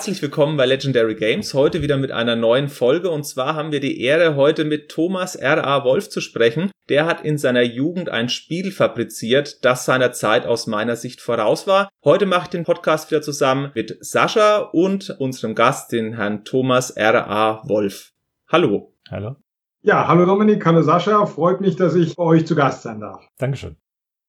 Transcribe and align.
Herzlich 0.00 0.22
willkommen 0.22 0.56
bei 0.56 0.64
Legendary 0.64 1.14
Games, 1.14 1.52
heute 1.52 1.82
wieder 1.82 1.98
mit 1.98 2.10
einer 2.10 2.34
neuen 2.34 2.68
Folge 2.68 3.10
und 3.10 3.24
zwar 3.24 3.54
haben 3.54 3.70
wir 3.70 3.80
die 3.80 4.00
Ehre, 4.00 4.34
heute 4.34 4.64
mit 4.64 4.88
Thomas 4.88 5.36
R.A. 5.36 5.84
Wolf 5.84 6.08
zu 6.08 6.22
sprechen. 6.22 6.70
Der 6.88 7.04
hat 7.04 7.22
in 7.22 7.36
seiner 7.36 7.60
Jugend 7.60 8.08
ein 8.08 8.30
Spiel 8.30 8.72
fabriziert, 8.72 9.62
das 9.62 9.84
seiner 9.84 10.12
Zeit 10.12 10.46
aus 10.46 10.66
meiner 10.66 10.96
Sicht 10.96 11.20
voraus 11.20 11.66
war. 11.66 11.90
Heute 12.02 12.24
mache 12.24 12.44
ich 12.44 12.48
den 12.48 12.64
Podcast 12.64 13.10
wieder 13.10 13.20
zusammen 13.20 13.72
mit 13.74 13.98
Sascha 14.00 14.70
und 14.72 15.14
unserem 15.18 15.54
Gast, 15.54 15.92
den 15.92 16.14
Herrn 16.14 16.46
Thomas 16.46 16.92
R.A. 16.92 17.62
Wolf. 17.68 18.12
Hallo. 18.48 18.94
Hallo. 19.10 19.36
Ja, 19.82 20.08
hallo 20.08 20.24
Dominik, 20.24 20.64
hallo 20.64 20.80
Sascha. 20.80 21.26
Freut 21.26 21.60
mich, 21.60 21.76
dass 21.76 21.94
ich 21.94 22.16
bei 22.16 22.24
euch 22.24 22.46
zu 22.46 22.54
Gast 22.54 22.84
sein 22.84 23.00
darf. 23.00 23.28
Dankeschön. 23.36 23.76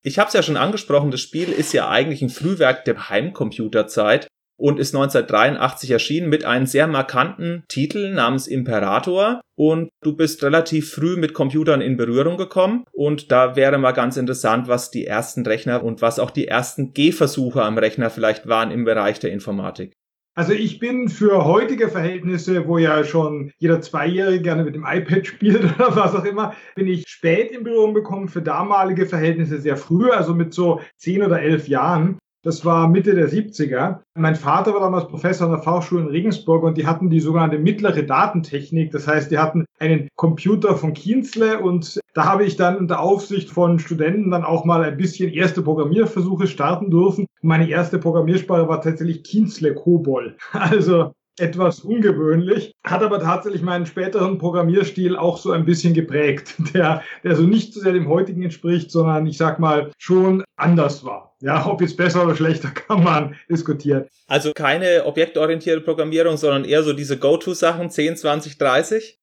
Ich 0.03 0.19
habe 0.19 0.27
es 0.27 0.33
ja 0.33 0.43
schon 0.43 0.57
angesprochen, 0.57 1.11
das 1.11 1.21
Spiel 1.21 1.49
ist 1.49 1.71
ja 1.71 1.87
eigentlich 1.87 2.21
ein 2.21 2.29
Frühwerk 2.29 2.83
der 2.83 3.07
Heimcomputerzeit 3.07 4.27
und 4.61 4.79
ist 4.79 4.93
1983 4.93 5.89
erschienen 5.89 6.29
mit 6.29 6.45
einem 6.45 6.67
sehr 6.67 6.87
markanten 6.87 7.63
Titel 7.67 8.13
namens 8.13 8.47
Imperator. 8.47 9.41
Und 9.55 9.89
du 10.03 10.15
bist 10.15 10.43
relativ 10.43 10.91
früh 10.91 11.17
mit 11.17 11.33
Computern 11.33 11.81
in 11.81 11.97
Berührung 11.97 12.37
gekommen. 12.37 12.85
Und 12.91 13.31
da 13.31 13.55
wäre 13.55 13.79
mal 13.79 13.91
ganz 13.91 14.17
interessant, 14.17 14.67
was 14.67 14.91
die 14.91 15.05
ersten 15.05 15.43
Rechner 15.45 15.83
und 15.83 16.01
was 16.01 16.19
auch 16.19 16.31
die 16.31 16.47
ersten 16.47 16.93
Gehversuche 16.93 17.63
am 17.63 17.77
Rechner 17.77 18.11
vielleicht 18.11 18.47
waren 18.47 18.71
im 18.71 18.85
Bereich 18.85 19.19
der 19.19 19.31
Informatik. 19.31 19.93
Also 20.33 20.53
ich 20.53 20.79
bin 20.79 21.09
für 21.09 21.43
heutige 21.43 21.89
Verhältnisse, 21.89 22.67
wo 22.67 22.77
ja 22.77 23.03
schon 23.03 23.51
jeder 23.57 23.81
Zweijährige 23.81 24.43
gerne 24.43 24.63
mit 24.63 24.75
dem 24.75 24.85
iPad 24.87 25.27
spielt 25.27 25.63
oder 25.63 25.95
was 25.95 26.15
auch 26.15 26.23
immer, 26.23 26.53
bin 26.75 26.87
ich 26.87 27.03
spät 27.07 27.51
in 27.51 27.63
Berührung 27.63 27.93
gekommen, 27.93 28.29
für 28.29 28.41
damalige 28.41 29.07
Verhältnisse 29.07 29.59
sehr 29.59 29.75
früh, 29.75 30.09
also 30.11 30.33
mit 30.33 30.53
so 30.53 30.81
zehn 30.97 31.23
oder 31.23 31.41
elf 31.41 31.67
Jahren. 31.67 32.19
Das 32.43 32.65
war 32.65 32.87
Mitte 32.87 33.13
der 33.13 33.29
70er. 33.29 33.99
Mein 34.15 34.35
Vater 34.35 34.73
war 34.73 34.79
damals 34.79 35.07
Professor 35.07 35.45
an 35.45 35.53
der 35.53 35.61
Fachschule 35.61 36.01
in 36.01 36.07
Regensburg 36.07 36.63
und 36.63 36.75
die 36.75 36.87
hatten 36.87 37.11
die 37.11 37.19
sogenannte 37.19 37.59
mittlere 37.59 38.01
Datentechnik. 38.01 38.91
Das 38.91 39.07
heißt, 39.07 39.29
die 39.29 39.37
hatten 39.37 39.65
einen 39.77 40.07
Computer 40.15 40.75
von 40.75 40.93
Kienzle 40.93 41.59
und 41.59 41.99
da 42.15 42.25
habe 42.25 42.43
ich 42.43 42.55
dann 42.55 42.77
unter 42.77 42.99
Aufsicht 42.99 43.51
von 43.51 43.77
Studenten 43.77 44.31
dann 44.31 44.43
auch 44.43 44.65
mal 44.65 44.83
ein 44.83 44.97
bisschen 44.97 45.31
erste 45.31 45.61
Programmierversuche 45.61 46.47
starten 46.47 46.89
dürfen. 46.89 47.27
Meine 47.43 47.69
erste 47.69 47.99
Programmiersprache 47.99 48.67
war 48.67 48.81
tatsächlich 48.81 49.23
Kienzle 49.23 49.75
Kobol. 49.75 50.35
Also 50.51 51.13
etwas 51.39 51.81
ungewöhnlich, 51.81 52.73
hat 52.83 53.03
aber 53.03 53.19
tatsächlich 53.19 53.61
meinen 53.61 53.85
späteren 53.85 54.37
Programmierstil 54.37 55.15
auch 55.15 55.37
so 55.37 55.51
ein 55.51 55.65
bisschen 55.65 55.93
geprägt, 55.93 56.55
der, 56.73 57.03
der 57.23 57.35
so 57.35 57.43
nicht 57.43 57.73
so 57.73 57.79
sehr 57.79 57.93
dem 57.93 58.07
heutigen 58.07 58.43
entspricht, 58.43 58.91
sondern 58.91 59.25
ich 59.25 59.37
sag 59.37 59.59
mal 59.59 59.91
schon 59.97 60.43
anders 60.55 61.03
war. 61.03 61.35
Ja, 61.41 61.65
ob 61.65 61.81
jetzt 61.81 61.97
besser 61.97 62.23
oder 62.23 62.35
schlechter 62.35 62.69
kann 62.87 63.03
man 63.03 63.35
diskutieren. 63.49 64.05
Also 64.27 64.51
keine 64.53 65.05
objektorientierte 65.05 65.81
Programmierung, 65.81 66.37
sondern 66.37 66.65
eher 66.65 66.83
so 66.83 66.93
diese 66.93 67.17
Go-To-Sachen 67.17 67.89
10, 67.89 68.17
20, 68.17 68.57
30? 68.57 69.20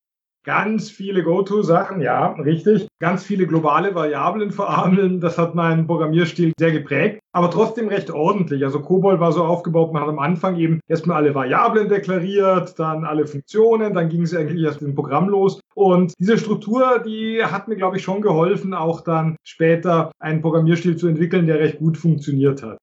Ganz 0.48 0.88
viele 0.88 1.24
Go-To-Sachen, 1.24 2.00
ja, 2.00 2.28
richtig. 2.32 2.88
Ganz 3.00 3.22
viele 3.22 3.46
globale 3.46 3.94
Variablen 3.94 4.50
verarmeln. 4.50 5.20
Das 5.20 5.36
hat 5.36 5.54
meinen 5.54 5.86
Programmierstil 5.86 6.54
sehr 6.58 6.72
geprägt, 6.72 7.20
aber 7.32 7.50
trotzdem 7.50 7.88
recht 7.88 8.10
ordentlich. 8.10 8.64
Also 8.64 8.80
COBOL 8.80 9.20
war 9.20 9.32
so 9.32 9.44
aufgebaut, 9.44 9.92
man 9.92 10.00
hat 10.00 10.08
am 10.08 10.18
Anfang 10.18 10.56
eben 10.56 10.80
erstmal 10.88 11.18
alle 11.18 11.34
Variablen 11.34 11.90
deklariert, 11.90 12.78
dann 12.78 13.04
alle 13.04 13.26
Funktionen, 13.26 13.92
dann 13.92 14.08
ging 14.08 14.22
es 14.22 14.34
eigentlich 14.34 14.64
erst 14.64 14.80
im 14.80 14.94
Programm 14.94 15.28
los. 15.28 15.60
Und 15.74 16.14
diese 16.18 16.38
Struktur, 16.38 17.02
die 17.04 17.44
hat 17.44 17.68
mir, 17.68 17.76
glaube 17.76 17.98
ich, 17.98 18.02
schon 18.02 18.22
geholfen, 18.22 18.72
auch 18.72 19.02
dann 19.02 19.36
später 19.44 20.12
einen 20.18 20.40
Programmierstil 20.40 20.96
zu 20.96 21.08
entwickeln, 21.08 21.46
der 21.46 21.58
recht 21.58 21.78
gut 21.78 21.98
funktioniert 21.98 22.62
hat. 22.62 22.78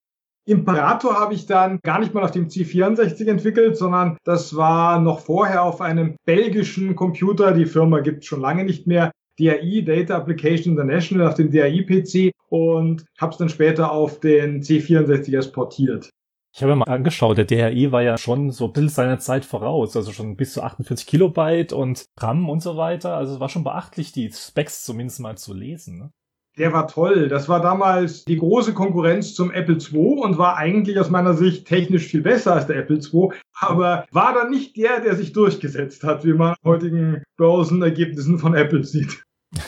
Imperator 0.47 1.19
habe 1.19 1.33
ich 1.33 1.47
dann 1.47 1.79
gar 1.81 2.00
nicht 2.00 2.13
mal 2.13 2.23
auf 2.23 2.31
dem 2.31 2.47
C64 2.47 3.28
entwickelt, 3.28 3.78
sondern 3.78 4.17
das 4.23 4.56
war 4.56 5.00
noch 5.01 5.19
vorher 5.19 5.63
auf 5.63 5.81
einem 5.81 6.16
belgischen 6.25 6.95
Computer. 6.95 7.51
Die 7.53 7.66
Firma 7.66 8.00
gibt 8.01 8.25
schon 8.25 8.41
lange 8.41 8.63
nicht 8.63 8.85
mehr. 8.85 9.11
DAI, 9.39 9.81
Data 9.81 10.16
Application 10.16 10.73
International, 10.73 11.28
auf 11.28 11.33
dem 11.33 11.51
DAI-PC 11.51 12.31
und 12.47 13.06
habe 13.19 13.31
es 13.31 13.38
dann 13.38 13.50
später 13.50 13.91
auf 13.91 14.19
den 14.19 14.61
C64 14.61 15.35
exportiert. 15.35 16.09
Ich 16.56 16.62
habe 16.62 16.72
mir 16.72 16.85
mal 16.85 16.94
angeschaut, 16.94 17.38
der 17.38 17.44
DAI 17.44 17.91
war 17.91 18.01
ja 18.01 18.17
schon 18.17 18.51
so 18.51 18.67
ein 18.67 18.72
bisschen 18.72 18.88
seiner 18.88 19.19
Zeit 19.19 19.44
voraus, 19.44 19.97
also 19.97 20.13
schon 20.13 20.38
bis 20.38 20.53
zu 20.53 20.63
48 20.63 21.06
Kilobyte 21.06 21.73
und 21.73 22.06
RAM 22.17 22.47
und 22.47 22.62
so 22.62 22.77
weiter. 22.77 23.17
Also 23.17 23.33
es 23.33 23.39
war 23.41 23.50
schon 23.50 23.66
beachtlich, 23.66 24.13
die 24.13 24.31
Specs 24.31 24.85
zumindest 24.85 25.19
mal 25.19 25.38
zu 25.38 25.53
lesen. 25.53 25.97
Ne? 25.97 26.12
Der 26.57 26.73
war 26.73 26.88
toll. 26.88 27.27
Das 27.27 27.49
war 27.49 27.61
damals 27.61 28.25
die 28.25 28.38
große 28.38 28.73
Konkurrenz 28.73 29.33
zum 29.33 29.51
Apple 29.51 29.77
II 29.77 30.19
und 30.23 30.38
war 30.38 30.57
eigentlich 30.57 30.99
aus 30.99 31.09
meiner 31.09 31.33
Sicht 31.33 31.67
technisch 31.67 32.07
viel 32.07 32.21
besser 32.21 32.53
als 32.53 32.67
der 32.67 32.77
Apple 32.77 32.97
II, 32.97 33.29
aber 33.59 34.05
war 34.11 34.33
dann 34.33 34.49
nicht 34.49 34.77
der, 34.77 35.01
der 35.01 35.15
sich 35.15 35.33
durchgesetzt 35.33 36.03
hat, 36.03 36.25
wie 36.25 36.33
man 36.33 36.55
heutigen 36.63 37.23
Börsenergebnissen 37.38 38.39
von 38.39 38.55
Apple 38.55 38.83
sieht. 38.83 39.23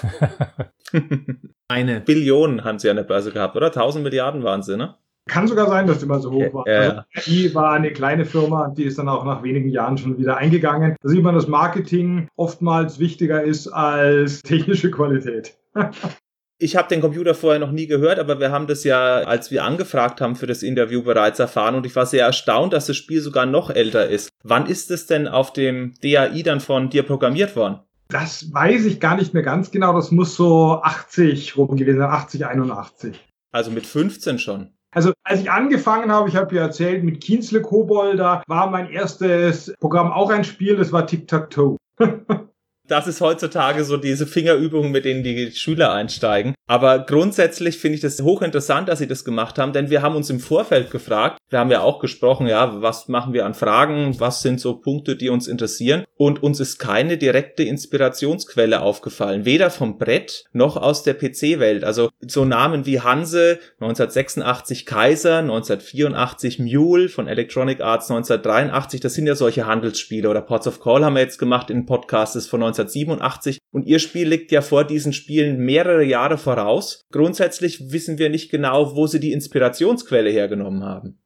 Eine 1.67 2.01
Billion 2.01 2.63
haben 2.63 2.79
sie 2.79 2.89
an 2.89 2.95
der 2.95 3.03
Börse 3.03 3.31
gehabt, 3.31 3.55
oder? 3.55 3.67
1000 3.67 4.03
Milliarden 4.03 4.43
waren 4.43 4.63
sie, 4.63 4.77
ne? 4.77 4.95
Kann 5.27 5.47
sogar 5.47 5.67
sein, 5.67 5.87
dass 5.87 5.99
die 5.99 6.05
mal 6.05 6.21
so 6.21 6.31
hoch 6.31 6.53
war. 6.53 6.67
Ja, 6.67 6.83
ja. 6.83 7.05
Also, 7.13 7.29
die 7.29 7.53
war 7.53 7.73
eine 7.73 7.91
kleine 7.91 8.23
Firma, 8.23 8.69
die 8.69 8.85
ist 8.85 8.97
dann 8.97 9.09
auch 9.09 9.25
nach 9.25 9.43
wenigen 9.43 9.67
Jahren 9.67 9.97
schon 9.97 10.17
wieder 10.17 10.37
eingegangen. 10.37 10.95
Da 11.01 11.09
sieht 11.09 11.21
man, 11.21 11.35
dass 11.35 11.47
Marketing 11.47 12.29
oftmals 12.37 12.97
wichtiger 12.99 13.43
ist 13.43 13.67
als 13.67 14.41
technische 14.41 14.89
Qualität. 14.89 15.57
Ich 16.59 16.75
habe 16.75 16.88
den 16.88 17.01
Computer 17.01 17.35
vorher 17.35 17.59
noch 17.59 17.72
nie 17.72 17.85
gehört, 17.85 18.18
aber 18.18 18.40
wir 18.40 18.51
haben 18.51 18.66
das 18.66 18.84
ja, 18.84 19.18
als 19.18 19.51
wir 19.51 19.63
angefragt 19.63 20.22
haben 20.22 20.35
für 20.35 20.47
das 20.47 20.63
Interview 20.63 21.03
bereits 21.03 21.38
erfahren 21.38 21.75
und 21.75 21.85
ich 21.85 21.95
war 21.95 22.07
sehr 22.07 22.25
erstaunt, 22.25 22.73
dass 22.73 22.88
das 22.88 22.97
Spiel 22.97 23.22
sogar 23.22 23.45
noch 23.45 23.69
älter 23.69 24.07
ist. 24.07 24.29
Wann 24.44 24.66
ist 24.66 24.90
es 24.90 25.06
denn 25.06 25.28
auf 25.28 25.53
dem 25.53 25.94
DAI 26.01 26.41
dann 26.41 26.59
von 26.59 26.90
dir 26.90 27.03
programmiert 27.03 27.56
worden? 27.56 27.81
Das 28.07 28.51
weiß 28.51 28.85
ich 28.85 29.00
gar 29.00 29.18
nicht 29.18 29.35
mehr 29.35 29.44
ganz 29.44 29.69
genau. 29.69 29.94
Das 29.94 30.09
muss 30.09 30.35
so 30.35 30.81
80 30.81 31.57
rum 31.57 31.75
gewesen 31.75 32.00
sein, 32.00 32.09
80, 32.09 32.45
81. 32.47 33.24
Also 33.51 33.69
mit 33.69 33.85
15 33.85 34.39
schon. 34.39 34.72
Also 34.91 35.12
als 35.24 35.41
ich 35.41 35.51
angefangen 35.51 36.12
habe, 36.12 36.28
ich 36.28 36.35
habe 36.35 36.56
ja 36.56 36.63
erzählt, 36.63 37.03
mit 37.03 37.22
Kienzle 37.22 37.62
Kobold, 37.62 38.18
da 38.18 38.41
war 38.47 38.72
mein 38.72 38.89
erstes 38.89 39.74
Programm 39.79 40.12
auch 40.12 40.31
ein 40.31 40.44
Spiel, 40.44 40.75
das 40.78 40.91
war 40.91 41.06
Tic-Tac-Toe. 41.06 41.78
Das 42.87 43.07
ist 43.07 43.21
heutzutage 43.21 43.83
so 43.83 43.97
diese 43.97 44.25
Fingerübungen, 44.25 44.91
mit 44.91 45.05
denen 45.05 45.23
die 45.23 45.51
Schüler 45.51 45.91
einsteigen. 45.91 46.55
Aber 46.67 46.99
grundsätzlich 46.99 47.77
finde 47.77 47.95
ich 47.95 48.01
das 48.01 48.21
hochinteressant, 48.21 48.89
dass 48.89 48.99
sie 48.99 49.07
das 49.07 49.23
gemacht 49.23 49.57
haben, 49.57 49.71
denn 49.71 49.89
wir 49.89 50.01
haben 50.01 50.15
uns 50.15 50.29
im 50.29 50.41
Vorfeld 50.41 50.91
gefragt, 50.91 51.39
wir 51.49 51.59
haben 51.59 51.71
ja 51.71 51.81
auch 51.81 51.99
gesprochen, 51.99 52.47
ja, 52.47 52.81
was 52.81 53.07
machen 53.07 53.33
wir 53.33 53.45
an 53.45 53.53
Fragen, 53.53 54.19
was 54.19 54.41
sind 54.41 54.59
so 54.59 54.75
Punkte, 54.75 55.15
die 55.15 55.29
uns 55.29 55.47
interessieren 55.47 56.03
und 56.17 56.43
uns 56.43 56.59
ist 56.59 56.77
keine 56.77 57.17
direkte 57.17 57.63
Inspirationsquelle 57.63 58.81
aufgefallen, 58.81 59.45
weder 59.45 59.69
vom 59.69 59.97
Brett 59.97 60.45
noch 60.51 60.75
aus 60.75 61.03
der 61.03 61.13
PC-Welt. 61.13 61.85
Also 61.85 62.09
so 62.19 62.43
Namen 62.43 62.85
wie 62.85 62.99
Hanse, 62.99 63.59
1986 63.79 64.85
Kaiser, 64.85 65.37
1984 65.37 66.59
Mule 66.59 67.07
von 67.07 67.27
Electronic 67.27 67.79
Arts 67.79 68.11
1983, 68.11 68.99
das 68.99 69.13
sind 69.13 69.27
ja 69.27 69.35
solche 69.35 69.65
Handelsspiele 69.65 70.29
oder 70.29 70.41
Ports 70.41 70.67
of 70.67 70.81
Call 70.81 71.05
haben 71.05 71.15
wir 71.15 71.21
jetzt 71.21 71.39
gemacht 71.39 71.69
in 71.69 71.85
Podcasts 71.85 72.47
von 72.47 72.61
1987 72.79 73.59
und 73.71 73.85
ihr 73.85 73.99
Spiel 73.99 74.27
liegt 74.27 74.51
ja 74.51 74.61
vor 74.61 74.83
diesen 74.83 75.13
Spielen 75.13 75.59
mehrere 75.59 76.03
Jahre 76.03 76.38
voraus. 76.38 77.01
Grundsätzlich 77.11 77.91
wissen 77.91 78.17
wir 78.17 78.29
nicht 78.29 78.51
genau, 78.51 78.95
wo 78.95 79.07
sie 79.07 79.19
die 79.19 79.31
Inspirationsquelle 79.31 80.29
hergenommen 80.29 80.83
haben. 80.83 81.19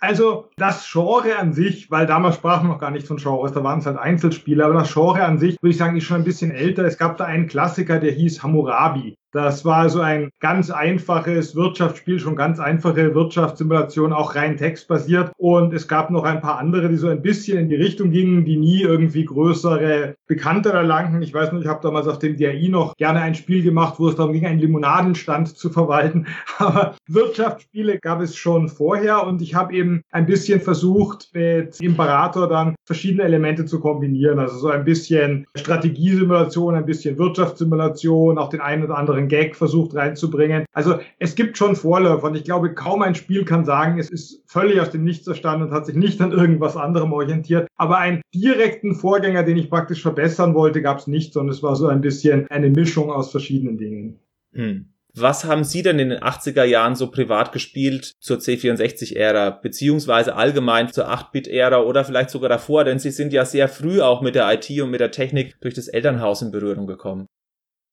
Also 0.00 0.48
das 0.56 0.88
Genre 0.90 1.36
an 1.36 1.52
sich, 1.52 1.90
weil 1.90 2.06
damals 2.06 2.36
sprachen 2.36 2.68
wir 2.68 2.74
noch 2.74 2.80
gar 2.80 2.92
nicht 2.92 3.06
von 3.06 3.16
Genres, 3.16 3.52
da 3.52 3.64
waren 3.64 3.80
es 3.80 3.86
halt 3.86 3.98
Einzelspiele, 3.98 4.64
aber 4.64 4.74
das 4.74 4.94
Genre 4.94 5.24
an 5.24 5.38
sich, 5.38 5.56
würde 5.60 5.72
ich 5.72 5.76
sagen, 5.76 5.96
ist 5.96 6.04
schon 6.04 6.18
ein 6.18 6.24
bisschen 6.24 6.52
älter. 6.52 6.84
Es 6.84 6.98
gab 6.98 7.16
da 7.16 7.24
einen 7.24 7.48
Klassiker, 7.48 7.98
der 7.98 8.12
hieß 8.12 8.42
Hammurabi. 8.42 9.16
Das 9.32 9.64
war 9.66 9.90
so 9.90 10.00
ein 10.00 10.30
ganz 10.40 10.70
einfaches 10.70 11.54
Wirtschaftsspiel, 11.54 12.18
schon 12.18 12.34
ganz 12.34 12.58
einfache 12.60 13.14
Wirtschaftssimulation, 13.14 14.14
auch 14.14 14.34
rein 14.34 14.56
textbasiert. 14.56 15.32
Und 15.36 15.74
es 15.74 15.86
gab 15.86 16.10
noch 16.10 16.24
ein 16.24 16.40
paar 16.40 16.58
andere, 16.58 16.88
die 16.88 16.96
so 16.96 17.08
ein 17.08 17.20
bisschen 17.20 17.58
in 17.58 17.68
die 17.68 17.74
Richtung 17.74 18.10
gingen, 18.10 18.46
die 18.46 18.56
nie 18.56 18.80
irgendwie 18.80 19.26
größere 19.26 20.14
Bekannte 20.26 20.70
erlangten. 20.70 21.20
Ich 21.20 21.34
weiß 21.34 21.52
nicht, 21.52 21.64
ich 21.64 21.68
habe 21.68 21.82
damals 21.82 22.08
auf 22.08 22.18
dem 22.18 22.38
DRI 22.38 22.70
noch 22.70 22.96
gerne 22.96 23.20
ein 23.20 23.34
Spiel 23.34 23.62
gemacht, 23.62 23.96
wo 23.98 24.08
es 24.08 24.16
darum 24.16 24.32
ging, 24.32 24.46
einen 24.46 24.60
Limonadenstand 24.60 25.48
zu 25.56 25.68
verwalten. 25.68 26.26
Aber 26.58 26.96
Wirtschaftsspiele 27.06 27.98
gab 27.98 28.22
es 28.22 28.34
schon 28.34 28.68
vorher 28.68 29.26
und 29.26 29.42
ich 29.42 29.54
habe 29.54 29.74
eben 29.74 30.02
ein 30.10 30.24
bisschen 30.24 30.60
versucht, 30.60 31.28
mit 31.34 31.78
Imperator 31.80 32.48
dann 32.48 32.76
verschiedene 32.86 33.24
Elemente 33.24 33.66
zu 33.66 33.78
kombinieren. 33.78 34.38
Also 34.38 34.56
so 34.56 34.68
ein 34.68 34.84
bisschen 34.84 35.46
Strategiesimulation, 35.54 36.74
ein 36.74 36.86
bisschen 36.86 37.18
Wirtschaftssimulation, 37.18 38.38
auch 38.38 38.48
den 38.48 38.60
einen 38.62 38.84
oder 38.84 38.96
anderen 38.96 39.17
anderen 39.18 39.28
Gag 39.28 39.56
versucht 39.56 39.94
reinzubringen. 39.94 40.64
Also 40.72 41.00
es 41.18 41.34
gibt 41.34 41.58
schon 41.58 41.76
Vorläufer 41.76 42.24
und 42.24 42.36
ich 42.36 42.44
glaube, 42.44 42.74
kaum 42.74 43.02
ein 43.02 43.14
Spiel 43.14 43.44
kann 43.44 43.64
sagen, 43.64 43.98
es 43.98 44.10
ist 44.10 44.42
völlig 44.46 44.80
aus 44.80 44.90
dem 44.90 45.04
Nichts 45.04 45.26
erstanden 45.26 45.66
und 45.66 45.72
hat 45.72 45.86
sich 45.86 45.96
nicht 45.96 46.20
an 46.20 46.32
irgendwas 46.32 46.76
anderem 46.76 47.12
orientiert. 47.12 47.68
Aber 47.76 47.98
einen 47.98 48.22
direkten 48.34 48.94
Vorgänger, 48.94 49.42
den 49.42 49.56
ich 49.56 49.70
praktisch 49.70 50.02
verbessern 50.02 50.54
wollte, 50.54 50.82
gab 50.82 50.98
es 50.98 51.06
nicht, 51.06 51.32
sondern 51.32 51.54
es 51.54 51.62
war 51.62 51.76
so 51.76 51.88
ein 51.88 52.00
bisschen 52.00 52.46
eine 52.48 52.70
Mischung 52.70 53.10
aus 53.10 53.30
verschiedenen 53.30 53.78
Dingen. 53.78 54.18
Hm. 54.52 54.86
Was 55.14 55.44
haben 55.44 55.64
Sie 55.64 55.82
denn 55.82 55.98
in 55.98 56.10
den 56.10 56.20
80er 56.20 56.62
Jahren 56.64 56.94
so 56.94 57.10
privat 57.10 57.50
gespielt 57.50 58.14
zur 58.20 58.38
C64-Ära, 58.38 59.50
beziehungsweise 59.50 60.36
allgemein 60.36 60.92
zur 60.92 61.10
8-Bit-Ära 61.10 61.80
oder 61.80 62.04
vielleicht 62.04 62.30
sogar 62.30 62.48
davor? 62.48 62.84
Denn 62.84 63.00
Sie 63.00 63.10
sind 63.10 63.32
ja 63.32 63.44
sehr 63.44 63.68
früh 63.68 64.00
auch 64.00 64.20
mit 64.20 64.36
der 64.36 64.52
IT 64.52 64.70
und 64.80 64.90
mit 64.90 65.00
der 65.00 65.10
Technik 65.10 65.60
durch 65.60 65.74
das 65.74 65.88
Elternhaus 65.88 66.42
in 66.42 66.52
Berührung 66.52 66.86
gekommen. 66.86 67.26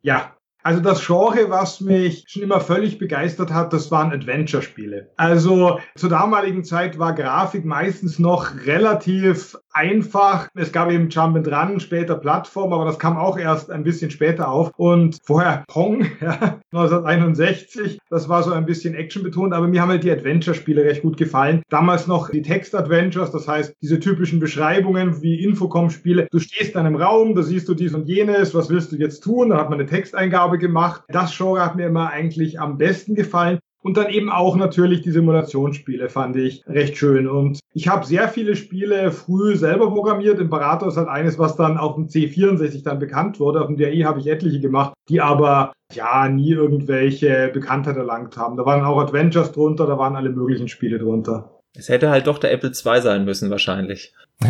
Ja, 0.03 0.35
also 0.65 0.81
das 0.81 1.05
Genre, 1.05 1.51
was 1.51 1.79
mich 1.79 2.25
schon 2.27 2.41
immer 2.41 2.59
völlig 2.59 2.97
begeistert 2.97 3.53
hat, 3.53 3.71
das 3.71 3.91
waren 3.91 4.11
Adventure-Spiele. 4.11 5.11
Also 5.15 5.79
zur 5.95 6.09
damaligen 6.09 6.63
Zeit 6.63 6.97
war 6.97 7.13
Grafik 7.13 7.65
meistens 7.65 8.17
noch 8.17 8.65
relativ 8.65 9.55
einfach. 9.75 10.47
Es 10.55 10.71
gab 10.71 10.89
eben 10.89 11.09
Jump 11.09 11.35
and 11.35 11.47
Run, 11.47 11.79
später 11.79 12.15
Plattform, 12.15 12.73
aber 12.73 12.85
das 12.85 12.97
kam 12.97 13.17
auch 13.17 13.37
erst 13.37 13.69
ein 13.69 13.83
bisschen 13.83 14.09
später 14.09 14.49
auf. 14.49 14.71
Und 14.77 15.17
vorher 15.23 15.63
Pong, 15.67 16.05
ja, 16.21 16.59
1961, 16.71 17.99
das 18.09 18.29
war 18.29 18.41
so 18.43 18.53
ein 18.53 18.65
bisschen 18.65 18.95
Action 18.95 19.21
betont, 19.21 19.53
aber 19.53 19.67
mir 19.67 19.81
haben 19.81 19.89
halt 19.89 20.03
die 20.03 20.11
Adventure-Spiele 20.11 20.83
recht 20.83 21.01
gut 21.01 21.17
gefallen. 21.17 21.61
Damals 21.69 22.07
noch 22.07 22.29
die 22.29 22.41
Text-Adventures, 22.41 23.31
das 23.31 23.47
heißt 23.47 23.75
diese 23.81 23.99
typischen 23.99 24.39
Beschreibungen 24.39 25.21
wie 25.21 25.43
Infocom-Spiele. 25.43 26.27
Du 26.31 26.39
stehst 26.39 26.73
in 26.73 26.79
einem 26.79 26.95
Raum, 26.95 27.35
da 27.35 27.43
siehst 27.43 27.67
du 27.67 27.73
dies 27.73 27.93
und 27.93 28.07
jenes, 28.07 28.55
was 28.55 28.69
willst 28.69 28.91
du 28.91 28.95
jetzt 28.95 29.21
tun? 29.21 29.49
Da 29.49 29.57
hat 29.57 29.69
man 29.69 29.79
eine 29.79 29.89
Texteingabe 29.89 30.57
gemacht. 30.57 31.03
Das 31.09 31.35
Genre 31.35 31.63
hat 31.63 31.75
mir 31.75 31.87
immer 31.87 32.09
eigentlich 32.09 32.59
am 32.59 32.77
besten 32.77 33.15
gefallen. 33.15 33.59
Und 33.85 33.97
dann 33.97 34.09
eben 34.09 34.31
auch 34.31 34.55
natürlich 34.55 35.03
die 35.03 35.11
Simulationsspiele 35.11 36.09
fand 36.09 36.35
ich 36.37 36.63
recht 36.65 36.97
schön. 36.97 37.27
Und 37.27 37.59
ich 37.71 37.87
habe 37.87 38.03
sehr 38.03 38.27
viele 38.29 38.55
Spiele 38.55 39.11
früh 39.11 39.55
selber 39.55 39.91
programmiert. 39.91 40.39
Imperator 40.39 40.87
ist 40.87 40.97
halt 40.97 41.07
eines, 41.07 41.37
was 41.37 41.55
dann 41.55 41.77
auf 41.77 41.93
dem 41.93 42.07
C64 42.07 42.83
dann 42.83 42.97
bekannt 42.97 43.39
wurde. 43.39 43.61
Auf 43.61 43.67
dem 43.67 43.77
DRI 43.77 43.99
habe 43.99 44.19
ich 44.19 44.25
etliche 44.25 44.59
gemacht, 44.59 44.95
die 45.07 45.21
aber 45.21 45.71
ja 45.93 46.27
nie 46.29 46.53
irgendwelche 46.53 47.51
Bekanntheit 47.53 47.95
erlangt 47.95 48.37
haben. 48.37 48.57
Da 48.57 48.65
waren 48.65 48.83
auch 48.83 48.99
Adventures 48.99 49.51
drunter, 49.51 49.85
da 49.85 49.99
waren 49.99 50.15
alle 50.15 50.31
möglichen 50.31 50.67
Spiele 50.67 50.97
drunter. 50.97 51.61
Es 51.77 51.87
hätte 51.87 52.09
halt 52.09 52.25
doch 52.25 52.39
der 52.39 52.53
Apple 52.53 52.69
II 52.71 53.01
sein 53.01 53.23
müssen, 53.23 53.51
wahrscheinlich. 53.51 54.15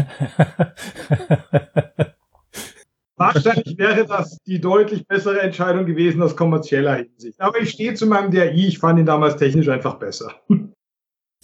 Wahrscheinlich 3.17 3.77
wäre 3.77 4.05
das 4.05 4.37
die 4.45 4.59
deutlich 4.59 5.07
bessere 5.07 5.39
Entscheidung 5.39 5.85
gewesen 5.85 6.21
aus 6.21 6.35
kommerzieller 6.35 6.95
Hinsicht. 6.95 7.39
Aber 7.39 7.59
ich 7.59 7.69
stehe 7.69 7.93
zu 7.93 8.07
meinem 8.07 8.29
DRI, 8.29 8.67
ich 8.67 8.79
fand 8.79 8.99
ihn 8.99 9.05
damals 9.05 9.37
technisch 9.37 9.69
einfach 9.69 9.95
besser. 9.95 10.33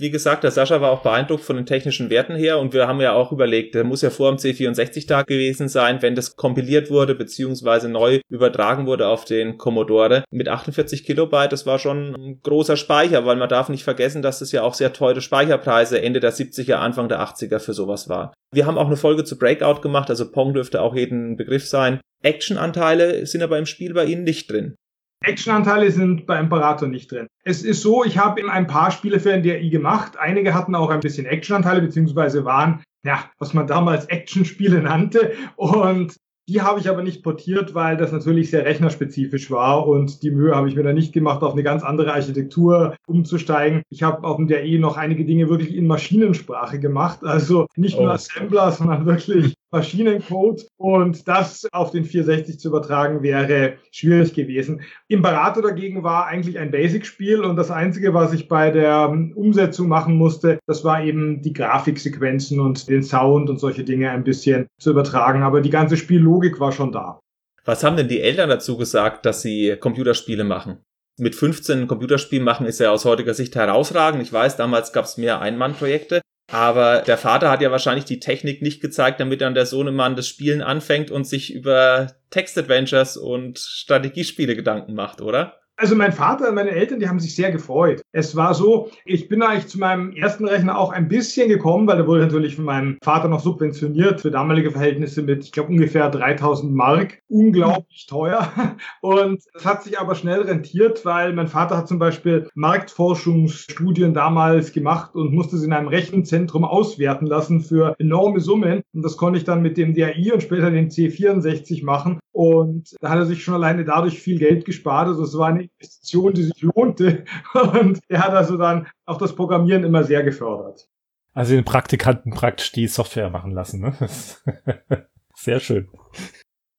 Wie 0.02 0.10
gesagt, 0.10 0.44
der 0.44 0.50
Sascha 0.50 0.82
war 0.82 0.90
auch 0.90 1.04
beeindruckt 1.04 1.44
von 1.44 1.58
den 1.58 1.68
technischen 1.68 2.10
Werten 2.10 2.36
her 2.36 2.58
und 2.58 2.74
wir 2.74 2.88
haben 2.88 3.02
ja 3.02 3.14
auch 3.14 3.32
überlegt, 3.32 3.76
der 3.76 3.84
muss 3.84 4.02
ja 4.02 4.10
vor 4.10 4.32
dem 4.32 4.40
C64-Tag 4.40 5.28
gewesen 5.28 5.70
sein, 5.70 6.02
wenn 6.02 6.16
das 6.16 6.36
kompiliert 6.36 6.90
wurde 6.90 7.14
beziehungsweise 7.14 7.88
neu 7.88 8.20
übertragen 8.28 8.88
wurde 8.88 9.08
auf 9.08 9.26
den 9.26 9.60
Commodore. 9.60 10.24
Mit 10.32 10.50
48 10.50 11.04
Kilobyte, 11.04 11.52
das 11.52 11.68
war 11.68 11.78
schon 11.78 12.16
ein 12.16 12.40
großer 12.42 12.78
Speicher, 12.78 13.28
weil 13.28 13.36
man 13.36 13.48
darf 13.48 13.70
nicht 13.70 13.84
vergessen, 13.84 14.24
dass 14.24 14.42
es 14.42 14.52
ja 14.52 14.64
auch 14.64 14.74
sehr 14.74 14.92
teure 14.92 15.22
Speicherpreise 15.22 16.02
Ende 16.02 16.20
der 16.20 16.34
70er, 16.34 16.78
Anfang 16.78 17.08
der 17.08 17.22
80er 17.22 17.60
für 17.60 17.74
sowas 17.74 18.10
war. 18.10 18.34
Wir 18.52 18.66
haben 18.66 18.80
auch 18.80 18.88
eine 18.88 18.98
Folge 18.98 19.24
zu 19.24 19.38
Breakout 19.38 19.82
gemacht, 19.82 20.10
also 20.10 20.32
Pong 20.32 20.56
dürfte 20.56 20.82
auch 20.82 20.96
jeden 20.96 21.38
Begriff 21.38 21.68
sein. 21.68 22.02
Actionanteile 22.24 23.28
sind 23.28 23.44
aber 23.44 23.60
im 23.60 23.68
Spiel 23.68 23.94
bei 23.94 24.06
Ihnen 24.06 24.24
nicht 24.24 24.52
drin. 24.52 24.74
Actionanteile 25.24 25.92
sind 25.92 26.26
bei 26.26 26.40
Imperator 26.40 26.88
nicht 26.88 27.12
drin. 27.12 27.28
Es 27.44 27.64
ist 27.64 27.82
so, 27.82 28.04
ich 28.04 28.18
habe 28.18 28.50
ein 28.50 28.68
paar 28.68 28.92
Spiele 28.92 29.20
für 29.20 29.36
NDI 29.38 29.70
gemacht. 29.70 30.18
Einige 30.20 30.54
hatten 30.54 30.76
auch 30.76 30.90
ein 30.90 31.00
bisschen 31.00 31.28
Actionanteile, 31.28 31.82
beziehungsweise 31.82 32.44
waren, 32.44 32.84
ja, 33.04 33.26
was 33.38 33.54
man 33.54 33.68
damals 33.68 34.06
Actionspiele 34.06 34.82
nannte. 34.82 35.34
Und 35.56 36.16
die 36.50 36.62
habe 36.62 36.80
ich 36.80 36.90
aber 36.90 37.04
nicht 37.04 37.24
portiert, 37.24 37.76
weil 37.76 37.98
das 37.98 38.12
natürlich 38.12 38.50
sehr 38.50 38.66
rechnerspezifisch 38.66 39.52
war 39.52 39.88
und 39.88 40.24
die 40.24 40.32
Mühe 40.32 40.56
habe 40.56 40.68
ich 40.68 40.76
mir 40.76 40.84
da 40.84 40.92
nicht 40.92 41.14
gemacht, 41.14 41.44
auf 41.44 41.54
eine 41.54 41.64
ganz 41.64 41.84
andere 41.84 42.14
Architektur 42.14 42.96
umzusteigen. 43.08 43.84
Ich 43.90 44.04
habe 44.04 44.24
auf 44.24 44.38
dem 44.38 44.48
DRE 44.48 44.80
noch 44.80 44.98
einige 44.98 45.24
Dinge 45.24 45.50
wirklich 45.50 45.74
in 45.74 45.88
Maschinensprache 45.88 46.80
gemacht, 46.80 47.24
also 47.24 47.68
nicht 47.76 47.98
nur 47.98 48.10
oh. 48.10 48.14
Assembler, 48.14 48.72
sondern 48.72 49.06
wirklich 49.06 49.54
Maschinencode 49.72 50.68
und 50.78 51.28
das 51.28 51.68
auf 51.72 51.92
den 51.92 52.06
460 52.06 52.60
zu 52.60 52.68
übertragen 52.68 53.24
wäre 53.24 53.78
schwierig 53.92 54.34
gewesen. 54.34 54.82
Imperator 55.08 55.64
dagegen 55.64 56.04
war 56.04 56.28
eigentlich 56.28 56.60
ein 56.60 56.72
Basic-Spiel 56.72 57.42
und 57.42 57.56
das 57.56 57.72
Einzige, 57.72 58.14
was 58.14 58.34
ich 58.34 58.48
bei 58.48 58.70
der 58.70 59.10
Umsetzung 59.10 59.88
machen 59.88 60.18
musste, 60.18 60.60
das 60.68 60.84
war 60.84 61.04
eben 61.04 61.42
die 61.42 61.54
Grafiksequenzen 61.54 62.60
und 62.60 62.90
den 62.90 63.04
Sound 63.04 63.50
und 63.50 63.60
solche 63.60 63.84
Dinge 63.84 64.12
ein 64.12 64.24
bisschen 64.24 64.68
zu 64.80 64.92
übertragen. 64.92 65.44
Aber 65.44 65.62
die 65.62 65.70
ganze 65.70 65.98
Spiellogik 65.98 66.60
war 66.60 66.72
schon 66.72 66.92
da. 66.92 67.20
Was 67.64 67.84
haben 67.84 67.96
denn 67.96 68.08
die 68.08 68.22
Eltern 68.22 68.50
dazu 68.50 68.78
gesagt, 68.78 69.26
dass 69.26 69.42
sie 69.42 69.78
Computerspiele 69.80 70.44
machen? 70.44 70.80
Mit 71.20 71.36
15 71.36 71.88
Computerspielen 71.88 72.44
machen 72.44 72.66
ist 72.66 72.80
ja 72.80 72.90
aus 72.90 73.06
heutiger 73.06 73.34
Sicht 73.34 73.56
herausragend. 73.56 74.24
Ich 74.24 74.34
weiß, 74.34 74.58
damals 74.58 74.92
gab 74.92 75.06
es 75.06 75.18
mehr 75.18 75.40
Ein-Mann-Projekte. 75.40 76.22
Aber 76.52 77.00
der 77.02 77.18
Vater 77.18 77.50
hat 77.50 77.62
ja 77.62 77.72
wahrscheinlich 77.72 78.04
die 78.04 78.20
Technik 78.20 78.62
nicht 78.62 78.82
gezeigt, 78.82 79.22
damit 79.22 79.40
dann 79.40 79.54
der 79.54 79.66
Sohnemann 79.66 80.18
das 80.18 80.28
Spielen 80.28 80.62
anfängt 80.62 81.10
und 81.10 81.26
sich 81.26 81.54
über 81.54 82.14
Text-Adventures 82.30 83.16
und 83.16 83.58
Strategiespiele 83.58 84.58
Gedanken 84.58 84.94
macht, 84.94 85.22
oder? 85.22 85.61
Also 85.82 85.96
mein 85.96 86.12
Vater 86.12 86.48
und 86.48 86.54
meine 86.54 86.70
Eltern, 86.70 87.00
die 87.00 87.10
haben 87.10 87.20
sich 87.20 87.36
sehr 87.36 87.52
gefreut. 87.52 88.04
Es 88.12 88.36
war 88.36 88.54
so, 88.54 88.92
ich 89.04 89.30
bin 89.30 89.42
eigentlich 89.42 89.66
zu 89.66 89.80
meinem 89.80 90.12
ersten 90.12 90.48
Rechner 90.48 90.78
auch 90.78 90.92
ein 90.92 91.08
bisschen 91.08 91.50
gekommen, 91.50 91.88
weil 91.88 91.98
der 91.98 92.06
wurde 92.06 92.22
natürlich 92.22 92.56
von 92.56 92.66
meinem 92.66 93.00
Vater 93.04 93.28
noch 93.30 93.40
subventioniert 93.40 94.22
für 94.22 94.30
damalige 94.30 94.70
Verhältnisse 94.70 95.24
mit, 95.24 95.44
ich 95.44 95.52
glaube, 95.52 95.70
ungefähr 95.70 96.12
3000 96.12 96.72
Mark. 96.72 97.24
Unglaublich 97.30 98.06
teuer. 98.08 98.48
Und 99.02 99.42
es 99.56 99.66
hat 99.66 99.82
sich 99.82 100.00
aber 100.00 100.14
schnell 100.14 100.44
rentiert, 100.44 101.04
weil 101.04 101.34
mein 101.34 101.48
Vater 101.48 101.78
hat 101.78 101.88
zum 101.88 101.98
Beispiel 101.98 102.48
Marktforschungsstudien 102.54 104.14
damals 104.14 104.74
gemacht 104.74 105.16
und 105.16 105.34
musste 105.34 105.58
sie 105.58 105.66
in 105.66 105.74
einem 105.74 105.88
Rechenzentrum 105.88 106.64
auswerten 106.64 107.26
lassen 107.26 107.62
für 107.62 107.96
enorme 107.98 108.40
Summen. 108.40 108.84
Und 108.94 109.02
das 109.02 109.18
konnte 109.18 109.40
ich 109.40 109.46
dann 109.46 109.64
mit 109.64 109.78
dem 109.78 109.96
DAI 109.96 110.32
und 110.32 110.44
später 110.44 110.70
den 110.70 110.90
C64 110.90 111.84
machen. 111.84 112.20
Und 112.34 112.96
da 113.02 113.10
hat 113.10 113.18
er 113.18 113.26
sich 113.26 113.44
schon 113.44 113.56
alleine 113.56 113.84
dadurch 113.84 114.22
viel 114.22 114.38
Geld 114.38 114.66
gespart. 114.66 115.08
Also 115.08 115.24
es 115.24 115.38
war 115.38 115.48
eine 115.48 115.71
Investition, 115.80 116.34
die 116.34 116.44
sich 116.44 116.62
lohnte. 116.62 117.26
Und 117.54 118.00
er 118.08 118.24
hat 118.24 118.34
also 118.34 118.58
dann 118.58 118.88
auch 119.06 119.18
das 119.18 119.36
Programmieren 119.36 119.84
immer 119.84 120.04
sehr 120.04 120.24
gefördert. 120.24 120.88
Also 121.34 121.56
den 121.56 121.66
Praktikanten 121.66 122.32
praktisch 122.34 122.72
die 122.72 122.88
Software 122.88 123.30
machen 123.30 123.52
lassen. 123.52 123.82
Ne? 123.82 123.96
Sehr 125.36 125.60
schön. 125.60 125.88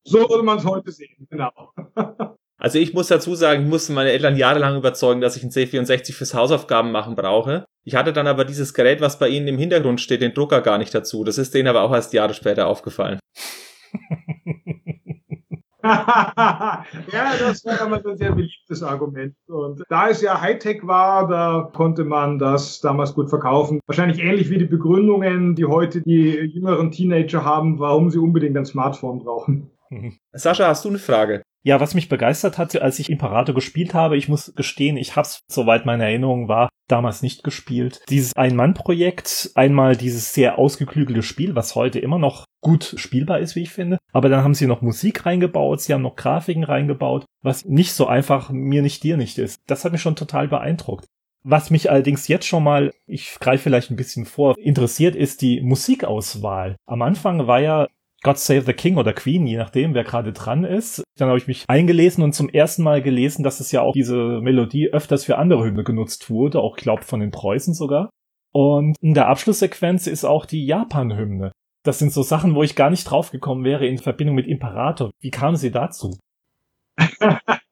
So 0.05 0.19
würde 0.29 0.43
man 0.43 0.59
es 0.59 0.65
heute 0.65 0.91
sehen, 0.91 1.27
genau. 1.29 1.51
Also 2.59 2.79
ich 2.79 2.93
muss 2.93 3.07
dazu 3.07 3.35
sagen, 3.35 3.63
ich 3.63 3.67
musste 3.67 3.91
meine 3.91 4.11
Eltern 4.11 4.37
jahrelang 4.37 4.77
überzeugen, 4.77 5.19
dass 5.19 5.35
ich 5.35 5.43
ein 5.43 5.49
C64 5.49 6.13
fürs 6.13 6.33
Hausaufgaben 6.33 6.93
machen 6.93 7.15
brauche. 7.15 7.65
Ich 7.83 7.95
hatte 7.95 8.13
dann 8.13 8.25
aber 8.25 8.45
dieses 8.45 8.73
Gerät, 8.73 9.01
was 9.01 9.19
bei 9.19 9.27
Ihnen 9.27 9.49
im 9.49 9.57
Hintergrund 9.57 9.99
steht, 9.99 10.21
den 10.21 10.33
Drucker 10.33 10.61
gar 10.61 10.77
nicht 10.77 10.95
dazu. 10.95 11.25
Das 11.25 11.37
ist 11.37 11.53
denen 11.53 11.67
aber 11.67 11.81
auch 11.81 11.91
erst 11.91 12.13
Jahre 12.13 12.33
später 12.33 12.67
aufgefallen. 12.67 13.19
ja, 15.83 16.85
das 17.39 17.65
war 17.65 17.77
damals 17.77 18.05
ein 18.05 18.17
sehr 18.17 18.31
beliebtes 18.31 18.81
Argument. 18.81 19.35
Und 19.47 19.83
da 19.89 20.09
es 20.09 20.21
ja 20.21 20.39
Hightech 20.39 20.87
war, 20.87 21.27
da 21.27 21.69
konnte 21.73 22.05
man 22.05 22.39
das 22.39 22.79
damals 22.79 23.13
gut 23.13 23.29
verkaufen. 23.29 23.81
Wahrscheinlich 23.85 24.19
ähnlich 24.19 24.49
wie 24.49 24.59
die 24.59 24.65
Begründungen, 24.65 25.55
die 25.55 25.65
heute 25.65 26.01
die 26.01 26.31
jüngeren 26.31 26.91
Teenager 26.91 27.43
haben, 27.43 27.79
warum 27.79 28.09
sie 28.09 28.19
unbedingt 28.19 28.55
ein 28.57 28.65
Smartphone 28.65 29.19
brauchen. 29.19 29.71
Sascha, 30.31 30.67
hast 30.67 30.85
du 30.85 30.89
eine 30.89 30.99
Frage? 30.99 31.43
Ja, 31.65 31.79
was 31.79 31.95
mich 31.95 32.09
begeistert 32.09 32.57
hat, 32.57 32.75
als 32.81 32.99
ich 32.99 33.09
Imperator 33.09 33.55
gespielt 33.55 33.93
habe, 33.93 34.17
ich 34.17 34.27
muss 34.27 34.53
gestehen, 34.53 34.97
ich 34.97 35.15
hab's, 35.15 35.43
soweit 35.47 35.85
meine 35.85 36.03
Erinnerung 36.03 36.49
war, 36.49 36.67
damals 36.89 37.21
nicht 37.21 37.43
gespielt. 37.43 38.01
Dieses 38.09 38.35
Ein-Mann-Projekt, 38.35 39.51
einmal 39.55 39.95
dieses 39.95 40.33
sehr 40.33 40.59
ausgeklügelte 40.59 41.23
Spiel, 41.23 41.55
was 41.55 41.75
heute 41.75 41.99
immer 41.99 42.19
noch 42.19 42.43
gut 42.61 42.95
spielbar 42.97 43.39
ist, 43.39 43.55
wie 43.55 43.61
ich 43.61 43.71
finde. 43.71 43.97
Aber 44.11 44.27
dann 44.27 44.43
haben 44.43 44.53
sie 44.53 44.67
noch 44.67 44.81
Musik 44.81 45.25
reingebaut, 45.25 45.79
sie 45.79 45.93
haben 45.93 46.01
noch 46.01 46.17
Grafiken 46.17 46.65
reingebaut, 46.65 47.25
was 47.41 47.63
nicht 47.63 47.93
so 47.93 48.07
einfach 48.07 48.49
mir 48.49 48.81
nicht 48.81 49.01
dir 49.03 49.15
nicht 49.15 49.37
ist. 49.37 49.61
Das 49.65 49.85
hat 49.85 49.93
mich 49.93 50.01
schon 50.01 50.17
total 50.17 50.49
beeindruckt. 50.49 51.05
Was 51.45 51.69
mich 51.69 51.89
allerdings 51.89 52.27
jetzt 52.27 52.45
schon 52.45 52.63
mal, 52.63 52.93
ich 53.05 53.37
greife 53.39 53.63
vielleicht 53.63 53.89
ein 53.91 53.97
bisschen 53.97 54.25
vor, 54.25 54.57
interessiert, 54.57 55.15
ist 55.15 55.41
die 55.41 55.61
Musikauswahl. 55.61 56.77
Am 56.85 57.01
Anfang 57.01 57.47
war 57.47 57.59
ja 57.59 57.87
God 58.23 58.37
Save 58.37 58.61
the 58.61 58.73
King 58.73 58.97
oder 58.97 59.13
Queen, 59.13 59.45
je 59.45 59.57
nachdem, 59.57 59.93
wer 59.93 60.03
gerade 60.03 60.31
dran 60.31 60.63
ist. 60.63 61.03
Dann 61.17 61.27
habe 61.27 61.37
ich 61.37 61.47
mich 61.47 61.65
eingelesen 61.67 62.23
und 62.23 62.33
zum 62.33 62.49
ersten 62.49 62.81
Mal 62.81 63.01
gelesen, 63.01 63.43
dass 63.43 63.59
es 63.59 63.71
ja 63.71 63.81
auch 63.81 63.93
diese 63.93 64.39
Melodie 64.41 64.89
öfters 64.91 65.25
für 65.25 65.37
andere 65.37 65.65
Hymne 65.65 65.83
genutzt 65.83 66.29
wurde, 66.29 66.59
auch 66.59 66.77
glaubt 66.77 67.03
von 67.03 67.19
den 67.19 67.31
Preußen 67.31 67.73
sogar. 67.73 68.09
Und 68.53 68.95
in 69.01 69.13
der 69.13 69.27
Abschlusssequenz 69.27 70.07
ist 70.07 70.23
auch 70.25 70.45
die 70.45 70.65
Japan-Hymne. 70.65 71.51
Das 71.83 71.99
sind 71.99 72.13
so 72.13 72.23
Sachen, 72.23 72.55
wo 72.55 72.63
ich 72.63 72.75
gar 72.75 72.89
nicht 72.89 73.03
draufgekommen 73.03 73.65
wäre 73.65 73.85
in 73.85 73.97
Verbindung 73.97 74.35
mit 74.35 74.47
Imperator. 74.47 75.11
Wie 75.19 75.31
kamen 75.31 75.57
Sie 75.57 75.71
dazu? 75.71 76.17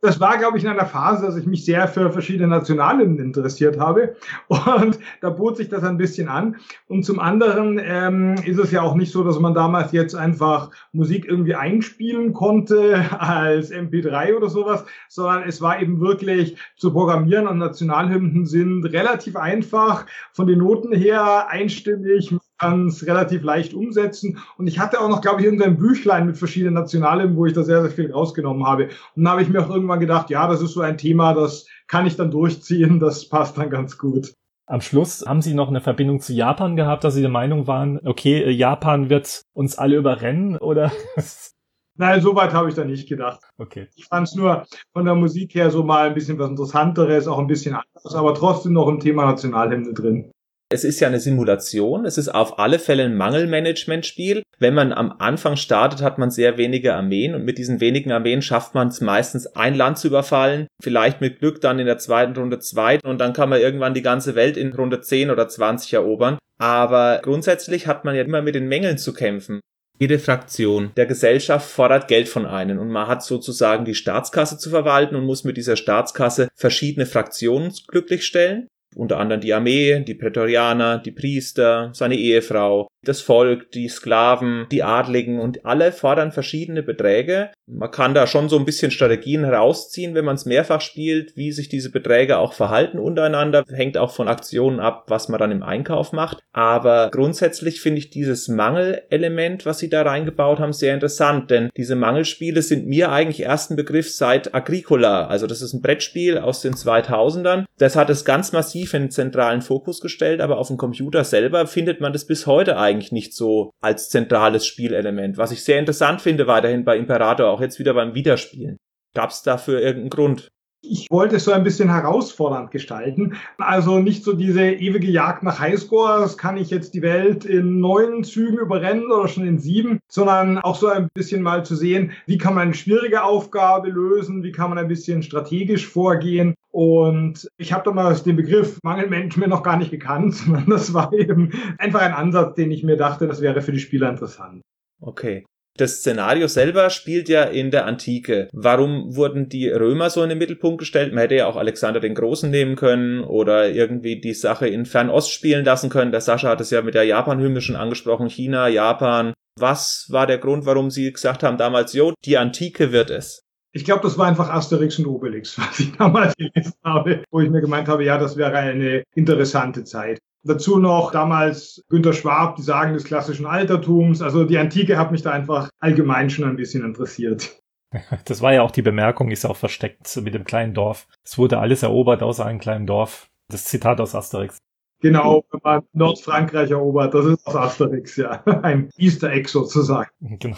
das 0.00 0.20
war, 0.20 0.38
glaube 0.38 0.58
ich, 0.58 0.64
in 0.64 0.70
einer 0.70 0.86
Phase, 0.86 1.26
dass 1.26 1.36
ich 1.36 1.46
mich 1.46 1.64
sehr 1.64 1.88
für 1.88 2.10
verschiedene 2.10 2.48
Nationalen 2.48 3.18
interessiert 3.18 3.78
habe. 3.78 4.16
Und 4.48 4.98
da 5.20 5.30
bot 5.30 5.56
sich 5.56 5.68
das 5.68 5.84
ein 5.84 5.98
bisschen 5.98 6.28
an. 6.28 6.56
Und 6.88 7.04
zum 7.04 7.18
anderen 7.18 7.80
ähm, 7.82 8.34
ist 8.44 8.58
es 8.58 8.70
ja 8.70 8.82
auch 8.82 8.94
nicht 8.94 9.12
so, 9.12 9.24
dass 9.24 9.38
man 9.38 9.54
damals 9.54 9.92
jetzt 9.92 10.14
einfach 10.14 10.70
Musik 10.92 11.26
irgendwie 11.26 11.54
einspielen 11.54 12.32
konnte 12.32 13.04
als 13.18 13.72
MP3 13.72 14.36
oder 14.36 14.48
sowas, 14.48 14.84
sondern 15.08 15.44
es 15.48 15.60
war 15.60 15.80
eben 15.80 16.00
wirklich 16.00 16.56
zu 16.76 16.92
programmieren 16.92 17.46
und 17.46 17.58
Nationalhymnen 17.58 18.46
sind 18.46 18.84
relativ 18.84 19.36
einfach 19.36 20.06
von 20.32 20.46
den 20.46 20.58
Noten 20.58 20.92
her 20.92 21.48
einstimmig 21.48 22.32
kann 22.60 22.88
es 22.88 23.06
relativ 23.06 23.42
leicht 23.42 23.72
umsetzen. 23.72 24.38
Und 24.58 24.66
ich 24.66 24.78
hatte 24.78 25.00
auch 25.00 25.08
noch, 25.08 25.22
glaube 25.22 25.40
ich, 25.40 25.46
irgendein 25.46 25.78
Büchlein 25.78 26.26
mit 26.26 26.36
verschiedenen 26.36 26.74
Nationalen, 26.74 27.34
wo 27.34 27.46
ich 27.46 27.54
da 27.54 27.62
sehr, 27.62 27.80
sehr 27.80 27.90
viel 27.90 28.12
rausgenommen 28.12 28.66
habe. 28.66 28.84
Und 29.16 29.24
dann 29.24 29.32
habe 29.32 29.42
ich 29.42 29.48
mir 29.48 29.64
auch 29.64 29.70
irgendwann 29.70 30.00
gedacht, 30.00 30.28
ja, 30.30 30.46
das 30.46 30.60
ist 30.60 30.74
so 30.74 30.82
ein 30.82 30.98
Thema, 30.98 31.32
das 31.32 31.66
kann 31.88 32.06
ich 32.06 32.16
dann 32.16 32.30
durchziehen, 32.30 33.00
das 33.00 33.28
passt 33.28 33.56
dann 33.56 33.70
ganz 33.70 33.96
gut. 33.96 34.34
Am 34.66 34.82
Schluss 34.82 35.24
haben 35.26 35.42
Sie 35.42 35.54
noch 35.54 35.68
eine 35.68 35.80
Verbindung 35.80 36.20
zu 36.20 36.32
Japan 36.32 36.76
gehabt, 36.76 37.02
dass 37.02 37.14
Sie 37.14 37.22
der 37.22 37.30
Meinung 37.30 37.66
waren, 37.66 37.98
okay, 38.06 38.42
äh, 38.42 38.50
Japan 38.50 39.10
wird 39.10 39.42
uns 39.52 39.76
alle 39.76 39.96
überrennen 39.96 40.58
oder? 40.58 40.92
Nein, 41.96 42.20
so 42.20 42.36
weit 42.36 42.52
habe 42.52 42.68
ich 42.68 42.74
da 42.74 42.84
nicht 42.84 43.08
gedacht. 43.08 43.40
Okay. 43.58 43.88
Ich 43.96 44.06
fand 44.06 44.28
es 44.28 44.34
nur 44.34 44.64
von 44.92 45.04
der 45.04 45.14
Musik 45.16 45.54
her 45.54 45.70
so 45.70 45.82
mal 45.82 46.08
ein 46.08 46.14
bisschen 46.14 46.38
was 46.38 46.48
Interessanteres, 46.48 47.26
auch 47.26 47.38
ein 47.38 47.48
bisschen 47.48 47.74
anders, 47.74 48.14
aber 48.14 48.32
trotzdem 48.34 48.74
noch 48.74 48.88
im 48.88 49.00
Thema 49.00 49.26
Nationalhymne 49.26 49.92
drin. 49.92 50.30
Es 50.72 50.84
ist 50.84 51.00
ja 51.00 51.08
eine 51.08 51.18
Simulation. 51.18 52.04
Es 52.04 52.16
ist 52.16 52.28
auf 52.28 52.60
alle 52.60 52.78
Fälle 52.78 53.02
ein 53.02 53.16
Mangelmanagement-Spiel. 53.16 54.44
Wenn 54.60 54.72
man 54.72 54.92
am 54.92 55.12
Anfang 55.18 55.56
startet, 55.56 56.00
hat 56.00 56.16
man 56.16 56.30
sehr 56.30 56.58
wenige 56.58 56.94
Armeen 56.94 57.34
und 57.34 57.44
mit 57.44 57.58
diesen 57.58 57.80
wenigen 57.80 58.12
Armeen 58.12 58.40
schafft 58.40 58.72
man 58.76 58.86
es 58.86 59.00
meistens, 59.00 59.48
ein 59.48 59.74
Land 59.74 59.98
zu 59.98 60.06
überfallen. 60.06 60.68
Vielleicht 60.80 61.20
mit 61.20 61.40
Glück 61.40 61.60
dann 61.60 61.80
in 61.80 61.86
der 61.86 61.98
zweiten 61.98 62.36
Runde 62.36 62.60
zwei 62.60 63.00
und 63.02 63.18
dann 63.18 63.32
kann 63.32 63.48
man 63.48 63.60
irgendwann 63.60 63.94
die 63.94 64.02
ganze 64.02 64.36
Welt 64.36 64.56
in 64.56 64.72
Runde 64.72 65.00
10 65.00 65.32
oder 65.32 65.48
20 65.48 65.92
erobern. 65.92 66.38
Aber 66.58 67.18
grundsätzlich 67.20 67.88
hat 67.88 68.04
man 68.04 68.14
ja 68.14 68.22
immer 68.22 68.40
mit 68.40 68.54
den 68.54 68.68
Mängeln 68.68 68.96
zu 68.96 69.12
kämpfen. 69.12 69.58
Jede 69.98 70.20
Fraktion 70.20 70.92
der 70.96 71.06
Gesellschaft 71.06 71.68
fordert 71.68 72.06
Geld 72.06 72.28
von 72.28 72.46
einem 72.46 72.78
und 72.78 72.90
man 72.90 73.08
hat 73.08 73.24
sozusagen 73.24 73.84
die 73.84 73.96
Staatskasse 73.96 74.56
zu 74.56 74.70
verwalten 74.70 75.16
und 75.16 75.24
muss 75.24 75.42
mit 75.42 75.56
dieser 75.56 75.76
Staatskasse 75.76 76.48
verschiedene 76.54 77.06
Fraktionen 77.06 77.72
glücklich 77.88 78.24
stellen 78.24 78.68
unter 78.96 79.18
anderem 79.18 79.40
die 79.40 79.54
Armee, 79.54 80.00
die 80.00 80.14
Prätorianer, 80.14 80.98
die 80.98 81.12
Priester, 81.12 81.90
seine 81.92 82.16
Ehefrau, 82.16 82.88
das 83.02 83.20
Volk, 83.20 83.70
die 83.72 83.88
Sklaven, 83.88 84.66
die 84.70 84.82
Adligen 84.82 85.40
und 85.40 85.64
alle 85.64 85.92
fordern 85.92 86.32
verschiedene 86.32 86.82
Beträge. 86.82 87.50
Man 87.66 87.90
kann 87.90 88.14
da 88.14 88.26
schon 88.26 88.48
so 88.48 88.58
ein 88.58 88.64
bisschen 88.64 88.90
Strategien 88.90 89.44
herausziehen, 89.44 90.14
wenn 90.14 90.24
man 90.24 90.34
es 90.34 90.44
mehrfach 90.44 90.80
spielt, 90.80 91.36
wie 91.36 91.52
sich 91.52 91.68
diese 91.68 91.90
Beträge 91.90 92.38
auch 92.38 92.52
verhalten 92.52 92.98
untereinander. 92.98 93.64
Hängt 93.72 93.96
auch 93.96 94.12
von 94.12 94.28
Aktionen 94.28 94.80
ab, 94.80 95.04
was 95.08 95.28
man 95.28 95.38
dann 95.38 95.52
im 95.52 95.62
Einkauf 95.62 96.12
macht. 96.12 96.40
Aber 96.52 97.10
grundsätzlich 97.10 97.80
finde 97.80 98.00
ich 98.00 98.10
dieses 98.10 98.48
Mangelelement, 98.48 99.64
was 99.64 99.78
sie 99.78 99.88
da 99.88 100.02
reingebaut 100.02 100.58
haben, 100.58 100.72
sehr 100.72 100.94
interessant, 100.94 101.50
denn 101.50 101.70
diese 101.76 101.96
Mangelspiele 101.96 102.60
sind 102.60 102.86
mir 102.86 103.12
eigentlich 103.12 103.42
erst 103.42 103.70
ein 103.70 103.76
Begriff 103.76 104.10
seit 104.10 104.54
Agricola. 104.54 105.26
Also 105.26 105.46
das 105.46 105.62
ist 105.62 105.72
ein 105.72 105.80
Brettspiel 105.80 106.38
aus 106.38 106.60
den 106.60 106.74
2000ern. 106.74 107.64
Das 107.78 107.96
hat 107.96 108.10
es 108.10 108.24
ganz 108.24 108.52
massiv 108.52 108.79
in 108.84 109.02
den 109.04 109.10
zentralen 109.10 109.62
Fokus 109.62 110.00
gestellt, 110.00 110.40
aber 110.40 110.58
auf 110.58 110.68
dem 110.68 110.76
Computer 110.76 111.24
selber 111.24 111.66
findet 111.66 112.00
man 112.00 112.12
das 112.12 112.26
bis 112.26 112.46
heute 112.46 112.76
eigentlich 112.76 112.90
eigentlich 112.90 113.12
nicht 113.12 113.34
so 113.34 113.72
als 113.80 114.08
zentrales 114.08 114.66
Spielelement. 114.66 115.38
Was 115.38 115.52
ich 115.52 115.64
sehr 115.64 115.78
interessant 115.78 116.20
finde 116.20 116.46
weiterhin 116.46 116.84
bei 116.84 116.96
Imperator, 116.96 117.48
auch 117.48 117.60
jetzt 117.60 117.78
wieder 117.78 117.94
beim 117.94 118.14
Wiederspielen. 118.14 118.76
Gab 119.14 119.30
es 119.30 119.42
dafür 119.42 119.80
irgendeinen 119.80 120.10
Grund? 120.10 120.48
Ich 120.82 121.08
wollte 121.10 121.36
es 121.36 121.44
so 121.44 121.52
ein 121.52 121.62
bisschen 121.62 121.90
herausfordernd 121.90 122.70
gestalten. 122.70 123.34
Also 123.58 123.98
nicht 123.98 124.24
so 124.24 124.32
diese 124.32 124.62
ewige 124.62 125.08
Jagd 125.08 125.42
nach 125.42 125.60
Highscores, 125.60 126.38
kann 126.38 126.56
ich 126.56 126.70
jetzt 126.70 126.94
die 126.94 127.02
Welt 127.02 127.44
in 127.44 127.80
neun 127.80 128.24
Zügen 128.24 128.56
überrennen 128.56 129.12
oder 129.12 129.28
schon 129.28 129.46
in 129.46 129.58
sieben, 129.58 129.98
sondern 130.10 130.58
auch 130.58 130.76
so 130.76 130.86
ein 130.86 131.08
bisschen 131.12 131.42
mal 131.42 131.66
zu 131.66 131.76
sehen, 131.76 132.12
wie 132.26 132.38
kann 132.38 132.54
man 132.54 132.68
eine 132.68 132.74
schwierige 132.74 133.24
Aufgabe 133.24 133.90
lösen, 133.90 134.42
wie 134.42 134.52
kann 134.52 134.70
man 134.70 134.78
ein 134.78 134.88
bisschen 134.88 135.22
strategisch 135.22 135.86
vorgehen. 135.86 136.54
Und 136.72 137.48
ich 137.56 137.72
habe 137.72 137.84
damals 137.84 138.22
den 138.22 138.36
Begriff 138.36 138.78
Mangelmanagement 138.82 139.50
noch 139.50 139.62
gar 139.62 139.76
nicht 139.76 139.90
gekannt, 139.90 140.34
sondern 140.36 140.66
das 140.66 140.94
war 140.94 141.12
eben 141.12 141.52
einfach 141.78 142.00
ein 142.00 142.12
Ansatz, 142.12 142.54
den 142.54 142.70
ich 142.70 142.82
mir 142.82 142.96
dachte, 142.96 143.26
das 143.26 143.40
wäre 143.40 143.60
für 143.62 143.72
die 143.72 143.80
Spieler 143.80 144.08
interessant. 144.08 144.62
Okay. 145.00 145.44
Das 145.76 145.98
Szenario 145.98 146.46
selber 146.48 146.90
spielt 146.90 147.28
ja 147.28 147.44
in 147.44 147.70
der 147.70 147.86
Antike. 147.86 148.48
Warum 148.52 149.16
wurden 149.16 149.48
die 149.48 149.68
Römer 149.68 150.10
so 150.10 150.22
in 150.22 150.28
den 150.28 150.38
Mittelpunkt 150.38 150.78
gestellt? 150.78 151.12
Man 151.12 151.22
hätte 151.22 151.36
ja 151.36 151.46
auch 151.46 151.56
Alexander 151.56 152.00
den 152.00 152.14
Großen 152.14 152.50
nehmen 152.50 152.76
können 152.76 153.22
oder 153.22 153.70
irgendwie 153.70 154.20
die 154.20 154.34
Sache 154.34 154.66
in 154.66 154.84
Fernost 154.84 155.32
spielen 155.32 155.64
lassen 155.64 155.88
können. 155.88 156.12
Der 156.12 156.20
Sascha 156.20 156.48
hat 156.48 156.60
es 156.60 156.70
ja 156.70 156.82
mit 156.82 156.94
der 156.94 157.04
Japan-Hymne 157.04 157.60
schon 157.60 157.76
angesprochen. 157.76 158.28
China, 158.28 158.68
Japan. 158.68 159.32
Was 159.58 160.06
war 160.10 160.26
der 160.26 160.38
Grund, 160.38 160.66
warum 160.66 160.90
sie 160.90 161.12
gesagt 161.12 161.42
haben 161.42 161.56
damals, 161.56 161.92
jo, 161.92 162.12
die 162.24 162.36
Antike 162.36 162.92
wird 162.92 163.10
es? 163.10 163.42
Ich 163.72 163.84
glaube, 163.84 164.02
das 164.02 164.18
war 164.18 164.26
einfach 164.26 164.50
Asterix 164.50 164.98
und 164.98 165.06
Obelix, 165.06 165.58
was 165.58 165.78
ich 165.80 165.92
damals 165.96 166.34
gelesen 166.36 166.74
habe, 166.84 167.22
wo 167.30 167.40
ich 167.40 167.50
mir 167.50 167.60
gemeint 167.60 167.88
habe, 167.88 168.04
ja, 168.04 168.18
das 168.18 168.36
wäre 168.36 168.56
eine 168.56 169.04
interessante 169.14 169.84
Zeit. 169.84 170.18
Dazu 170.42 170.78
noch 170.78 171.12
damals 171.12 171.84
Günter 171.88 172.14
Schwab, 172.14 172.56
die 172.56 172.62
Sagen 172.62 172.94
des 172.94 173.04
klassischen 173.04 173.44
Altertums. 173.44 174.22
Also 174.22 174.44
die 174.44 174.56
Antike 174.56 174.96
hat 174.96 175.12
mich 175.12 175.22
da 175.22 175.32
einfach 175.32 175.68
allgemein 175.80 176.30
schon 176.30 176.48
ein 176.48 176.56
bisschen 176.56 176.84
interessiert. 176.84 177.56
Das 178.24 178.40
war 178.40 178.52
ja 178.52 178.62
auch 178.62 178.70
die 178.70 178.82
Bemerkung, 178.82 179.32
ist 179.32 179.44
auch 179.44 179.56
versteckt 179.56 180.16
mit 180.22 180.32
dem 180.32 180.44
kleinen 180.44 180.74
Dorf. 180.74 181.08
Es 181.24 181.38
wurde 181.38 181.58
alles 181.58 181.82
erobert 181.82 182.22
außer 182.22 182.46
einem 182.46 182.60
kleinen 182.60 182.86
Dorf. 182.86 183.26
Das 183.48 183.64
Zitat 183.64 184.00
aus 184.00 184.14
Asterix. 184.14 184.58
Genau, 185.00 185.44
wenn 185.50 185.60
man 185.64 185.82
Nordfrankreich 185.92 186.70
erobert, 186.70 187.14
das 187.14 187.26
ist 187.26 187.46
aus 187.48 187.56
Asterix, 187.56 188.14
ja. 188.16 188.44
Ein 188.62 188.90
Easter 188.96 189.32
Egg 189.32 189.48
sozusagen. 189.48 190.10
Genau. 190.20 190.56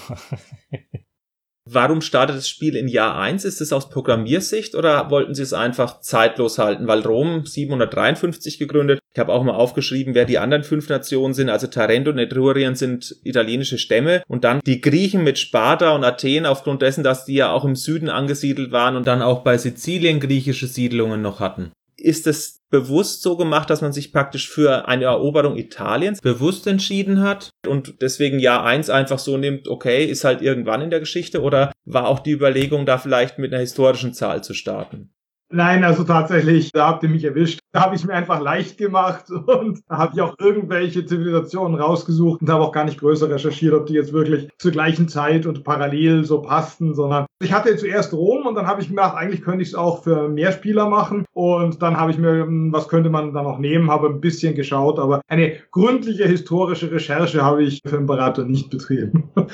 Warum 1.71 2.01
startet 2.01 2.37
das 2.37 2.49
Spiel 2.49 2.75
in 2.75 2.89
Jahr 2.89 3.17
1? 3.17 3.45
Ist 3.45 3.61
es 3.61 3.73
aus 3.73 3.89
Programmiersicht 3.89 4.75
oder 4.75 5.11
wollten 5.11 5.35
sie 5.35 5.45
es 5.45 5.53
einfach 5.53 6.01
zeitlos 6.01 6.59
halten? 6.59 6.89
Weil 6.89 7.03
Rom 7.03 7.47
753 7.47 8.59
gegründet. 8.59 8.99
Ich 9.15 9.21
habe 9.21 9.33
auch 9.33 9.45
mal 9.45 9.55
aufgeschrieben, 9.55 10.15
wer 10.15 10.25
die 10.25 10.39
anderen 10.39 10.65
fünf 10.65 10.89
Nationen 10.89 11.35
sind. 11.35 11.51
Also 11.51 11.69
Tarento 11.69 12.11
und 12.11 12.19
Etrurien 12.19 12.75
sind 12.75 13.15
italienische 13.23 13.79
Stämme. 13.79 14.23
Und 14.27 14.43
dann 14.43 14.61
die 14.67 14.81
Griechen 14.81 15.23
mit 15.23 15.39
Sparta 15.39 15.95
und 15.95 16.03
Athen 16.03 16.47
aufgrund 16.47 16.83
dessen, 16.83 17.05
dass 17.05 17.27
die 17.27 17.35
ja 17.35 17.53
auch 17.53 17.65
im 17.65 17.77
Süden 17.77 18.09
angesiedelt 18.09 18.73
waren 18.73 18.97
und 18.97 19.07
dann 19.07 19.23
auch 19.23 19.45
bei 19.45 19.57
Sizilien 19.57 20.19
griechische 20.19 20.67
Siedlungen 20.67 21.23
noch 21.23 21.39
hatten 21.39 21.71
ist 22.03 22.27
es 22.27 22.61
bewusst 22.71 23.23
so 23.23 23.37
gemacht, 23.37 23.71
dass 23.71 23.83
man 23.83 23.93
sich 23.93 24.13
praktisch 24.13 24.49
für 24.49 24.89
eine 24.89 25.05
Eroberung 25.05 25.57
Italiens 25.57 26.21
bewusst 26.21 26.67
entschieden 26.67 27.23
hat 27.23 27.51
und 27.67 28.01
deswegen 28.01 28.39
Jahr 28.39 28.65
eins 28.65 28.91
einfach 28.91 29.19
so 29.19 29.37
nimmt, 29.37 29.69
okay, 29.69 30.05
ist 30.05 30.25
halt 30.25 30.43
irgendwann 30.43 30.83
in 30.83 30.91
der 30.91 31.01
Geschichte 31.01 31.43
oder 31.43 31.73
war 31.85 32.09
auch 32.09 32.21
die 32.21 32.33
Überlegung, 32.33 32.87
da 32.87 32.99
vielleicht 32.99 33.39
mit 33.39 33.53
einer 33.53 33.61
historischen 33.61 34.15
Zahl 34.15 34.43
zu 34.43 34.55
starten? 34.55 35.13
Nein, 35.55 35.85
also 35.85 36.03
tatsächlich, 36.05 36.73
da 36.73 36.89
habt 36.89 37.03
ihr 37.03 37.11
mich 37.11 37.25
erwischt. 37.25 37.61
Da 37.73 37.83
habe 37.83 37.95
ich 37.95 38.05
mir 38.07 38.15
einfach 38.15 38.41
leicht 38.41 38.79
gemacht 38.79 39.31
und 39.47 39.81
da 39.87 39.99
habe 39.99 40.13
ich 40.15 40.23
auch 40.23 40.35
irgendwelche 40.39 41.05
Zivilisationen 41.05 41.79
rausgesucht 41.79 42.41
und 42.41 42.49
habe 42.49 42.65
auch 42.65 42.73
gar 42.73 42.85
nicht 42.85 42.99
größer 42.99 43.29
recherchiert, 43.29 43.75
ob 43.75 43.85
die 43.85 43.93
jetzt 43.93 44.15
wirklich 44.15 44.49
zur 44.59 44.73
gleichen 44.73 45.09
Zeit 45.09 45.45
und 45.45 45.63
parallel 45.63 46.25
so 46.25 46.41
passten, 46.41 46.95
sondern 46.95 47.27
ich 47.43 47.53
hatte 47.53 47.77
zuerst 47.77 48.15
Rom 48.15 48.47
und 48.47 48.55
dann 48.55 48.67
habe 48.67 48.81
ich 48.81 48.89
gedacht, 48.89 49.15
eigentlich 49.15 49.43
könnte 49.43 49.63
ich 49.63 49.69
es 49.69 49.75
auch 49.75 50.03
für 50.03 50.29
mehr 50.29 50.53
Spieler 50.53 50.89
machen 50.89 51.27
und 51.33 51.83
dann 51.83 51.99
habe 51.99 52.13
ich 52.13 52.19
mir, 52.19 52.45
hm, 52.45 52.73
was 52.73 52.89
könnte 52.89 53.11
man 53.11 53.35
da 53.35 53.43
noch 53.43 53.59
nehmen, 53.59 53.91
habe 53.91 54.09
ein 54.09 54.23
bisschen 54.23 54.55
geschaut, 54.55 54.99
aber 54.99 55.21
eine 55.29 55.57
gründliche 55.71 56.25
historische 56.25 56.91
Recherche 56.91 57.43
habe 57.43 57.63
ich 57.63 57.83
für 57.87 57.97
Imperator 57.97 58.47
nicht 58.47 58.71
betrieben. 58.71 59.31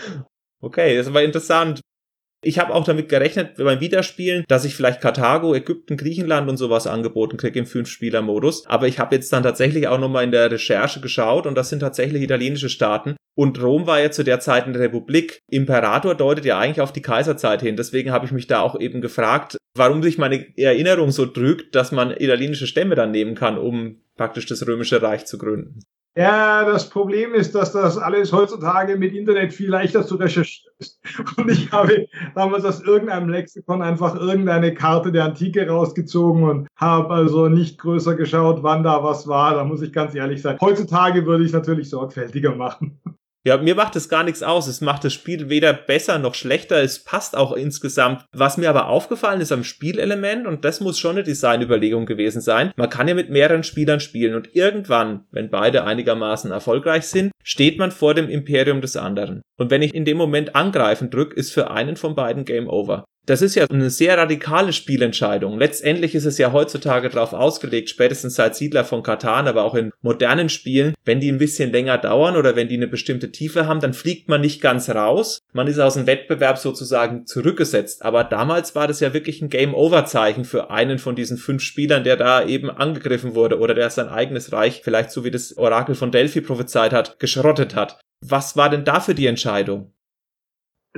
Okay, 0.60 0.96
das 0.96 1.14
war 1.14 1.22
interessant. 1.22 1.80
Ich 2.40 2.60
habe 2.60 2.72
auch 2.72 2.84
damit 2.84 3.08
gerechnet 3.08 3.56
beim 3.56 3.80
Wiederspielen, 3.80 4.44
dass 4.46 4.64
ich 4.64 4.76
vielleicht 4.76 5.00
Karthago, 5.00 5.54
Ägypten, 5.54 5.96
Griechenland 5.96 6.48
und 6.48 6.56
sowas 6.56 6.86
angeboten 6.86 7.36
kriege 7.36 7.58
im 7.58 7.66
Fünf-Spieler-Modus. 7.66 8.66
Aber 8.66 8.86
ich 8.86 9.00
habe 9.00 9.16
jetzt 9.16 9.32
dann 9.32 9.42
tatsächlich 9.42 9.88
auch 9.88 9.98
nochmal 9.98 10.22
in 10.22 10.30
der 10.30 10.50
Recherche 10.50 11.00
geschaut 11.00 11.46
und 11.46 11.56
das 11.56 11.68
sind 11.68 11.80
tatsächlich 11.80 12.22
italienische 12.22 12.68
Staaten. 12.68 13.16
Und 13.36 13.60
Rom 13.60 13.86
war 13.88 14.00
ja 14.00 14.12
zu 14.12 14.22
der 14.22 14.38
Zeit 14.38 14.66
eine 14.66 14.78
Republik. 14.78 15.40
Imperator 15.50 16.14
deutet 16.14 16.44
ja 16.44 16.58
eigentlich 16.58 16.80
auf 16.80 16.92
die 16.92 17.02
Kaiserzeit 17.02 17.60
hin. 17.60 17.76
Deswegen 17.76 18.12
habe 18.12 18.26
ich 18.26 18.32
mich 18.32 18.46
da 18.46 18.60
auch 18.60 18.78
eben 18.78 19.00
gefragt, 19.00 19.56
warum 19.76 20.02
sich 20.02 20.16
meine 20.16 20.46
Erinnerung 20.56 21.10
so 21.10 21.26
trügt, 21.26 21.74
dass 21.74 21.90
man 21.90 22.12
italienische 22.12 22.68
Stämme 22.68 22.94
dann 22.94 23.10
nehmen 23.10 23.34
kann, 23.34 23.58
um 23.58 24.00
praktisch 24.16 24.46
das 24.46 24.66
römische 24.66 25.02
Reich 25.02 25.26
zu 25.26 25.38
gründen. 25.38 25.80
Ja, 26.18 26.64
das 26.64 26.90
Problem 26.90 27.32
ist, 27.32 27.54
dass 27.54 27.70
das 27.70 27.96
alles 27.96 28.32
heutzutage 28.32 28.96
mit 28.96 29.14
Internet 29.14 29.52
viel 29.52 29.70
leichter 29.70 30.04
zu 30.04 30.16
recherchieren 30.16 30.74
ist. 30.80 31.00
Und 31.36 31.48
ich 31.48 31.70
habe 31.70 32.08
damals 32.34 32.64
aus 32.64 32.82
irgendeinem 32.82 33.28
Lexikon 33.28 33.82
einfach 33.82 34.16
irgendeine 34.16 34.74
Karte 34.74 35.12
der 35.12 35.26
Antike 35.26 35.68
rausgezogen 35.68 36.42
und 36.42 36.68
habe 36.74 37.14
also 37.14 37.48
nicht 37.48 37.78
größer 37.78 38.16
geschaut, 38.16 38.64
wann 38.64 38.82
da 38.82 39.04
was 39.04 39.28
war. 39.28 39.54
Da 39.54 39.62
muss 39.62 39.80
ich 39.80 39.92
ganz 39.92 40.12
ehrlich 40.16 40.42
sein. 40.42 40.58
Heutzutage 40.60 41.24
würde 41.24 41.44
ich 41.44 41.52
natürlich 41.52 41.88
sorgfältiger 41.88 42.52
machen. 42.52 42.98
Ja, 43.48 43.56
mir 43.56 43.74
macht 43.74 43.96
es 43.96 44.10
gar 44.10 44.24
nichts 44.24 44.42
aus. 44.42 44.66
Es 44.66 44.82
macht 44.82 45.04
das 45.04 45.14
Spiel 45.14 45.48
weder 45.48 45.72
besser 45.72 46.18
noch 46.18 46.34
schlechter. 46.34 46.82
Es 46.82 47.02
passt 47.02 47.34
auch 47.34 47.52
insgesamt. 47.52 48.26
Was 48.30 48.58
mir 48.58 48.68
aber 48.68 48.88
aufgefallen 48.88 49.40
ist 49.40 49.52
am 49.52 49.64
Spielelement, 49.64 50.46
und 50.46 50.66
das 50.66 50.80
muss 50.80 50.98
schon 50.98 51.12
eine 51.12 51.22
Designüberlegung 51.22 52.04
gewesen 52.04 52.42
sein, 52.42 52.72
man 52.76 52.90
kann 52.90 53.08
ja 53.08 53.14
mit 53.14 53.30
mehreren 53.30 53.62
Spielern 53.62 54.00
spielen 54.00 54.34
und 54.34 54.54
irgendwann, 54.54 55.24
wenn 55.30 55.48
beide 55.48 55.84
einigermaßen 55.84 56.50
erfolgreich 56.50 57.06
sind, 57.06 57.32
steht 57.42 57.78
man 57.78 57.90
vor 57.90 58.12
dem 58.12 58.28
Imperium 58.28 58.82
des 58.82 58.98
anderen. 58.98 59.40
Und 59.56 59.70
wenn 59.70 59.80
ich 59.80 59.94
in 59.94 60.04
dem 60.04 60.18
Moment 60.18 60.54
angreifen 60.54 61.08
drücke, 61.08 61.34
ist 61.34 61.50
für 61.50 61.70
einen 61.70 61.96
von 61.96 62.14
beiden 62.14 62.44
Game 62.44 62.68
Over. 62.68 63.06
Das 63.28 63.42
ist 63.42 63.56
ja 63.56 63.66
eine 63.66 63.90
sehr 63.90 64.16
radikale 64.16 64.72
Spielentscheidung. 64.72 65.58
Letztendlich 65.58 66.14
ist 66.14 66.24
es 66.24 66.38
ja 66.38 66.50
heutzutage 66.52 67.10
darauf 67.10 67.34
ausgelegt, 67.34 67.90
spätestens 67.90 68.36
seit 68.36 68.56
Siedler 68.56 68.86
von 68.86 69.02
Katan, 69.02 69.46
aber 69.46 69.64
auch 69.64 69.74
in 69.74 69.90
modernen 70.00 70.48
Spielen, 70.48 70.94
wenn 71.04 71.20
die 71.20 71.30
ein 71.30 71.36
bisschen 71.36 71.70
länger 71.70 71.98
dauern 71.98 72.36
oder 72.36 72.56
wenn 72.56 72.68
die 72.68 72.76
eine 72.76 72.88
bestimmte 72.88 73.30
Tiefe 73.30 73.66
haben, 73.66 73.80
dann 73.80 73.92
fliegt 73.92 74.30
man 74.30 74.40
nicht 74.40 74.62
ganz 74.62 74.88
raus. 74.88 75.40
Man 75.52 75.66
ist 75.66 75.78
aus 75.78 75.92
dem 75.92 76.06
Wettbewerb 76.06 76.56
sozusagen 76.56 77.26
zurückgesetzt. 77.26 78.02
Aber 78.02 78.24
damals 78.24 78.74
war 78.74 78.88
das 78.88 79.00
ja 79.00 79.12
wirklich 79.12 79.42
ein 79.42 79.50
Game-Over-Zeichen 79.50 80.46
für 80.46 80.70
einen 80.70 80.98
von 80.98 81.14
diesen 81.14 81.36
fünf 81.36 81.62
Spielern, 81.62 82.04
der 82.04 82.16
da 82.16 82.46
eben 82.46 82.70
angegriffen 82.70 83.34
wurde 83.34 83.58
oder 83.58 83.74
der 83.74 83.90
sein 83.90 84.08
eigenes 84.08 84.54
Reich, 84.54 84.80
vielleicht 84.82 85.10
so 85.10 85.22
wie 85.24 85.30
das 85.30 85.54
Orakel 85.58 85.96
von 85.96 86.10
Delphi 86.10 86.40
prophezeit 86.40 86.94
hat, 86.94 87.18
geschrottet 87.18 87.74
hat. 87.74 88.00
Was 88.24 88.56
war 88.56 88.70
denn 88.70 88.86
da 88.86 89.00
für 89.00 89.14
die 89.14 89.26
Entscheidung? 89.26 89.92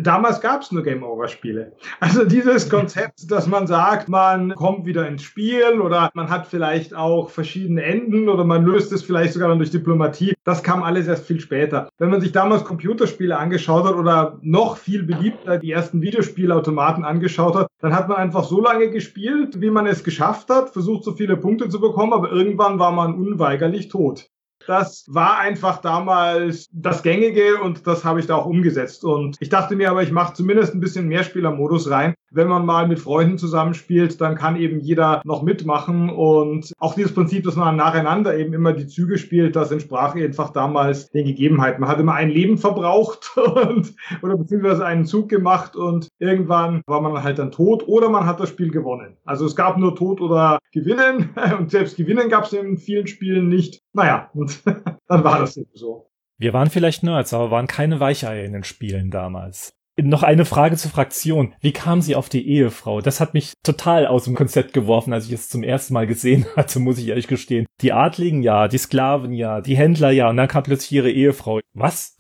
Damals 0.02 0.40
gab 0.40 0.62
es 0.62 0.72
nur 0.72 0.82
Game 0.82 1.02
Over 1.02 1.28
Spiele. 1.28 1.72
Also 2.00 2.24
dieses 2.24 2.70
Konzept, 2.70 3.30
dass 3.30 3.46
man 3.46 3.66
sagt, 3.66 4.08
man 4.08 4.54
kommt 4.54 4.86
wieder 4.86 5.06
ins 5.06 5.22
Spiel 5.22 5.80
oder 5.80 6.10
man 6.14 6.30
hat 6.30 6.46
vielleicht 6.46 6.94
auch 6.94 7.28
verschiedene 7.28 7.82
Enden 7.82 8.28
oder 8.28 8.44
man 8.44 8.64
löst 8.64 8.92
es 8.92 9.02
vielleicht 9.02 9.34
sogar 9.34 9.48
dann 9.50 9.58
durch 9.58 9.70
Diplomatie, 9.70 10.34
das 10.44 10.62
kam 10.62 10.82
alles 10.82 11.06
erst 11.06 11.26
viel 11.26 11.40
später. 11.40 11.90
Wenn 11.98 12.10
man 12.10 12.22
sich 12.22 12.32
damals 12.32 12.64
Computerspiele 12.64 13.36
angeschaut 13.36 13.84
hat 13.84 13.94
oder 13.94 14.38
noch 14.40 14.78
viel 14.78 15.02
beliebter 15.02 15.58
die 15.58 15.72
ersten 15.72 16.00
Videospielautomaten 16.00 17.04
angeschaut 17.04 17.54
hat, 17.54 17.66
dann 17.80 17.94
hat 17.94 18.08
man 18.08 18.16
einfach 18.16 18.44
so 18.44 18.62
lange 18.62 18.90
gespielt, 18.90 19.60
wie 19.60 19.70
man 19.70 19.86
es 19.86 20.02
geschafft 20.02 20.48
hat, 20.48 20.70
versucht 20.70 21.04
so 21.04 21.12
viele 21.12 21.36
Punkte 21.36 21.68
zu 21.68 21.80
bekommen, 21.80 22.14
aber 22.14 22.30
irgendwann 22.32 22.78
war 22.78 22.92
man 22.92 23.14
unweigerlich 23.14 23.88
tot. 23.88 24.30
Das 24.70 25.04
war 25.08 25.40
einfach 25.40 25.78
damals 25.78 26.68
das 26.70 27.02
Gängige 27.02 27.60
und 27.60 27.88
das 27.88 28.04
habe 28.04 28.20
ich 28.20 28.28
da 28.28 28.36
auch 28.36 28.46
umgesetzt. 28.46 29.04
Und 29.04 29.36
ich 29.40 29.48
dachte 29.48 29.74
mir 29.74 29.90
aber, 29.90 30.04
ich 30.04 30.12
mache 30.12 30.34
zumindest 30.34 30.74
ein 30.74 30.80
bisschen 30.80 31.08
Mehrspielermodus 31.08 31.90
rein. 31.90 32.14
Wenn 32.32 32.48
man 32.48 32.64
mal 32.64 32.86
mit 32.86 32.98
Freunden 33.00 33.38
zusammenspielt, 33.38 34.20
dann 34.20 34.36
kann 34.36 34.56
eben 34.56 34.80
jeder 34.80 35.20
noch 35.24 35.42
mitmachen. 35.42 36.10
Und 36.10 36.72
auch 36.78 36.94
dieses 36.94 37.12
Prinzip, 37.12 37.44
dass 37.44 37.56
man 37.56 37.76
nacheinander 37.76 38.36
eben 38.36 38.52
immer 38.52 38.72
die 38.72 38.86
Züge 38.86 39.18
spielt, 39.18 39.56
das 39.56 39.72
entsprach 39.72 40.14
einfach 40.14 40.50
damals 40.50 41.10
den 41.10 41.26
Gegebenheiten. 41.26 41.80
Man 41.80 41.90
hat 41.90 41.98
immer 41.98 42.14
ein 42.14 42.30
Leben 42.30 42.58
verbraucht 42.58 43.36
und, 43.36 43.94
oder 44.22 44.36
beziehungsweise 44.36 44.84
einen 44.84 45.06
Zug 45.06 45.28
gemacht 45.28 45.76
und 45.76 46.08
irgendwann 46.18 46.82
war 46.86 47.00
man 47.00 47.22
halt 47.22 47.38
dann 47.38 47.50
tot 47.50 47.86
oder 47.88 48.08
man 48.08 48.26
hat 48.26 48.40
das 48.40 48.48
Spiel 48.48 48.70
gewonnen. 48.70 49.16
Also 49.24 49.46
es 49.46 49.56
gab 49.56 49.76
nur 49.78 49.94
Tod 49.94 50.20
oder 50.20 50.58
Gewinnen 50.72 51.30
und 51.58 51.70
selbst 51.70 51.96
Gewinnen 51.96 52.28
gab 52.28 52.44
es 52.44 52.52
in 52.52 52.76
vielen 52.76 53.06
Spielen 53.06 53.48
nicht. 53.48 53.80
Naja, 53.92 54.30
und 54.34 54.62
dann 55.08 55.24
war 55.24 55.38
das 55.38 55.56
eben 55.56 55.70
so. 55.74 56.06
Wir 56.38 56.54
waren 56.54 56.70
vielleicht 56.70 57.02
Nerds, 57.02 57.34
aber 57.34 57.50
waren 57.50 57.66
keine 57.66 58.00
Weicheier 58.00 58.44
in 58.44 58.54
den 58.54 58.64
Spielen 58.64 59.10
damals. 59.10 59.74
Noch 60.02 60.22
eine 60.22 60.44
Frage 60.44 60.76
zur 60.76 60.90
Fraktion. 60.90 61.54
Wie 61.60 61.72
kam 61.72 62.00
sie 62.00 62.14
auf 62.14 62.28
die 62.28 62.46
Ehefrau? 62.48 63.00
Das 63.00 63.20
hat 63.20 63.34
mich 63.34 63.54
total 63.62 64.06
aus 64.06 64.24
dem 64.24 64.34
Konzept 64.34 64.72
geworfen, 64.72 65.12
als 65.12 65.26
ich 65.26 65.32
es 65.32 65.48
zum 65.48 65.62
ersten 65.62 65.94
Mal 65.94 66.06
gesehen 66.06 66.46
hatte, 66.56 66.78
muss 66.78 66.98
ich 66.98 67.08
ehrlich 67.08 67.28
gestehen. 67.28 67.66
Die 67.80 67.92
Adligen 67.92 68.42
ja, 68.42 68.68
die 68.68 68.78
Sklaven 68.78 69.32
ja, 69.32 69.60
die 69.60 69.76
Händler 69.76 70.10
ja, 70.10 70.28
und 70.30 70.36
dann 70.36 70.48
kam 70.48 70.62
plötzlich 70.62 70.92
ihre 70.92 71.10
Ehefrau. 71.10 71.60
Was? 71.74 72.16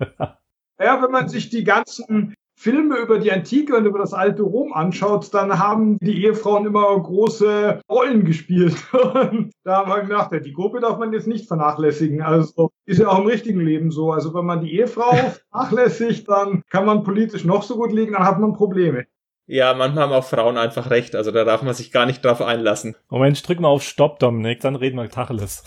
Ja, 0.80 1.02
wenn 1.02 1.10
man 1.10 1.28
sich 1.28 1.50
die 1.50 1.64
ganzen 1.64 2.34
Filme 2.58 2.96
über 2.96 3.20
die 3.20 3.30
Antike 3.30 3.76
und 3.76 3.86
über 3.86 4.00
das 4.00 4.12
alte 4.12 4.42
Rom 4.42 4.72
anschaut, 4.72 5.32
dann 5.32 5.60
haben 5.60 5.96
die 6.00 6.24
Ehefrauen 6.24 6.66
immer 6.66 7.00
große 7.00 7.80
Rollen 7.88 8.24
gespielt. 8.24 8.74
Und 8.92 9.52
da 9.62 9.76
haben 9.76 9.90
wir 9.92 10.02
gedacht, 10.02 10.32
die 10.44 10.52
Gruppe 10.52 10.80
darf 10.80 10.98
man 10.98 11.12
jetzt 11.12 11.28
nicht 11.28 11.46
vernachlässigen. 11.46 12.20
Also 12.20 12.70
ist 12.84 12.98
ja 12.98 13.06
auch 13.06 13.20
im 13.20 13.26
richtigen 13.26 13.60
Leben 13.60 13.92
so. 13.92 14.10
Also 14.10 14.34
wenn 14.34 14.44
man 14.44 14.60
die 14.60 14.76
Ehefrau 14.76 15.12
vernachlässigt, 15.52 16.28
dann 16.28 16.64
kann 16.68 16.84
man 16.84 17.04
politisch 17.04 17.44
noch 17.44 17.62
so 17.62 17.76
gut 17.76 17.92
liegen, 17.92 18.14
dann 18.14 18.26
hat 18.26 18.40
man 18.40 18.54
Probleme. 18.54 19.06
Ja, 19.46 19.72
manchmal 19.74 20.04
haben 20.04 20.12
auch 20.12 20.24
Frauen 20.24 20.58
einfach 20.58 20.90
recht, 20.90 21.14
also 21.14 21.30
da 21.30 21.44
darf 21.44 21.62
man 21.62 21.74
sich 21.74 21.92
gar 21.92 22.06
nicht 22.06 22.24
drauf 22.24 22.42
einlassen. 22.42 22.96
Moment, 23.08 23.46
drück 23.46 23.60
mal 23.60 23.68
auf 23.68 23.84
Stopp, 23.84 24.18
Dominik, 24.18 24.60
dann 24.60 24.74
reden 24.74 24.96
wir 24.96 25.08
Tacheles. 25.08 25.62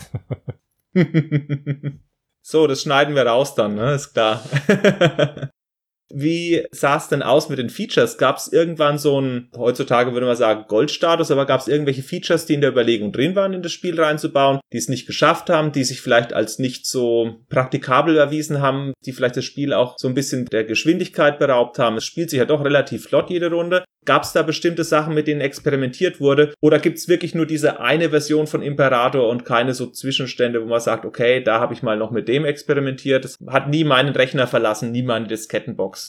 so, 2.42 2.66
das 2.66 2.82
schneiden 2.82 3.14
wir 3.14 3.26
raus 3.26 3.54
dann, 3.54 3.76
ne? 3.76 3.94
Ist 3.94 4.12
klar. 4.12 4.42
Wie 6.14 6.64
sah 6.70 6.96
es 6.96 7.08
denn 7.08 7.22
aus 7.22 7.48
mit 7.48 7.58
den 7.58 7.70
Features? 7.70 8.18
Gab 8.18 8.36
es 8.36 8.52
irgendwann 8.52 8.98
so 8.98 9.20
ein, 9.20 9.48
heutzutage 9.56 10.12
würde 10.12 10.26
man 10.26 10.36
sagen, 10.36 10.64
Goldstatus, 10.68 11.30
aber 11.30 11.46
gab 11.46 11.60
es 11.60 11.68
irgendwelche 11.68 12.02
Features, 12.02 12.46
die 12.46 12.54
in 12.54 12.60
der 12.60 12.70
Überlegung 12.70 13.12
drin 13.12 13.34
waren, 13.34 13.54
in 13.54 13.62
das 13.62 13.72
Spiel 13.72 13.98
reinzubauen, 14.00 14.60
die 14.72 14.76
es 14.78 14.88
nicht 14.88 15.06
geschafft 15.06 15.48
haben, 15.48 15.72
die 15.72 15.84
sich 15.84 16.00
vielleicht 16.00 16.32
als 16.32 16.58
nicht 16.58 16.86
so 16.86 17.40
praktikabel 17.48 18.16
erwiesen 18.16 18.60
haben, 18.60 18.92
die 19.06 19.12
vielleicht 19.12 19.36
das 19.36 19.44
Spiel 19.44 19.72
auch 19.72 19.96
so 19.98 20.08
ein 20.08 20.14
bisschen 20.14 20.44
der 20.46 20.64
Geschwindigkeit 20.64 21.38
beraubt 21.38 21.78
haben? 21.78 21.96
Es 21.96 22.04
spielt 22.04 22.30
sich 22.30 22.38
ja 22.38 22.44
doch 22.44 22.64
relativ 22.64 23.04
flott 23.04 23.30
jede 23.30 23.50
Runde. 23.50 23.84
Gab 24.04 24.24
es 24.24 24.32
da 24.32 24.42
bestimmte 24.42 24.82
Sachen, 24.82 25.14
mit 25.14 25.28
denen 25.28 25.40
experimentiert 25.40 26.18
wurde? 26.18 26.54
Oder 26.60 26.80
gibt 26.80 26.98
es 26.98 27.06
wirklich 27.06 27.36
nur 27.36 27.46
diese 27.46 27.78
eine 27.78 28.10
Version 28.10 28.48
von 28.48 28.60
Imperator 28.60 29.28
und 29.28 29.44
keine 29.44 29.74
so 29.74 29.86
Zwischenstände, 29.86 30.60
wo 30.60 30.66
man 30.66 30.80
sagt, 30.80 31.04
okay, 31.04 31.40
da 31.40 31.60
habe 31.60 31.72
ich 31.72 31.84
mal 31.84 31.96
noch 31.96 32.10
mit 32.10 32.26
dem 32.26 32.44
experimentiert. 32.44 33.24
Das 33.24 33.36
hat 33.46 33.68
nie 33.68 33.84
meinen 33.84 34.14
Rechner 34.14 34.48
verlassen, 34.48 34.90
nie 34.90 35.04
meine 35.04 35.28
Diskettenbox. 35.28 36.01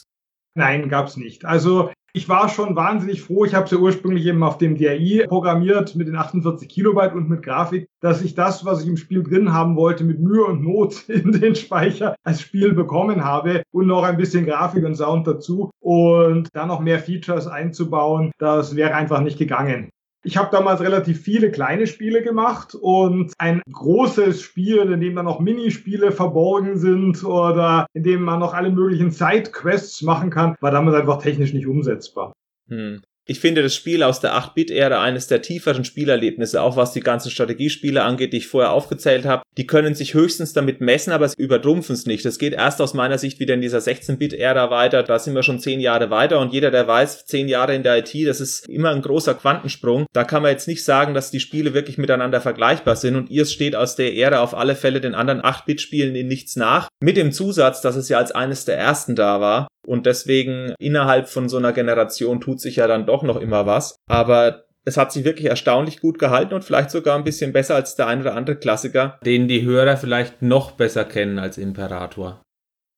Nein, 0.56 0.90
gab's 0.90 1.18
nicht. 1.18 1.46
Also 1.46 1.90
ich 2.16 2.30
war 2.30 2.48
schon 2.48 2.76
wahnsinnig 2.76 3.24
froh. 3.24 3.44
Ich 3.44 3.56
habe 3.56 3.66
es 3.66 3.72
ja 3.72 3.80
ursprünglich 3.80 4.28
eben 4.28 4.44
auf 4.44 4.60
dem 4.60 4.78
DRI 4.78 5.26
programmiert 5.28 5.96
mit 5.96 6.08
den 6.08 6.16
48 6.16 6.70
Kilobyte 6.70 7.16
und 7.16 7.28
mit 7.28 7.42
Grafik, 7.42 7.88
dass 8.02 8.22
ich 8.22 8.36
das, 8.36 8.64
was 8.64 8.84
ich 8.84 8.88
im 8.88 8.98
Spiel 8.98 9.24
drin 9.24 9.52
haben 9.52 9.76
wollte, 9.76 10.04
mit 10.04 10.20
Mühe 10.20 10.46
und 10.46 10.62
Not 10.62 11.04
in 11.10 11.32
den 11.32 11.56
Speicher 11.56 12.16
als 12.24 12.42
Spiel 12.42 12.74
bekommen 12.74 13.24
habe 13.24 13.64
und 13.72 13.88
noch 13.88 14.04
ein 14.04 14.18
bisschen 14.18 14.46
Grafik 14.46 14.86
und 14.86 14.96
Sound 14.96 15.26
dazu 15.26 15.72
und 15.80 16.50
dann 16.54 16.68
noch 16.68 16.82
mehr 16.82 17.00
Features 17.00 17.48
einzubauen. 17.48 18.32
Das 18.38 18.76
wäre 18.76 18.94
einfach 18.94 19.22
nicht 19.22 19.40
gegangen. 19.40 19.90
Ich 20.26 20.38
habe 20.38 20.50
damals 20.52 20.80
relativ 20.80 21.22
viele 21.22 21.52
kleine 21.52 21.86
Spiele 21.86 22.24
gemacht 22.24 22.76
und 22.76 23.34
ein 23.38 23.62
großes 23.70 24.42
Spiel, 24.42 24.78
in 24.78 25.02
dem 25.02 25.16
dann 25.16 25.26
noch 25.26 25.42
Minispiele 25.42 26.14
verborgen 26.14 26.78
sind 26.78 27.24
oder 27.26 27.88
in 27.94 28.04
dem 28.04 28.22
man 28.22 28.40
noch 28.40 28.54
alle 28.54 28.72
möglichen 28.72 29.12
Side-Quests 29.12 30.02
machen 30.02 30.30
kann, 30.30 30.56
war 30.62 30.72
damals 30.72 30.96
einfach 30.96 31.22
technisch 31.22 31.54
nicht 31.54 31.68
umsetzbar. 31.68 32.32
Hm. 32.70 33.02
Ich 33.26 33.40
finde 33.40 33.64
das 33.64 33.74
Spiel 33.74 34.04
aus 34.04 34.20
der 34.20 34.34
8-Bit-Ära 34.34 35.02
eines 35.02 35.28
der 35.28 35.42
tieferen 35.42 35.86
Spielerlebnisse, 35.86 36.62
auch 36.62 36.76
was 36.76 36.92
die 36.92 37.00
ganzen 37.00 37.32
Strategiespiele 37.32 38.04
angeht, 38.04 38.34
die 38.34 38.38
ich 38.38 38.48
vorher 38.48 38.72
aufgezählt 38.74 39.26
habe. 39.26 39.44
Die 39.56 39.66
können 39.66 39.96
sich 39.96 40.14
höchstens 40.14 40.52
damit 40.52 40.82
messen, 40.82 41.14
aber 41.14 41.30
sie 41.30 41.42
übertrumpfen 41.42 41.96
es 41.96 42.06
nicht. 42.06 42.26
Das 42.26 42.38
geht 42.38 42.52
erst 42.52 42.82
aus 42.82 42.94
meiner 42.94 43.18
Sicht 43.18 43.40
wieder 43.40 43.54
in 43.54 43.62
dieser 43.62 43.78
16-Bit-Ära 43.78 44.70
weiter. 44.72 45.04
Da 45.04 45.20
sind 45.20 45.36
wir 45.36 45.44
schon 45.44 45.60
zehn 45.60 45.80
Jahre 45.80 46.10
weiter 46.10 46.40
und 46.42 46.52
jeder, 46.52 46.70
der 46.70 46.86
weiß, 46.86 47.26
zehn 47.26 47.48
Jahre 47.48 47.74
in 47.76 47.84
der 47.84 48.00
IT, 48.00 48.14
das 48.28 48.42
ist 48.42 48.68
immer 48.68 48.90
ein 48.90 49.02
großer 49.02 49.36
Quantensprung. 49.36 50.06
Da 50.12 50.26
kann 50.26 50.42
man 50.42 50.52
jetzt 50.52 50.68
nicht 50.68 50.84
sagen, 50.84 51.14
dass 51.14 51.32
die 51.32 51.40
Spiele 51.40 51.74
wirklich 51.74 51.98
miteinander 51.98 52.42
vergleichbar 52.42 52.98
sind 52.98 53.16
und 53.16 53.30
ihr 53.30 53.46
steht 53.46 53.78
aus 53.78 53.96
der 53.96 54.18
Ära 54.18 54.40
auf 54.42 54.54
alle 54.54 54.76
Fälle 54.76 55.00
den 55.00 55.16
anderen 55.16 55.42
8-Bit-Spielen 55.42 56.16
in 56.16 56.28
nichts 56.28 56.58
nach. 56.58 56.90
Mit 57.00 57.16
dem 57.16 57.32
Zusatz, 57.32 57.80
dass 57.80 57.96
es 57.96 58.10
ja 58.10 58.18
als 58.18 58.34
eines 58.34 58.66
der 58.66 58.78
ersten 58.78 59.16
da 59.16 59.40
war. 59.40 59.68
Und 59.86 60.06
deswegen 60.06 60.74
innerhalb 60.80 61.28
von 61.30 61.50
so 61.50 61.58
einer 61.58 61.74
Generation 61.74 62.42
tut 62.42 62.62
sich 62.62 62.78
ja 62.78 62.88
dann 62.88 63.06
doch 63.06 63.24
noch 63.24 63.40
immer 63.40 63.66
was. 63.66 63.96
Aber 64.08 64.64
es 64.86 64.98
hat 64.98 65.12
sich 65.12 65.24
wirklich 65.24 65.48
erstaunlich 65.48 66.02
gut 66.02 66.20
gehalten 66.20 66.54
und 66.54 66.64
vielleicht 66.64 66.92
sogar 66.92 67.18
ein 67.18 67.24
bisschen 67.24 67.54
besser 67.54 67.76
als 67.76 67.96
der 67.96 68.08
ein 68.08 68.22
oder 68.22 68.36
andere 68.36 68.58
Klassiker, 68.58 69.20
den 69.26 69.48
die 69.48 69.64
Hörer 69.64 69.98
vielleicht 69.98 70.42
noch 70.42 70.72
besser 70.72 71.06
kennen 71.06 71.40
als 71.40 71.58
Imperator. 71.58 72.42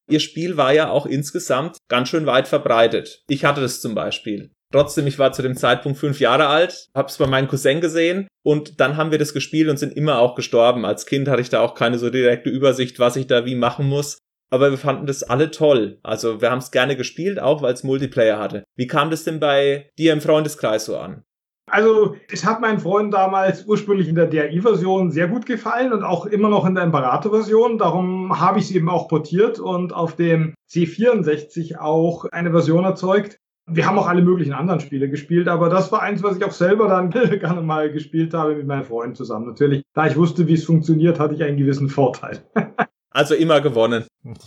Ihr 0.09 0.19
Spiel 0.19 0.57
war 0.57 0.73
ja 0.73 0.89
auch 0.89 1.05
insgesamt 1.05 1.77
ganz 1.89 2.09
schön 2.09 2.25
weit 2.25 2.47
verbreitet. 2.47 3.23
Ich 3.27 3.43
hatte 3.43 3.61
das 3.61 3.81
zum 3.81 3.95
Beispiel. 3.95 4.51
Trotzdem, 4.71 5.07
ich 5.07 5.19
war 5.19 5.31
zu 5.31 5.41
dem 5.41 5.55
Zeitpunkt 5.55 5.97
fünf 5.97 6.19
Jahre 6.19 6.47
alt, 6.47 6.87
hab's 6.93 7.17
bei 7.17 7.27
meinem 7.27 7.47
Cousin 7.47 7.81
gesehen 7.81 8.27
und 8.43 8.79
dann 8.79 8.97
haben 8.97 9.11
wir 9.11 9.17
das 9.17 9.33
gespielt 9.33 9.69
und 9.69 9.77
sind 9.77 9.95
immer 9.95 10.19
auch 10.19 10.35
gestorben. 10.35 10.85
Als 10.85 11.05
Kind 11.05 11.27
hatte 11.27 11.41
ich 11.41 11.49
da 11.49 11.61
auch 11.61 11.75
keine 11.75 11.97
so 11.97 12.09
direkte 12.09 12.49
Übersicht, 12.49 12.99
was 12.99 13.15
ich 13.15 13.27
da 13.27 13.45
wie 13.45 13.55
machen 13.55 13.87
muss 13.87 14.19
aber 14.55 14.71
wir 14.71 14.77
fanden 14.77 15.05
das 15.05 15.23
alle 15.23 15.51
toll. 15.51 15.99
Also 16.01 16.41
wir 16.41 16.49
haben 16.49 16.59
es 16.59 16.71
gerne 16.71 16.95
gespielt, 16.95 17.39
auch 17.39 17.61
weil 17.61 17.73
es 17.73 17.83
Multiplayer 17.83 18.39
hatte. 18.39 18.63
Wie 18.75 18.87
kam 18.87 19.11
das 19.11 19.23
denn 19.23 19.39
bei 19.39 19.89
dir 19.97 20.13
im 20.13 20.21
Freundeskreis 20.21 20.85
so 20.85 20.97
an? 20.97 21.23
Also, 21.67 22.15
es 22.31 22.45
hat 22.45 22.61
meinen 22.61 22.79
Freunden 22.79 23.09
damals 23.09 23.65
ursprünglich 23.65 24.07
in 24.07 24.13
der 24.13 24.27
DRI-Version 24.27 25.09
sehr 25.09 25.27
gut 25.27 25.47
gefallen 25.47 25.93
und 25.93 26.03
auch 26.03 26.27
immer 26.27 26.47
noch 26.47 26.65
in 26.67 26.75
der 26.75 26.83
Imperator-Version. 26.83 27.79
Darum 27.79 28.39
habe 28.39 28.59
ich 28.59 28.65
es 28.65 28.71
eben 28.71 28.87
auch 28.87 29.07
portiert 29.07 29.59
und 29.59 29.91
auf 29.91 30.15
dem 30.15 30.53
C64 30.69 31.79
auch 31.79 32.25
eine 32.25 32.51
Version 32.51 32.83
erzeugt. 32.83 33.39
Wir 33.67 33.87
haben 33.87 33.97
auch 33.97 34.07
alle 34.07 34.21
möglichen 34.21 34.53
anderen 34.53 34.79
Spiele 34.79 35.09
gespielt, 35.09 35.47
aber 35.47 35.69
das 35.69 35.91
war 35.91 36.03
eins, 36.03 36.21
was 36.21 36.37
ich 36.37 36.45
auch 36.45 36.51
selber 36.51 36.87
dann 36.87 37.09
gerne 37.39 37.61
mal 37.61 37.91
gespielt 37.91 38.35
habe 38.35 38.55
mit 38.55 38.67
meinen 38.67 38.83
Freunden 38.83 39.15
zusammen. 39.15 39.47
Natürlich, 39.47 39.81
da 39.95 40.05
ich 40.05 40.15
wusste, 40.15 40.47
wie 40.47 40.53
es 40.53 40.65
funktioniert, 40.65 41.19
hatte 41.19 41.33
ich 41.33 41.43
einen 41.43 41.57
gewissen 41.57 41.89
Vorteil. 41.89 42.43
Also 43.15 43.33
immer 43.33 43.61
gewonnen. 43.61 44.05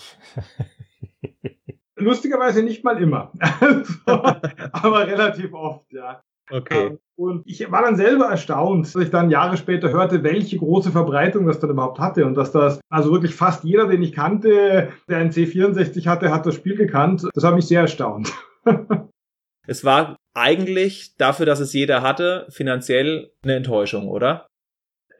Lustigerweise 1.96 2.62
nicht 2.62 2.84
mal 2.84 3.02
immer. 3.02 3.32
aber 4.04 5.06
relativ 5.06 5.54
oft, 5.54 5.90
ja. 5.90 6.22
Okay. 6.50 6.88
Ähm, 6.88 6.98
und 7.16 7.46
ich 7.46 7.70
war 7.70 7.82
dann 7.82 7.96
selber 7.96 8.26
erstaunt, 8.26 8.94
dass 8.94 9.02
ich 9.02 9.10
dann 9.10 9.30
Jahre 9.30 9.56
später 9.56 9.90
hörte, 9.90 10.22
welche 10.22 10.58
große 10.58 10.92
Verbreitung 10.92 11.46
das 11.46 11.60
dann 11.60 11.70
überhaupt 11.70 11.98
hatte 11.98 12.26
und 12.26 12.34
dass 12.34 12.52
das, 12.52 12.78
also 12.90 13.10
wirklich 13.10 13.34
fast 13.34 13.64
jeder, 13.64 13.86
den 13.86 14.02
ich 14.02 14.12
kannte, 14.12 14.92
der 15.08 15.16
ein 15.16 15.30
C64 15.30 16.06
hatte, 16.06 16.30
hat 16.30 16.44
das 16.44 16.54
Spiel 16.54 16.76
gekannt. 16.76 17.26
Das 17.32 17.44
hat 17.44 17.54
mich 17.54 17.66
sehr 17.66 17.80
erstaunt. 17.80 18.30
es 19.66 19.82
war 19.82 20.16
eigentlich 20.34 21.16
dafür, 21.16 21.46
dass 21.46 21.60
es 21.60 21.72
jeder 21.72 22.02
hatte, 22.02 22.46
finanziell 22.50 23.32
eine 23.42 23.56
Enttäuschung, 23.56 24.08
oder? 24.08 24.46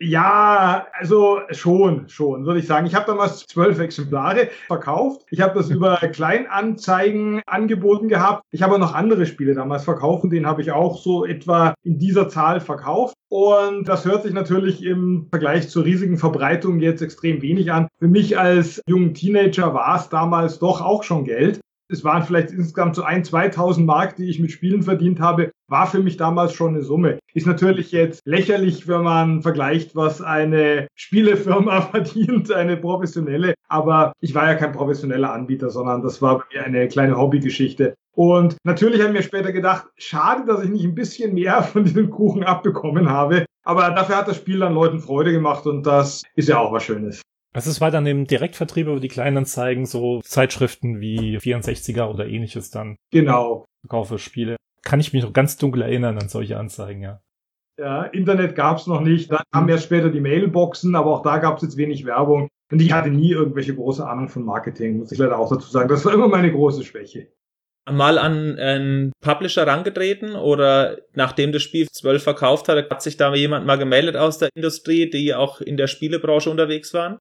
Ja, 0.01 0.87
also 0.93 1.41
schon, 1.51 2.09
schon, 2.09 2.47
würde 2.47 2.61
ich 2.61 2.67
sagen. 2.67 2.87
Ich 2.87 2.95
habe 2.95 3.07
damals 3.07 3.47
zwölf 3.47 3.81
Exemplare 3.81 4.49
verkauft. 4.67 5.27
Ich 5.31 5.41
habe 5.41 5.55
das 5.55 5.71
über 5.71 5.97
Kleinanzeigen 5.97 7.43
angeboten 7.47 8.09
gehabt. 8.09 8.45
Ich 8.53 8.63
habe 8.63 8.79
noch 8.79 8.95
andere 8.95 9.27
Spiele 9.27 9.55
damals 9.55 9.85
verkauft 9.85 10.25
und 10.25 10.31
den 10.31 10.47
habe 10.47 10.63
ich 10.63 10.71
auch 10.71 10.99
so 10.99 11.25
etwa 11.25 11.75
in 11.83 11.99
dieser 11.99 12.29
Zahl 12.29 12.61
verkauft. 12.61 13.15
Und 13.29 13.89
das 13.89 14.05
hört 14.05 14.23
sich 14.23 14.33
natürlich 14.33 14.83
im 14.83 15.27
Vergleich 15.31 15.69
zur 15.69 15.85
riesigen 15.85 16.17
Verbreitung 16.17 16.81
jetzt 16.81 17.03
extrem 17.03 17.43
wenig 17.43 17.73
an. 17.73 17.89
Für 17.99 18.09
mich 18.09 18.39
als 18.39 18.81
jungen 18.87 19.15
Teenager 19.15 19.75
war 19.75 19.97
es 19.97 20.09
damals 20.09 20.59
doch 20.59 20.81
auch 20.81 21.03
schon 21.03 21.25
Geld 21.25 21.61
es 21.91 22.05
waren 22.05 22.23
vielleicht 22.23 22.51
insgesamt 22.51 22.97
so 22.97 23.03
ein, 23.03 23.25
2000 23.25 23.87
Mark, 23.87 24.17
die 24.17 24.29
ich 24.29 24.39
mit 24.39 24.53
Spielen 24.53 24.83
verdient 24.83 25.21
habe, 25.21 25.51
war 25.69 25.87
für 25.87 26.01
mich 26.01 26.17
damals 26.17 26.53
schon 26.53 26.75
eine 26.75 26.83
Summe. 26.83 27.19
Ist 27.35 27.47
natürlich 27.47 27.93
jetzt 27.93 28.21
lächerlich, 28.27 28.89
wenn 28.89 29.03
man 29.03 29.43
vergleicht, 29.43 29.97
was 29.97 30.21
eine 30.21 30.89
Spielefirma 30.95 31.81
verdient, 31.93 32.53
eine 32.53 32.77
professionelle. 32.77 33.55
Aber 33.69 34.13
ich 34.21 34.35
war 34.35 34.47
ja 34.47 34.55
kein 34.55 34.73
professioneller 34.73 35.33
Anbieter, 35.33 35.71
sondern 35.71 36.03
das 36.03 36.21
war 36.21 36.39
bei 36.39 36.45
mir 36.53 36.65
eine 36.65 36.89
kleine 36.89 37.17
Hobbygeschichte. 37.17 37.95
Und 38.15 38.57
natürlich 38.65 39.03
haben 39.03 39.15
wir 39.15 39.23
später 39.23 39.53
gedacht, 39.53 39.87
schade, 39.97 40.45
dass 40.47 40.65
ich 40.65 40.71
nicht 40.71 40.85
ein 40.85 40.95
bisschen 40.95 41.35
mehr 41.35 41.63
von 41.73 41.85
diesem 41.85 42.11
Kuchen 42.11 42.45
abbekommen 42.45 43.09
habe. 43.09 43.47
Aber 43.65 43.91
dafür 43.91 44.17
hat 44.17 44.29
das 44.29 44.37
Spiel 44.37 44.61
dann 44.61 44.75
Leuten 44.75 44.99
Freude 44.99 45.33
gemacht 45.33 45.67
und 45.67 45.87
das 45.87 46.23
ist 46.35 46.49
ja 46.49 46.59
auch 46.59 46.73
was 46.73 46.85
Schönes. 46.85 47.23
Also 47.55 47.71
es 47.71 47.81
war 47.81 47.91
dann 47.91 48.07
im 48.07 48.27
Direktvertrieb 48.27 48.87
über 48.87 49.01
die 49.01 49.09
Kleinanzeigen 49.09 49.87
so 49.87 50.21
Zeitschriften 50.21 51.01
wie 51.01 51.39
64er 51.39 52.07
oder 52.07 52.27
ähnliches 52.27 52.71
dann. 52.71 52.97
Genau. 53.11 53.65
Verkaufe 53.83 54.19
Spiele. 54.19 54.57
Kann 54.83 55.01
ich 55.01 55.13
mich 55.13 55.23
noch 55.23 55.33
ganz 55.33 55.57
dunkel 55.57 55.83
erinnern 55.83 56.19
an 56.19 56.29
solche 56.29 56.59
Anzeigen, 56.59 57.03
ja. 57.03 57.21
Ja, 57.79 58.03
Internet 58.05 58.57
gab 58.57 58.79
es 58.79 58.87
noch 58.87 59.01
nicht. 59.01 59.31
Dann 59.31 59.45
haben 59.55 59.69
erst 59.69 59.85
später 59.85 60.11
die 60.11 60.21
Mailboxen, 60.21 60.97
aber 60.97 61.15
auch 61.15 61.23
da 61.23 61.39
gab 61.39 61.57
es 61.57 61.63
jetzt 61.63 61.77
wenig 61.77 62.05
Werbung. 62.05 62.49
Und 62.71 62.83
ich 62.83 62.93
hatte 62.93 63.09
nie 63.09 63.31
irgendwelche 63.31 63.75
große 63.75 64.07
Ahnung 64.07 64.29
von 64.29 64.45
Marketing, 64.45 64.99
muss 64.99 65.13
ich 65.13 65.19
leider 65.19 65.39
auch 65.39 65.49
dazu 65.49 65.71
sagen. 65.71 65.89
Das 65.89 66.05
war 66.05 66.13
immer 66.13 66.29
meine 66.29 66.53
große 66.53 66.85
Schwäche. 66.85 67.29
Mal 67.91 68.19
an 68.19 68.59
einen 68.59 69.13
Publisher 69.23 69.67
rangetreten 69.67 70.35
oder 70.35 70.99
nachdem 71.15 71.53
das 71.53 71.63
Spiel 71.63 71.89
zwölf 71.91 72.23
verkauft 72.23 72.69
hat, 72.69 72.91
hat 72.91 73.03
sich 73.03 73.17
da 73.17 73.35
jemand 73.35 73.65
mal 73.65 73.79
gemeldet 73.79 74.17
aus 74.17 74.37
der 74.37 74.51
Industrie, 74.55 75.09
die 75.09 75.35
auch 75.35 75.63
in 75.63 75.79
der 75.79 75.87
Spielebranche 75.87 76.51
unterwegs 76.51 76.93
waren? 76.93 77.17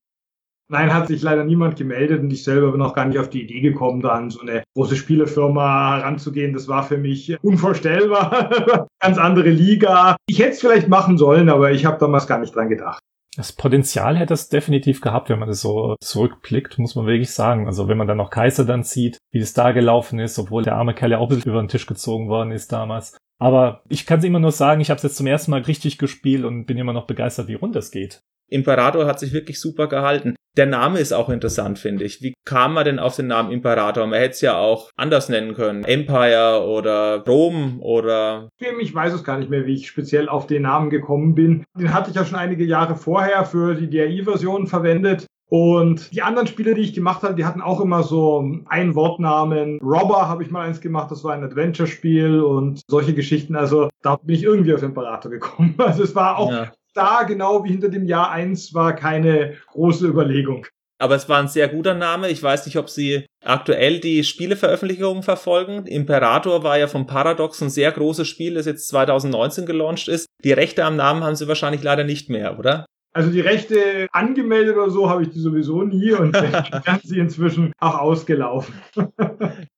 Nein, 0.69 0.93
hat 0.93 1.07
sich 1.07 1.21
leider 1.21 1.45
niemand 1.45 1.77
gemeldet 1.77 2.21
und 2.21 2.31
ich 2.31 2.43
selber 2.43 2.73
bin 2.73 2.81
auch 2.81 2.93
gar 2.93 3.05
nicht 3.05 3.19
auf 3.19 3.29
die 3.29 3.43
Idee 3.43 3.61
gekommen, 3.61 4.01
da 4.01 4.09
an 4.09 4.29
so 4.29 4.41
eine 4.41 4.63
große 4.75 4.97
Spielefirma 4.97 5.99
ranzugehen. 5.99 6.53
Das 6.53 6.67
war 6.67 6.83
für 6.83 6.97
mich 6.97 7.37
unvorstellbar. 7.41 8.87
Ganz 8.99 9.17
andere 9.17 9.49
Liga. 9.49 10.17
Ich 10.27 10.39
hätte 10.39 10.51
es 10.51 10.59
vielleicht 10.59 10.89
machen 10.89 11.17
sollen, 11.17 11.47
aber 11.47 11.71
ich 11.71 11.85
habe 11.85 11.97
damals 11.99 12.27
gar 12.27 12.39
nicht 12.39 12.53
dran 12.53 12.67
gedacht. 12.67 12.99
Das 13.37 13.53
Potenzial 13.53 14.17
hätte 14.17 14.33
es 14.33 14.49
definitiv 14.49 14.99
gehabt, 14.99 15.29
wenn 15.29 15.37
man 15.37 15.47
das 15.47 15.61
so 15.61 15.95
zurückblickt, 16.01 16.79
muss 16.79 16.95
man 16.95 17.05
wirklich 17.05 17.31
sagen. 17.31 17.67
Also 17.67 17.87
wenn 17.87 17.97
man 17.97 18.07
dann 18.07 18.17
noch 18.17 18.31
Kaiser 18.31 18.65
dann 18.65 18.81
sieht, 18.83 19.19
wie 19.31 19.39
es 19.39 19.53
da 19.53 19.71
gelaufen 19.71 20.19
ist, 20.19 20.39
obwohl 20.39 20.63
der 20.63 20.75
arme 20.75 20.95
Kerl 20.95 21.11
ja 21.11 21.17
auch 21.19 21.31
über 21.31 21.61
den 21.61 21.67
Tisch 21.67 21.85
gezogen 21.85 22.29
worden 22.29 22.51
ist 22.51 22.71
damals. 22.71 23.15
Aber 23.39 23.83
ich 23.89 24.05
kann 24.05 24.19
es 24.19 24.25
immer 24.25 24.39
nur 24.39 24.51
sagen, 24.51 24.81
ich 24.81 24.89
habe 24.89 24.97
es 24.97 25.03
jetzt 25.03 25.17
zum 25.17 25.27
ersten 25.27 25.51
Mal 25.51 25.61
richtig 25.61 25.97
gespielt 25.97 26.43
und 26.43 26.65
bin 26.65 26.77
immer 26.77 26.93
noch 26.93 27.07
begeistert, 27.07 27.47
wie 27.47 27.55
rund 27.55 27.75
es 27.75 27.91
geht. 27.91 28.21
Imperator 28.49 29.05
hat 29.05 29.19
sich 29.19 29.33
wirklich 29.33 29.59
super 29.59 29.87
gehalten. 29.87 30.35
Der 30.55 30.65
Name 30.65 30.99
ist 30.99 31.13
auch 31.13 31.29
interessant, 31.29 31.77
finde 31.77 32.05
ich. 32.05 32.23
Wie 32.23 32.33
kam 32.45 32.73
man 32.73 32.85
denn 32.85 32.97
auf 32.97 33.15
den 33.15 33.27
Namen 33.27 33.51
Imperator? 33.51 34.07
Man 34.07 34.19
hätte 34.19 34.31
es 34.31 34.41
ja 34.41 34.57
auch 34.57 34.89
anders 34.95 35.29
nennen 35.29 35.53
können. 35.53 35.83
Empire 35.83 36.65
oder 36.65 37.23
Rom 37.27 37.79
oder. 37.81 38.49
Ich 38.57 38.95
weiß 38.95 39.13
es 39.13 39.23
gar 39.23 39.37
nicht 39.37 39.51
mehr, 39.51 39.65
wie 39.65 39.75
ich 39.75 39.87
speziell 39.87 40.29
auf 40.29 40.47
den 40.47 40.63
Namen 40.63 40.89
gekommen 40.89 41.35
bin. 41.35 41.63
Den 41.77 41.93
hatte 41.93 42.09
ich 42.09 42.15
ja 42.15 42.25
schon 42.25 42.39
einige 42.39 42.63
Jahre 42.63 42.95
vorher 42.95 43.45
für 43.45 43.75
die 43.75 43.89
DRI-Version 43.89 44.65
verwendet. 44.65 45.27
Und 45.49 46.13
die 46.13 46.21
anderen 46.21 46.47
Spiele, 46.47 46.73
die 46.73 46.81
ich 46.81 46.93
gemacht 46.93 47.23
habe, 47.23 47.35
die 47.35 47.45
hatten 47.45 47.61
auch 47.61 47.79
immer 47.79 48.03
so 48.03 48.45
einen 48.67 48.95
Wortnamen. 48.95 49.79
Robber 49.81 50.27
habe 50.27 50.43
ich 50.43 50.51
mal 50.51 50.67
eins 50.67 50.81
gemacht, 50.81 51.09
das 51.09 51.23
war 51.23 51.33
ein 51.33 51.43
Adventure-Spiel 51.43 52.41
und 52.41 52.81
solche 52.87 53.13
Geschichten. 53.13 53.55
Also 53.55 53.89
da 54.01 54.17
bin 54.17 54.35
ich 54.35 54.43
irgendwie 54.43 54.73
auf 54.73 54.83
Imperator 54.83 55.31
gekommen. 55.31 55.75
Also 55.87 56.03
es 56.03 56.15
war 56.15 56.37
auch 56.37 56.51
ja 56.51 56.71
da, 56.97 57.23
genau 57.23 57.63
wie 57.63 57.69
hinter 57.69 57.89
dem 57.89 58.05
Jahr 58.05 58.31
eins, 58.31 58.73
war 58.73 58.93
keine 58.93 59.55
große 59.71 60.07
Überlegung. 60.07 60.65
Aber 60.99 61.15
es 61.15 61.29
war 61.29 61.39
ein 61.39 61.47
sehr 61.47 61.67
guter 61.67 61.93
Name. 61.93 62.29
Ich 62.29 62.41
weiß 62.41 62.65
nicht, 62.65 62.77
ob 62.77 62.89
Sie 62.89 63.27
aktuell 63.45 63.99
die 63.99 64.23
Spieleveröffentlichungen 64.23 65.21
verfolgen. 65.21 65.85
Imperator 65.85 66.63
war 66.63 66.79
ja 66.79 66.87
vom 66.87 67.05
Paradox 67.05 67.61
ein 67.61 67.69
sehr 67.69 67.91
großes 67.91 68.27
Spiel, 68.27 68.55
das 68.55 68.65
jetzt 68.65 68.89
2019 68.89 69.67
gelauncht 69.67 70.07
ist. 70.07 70.25
Die 70.43 70.53
Rechte 70.53 70.83
am 70.83 70.95
Namen 70.95 71.23
haben 71.23 71.35
Sie 71.35 71.47
wahrscheinlich 71.47 71.83
leider 71.83 72.03
nicht 72.03 72.31
mehr, 72.31 72.57
oder? 72.57 72.87
Also 73.17 73.31
die 73.31 73.41
Rechte 73.41 74.07
angemeldet 74.11 74.75
oder 74.75 74.91
so 74.91 75.09
habe 75.09 75.23
ich 75.23 75.29
die 75.29 75.39
sowieso 75.39 75.81
nie 75.81 76.11
und 76.11 76.35
dann 76.85 76.99
sie 77.03 77.17
inzwischen 77.17 77.73
auch 77.79 77.97
ausgelaufen. 77.97 78.75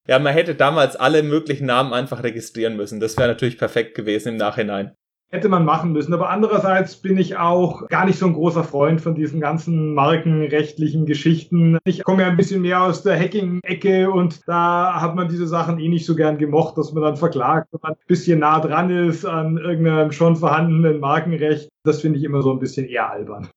ja, 0.07 0.19
man 0.19 0.33
hätte 0.33 0.55
damals 0.55 0.97
alle 0.97 1.23
möglichen 1.23 1.65
Namen 1.65 1.93
einfach 1.93 2.21
registrieren 2.21 2.75
müssen. 2.75 2.99
Das 2.99 3.15
wäre 3.15 3.29
natürlich 3.29 3.57
perfekt 3.57 3.95
gewesen 3.95 4.33
im 4.33 4.37
Nachhinein 4.37 4.91
hätte 5.29 5.49
man 5.49 5.65
machen 5.65 5.91
müssen. 5.91 6.13
Aber 6.13 6.29
andererseits 6.29 6.95
bin 6.97 7.17
ich 7.17 7.37
auch 7.37 7.87
gar 7.87 8.05
nicht 8.05 8.19
so 8.19 8.25
ein 8.25 8.33
großer 8.33 8.63
Freund 8.63 9.01
von 9.01 9.15
diesen 9.15 9.39
ganzen 9.39 9.93
markenrechtlichen 9.93 11.05
Geschichten. 11.05 11.77
Ich 11.85 12.03
komme 12.03 12.23
ja 12.23 12.29
ein 12.29 12.37
bisschen 12.37 12.61
mehr 12.61 12.83
aus 12.83 13.03
der 13.03 13.19
Hacking-Ecke 13.19 14.09
und 14.09 14.47
da 14.47 15.01
hat 15.01 15.15
man 15.15 15.29
diese 15.29 15.47
Sachen 15.47 15.79
eh 15.79 15.89
nicht 15.89 16.05
so 16.05 16.15
gern 16.15 16.37
gemocht, 16.37 16.77
dass 16.77 16.93
man 16.93 17.03
dann 17.03 17.17
verklagt, 17.17 17.67
wenn 17.71 17.79
man 17.83 17.93
ein 17.93 18.07
bisschen 18.07 18.39
nah 18.39 18.59
dran 18.59 18.89
ist 18.89 19.25
an 19.25 19.57
irgendeinem 19.57 20.11
schon 20.11 20.35
vorhandenen 20.35 20.99
Markenrecht. 20.99 21.69
Das 21.83 22.01
finde 22.01 22.19
ich 22.19 22.25
immer 22.25 22.41
so 22.41 22.51
ein 22.51 22.59
bisschen 22.59 22.87
eher 22.87 23.09
albern. 23.09 23.49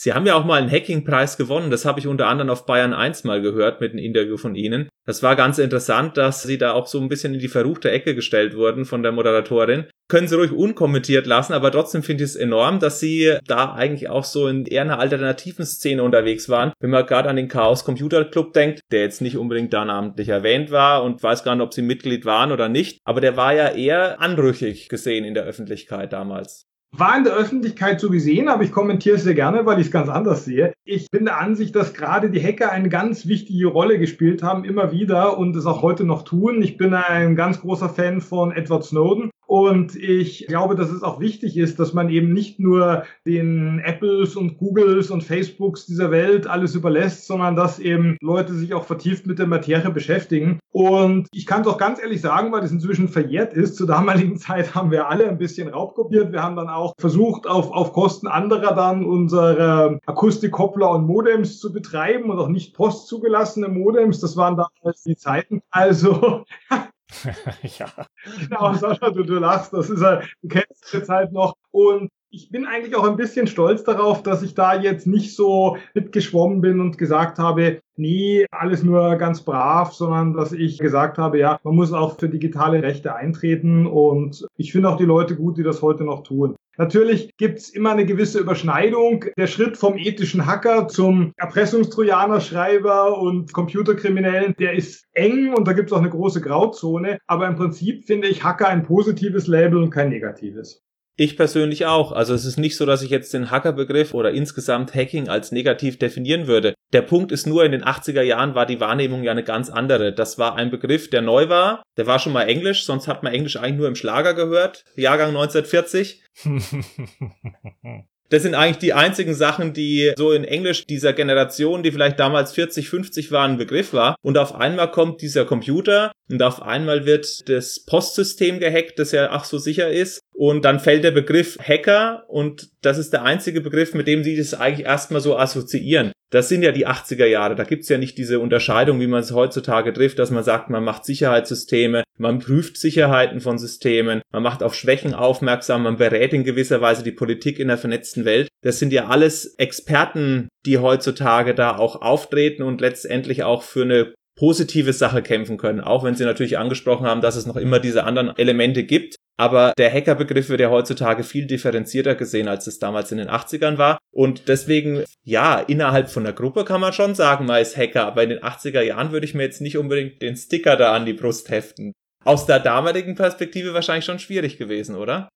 Sie 0.00 0.12
haben 0.12 0.26
ja 0.26 0.36
auch 0.36 0.44
mal 0.44 0.60
einen 0.60 0.70
Hacking-Preis 0.70 1.36
gewonnen. 1.36 1.72
Das 1.72 1.84
habe 1.84 1.98
ich 1.98 2.06
unter 2.06 2.28
anderem 2.28 2.50
auf 2.50 2.66
Bayern 2.66 2.94
1 2.94 3.24
mal 3.24 3.42
gehört 3.42 3.80
mit 3.80 3.90
einem 3.90 4.04
Interview 4.04 4.36
von 4.36 4.54
Ihnen. 4.54 4.88
Das 5.04 5.24
war 5.24 5.34
ganz 5.34 5.58
interessant, 5.58 6.16
dass 6.16 6.44
Sie 6.44 6.56
da 6.56 6.74
auch 6.74 6.86
so 6.86 7.00
ein 7.00 7.08
bisschen 7.08 7.34
in 7.34 7.40
die 7.40 7.48
verruchte 7.48 7.90
Ecke 7.90 8.14
gestellt 8.14 8.54
wurden 8.54 8.84
von 8.84 9.02
der 9.02 9.10
Moderatorin. 9.10 9.86
Können 10.08 10.28
Sie 10.28 10.36
ruhig 10.36 10.52
unkommentiert 10.52 11.26
lassen, 11.26 11.52
aber 11.52 11.72
trotzdem 11.72 12.04
finde 12.04 12.22
ich 12.22 12.30
es 12.30 12.36
enorm, 12.36 12.78
dass 12.78 13.00
Sie 13.00 13.38
da 13.44 13.74
eigentlich 13.74 14.08
auch 14.08 14.22
so 14.22 14.46
in 14.46 14.66
eher 14.66 14.82
einer 14.82 15.00
alternativen 15.00 15.66
Szene 15.66 16.04
unterwegs 16.04 16.48
waren. 16.48 16.72
Wenn 16.78 16.90
man 16.90 17.04
gerade 17.04 17.28
an 17.28 17.34
den 17.34 17.48
Chaos 17.48 17.84
Computer 17.84 18.24
Club 18.24 18.52
denkt, 18.52 18.82
der 18.92 19.00
jetzt 19.00 19.20
nicht 19.20 19.36
unbedingt 19.36 19.72
da 19.72 19.84
namentlich 19.84 20.28
erwähnt 20.28 20.70
war 20.70 21.02
und 21.02 21.20
weiß 21.24 21.42
gar 21.42 21.56
nicht, 21.56 21.64
ob 21.64 21.74
Sie 21.74 21.82
Mitglied 21.82 22.24
waren 22.24 22.52
oder 22.52 22.68
nicht, 22.68 23.00
aber 23.04 23.20
der 23.20 23.36
war 23.36 23.52
ja 23.52 23.70
eher 23.70 24.20
anrüchig 24.20 24.88
gesehen 24.88 25.24
in 25.24 25.34
der 25.34 25.42
Öffentlichkeit 25.42 26.12
damals. 26.12 26.68
War 26.90 27.18
in 27.18 27.24
der 27.24 27.34
Öffentlichkeit 27.34 28.00
so 28.00 28.08
gesehen, 28.08 28.48
aber 28.48 28.62
ich 28.62 28.72
kommentiere 28.72 29.16
es 29.16 29.22
sehr 29.22 29.34
gerne, 29.34 29.66
weil 29.66 29.78
ich 29.78 29.86
es 29.86 29.92
ganz 29.92 30.08
anders 30.08 30.46
sehe. 30.46 30.72
Ich 30.84 31.10
bin 31.10 31.26
der 31.26 31.38
Ansicht, 31.38 31.76
dass 31.76 31.92
gerade 31.92 32.30
die 32.30 32.42
Hacker 32.42 32.72
eine 32.72 32.88
ganz 32.88 33.26
wichtige 33.26 33.66
Rolle 33.66 33.98
gespielt 33.98 34.42
haben, 34.42 34.64
immer 34.64 34.90
wieder 34.90 35.36
und 35.36 35.54
es 35.54 35.66
auch 35.66 35.82
heute 35.82 36.04
noch 36.04 36.22
tun. 36.22 36.62
Ich 36.62 36.78
bin 36.78 36.94
ein 36.94 37.36
ganz 37.36 37.60
großer 37.60 37.90
Fan 37.90 38.22
von 38.22 38.52
Edward 38.52 38.84
Snowden 38.84 39.30
und 39.48 39.96
ich 39.96 40.46
glaube, 40.46 40.74
dass 40.74 40.90
es 40.90 41.02
auch 41.02 41.20
wichtig 41.20 41.56
ist, 41.56 41.80
dass 41.80 41.94
man 41.94 42.10
eben 42.10 42.34
nicht 42.34 42.60
nur 42.60 43.04
den 43.24 43.78
Apples 43.78 44.36
und 44.36 44.58
Googles 44.58 45.10
und 45.10 45.24
Facebooks 45.24 45.86
dieser 45.86 46.10
Welt 46.10 46.46
alles 46.46 46.74
überlässt, 46.74 47.26
sondern 47.26 47.56
dass 47.56 47.78
eben 47.78 48.18
Leute 48.20 48.52
sich 48.52 48.74
auch 48.74 48.84
vertieft 48.84 49.26
mit 49.26 49.38
der 49.38 49.46
Materie 49.46 49.90
beschäftigen. 49.90 50.58
Und 50.70 51.28
ich 51.32 51.46
kann 51.46 51.62
es 51.62 51.66
auch 51.66 51.78
ganz 51.78 51.98
ehrlich 51.98 52.20
sagen, 52.20 52.52
weil 52.52 52.60
das 52.60 52.72
inzwischen 52.72 53.08
verjährt 53.08 53.54
ist. 53.54 53.76
Zur 53.76 53.86
damaligen 53.86 54.36
Zeit 54.38 54.74
haben 54.74 54.90
wir 54.90 55.08
alle 55.08 55.26
ein 55.26 55.38
bisschen 55.38 55.68
raubkopiert. 55.68 56.30
Wir 56.30 56.42
haben 56.42 56.56
dann 56.56 56.68
auch 56.68 56.92
versucht, 56.98 57.46
auf, 57.46 57.70
auf 57.70 57.94
Kosten 57.94 58.26
anderer 58.26 58.74
dann 58.74 59.02
unsere 59.02 59.98
Akustikkoppler 60.04 60.90
und 60.90 61.06
Modems 61.06 61.58
zu 61.58 61.72
betreiben 61.72 62.30
und 62.30 62.38
auch 62.38 62.48
nicht 62.48 62.74
postzugelassene 62.74 63.68
Modems. 63.68 64.20
Das 64.20 64.36
waren 64.36 64.58
damals 64.58 65.04
die 65.04 65.16
Zeiten. 65.16 65.62
Also 65.70 66.44
ja. 67.78 67.90
Genau, 68.24 68.74
Sascha, 68.74 69.10
du, 69.10 69.22
du 69.24 69.38
lachst, 69.38 69.72
das 69.72 69.90
ist 69.90 70.02
halt, 70.02 70.28
du 70.42 70.48
kennst 70.48 70.84
es 70.84 70.92
jetzt 70.92 71.08
halt 71.08 71.32
noch. 71.32 71.54
Und 71.70 72.10
ich 72.30 72.50
bin 72.50 72.66
eigentlich 72.66 72.94
auch 72.94 73.08
ein 73.08 73.16
bisschen 73.16 73.46
stolz 73.46 73.84
darauf, 73.84 74.22
dass 74.22 74.42
ich 74.42 74.54
da 74.54 74.78
jetzt 74.78 75.06
nicht 75.06 75.34
so 75.34 75.76
mitgeschwommen 75.94 76.60
bin 76.60 76.80
und 76.80 76.98
gesagt 76.98 77.38
habe, 77.38 77.80
nie 77.96 78.44
alles 78.50 78.82
nur 78.82 79.16
ganz 79.16 79.42
brav, 79.42 79.92
sondern 79.92 80.34
dass 80.34 80.52
ich 80.52 80.78
gesagt 80.78 81.18
habe, 81.18 81.38
ja, 81.38 81.58
man 81.64 81.74
muss 81.74 81.92
auch 81.92 82.18
für 82.18 82.28
digitale 82.28 82.82
Rechte 82.82 83.14
eintreten 83.14 83.86
und 83.86 84.46
ich 84.56 84.72
finde 84.72 84.90
auch 84.90 84.96
die 84.96 85.04
Leute 85.04 85.36
gut, 85.36 85.56
die 85.56 85.62
das 85.62 85.80
heute 85.80 86.04
noch 86.04 86.22
tun. 86.22 86.54
Natürlich 86.76 87.36
gibt's 87.38 87.70
immer 87.70 87.90
eine 87.90 88.06
gewisse 88.06 88.38
Überschneidung. 88.38 89.24
Der 89.36 89.48
Schritt 89.48 89.76
vom 89.76 89.98
ethischen 89.98 90.46
Hacker 90.46 90.86
zum 90.86 91.32
Erpressungstrojaner-Schreiber 91.36 93.18
und 93.18 93.52
Computerkriminellen, 93.52 94.54
der 94.60 94.74
ist 94.74 95.04
eng 95.12 95.54
und 95.54 95.66
da 95.66 95.72
gibt's 95.72 95.92
auch 95.92 95.98
eine 95.98 96.10
große 96.10 96.40
Grauzone. 96.40 97.18
Aber 97.26 97.48
im 97.48 97.56
Prinzip 97.56 98.04
finde 98.04 98.28
ich 98.28 98.44
Hacker 98.44 98.68
ein 98.68 98.84
positives 98.84 99.48
Label 99.48 99.82
und 99.82 99.90
kein 99.90 100.10
negatives. 100.10 100.84
Ich 101.20 101.36
persönlich 101.36 101.84
auch. 101.84 102.12
Also 102.12 102.32
es 102.32 102.44
ist 102.44 102.58
nicht 102.58 102.76
so, 102.76 102.86
dass 102.86 103.02
ich 103.02 103.10
jetzt 103.10 103.34
den 103.34 103.50
Hackerbegriff 103.50 104.14
oder 104.14 104.30
insgesamt 104.30 104.94
Hacking 104.94 105.28
als 105.28 105.50
negativ 105.50 105.98
definieren 105.98 106.46
würde. 106.46 106.74
Der 106.92 107.02
Punkt 107.02 107.32
ist 107.32 107.44
nur, 107.44 107.64
in 107.64 107.72
den 107.72 107.82
80er 107.82 108.22
Jahren 108.22 108.54
war 108.54 108.66
die 108.66 108.78
Wahrnehmung 108.78 109.24
ja 109.24 109.32
eine 109.32 109.42
ganz 109.42 109.68
andere. 109.68 110.12
Das 110.12 110.38
war 110.38 110.54
ein 110.54 110.70
Begriff, 110.70 111.10
der 111.10 111.20
neu 111.20 111.48
war. 111.48 111.82
Der 111.96 112.06
war 112.06 112.20
schon 112.20 112.32
mal 112.32 112.44
Englisch, 112.44 112.84
sonst 112.84 113.08
hat 113.08 113.24
man 113.24 113.34
Englisch 113.34 113.56
eigentlich 113.56 113.78
nur 113.78 113.88
im 113.88 113.96
Schlager 113.96 114.32
gehört. 114.32 114.84
Jahrgang 114.94 115.30
1940. 115.30 116.22
Das 118.30 118.42
sind 118.42 118.54
eigentlich 118.54 118.78
die 118.78 118.92
einzigen 118.92 119.34
Sachen, 119.34 119.72
die 119.72 120.12
so 120.16 120.32
in 120.32 120.44
Englisch 120.44 120.84
dieser 120.86 121.14
Generation, 121.14 121.82
die 121.82 121.92
vielleicht 121.92 122.20
damals 122.20 122.52
40, 122.52 122.88
50 122.88 123.32
waren, 123.32 123.52
ein 123.52 123.58
Begriff 123.58 123.92
war. 123.94 124.16
Und 124.22 124.36
auf 124.36 124.54
einmal 124.54 124.90
kommt 124.90 125.22
dieser 125.22 125.46
Computer 125.46 126.12
und 126.30 126.42
auf 126.42 126.60
einmal 126.60 127.06
wird 127.06 127.48
das 127.48 127.84
Postsystem 127.86 128.60
gehackt, 128.60 128.98
das 128.98 129.12
ja 129.12 129.30
ach 129.30 129.44
so 129.44 129.56
sicher 129.56 129.90
ist. 129.90 130.20
Und 130.38 130.64
dann 130.64 130.78
fällt 130.78 131.02
der 131.02 131.10
Begriff 131.10 131.58
Hacker 131.58 132.22
und 132.28 132.68
das 132.80 132.96
ist 132.96 133.12
der 133.12 133.24
einzige 133.24 133.60
Begriff, 133.60 133.92
mit 133.92 134.06
dem 134.06 134.22
sie 134.22 134.36
das 134.36 134.54
eigentlich 134.54 134.86
erstmal 134.86 135.20
so 135.20 135.36
assoziieren. 135.36 136.12
Das 136.30 136.48
sind 136.48 136.62
ja 136.62 136.70
die 136.70 136.86
80er 136.86 137.26
Jahre. 137.26 137.56
Da 137.56 137.64
gibt's 137.64 137.88
ja 137.88 137.98
nicht 137.98 138.18
diese 138.18 138.38
Unterscheidung, 138.38 139.00
wie 139.00 139.08
man 139.08 139.18
es 139.18 139.32
heutzutage 139.32 139.92
trifft, 139.92 140.20
dass 140.20 140.30
man 140.30 140.44
sagt, 140.44 140.70
man 140.70 140.84
macht 140.84 141.04
Sicherheitssysteme, 141.04 142.04
man 142.18 142.38
prüft 142.38 142.76
Sicherheiten 142.76 143.40
von 143.40 143.58
Systemen, 143.58 144.22
man 144.30 144.44
macht 144.44 144.62
auf 144.62 144.76
Schwächen 144.76 145.12
aufmerksam, 145.12 145.82
man 145.82 145.96
berät 145.96 146.32
in 146.32 146.44
gewisser 146.44 146.80
Weise 146.80 147.02
die 147.02 147.10
Politik 147.10 147.58
in 147.58 147.66
der 147.66 147.78
vernetzten 147.78 148.24
Welt. 148.24 148.46
Das 148.62 148.78
sind 148.78 148.92
ja 148.92 149.08
alles 149.08 149.56
Experten, 149.56 150.46
die 150.64 150.78
heutzutage 150.78 151.52
da 151.52 151.76
auch 151.76 152.00
auftreten 152.00 152.62
und 152.62 152.80
letztendlich 152.80 153.42
auch 153.42 153.64
für 153.64 153.82
eine 153.82 154.14
positive 154.38 154.92
Sache 154.92 155.20
kämpfen 155.20 155.56
können, 155.56 155.80
auch 155.80 156.04
wenn 156.04 156.14
sie 156.14 156.24
natürlich 156.24 156.58
angesprochen 156.58 157.06
haben, 157.06 157.22
dass 157.22 157.34
es 157.34 157.46
noch 157.46 157.56
immer 157.56 157.80
diese 157.80 158.04
anderen 158.04 158.38
Elemente 158.38 158.84
gibt. 158.84 159.16
Aber 159.40 159.72
der 159.78 159.92
Hackerbegriff 159.92 160.48
wird 160.48 160.60
ja 160.60 160.68
heutzutage 160.68 161.22
viel 161.22 161.46
differenzierter 161.46 162.16
gesehen, 162.16 162.48
als 162.48 162.66
es 162.66 162.80
damals 162.80 163.12
in 163.12 163.18
den 163.18 163.28
80ern 163.30 163.78
war. 163.78 163.98
Und 164.10 164.48
deswegen, 164.48 165.04
ja, 165.24 165.60
innerhalb 165.60 166.10
von 166.10 166.24
der 166.24 166.32
Gruppe 166.32 166.64
kann 166.64 166.80
man 166.80 166.92
schon 166.92 167.14
sagen, 167.14 167.46
man 167.46 167.62
ist 167.62 167.76
Hacker. 167.76 168.06
Aber 168.06 168.24
in 168.24 168.30
den 168.30 168.40
80er 168.40 168.82
Jahren 168.82 169.12
würde 169.12 169.26
ich 169.26 169.34
mir 169.34 169.44
jetzt 169.44 169.60
nicht 169.60 169.78
unbedingt 169.78 170.20
den 170.22 170.36
Sticker 170.36 170.76
da 170.76 170.92
an 170.92 171.06
die 171.06 171.12
Brust 171.12 171.50
heften. 171.50 171.92
Aus 172.24 172.46
der 172.46 172.58
damaligen 172.58 173.14
Perspektive 173.14 173.74
wahrscheinlich 173.74 174.04
schon 174.04 174.18
schwierig 174.18 174.58
gewesen, 174.58 174.96
oder? 174.96 175.28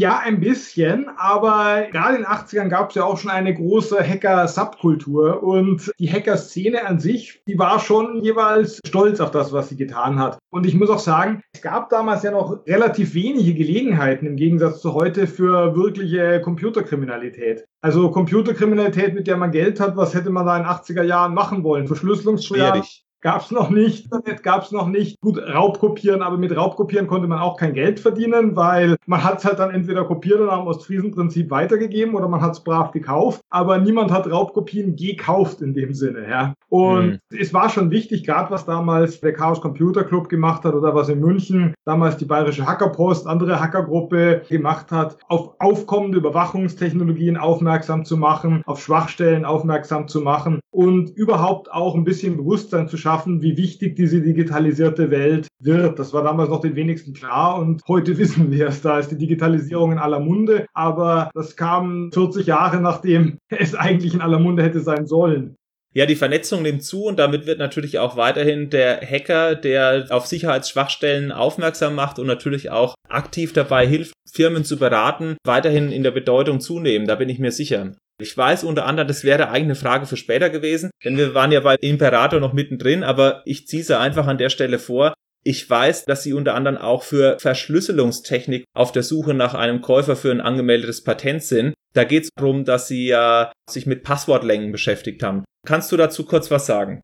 Ja, 0.00 0.18
ein 0.24 0.40
bisschen, 0.40 1.10
aber 1.18 1.88
gerade 1.92 2.16
in 2.16 2.22
den 2.22 2.26
80ern 2.26 2.68
gab 2.68 2.88
es 2.88 2.94
ja 2.94 3.04
auch 3.04 3.18
schon 3.18 3.30
eine 3.30 3.52
große 3.52 3.98
Hacker-Subkultur 4.02 5.42
und 5.42 5.92
die 5.98 6.10
Hacker-Szene 6.10 6.86
an 6.86 6.98
sich, 6.98 7.42
die 7.46 7.58
war 7.58 7.78
schon 7.80 8.22
jeweils 8.22 8.80
stolz 8.86 9.20
auf 9.20 9.30
das, 9.30 9.52
was 9.52 9.68
sie 9.68 9.76
getan 9.76 10.18
hat. 10.18 10.38
Und 10.48 10.64
ich 10.64 10.74
muss 10.74 10.88
auch 10.88 11.00
sagen, 11.00 11.42
es 11.52 11.60
gab 11.60 11.90
damals 11.90 12.22
ja 12.22 12.30
noch 12.30 12.66
relativ 12.66 13.12
wenige 13.12 13.52
Gelegenheiten 13.52 14.24
im 14.24 14.36
Gegensatz 14.36 14.80
zu 14.80 14.94
heute 14.94 15.26
für 15.26 15.76
wirkliche 15.76 16.40
Computerkriminalität. 16.40 17.66
Also 17.82 18.10
Computerkriminalität, 18.10 19.12
mit 19.12 19.26
der 19.26 19.36
man 19.36 19.50
Geld 19.50 19.80
hat, 19.80 19.98
was 19.98 20.14
hätte 20.14 20.30
man 20.30 20.46
da 20.46 20.56
in 20.56 20.62
den 20.62 20.72
80er 20.72 21.02
Jahren 21.02 21.34
machen 21.34 21.62
wollen? 21.62 21.86
Verschlüsselungsschwert, 21.86 23.02
gab's 23.20 23.50
noch 23.50 23.70
nicht, 23.70 24.04
Internet 24.04 24.42
gab's 24.42 24.72
noch 24.72 24.88
nicht. 24.88 25.20
Gut, 25.20 25.38
Raubkopieren, 25.38 26.22
aber 26.22 26.36
mit 26.36 26.56
Raubkopieren 26.56 27.06
konnte 27.06 27.28
man 27.28 27.38
auch 27.38 27.56
kein 27.56 27.74
Geld 27.74 28.00
verdienen, 28.00 28.56
weil 28.56 28.96
man 29.06 29.22
hat's 29.22 29.44
halt 29.44 29.58
dann 29.58 29.70
entweder 29.70 30.04
kopiert 30.04 30.40
oder 30.40 30.52
am 30.52 30.66
Ostfriesen-Prinzip 30.66 31.50
weitergegeben 31.50 32.14
oder 32.14 32.28
man 32.28 32.40
hat's 32.40 32.64
brav 32.64 32.92
gekauft, 32.92 33.40
aber 33.50 33.78
niemand 33.78 34.10
hat 34.10 34.30
Raubkopien 34.30 34.96
gekauft 34.96 35.60
in 35.60 35.74
dem 35.74 35.94
Sinne, 35.94 36.28
ja. 36.28 36.54
Und 36.68 37.20
mhm. 37.30 37.38
es 37.38 37.52
war 37.52 37.68
schon 37.68 37.90
wichtig, 37.90 38.24
gerade 38.24 38.50
was 38.50 38.64
damals 38.64 39.20
der 39.20 39.32
Chaos 39.32 39.60
Computer 39.60 40.04
Club 40.04 40.28
gemacht 40.28 40.64
hat 40.64 40.74
oder 40.74 40.94
was 40.94 41.08
in 41.08 41.20
München 41.20 41.74
damals 41.84 42.16
die 42.16 42.24
Bayerische 42.24 42.66
Hackerpost, 42.66 43.26
andere 43.26 43.60
Hackergruppe 43.60 44.42
gemacht 44.48 44.92
hat, 44.92 45.18
auf 45.28 45.54
aufkommende 45.58 46.18
Überwachungstechnologien 46.18 47.36
aufmerksam 47.36 48.04
zu 48.04 48.16
machen, 48.16 48.62
auf 48.66 48.80
Schwachstellen 48.82 49.44
aufmerksam 49.44 50.06
zu 50.08 50.20
machen 50.20 50.60
und 50.70 51.10
überhaupt 51.10 51.72
auch 51.72 51.94
ein 51.94 52.04
bisschen 52.04 52.36
Bewusstsein 52.36 52.88
zu 52.88 52.96
schaffen, 52.96 53.09
schaffen, 53.10 53.42
wie 53.42 53.56
wichtig 53.56 53.96
diese 53.96 54.20
digitalisierte 54.20 55.10
Welt 55.10 55.48
wird. 55.60 55.98
Das 55.98 56.12
war 56.12 56.22
damals 56.22 56.48
noch 56.48 56.60
den 56.60 56.76
wenigsten 56.76 57.12
klar 57.12 57.58
und 57.58 57.82
heute 57.88 58.16
wissen 58.18 58.52
wir 58.52 58.68
es. 58.68 58.82
Da 58.82 58.98
ist 58.98 59.10
die 59.10 59.18
Digitalisierung 59.18 59.92
in 59.92 59.98
aller 59.98 60.20
Munde, 60.20 60.66
aber 60.74 61.30
das 61.34 61.56
kam 61.56 62.10
40 62.12 62.46
Jahre 62.46 62.80
nachdem 62.80 63.38
es 63.48 63.74
eigentlich 63.74 64.14
in 64.14 64.20
aller 64.20 64.38
Munde 64.38 64.62
hätte 64.62 64.80
sein 64.80 65.06
sollen. 65.06 65.56
Ja, 65.92 66.06
die 66.06 66.14
Vernetzung 66.14 66.62
nimmt 66.62 66.84
zu 66.84 67.06
und 67.06 67.18
damit 67.18 67.46
wird 67.46 67.58
natürlich 67.58 67.98
auch 67.98 68.16
weiterhin 68.16 68.70
der 68.70 69.00
Hacker, 69.00 69.56
der 69.56 70.06
auf 70.10 70.24
Sicherheitsschwachstellen 70.26 71.32
aufmerksam 71.32 71.96
macht 71.96 72.20
und 72.20 72.28
natürlich 72.28 72.70
auch 72.70 72.94
aktiv 73.08 73.52
dabei 73.52 73.88
hilft, 73.88 74.12
Firmen 74.32 74.64
zu 74.64 74.78
beraten, 74.78 75.36
weiterhin 75.44 75.90
in 75.90 76.04
der 76.04 76.12
Bedeutung 76.12 76.60
zunehmen. 76.60 77.08
Da 77.08 77.16
bin 77.16 77.28
ich 77.28 77.40
mir 77.40 77.50
sicher. 77.50 77.94
Ich 78.20 78.36
weiß 78.36 78.64
unter 78.64 78.84
anderem, 78.86 79.08
das 79.08 79.24
wäre 79.24 79.48
eine 79.48 79.74
Frage 79.74 80.06
für 80.06 80.16
später 80.16 80.50
gewesen, 80.50 80.90
denn 81.04 81.16
wir 81.16 81.34
waren 81.34 81.52
ja 81.52 81.60
bei 81.60 81.76
Imperator 81.76 82.38
noch 82.38 82.52
mittendrin, 82.52 83.02
aber 83.02 83.42
ich 83.46 83.66
ziehe 83.66 83.82
sie 83.82 83.98
einfach 83.98 84.26
an 84.26 84.38
der 84.38 84.50
Stelle 84.50 84.78
vor. 84.78 85.14
Ich 85.42 85.68
weiß, 85.68 86.04
dass 86.04 86.22
sie 86.22 86.34
unter 86.34 86.54
anderem 86.54 86.76
auch 86.76 87.02
für 87.02 87.38
Verschlüsselungstechnik 87.38 88.64
auf 88.74 88.92
der 88.92 89.02
Suche 89.02 89.32
nach 89.32 89.54
einem 89.54 89.80
Käufer 89.80 90.16
für 90.16 90.30
ein 90.30 90.42
angemeldetes 90.42 91.02
Patent 91.02 91.42
sind. 91.42 91.72
Da 91.94 92.04
geht 92.04 92.24
es 92.24 92.28
darum, 92.36 92.64
dass 92.64 92.88
sie 92.88 93.06
ja 93.06 93.50
sich 93.68 93.86
mit 93.86 94.02
Passwortlängen 94.02 94.70
beschäftigt 94.70 95.22
haben. 95.22 95.44
Kannst 95.66 95.90
du 95.92 95.96
dazu 95.96 96.26
kurz 96.26 96.50
was 96.50 96.66
sagen? 96.66 97.00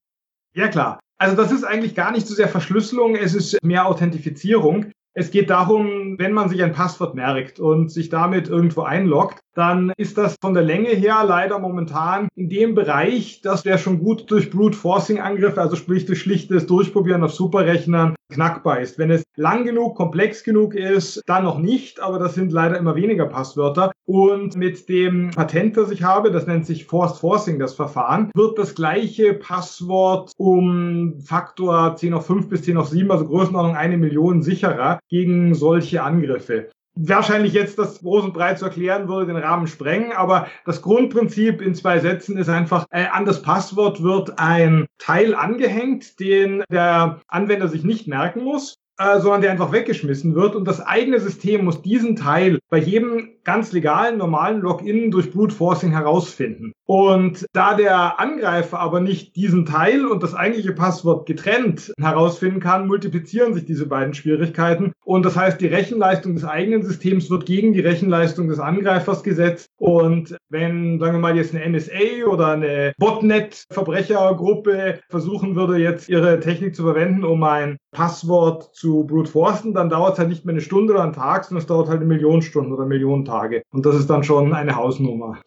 Ja 0.54 0.68
klar. 0.68 1.00
Also 1.18 1.34
das 1.34 1.50
ist 1.50 1.64
eigentlich 1.64 1.94
gar 1.94 2.12
nicht 2.12 2.26
so 2.26 2.34
sehr 2.34 2.48
Verschlüsselung, 2.48 3.16
es 3.16 3.34
ist 3.34 3.56
mehr 3.62 3.86
Authentifizierung. 3.86 4.92
Es 5.14 5.30
geht 5.30 5.48
darum, 5.48 6.18
wenn 6.18 6.32
man 6.32 6.50
sich 6.50 6.62
ein 6.62 6.72
Passwort 6.72 7.14
merkt 7.14 7.58
und 7.58 7.90
sich 7.90 8.10
damit 8.10 8.48
irgendwo 8.48 8.82
einloggt, 8.82 9.40
dann 9.56 9.92
ist 9.96 10.18
das 10.18 10.36
von 10.40 10.54
der 10.54 10.62
Länge 10.62 10.90
her 10.90 11.24
leider 11.26 11.58
momentan 11.58 12.28
in 12.36 12.48
dem 12.48 12.74
Bereich, 12.74 13.40
dass 13.40 13.62
der 13.62 13.78
schon 13.78 13.98
gut 13.98 14.30
durch 14.30 14.50
Brute 14.50 14.76
Forcing 14.76 15.18
Angriffe, 15.18 15.60
also 15.60 15.76
sprich 15.76 16.04
durch 16.04 16.20
schlichtes 16.20 16.66
Durchprobieren 16.66 17.24
auf 17.24 17.32
Superrechnern 17.32 18.14
knackbar 18.30 18.80
ist. 18.80 18.98
Wenn 18.98 19.10
es 19.10 19.22
lang 19.36 19.64
genug, 19.64 19.96
komplex 19.96 20.44
genug 20.44 20.74
ist, 20.74 21.22
dann 21.26 21.44
noch 21.44 21.58
nicht, 21.58 22.00
aber 22.00 22.18
das 22.18 22.34
sind 22.34 22.52
leider 22.52 22.76
immer 22.76 22.96
weniger 22.96 23.26
Passwörter. 23.26 23.92
Und 24.04 24.56
mit 24.56 24.88
dem 24.88 25.30
Patent, 25.30 25.76
das 25.76 25.90
ich 25.90 26.02
habe, 26.02 26.30
das 26.30 26.46
nennt 26.46 26.66
sich 26.66 26.84
Forced 26.84 27.18
Forcing, 27.18 27.58
das 27.58 27.74
Verfahren, 27.74 28.30
wird 28.34 28.58
das 28.58 28.74
gleiche 28.74 29.32
Passwort 29.32 30.32
um 30.36 31.20
Faktor 31.20 31.96
10 31.96 32.14
auf 32.14 32.26
5 32.26 32.48
bis 32.48 32.62
10 32.62 32.76
auf 32.76 32.88
7, 32.88 33.10
also 33.10 33.26
Größenordnung 33.26 33.76
eine 33.76 33.96
Million 33.96 34.42
sicherer 34.42 34.98
gegen 35.08 35.54
solche 35.54 36.02
Angriffe 36.02 36.68
wahrscheinlich 36.96 37.52
jetzt 37.52 37.78
das 37.78 38.00
groß 38.00 38.24
und 38.24 38.34
breit 38.34 38.58
zu 38.58 38.64
erklären 38.64 39.08
würde 39.08 39.32
den 39.32 39.36
Rahmen 39.36 39.66
sprengen, 39.66 40.12
aber 40.12 40.48
das 40.64 40.82
Grundprinzip 40.82 41.60
in 41.60 41.74
zwei 41.74 41.98
Sätzen 41.98 42.36
ist 42.38 42.48
einfach, 42.48 42.86
äh, 42.90 43.06
an 43.06 43.24
das 43.24 43.42
Passwort 43.42 44.02
wird 44.02 44.38
ein 44.38 44.86
Teil 44.98 45.34
angehängt, 45.34 46.18
den 46.18 46.64
der 46.70 47.20
Anwender 47.28 47.68
sich 47.68 47.84
nicht 47.84 48.08
merken 48.08 48.42
muss 48.42 48.78
äh, 48.98 49.20
sondern 49.20 49.42
der 49.42 49.50
einfach 49.50 49.72
weggeschmissen 49.72 50.34
wird. 50.34 50.56
Und 50.56 50.66
das 50.66 50.80
eigene 50.80 51.20
System 51.20 51.64
muss 51.64 51.82
diesen 51.82 52.16
Teil 52.16 52.58
bei 52.70 52.78
jedem 52.78 53.35
ganz 53.46 53.72
legalen, 53.72 54.18
normalen 54.18 54.60
Login 54.60 55.10
durch 55.10 55.30
Brute 55.30 55.54
Forcing 55.54 55.92
herausfinden. 55.92 56.72
Und 56.84 57.46
da 57.52 57.74
der 57.74 58.20
Angreifer 58.20 58.78
aber 58.78 59.00
nicht 59.00 59.34
diesen 59.34 59.66
Teil 59.66 60.06
und 60.06 60.22
das 60.22 60.34
eigentliche 60.34 60.72
Passwort 60.72 61.26
getrennt 61.26 61.92
herausfinden 61.98 62.60
kann, 62.60 62.86
multiplizieren 62.86 63.54
sich 63.54 63.64
diese 63.64 63.86
beiden 63.86 64.14
Schwierigkeiten. 64.14 64.92
Und 65.04 65.24
das 65.24 65.36
heißt, 65.36 65.60
die 65.60 65.66
Rechenleistung 65.66 66.34
des 66.34 66.44
eigenen 66.44 66.82
Systems 66.82 67.30
wird 67.30 67.46
gegen 67.46 67.72
die 67.72 67.80
Rechenleistung 67.80 68.48
des 68.48 68.58
Angreifers 68.58 69.22
gesetzt. 69.22 69.68
Und 69.78 70.36
wenn, 70.48 70.98
sagen 70.98 71.14
wir 71.14 71.20
mal, 71.20 71.36
jetzt 71.36 71.54
eine 71.54 71.68
NSA 71.68 72.26
oder 72.28 72.48
eine 72.48 72.92
Botnet-Verbrechergruppe 72.98 75.00
versuchen 75.08 75.56
würde, 75.56 75.78
jetzt 75.78 76.08
ihre 76.08 76.40
Technik 76.40 76.74
zu 76.74 76.82
verwenden, 76.82 77.24
um 77.24 77.42
ein 77.44 77.78
Passwort 77.92 78.74
zu 78.74 79.04
brute 79.04 79.30
forcen, 79.30 79.72
dann 79.72 79.88
dauert 79.88 80.14
es 80.14 80.18
halt 80.18 80.28
nicht 80.28 80.44
mehr 80.44 80.52
eine 80.52 80.60
Stunde 80.60 80.92
oder 80.92 81.02
einen 81.02 81.12
Tag, 81.12 81.44
sondern 81.44 81.62
es 81.62 81.66
dauert 81.66 81.88
halt 81.88 82.00
eine 82.00 82.08
Million 82.08 82.42
Stunden 82.42 82.72
oder 82.72 82.84
Millionen 82.84 83.24
Tage. 83.24 83.35
Und 83.72 83.86
das 83.86 83.96
ist 83.96 84.08
dann 84.08 84.24
schon 84.24 84.52
eine 84.52 84.76
Hausnummer. 84.76 85.40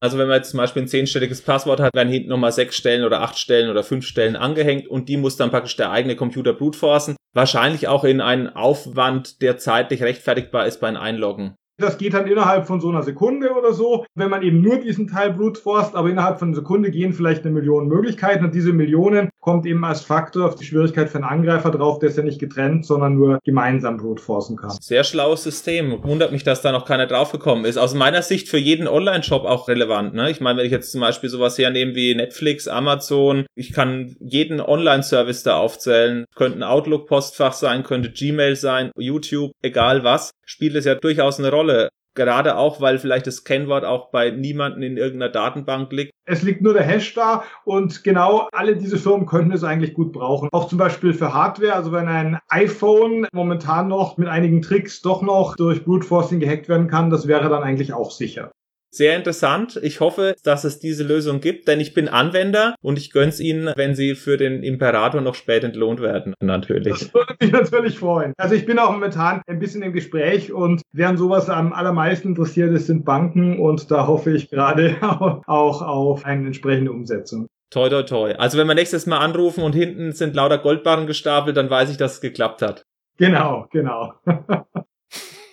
Also 0.00 0.16
wenn 0.16 0.28
man 0.28 0.36
jetzt 0.36 0.50
zum 0.50 0.58
Beispiel 0.58 0.82
ein 0.82 0.88
zehnstelliges 0.88 1.42
Passwort 1.42 1.80
hat, 1.80 1.92
werden 1.92 2.08
hinten 2.08 2.28
nochmal 2.28 2.52
sechs 2.52 2.76
Stellen 2.76 3.04
oder 3.04 3.20
acht 3.20 3.36
Stellen 3.36 3.68
oder 3.68 3.82
fünf 3.82 4.06
Stellen 4.06 4.36
angehängt 4.36 4.86
und 4.86 5.08
die 5.08 5.16
muss 5.16 5.36
dann 5.36 5.50
praktisch 5.50 5.76
der 5.76 5.90
eigene 5.90 6.14
Computer 6.14 6.52
brute 6.52 6.78
forcen. 6.78 7.16
Wahrscheinlich 7.34 7.88
auch 7.88 8.04
in 8.04 8.20
einen 8.20 8.48
Aufwand, 8.48 9.42
der 9.42 9.58
zeitlich 9.58 10.02
rechtfertigbar 10.02 10.66
ist 10.66 10.80
beim 10.80 10.96
Einloggen. 10.96 11.56
Das 11.80 11.96
geht 11.96 12.14
dann 12.14 12.26
innerhalb 12.26 12.66
von 12.66 12.80
so 12.80 12.88
einer 12.88 13.02
Sekunde 13.04 13.52
oder 13.52 13.72
so, 13.72 14.04
wenn 14.16 14.30
man 14.30 14.42
eben 14.42 14.60
nur 14.60 14.78
diesen 14.78 15.06
Teil 15.06 15.32
brute 15.32 15.60
forst, 15.60 15.94
aber 15.94 16.10
innerhalb 16.10 16.40
von 16.40 16.48
einer 16.48 16.56
Sekunde 16.56 16.90
gehen 16.90 17.12
vielleicht 17.12 17.44
eine 17.44 17.54
Million 17.54 17.86
Möglichkeiten 17.86 18.44
und 18.44 18.54
diese 18.54 18.72
Millionen 18.72 19.30
kommt 19.48 19.64
eben 19.64 19.82
als 19.82 20.02
Faktor 20.02 20.44
auf 20.44 20.56
die 20.56 20.66
Schwierigkeit 20.66 21.08
für 21.08 21.14
einen 21.14 21.24
Angreifer 21.24 21.70
drauf, 21.70 22.00
der 22.00 22.10
ist 22.10 22.18
ja 22.18 22.22
nicht 22.22 22.38
getrennt, 22.38 22.84
sondern 22.84 23.14
nur 23.14 23.38
gemeinsam 23.46 23.96
brute 23.96 24.22
forcen 24.22 24.58
kann. 24.58 24.76
Sehr 24.78 25.04
schlaues 25.04 25.42
System. 25.42 26.04
Wundert 26.04 26.32
mich, 26.32 26.44
dass 26.44 26.60
da 26.60 26.70
noch 26.70 26.84
keiner 26.84 27.06
draufgekommen 27.06 27.64
ist. 27.64 27.78
Aus 27.78 27.94
meiner 27.94 28.20
Sicht 28.20 28.50
für 28.50 28.58
jeden 28.58 28.86
Online-Shop 28.86 29.46
auch 29.46 29.66
relevant. 29.68 30.12
Ne? 30.12 30.30
Ich 30.30 30.42
meine, 30.42 30.58
wenn 30.58 30.66
ich 30.66 30.72
jetzt 30.72 30.92
zum 30.92 31.00
Beispiel 31.00 31.30
sowas 31.30 31.56
hernehme 31.56 31.94
wie 31.94 32.14
Netflix, 32.14 32.68
Amazon, 32.68 33.46
ich 33.54 33.72
kann 33.72 34.16
jeden 34.20 34.60
Online-Service 34.60 35.44
da 35.44 35.56
aufzählen. 35.56 36.26
Könnte 36.34 36.58
ein 36.58 36.62
Outlook-Postfach 36.62 37.54
sein, 37.54 37.84
könnte 37.84 38.10
Gmail 38.10 38.54
sein, 38.54 38.90
YouTube, 38.98 39.52
egal 39.62 40.04
was, 40.04 40.30
spielt 40.44 40.74
es 40.74 40.84
ja 40.84 40.94
durchaus 40.94 41.38
eine 41.38 41.50
Rolle. 41.50 41.88
Gerade 42.18 42.56
auch, 42.56 42.80
weil 42.80 42.98
vielleicht 42.98 43.28
das 43.28 43.44
Kennwort 43.44 43.84
auch 43.84 44.10
bei 44.10 44.30
niemanden 44.32 44.82
in 44.82 44.96
irgendeiner 44.96 45.30
Datenbank 45.30 45.92
liegt. 45.92 46.10
Es 46.24 46.42
liegt 46.42 46.62
nur 46.62 46.74
der 46.74 46.82
Hash 46.82 47.14
da 47.14 47.44
und 47.64 48.02
genau 48.02 48.48
alle 48.50 48.76
diese 48.76 48.98
Firmen 48.98 49.24
könnten 49.24 49.52
es 49.52 49.62
eigentlich 49.62 49.94
gut 49.94 50.12
brauchen. 50.12 50.48
Auch 50.50 50.66
zum 50.66 50.78
Beispiel 50.78 51.14
für 51.14 51.32
Hardware. 51.32 51.74
Also 51.74 51.92
wenn 51.92 52.08
ein 52.08 52.40
iPhone 52.48 53.28
momentan 53.32 53.86
noch 53.86 54.16
mit 54.16 54.26
einigen 54.26 54.62
Tricks 54.62 55.00
doch 55.00 55.22
noch 55.22 55.54
durch 55.54 55.84
Brute 55.84 56.04
Forcing 56.04 56.40
gehackt 56.40 56.68
werden 56.68 56.88
kann, 56.88 57.10
das 57.10 57.28
wäre 57.28 57.48
dann 57.48 57.62
eigentlich 57.62 57.92
auch 57.92 58.10
sicher. 58.10 58.50
Sehr 58.90 59.16
interessant. 59.16 59.78
Ich 59.82 60.00
hoffe, 60.00 60.34
dass 60.44 60.64
es 60.64 60.78
diese 60.78 61.04
Lösung 61.04 61.40
gibt, 61.40 61.68
denn 61.68 61.78
ich 61.78 61.92
bin 61.92 62.08
Anwender 62.08 62.74
und 62.80 62.98
ich 62.98 63.10
gönn's 63.10 63.38
Ihnen, 63.38 63.72
wenn 63.76 63.94
Sie 63.94 64.14
für 64.14 64.36
den 64.36 64.62
Imperator 64.62 65.20
noch 65.20 65.34
spät 65.34 65.62
entlohnt 65.62 66.00
werden, 66.00 66.34
natürlich. 66.40 66.98
Das 66.98 67.14
würde 67.14 67.34
mich 67.40 67.52
natürlich 67.52 67.98
freuen. 67.98 68.32
Also 68.38 68.54
ich 68.54 68.64
bin 68.64 68.78
auch 68.78 68.90
momentan 68.90 69.42
ein 69.46 69.58
bisschen 69.58 69.82
im 69.82 69.92
Gespräch 69.92 70.52
und 70.52 70.82
während 70.92 71.18
sowas 71.18 71.50
am 71.50 71.72
allermeisten 71.72 72.28
interessiert 72.28 72.72
ist, 72.72 72.86
sind 72.86 73.04
Banken 73.04 73.58
und 73.58 73.90
da 73.90 74.06
hoffe 74.06 74.34
ich 74.34 74.48
gerade 74.48 74.96
auch 75.46 75.82
auf 75.82 76.24
eine 76.24 76.46
entsprechende 76.46 76.90
Umsetzung. 76.90 77.48
Toi, 77.70 77.90
toi, 77.90 78.02
toi. 78.02 78.32
Also 78.32 78.56
wenn 78.56 78.66
wir 78.66 78.74
nächstes 78.74 79.04
Mal 79.04 79.18
anrufen 79.18 79.62
und 79.62 79.74
hinten 79.74 80.12
sind 80.12 80.34
lauter 80.34 80.56
Goldbarren 80.56 81.06
gestapelt, 81.06 81.56
dann 81.56 81.68
weiß 81.68 81.90
ich, 81.90 81.98
dass 81.98 82.14
es 82.14 82.20
geklappt 82.22 82.62
hat. 82.62 82.86
Genau, 83.18 83.66
genau. 83.70 84.14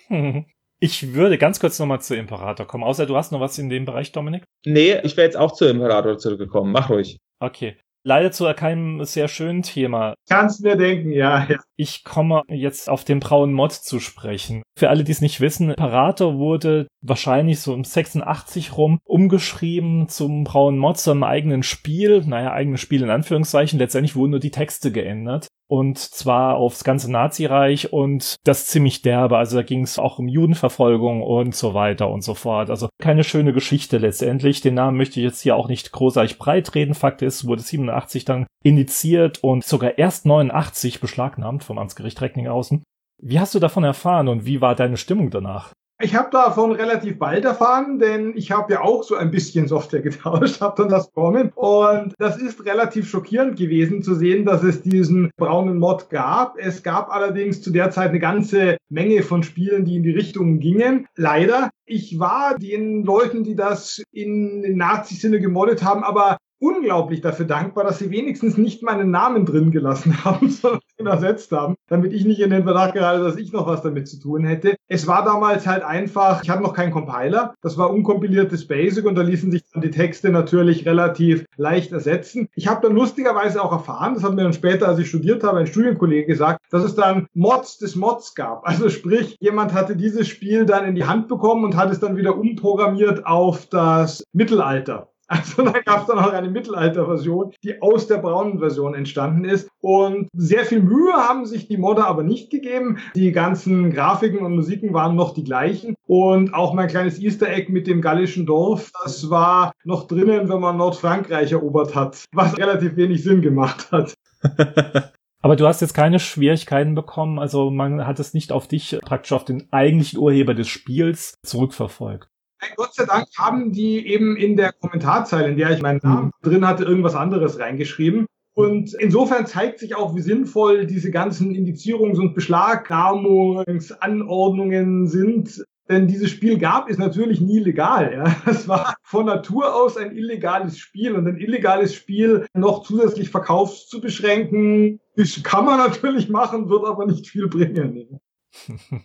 Ich 0.78 1.14
würde 1.14 1.38
ganz 1.38 1.58
kurz 1.58 1.78
nochmal 1.78 2.02
zu 2.02 2.14
Imperator 2.14 2.66
kommen, 2.66 2.84
außer 2.84 3.06
du 3.06 3.16
hast 3.16 3.32
noch 3.32 3.40
was 3.40 3.58
in 3.58 3.70
dem 3.70 3.86
Bereich, 3.86 4.12
Dominik? 4.12 4.44
Nee, 4.66 5.00
ich 5.02 5.16
wäre 5.16 5.26
jetzt 5.26 5.36
auch 5.36 5.52
zu 5.52 5.66
Imperator 5.66 6.18
zurückgekommen. 6.18 6.72
Mach 6.72 6.90
ruhig. 6.90 7.16
Okay. 7.40 7.76
Leider 8.04 8.30
zu 8.30 8.44
keinem 8.54 9.02
sehr 9.04 9.26
schönen 9.26 9.62
Thema. 9.62 10.14
Kannst 10.28 10.62
mir 10.62 10.76
denken, 10.76 11.10
ja, 11.10 11.44
ja. 11.48 11.58
Ich 11.76 12.04
komme 12.04 12.42
jetzt 12.46 12.88
auf 12.88 13.02
den 13.02 13.18
braunen 13.18 13.52
Mod 13.52 13.72
zu 13.72 13.98
sprechen. 13.98 14.62
Für 14.78 14.90
alle, 14.90 15.02
die 15.02 15.10
es 15.10 15.20
nicht 15.20 15.40
wissen, 15.40 15.70
Imperator 15.70 16.38
wurde 16.38 16.86
wahrscheinlich 17.02 17.58
so 17.58 17.72
um 17.72 17.82
86 17.82 18.76
rum 18.76 19.00
umgeschrieben 19.04 20.08
zum 20.08 20.44
braunen 20.44 20.78
Mod, 20.78 20.98
zu 20.98 21.10
einem 21.10 21.24
eigenen 21.24 21.64
Spiel. 21.64 22.22
Naja, 22.24 22.52
eigenes 22.52 22.80
Spiel 22.80 23.02
in 23.02 23.10
Anführungszeichen. 23.10 23.80
Letztendlich 23.80 24.14
wurden 24.14 24.30
nur 24.30 24.40
die 24.40 24.52
Texte 24.52 24.92
geändert 24.92 25.48
und 25.68 25.98
zwar 25.98 26.56
aufs 26.56 26.84
ganze 26.84 27.10
Nazireich 27.10 27.92
und 27.92 28.36
das 28.44 28.66
ziemlich 28.66 29.02
derbe. 29.02 29.36
Also 29.36 29.56
da 29.56 29.62
ging 29.62 29.82
es 29.82 29.98
auch 29.98 30.18
um 30.18 30.28
Judenverfolgung 30.28 31.22
und 31.22 31.54
so 31.54 31.74
weiter 31.74 32.08
und 32.08 32.22
so 32.22 32.34
fort. 32.34 32.70
Also 32.70 32.88
keine 33.00 33.24
schöne 33.24 33.52
Geschichte 33.52 33.98
letztendlich. 33.98 34.60
Den 34.60 34.74
Namen 34.74 34.96
möchte 34.96 35.20
ich 35.20 35.24
jetzt 35.24 35.40
hier 35.40 35.56
auch 35.56 35.68
nicht 35.68 35.92
großartig 35.92 36.38
breitreden. 36.38 36.94
Fakt 36.94 37.22
ist, 37.22 37.46
wurde 37.46 37.62
87 37.62 38.24
dann 38.24 38.46
indiziert 38.62 39.42
und 39.42 39.64
sogar 39.64 39.98
erst 39.98 40.26
89 40.26 41.00
beschlagnahmt 41.00 41.64
vom 41.64 41.78
Amtsgericht 41.78 42.20
Recklinghausen. 42.20 42.82
Wie 43.22 43.40
hast 43.40 43.54
du 43.54 43.58
davon 43.58 43.84
erfahren 43.84 44.28
und 44.28 44.44
wie 44.44 44.60
war 44.60 44.74
deine 44.74 44.96
Stimmung 44.96 45.30
danach? 45.30 45.72
Ich 45.98 46.14
habe 46.14 46.28
davon 46.30 46.72
relativ 46.72 47.18
bald 47.18 47.46
erfahren, 47.46 47.98
denn 47.98 48.36
ich 48.36 48.50
habe 48.50 48.74
ja 48.74 48.82
auch 48.82 49.02
so 49.02 49.14
ein 49.14 49.30
bisschen 49.30 49.66
Software 49.66 50.02
getauscht, 50.02 50.60
habe 50.60 50.82
dann 50.82 50.90
das 50.90 51.10
bekommen 51.10 51.52
und 51.54 52.12
das 52.18 52.36
ist 52.36 52.66
relativ 52.66 53.08
schockierend 53.08 53.56
gewesen 53.56 54.02
zu 54.02 54.14
sehen, 54.14 54.44
dass 54.44 54.62
es 54.62 54.82
diesen 54.82 55.30
braunen 55.38 55.78
Mod 55.78 56.10
gab. 56.10 56.58
Es 56.58 56.82
gab 56.82 57.10
allerdings 57.10 57.62
zu 57.62 57.70
der 57.70 57.90
Zeit 57.90 58.10
eine 58.10 58.18
ganze 58.18 58.76
Menge 58.90 59.22
von 59.22 59.42
Spielen, 59.42 59.86
die 59.86 59.96
in 59.96 60.02
die 60.02 60.10
Richtung 60.10 60.58
gingen. 60.58 61.06
Leider. 61.16 61.70
Ich 61.86 62.18
war 62.18 62.58
den 62.58 63.04
Leuten, 63.04 63.44
die 63.44 63.54
das 63.54 64.02
in 64.12 64.76
Nazi-Sinne 64.76 65.40
gemoddet 65.40 65.82
haben, 65.82 66.02
aber 66.02 66.36
unglaublich 66.58 67.20
dafür 67.20 67.46
dankbar, 67.46 67.84
dass 67.84 67.98
sie 67.98 68.10
wenigstens 68.10 68.56
nicht 68.56 68.82
meinen 68.82 69.10
Namen 69.10 69.44
drin 69.44 69.70
gelassen 69.70 70.16
haben, 70.24 70.48
sondern 70.48 70.80
ihn 70.98 71.06
ersetzt 71.06 71.52
haben, 71.52 71.74
damit 71.88 72.12
ich 72.12 72.24
nicht 72.24 72.40
in 72.40 72.50
den 72.50 72.64
Verdacht 72.64 72.94
gerate, 72.94 73.22
dass 73.22 73.36
ich 73.36 73.52
noch 73.52 73.66
was 73.66 73.82
damit 73.82 74.08
zu 74.08 74.18
tun 74.18 74.44
hätte. 74.44 74.76
Es 74.88 75.06
war 75.06 75.24
damals 75.24 75.66
halt 75.66 75.82
einfach, 75.82 76.42
ich 76.42 76.50
hatte 76.50 76.62
noch 76.62 76.74
keinen 76.74 76.92
Compiler, 76.92 77.54
das 77.62 77.76
war 77.76 77.90
unkompiliertes 77.90 78.66
Basic 78.66 79.04
und 79.04 79.14
da 79.14 79.22
ließen 79.22 79.50
sich 79.50 79.62
dann 79.72 79.82
die 79.82 79.90
Texte 79.90 80.30
natürlich 80.30 80.86
relativ 80.86 81.44
leicht 81.56 81.92
ersetzen. 81.92 82.48
Ich 82.54 82.68
habe 82.68 82.86
dann 82.86 82.96
lustigerweise 82.96 83.62
auch 83.62 83.72
erfahren, 83.72 84.14
das 84.14 84.24
hat 84.24 84.34
mir 84.34 84.42
dann 84.42 84.52
später, 84.52 84.88
als 84.88 84.98
ich 84.98 85.08
studiert 85.08 85.44
habe, 85.44 85.58
ein 85.58 85.66
Studienkollege 85.66 86.26
gesagt, 86.26 86.60
dass 86.70 86.84
es 86.84 86.94
dann 86.94 87.26
Mods 87.34 87.78
des 87.78 87.96
Mods 87.96 88.34
gab. 88.34 88.64
Also 88.76 88.90
sprich, 88.90 89.36
jemand 89.40 89.72
hatte 89.72 89.96
dieses 89.96 90.28
Spiel 90.28 90.66
dann 90.66 90.84
in 90.84 90.94
die 90.94 91.06
Hand 91.06 91.28
bekommen 91.28 91.64
und 91.64 91.76
hat 91.76 91.90
es 91.90 91.98
dann 91.98 92.16
wieder 92.18 92.36
umprogrammiert 92.36 93.24
auf 93.24 93.66
das 93.66 94.22
Mittelalter. 94.34 95.08
Also 95.28 95.62
da 95.62 95.72
gab 95.80 96.02
es 96.02 96.06
dann 96.06 96.18
auch 96.18 96.32
eine 96.32 96.50
Mittelalter-Version, 96.50 97.52
die 97.64 97.82
aus 97.82 98.06
der 98.06 98.18
braunen 98.18 98.60
Version 98.60 98.94
entstanden 98.94 99.44
ist. 99.44 99.68
Und 99.80 100.28
sehr 100.32 100.64
viel 100.64 100.80
Mühe 100.80 101.12
haben 101.12 101.46
sich 101.46 101.66
die 101.66 101.76
Modder 101.76 102.06
aber 102.06 102.22
nicht 102.22 102.50
gegeben. 102.50 102.98
Die 103.14 103.32
ganzen 103.32 103.90
Grafiken 103.90 104.44
und 104.44 104.54
Musiken 104.54 104.94
waren 104.94 105.16
noch 105.16 105.34
die 105.34 105.44
gleichen. 105.44 105.96
Und 106.06 106.54
auch 106.54 106.74
mein 106.74 106.88
kleines 106.88 107.18
Easter 107.18 107.48
Egg 107.48 107.72
mit 107.72 107.86
dem 107.86 108.00
gallischen 108.00 108.46
Dorf, 108.46 108.92
das 109.02 109.28
war 109.28 109.72
noch 109.84 110.06
drinnen, 110.06 110.48
wenn 110.48 110.60
man 110.60 110.76
Nordfrankreich 110.76 111.52
erobert 111.52 111.94
hat, 111.94 112.24
was 112.32 112.56
relativ 112.56 112.96
wenig 112.96 113.24
Sinn 113.24 113.42
gemacht 113.42 113.90
hat. 113.90 114.14
Aber 115.42 115.54
du 115.56 115.66
hast 115.66 115.80
jetzt 115.80 115.94
keine 115.94 116.18
Schwierigkeiten 116.18 116.94
bekommen, 116.94 117.38
also 117.38 117.70
man 117.70 118.04
hat 118.06 118.18
es 118.18 118.34
nicht 118.34 118.50
auf 118.50 118.66
dich, 118.66 118.98
praktisch 119.02 119.32
auf 119.32 119.44
den 119.44 119.68
eigentlichen 119.72 120.18
Urheber 120.18 120.54
des 120.54 120.66
Spiels 120.66 121.34
zurückverfolgt. 121.44 122.28
Gott 122.76 122.94
sei 122.94 123.04
Dank 123.04 123.26
haben 123.38 123.72
die 123.72 124.06
eben 124.06 124.36
in 124.36 124.56
der 124.56 124.72
Kommentarzeile, 124.72 125.48
in 125.48 125.56
der 125.56 125.70
ich 125.70 125.82
meinen 125.82 126.00
Namen 126.02 126.26
mhm. 126.26 126.32
drin 126.42 126.66
hatte, 126.66 126.84
irgendwas 126.84 127.14
anderes 127.14 127.58
reingeschrieben. 127.58 128.26
Und 128.54 128.92
insofern 128.94 129.46
zeigt 129.46 129.80
sich 129.80 129.94
auch, 129.94 130.16
wie 130.16 130.22
sinnvoll 130.22 130.86
diese 130.86 131.10
ganzen 131.10 131.54
Indizierungs- 131.54 132.18
und 132.18 132.34
Beschlagnahmungsanordnungen 132.34 135.06
sind. 135.06 135.62
Denn 135.90 136.08
dieses 136.08 136.30
Spiel 136.30 136.56
gab 136.58 136.88
es 136.88 136.96
natürlich 136.96 137.42
nie 137.42 137.58
legal. 137.58 138.14
Ja. 138.14 138.34
Es 138.50 138.66
war 138.66 138.94
von 139.02 139.26
Natur 139.26 139.74
aus 139.74 139.98
ein 139.98 140.16
illegales 140.16 140.78
Spiel 140.78 141.12
und 141.12 141.28
ein 141.28 141.36
illegales 141.36 141.94
Spiel 141.94 142.46
noch 142.54 142.82
zusätzlich 142.82 143.28
verkaufs 143.30 143.88
zu 143.88 144.00
beschränken, 144.00 145.00
das 145.16 145.42
kann 145.42 145.66
man 145.66 145.78
natürlich 145.78 146.28
machen, 146.28 146.70
wird 146.70 146.86
aber 146.86 147.06
nicht 147.06 147.28
viel 147.28 147.48
bringen. 147.48 148.20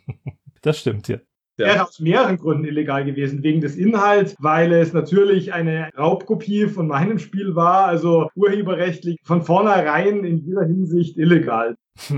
Das 0.63 0.77
stimmt, 0.77 1.07
ja 1.07 1.17
wäre 1.61 1.87
aus 1.87 1.99
mehreren 1.99 2.37
Gründen 2.37 2.65
illegal 2.65 3.05
gewesen. 3.05 3.43
Wegen 3.43 3.61
des 3.61 3.75
Inhalts, 3.75 4.35
weil 4.39 4.71
es 4.73 4.93
natürlich 4.93 5.53
eine 5.53 5.89
Raubkopie 5.97 6.67
von 6.67 6.87
meinem 6.87 7.19
Spiel 7.19 7.55
war, 7.55 7.85
also 7.85 8.29
urheberrechtlich 8.35 9.17
von 9.23 9.41
vornherein 9.41 10.23
in 10.23 10.37
jeder 10.37 10.65
Hinsicht 10.65 11.17
illegal. 11.17 11.75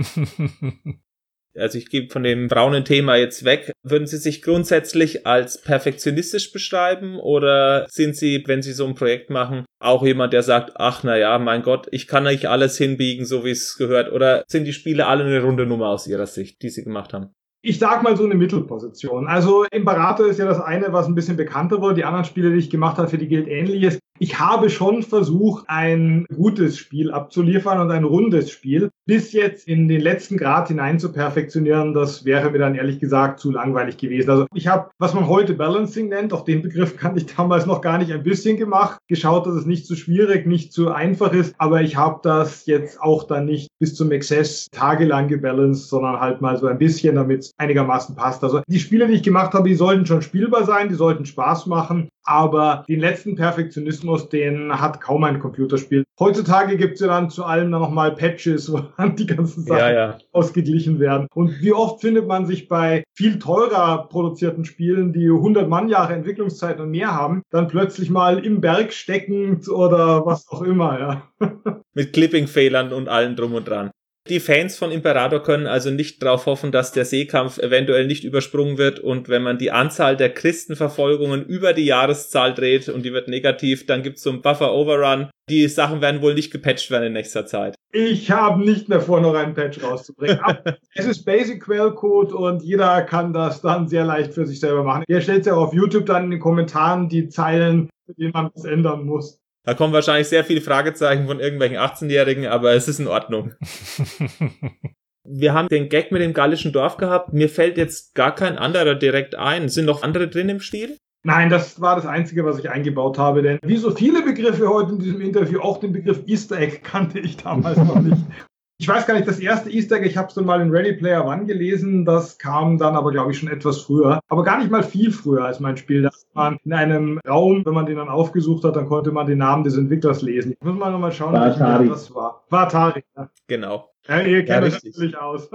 also 1.56 1.78
ich 1.78 1.90
gehe 1.90 2.10
von 2.10 2.24
dem 2.24 2.48
braunen 2.48 2.86
Thema 2.86 3.16
jetzt 3.16 3.44
weg. 3.44 3.72
Würden 3.84 4.08
Sie 4.08 4.18
sich 4.18 4.42
grundsätzlich 4.42 5.26
als 5.28 5.62
perfektionistisch 5.62 6.52
beschreiben 6.52 7.20
oder 7.20 7.86
sind 7.90 8.16
Sie, 8.16 8.44
wenn 8.48 8.62
Sie 8.62 8.74
so 8.74 8.86
ein 8.86 8.96
Projekt 8.96 9.30
machen, 9.30 9.66
auch 9.80 10.06
jemand, 10.06 10.34
der 10.34 10.44
sagt, 10.44 10.74
ach 10.76 11.04
na 11.04 11.18
ja, 11.18 11.38
mein 11.40 11.62
Gott, 11.62 11.88
ich 11.92 12.08
kann 12.08 12.24
nicht 12.24 12.48
alles 12.48 12.78
hinbiegen, 12.78 13.26
so 13.26 13.46
wie 13.46 13.52
es 13.52 13.76
gehört? 13.78 14.12
Oder 14.12 14.44
sind 14.48 14.66
die 14.66 14.74
Spiele 14.74 15.08
alle 15.08 15.26
eine 15.26 15.42
runde 15.42 15.66
Nummer 15.66 15.90
aus 15.90 16.08
Ihrer 16.08 16.28
Sicht, 16.28 16.62
die 16.62 16.70
Sie 16.70 16.84
gemacht 16.84 17.14
haben? 17.14 17.34
Ich 17.66 17.80
sag 17.80 18.04
mal 18.04 18.18
so 18.18 18.26
eine 18.26 18.36
Mittelposition. 18.36 19.28
Also 19.28 19.64
Imperator 19.72 20.28
ist 20.28 20.38
ja 20.38 20.46
das 20.46 20.60
eine, 20.60 20.92
was 20.92 21.08
ein 21.08 21.16
bisschen 21.16 21.38
bekannter 21.38 21.82
wurde. 21.82 21.96
Die 21.96 22.04
anderen 22.04 22.26
Spiele, 22.26 22.52
die 22.52 22.58
ich 22.58 22.70
gemacht 22.70 22.98
habe, 22.98 23.08
für 23.08 23.18
die 23.18 23.28
gilt 23.28 23.48
ähnliches 23.48 24.00
ich 24.20 24.40
habe 24.40 24.70
schon 24.70 25.04
versucht, 25.04 25.66
ein 25.68 26.26
gutes 26.34 26.78
Spiel 26.78 27.12
abzuliefern 27.12 27.82
und 27.82 27.92
ein 27.92 28.04
rundes 28.04 28.52
Spiel. 28.52 28.90
Bis 29.06 29.34
jetzt 29.34 29.68
in 29.68 29.90
den 29.90 30.00
letzten 30.00 30.38
Grad 30.38 30.70
hinein 30.70 30.98
zu 30.98 31.12
perfektionieren, 31.12 31.94
das 31.94 32.24
wäre 32.24 32.52
mir 32.52 32.60
dann 32.60 32.76
ehrlich 32.76 33.00
gesagt 33.00 33.40
zu 33.40 33.52
langweilig 33.52 33.98
gewesen. 33.98 34.30
Also 34.30 34.46
ich 34.54 34.68
habe, 34.68 34.92
was 34.98 35.14
man 35.14 35.28
heute 35.28 35.56
Balancing 35.56 36.08
nennt, 36.08 36.32
auch 36.32 36.46
den 36.46 36.62
Begriff 36.62 36.96
kannte 36.98 37.20
ich 37.20 37.36
damals 37.36 37.66
noch 37.66 37.82
gar 37.82 37.98
nicht 37.98 38.14
ein 38.14 38.24
bisschen 38.24 38.56
gemacht, 38.56 39.00
geschaut, 39.10 39.46
dass 39.46 39.56
es 39.56 39.66
nicht 39.66 39.86
zu 39.86 39.96
schwierig, 39.96 40.46
nicht 40.46 40.72
zu 40.72 40.92
einfach 40.92 41.34
ist, 41.34 41.54
aber 41.58 41.82
ich 41.82 41.98
habe 41.98 42.22
das 42.24 42.66
jetzt 42.66 43.02
auch 43.02 43.26
dann 43.26 43.46
nicht 43.46 43.68
bis 43.80 43.94
zum 43.96 44.12
Exzess 44.12 44.68
tagelang 44.72 45.28
gebalanced, 45.28 45.90
sondern 45.90 46.22
halt 46.22 46.40
mal 46.40 46.56
so 46.56 46.68
ein 46.68 46.78
bisschen, 46.78 47.16
damit 47.16 47.42
es 47.42 47.52
einigermaßen 47.58 48.16
passt. 48.16 48.42
Also 48.44 48.62
die 48.68 48.80
Spiele, 48.80 49.08
die 49.08 49.16
ich 49.16 49.24
gemacht 49.24 49.54
habe, 49.54 49.68
die 49.68 49.76
sollten 49.76 50.06
schon 50.06 50.22
spielbar 50.22 50.64
sein, 50.64 50.88
die 50.88 50.96
sollten 50.96 51.26
Spaß 51.26 51.68
machen, 51.68 52.08
aber 52.24 52.86
den 52.88 53.02
letzten 53.02 53.36
Perfektionismus, 53.36 54.30
den 54.30 54.72
hat 54.80 55.02
kaum 55.02 55.26
ein 55.26 55.40
Computerspiel. 55.40 56.06
Heutzutage 56.20 56.78
gibt's 56.78 57.02
ja 57.02 57.08
dann 57.08 57.30
zu 57.30 57.44
allem 57.44 57.72
dann 57.72 57.82
nochmal 57.82 58.16
Patches, 58.16 58.72
dann 58.98 59.16
die 59.16 59.26
ganzen 59.26 59.64
Sachen 59.64 59.80
ja, 59.80 59.94
ja. 59.94 60.18
ausgeglichen 60.32 61.00
werden. 61.00 61.28
Und 61.34 61.62
wie 61.62 61.74
oft 61.74 62.02
findet 62.02 62.28
man 62.28 62.46
sich 62.46 62.68
bei 62.68 63.04
viel 63.14 63.40
teurer 63.40 64.08
produzierten 64.08 64.66
Spielen, 64.66 65.14
die 65.14 65.28
100 65.28 65.68
Mannjahre 65.68 66.14
Entwicklungszeit 66.14 66.80
und 66.80 66.92
mehr 66.92 67.14
haben, 67.14 67.44
dann 67.50 67.68
plötzlich 67.68 68.10
mal 68.10 68.44
im 68.46 68.62
Berg 68.62 68.94
steckend 68.94 69.68
oder 69.70 70.26
was 70.26 70.48
auch 70.50 70.62
immer, 70.62 71.00
ja. 71.00 71.28
Mit 71.94 72.14
Clipping-Fehlern 72.14 72.94
und 72.94 73.08
allem 73.08 73.36
drum 73.36 73.54
und 73.54 73.68
dran. 73.68 73.92
Die 74.30 74.40
Fans 74.40 74.78
von 74.78 74.92
Imperator 74.92 75.44
können 75.44 75.68
also 75.68 75.92
nicht 75.92 76.24
darauf 76.24 76.46
hoffen, 76.46 76.72
dass 76.72 76.94
der 76.94 77.04
Seekampf 77.04 77.58
eventuell 77.58 78.08
nicht 78.08 78.24
übersprungen 78.24 78.78
wird 78.78 79.02
und 79.02 79.28
wenn 79.28 79.44
man 79.44 79.58
die 79.58 79.72
Anzahl 79.72 80.16
der 80.16 80.34
Christenverfolgungen 80.34 81.46
über 81.46 81.74
die 81.74 81.84
Jahreszahl 81.84 82.54
dreht 82.54 82.88
und 82.88 83.04
die 83.04 83.12
wird 83.12 83.28
negativ, 83.28 83.86
dann 83.86 84.02
gibt 84.02 84.18
es 84.18 84.24
so 84.24 84.30
einen 84.30 84.42
Buffer 84.42 84.74
Overrun. 84.74 85.30
Die 85.50 85.68
Sachen 85.68 86.00
werden 86.00 86.22
wohl 86.22 86.36
nicht 86.36 86.52
gepatcht 86.52 86.90
werden 86.90 87.08
in 87.08 87.14
nächster 87.14 87.46
Zeit. 87.46 87.76
Ich 87.92 88.32
habe 88.32 88.64
nicht 88.64 88.88
mehr 88.88 89.02
vor, 89.02 89.20
noch 89.20 89.34
einen 89.34 89.56
Patch 89.56 89.84
rauszubringen. 89.84 90.40
es 90.96 91.06
ist 91.06 91.26
Basic 91.26 91.62
Quellcode 91.62 92.32
und 92.32 92.64
jeder 92.64 93.02
kann 93.02 93.34
das 93.34 93.62
dann 93.62 93.90
sehr 93.90 94.06
leicht 94.06 94.34
für 94.34 94.46
sich 94.46 94.62
selber 94.62 94.84
machen. 94.84 95.04
Ihr 95.10 95.20
stellt 95.20 95.46
ja 95.46 95.56
auf 95.56 95.74
YouTube 95.74 96.06
dann 96.06 96.24
in 96.24 96.32
den 96.32 96.40
Kommentaren 96.40 97.10
die 97.10 97.28
Zeilen, 97.28 97.90
für 98.06 98.14
die 98.14 98.30
man 98.30 98.52
das 98.56 98.64
ändern 98.64 99.04
muss. 99.04 99.43
Da 99.66 99.74
kommen 99.74 99.94
wahrscheinlich 99.94 100.28
sehr 100.28 100.44
viele 100.44 100.62
Fragezeichen 100.62 101.28
von 101.28 101.40
irgendwelchen 101.40 101.78
18-Jährigen, 101.78 102.48
aber 102.48 102.74
es 102.74 102.88
ist 102.88 103.00
in 103.00 103.08
Ordnung. 103.08 103.54
Wir 105.26 105.54
haben 105.54 105.70
den 105.70 105.88
Gag 105.88 106.12
mit 106.12 106.22
dem 106.22 106.34
gallischen 106.34 106.74
Dorf 106.74 106.98
gehabt. 106.98 107.32
Mir 107.32 107.48
fällt 107.48 107.78
jetzt 107.78 108.14
gar 108.14 108.36
kein 108.36 108.58
anderer 108.58 108.96
direkt 108.96 109.36
ein. 109.36 109.70
Sind 109.70 109.86
noch 109.86 110.04
andere 110.04 110.28
drin 110.28 110.50
im 110.50 110.60
Spiel? 110.60 110.98
Nein, 111.26 111.50
das 111.50 111.80
war 111.80 111.96
das 111.96 112.06
Einzige, 112.06 112.44
was 112.44 112.60
ich 112.60 112.70
eingebaut 112.70 113.18
habe, 113.18 113.42
denn 113.42 113.58
wie 113.64 113.78
so 113.78 113.92
viele 113.92 114.22
Begriffe 114.22 114.68
heute 114.68 114.92
in 114.92 115.00
diesem 115.00 115.22
Interview, 115.22 115.62
auch 115.62 115.80
den 115.80 115.94
Begriff 115.94 116.22
Easter 116.26 116.60
Egg 116.60 116.80
kannte 116.84 117.20
ich 117.20 117.38
damals 117.38 117.78
noch 117.78 118.02
nicht. 118.02 118.18
Ich 118.84 118.90
weiß 118.90 119.08
gar 119.08 119.14
nicht, 119.14 119.26
das 119.26 119.40
erste 119.40 119.70
Easter 119.70 119.96
Egg, 119.96 120.06
ich 120.06 120.18
habe 120.18 120.28
es 120.28 120.34
dann 120.34 120.44
mal 120.44 120.60
in 120.60 120.70
Ready 120.70 120.92
Player 120.92 121.26
One 121.26 121.46
gelesen, 121.46 122.04
das 122.04 122.38
kam 122.38 122.78
dann 122.78 122.98
aber, 122.98 123.12
glaube 123.12 123.32
ich, 123.32 123.40
schon 123.40 123.48
etwas 123.48 123.80
früher. 123.80 124.20
Aber 124.28 124.44
gar 124.44 124.58
nicht 124.58 124.70
mal 124.70 124.84
viel 124.84 125.10
früher 125.10 125.46
als 125.46 125.62
mein 125.62 125.78
Spiel. 125.78 126.02
Da 126.02 126.10
man 126.34 126.60
in 126.66 126.74
einem 126.74 127.18
Raum, 127.26 127.66
wenn 127.66 127.74
man 127.74 127.86
den 127.86 127.96
dann 127.96 128.10
aufgesucht 128.10 128.66
hat, 128.66 128.76
dann 128.76 128.88
konnte 128.88 129.14
man 129.14 129.26
den 129.26 129.38
Namen 129.38 129.64
des 129.64 129.78
Entwicklers 129.78 130.22
lesen. 130.22 130.52
Ich 130.52 130.62
muss 130.62 130.78
mal 130.78 130.92
nochmal 130.92 131.14
schauen, 131.14 131.34
Atari. 131.34 131.88
das 131.88 132.14
war. 132.14 132.44
War 132.50 132.64
Atari, 132.64 133.06
ja. 133.16 133.30
Genau. 133.48 133.90
Ja, 134.06 134.20
ihr 134.20 134.44
kennt 134.44 134.66
ja, 134.66 134.72
natürlich 134.74 135.18
aus. 135.18 135.50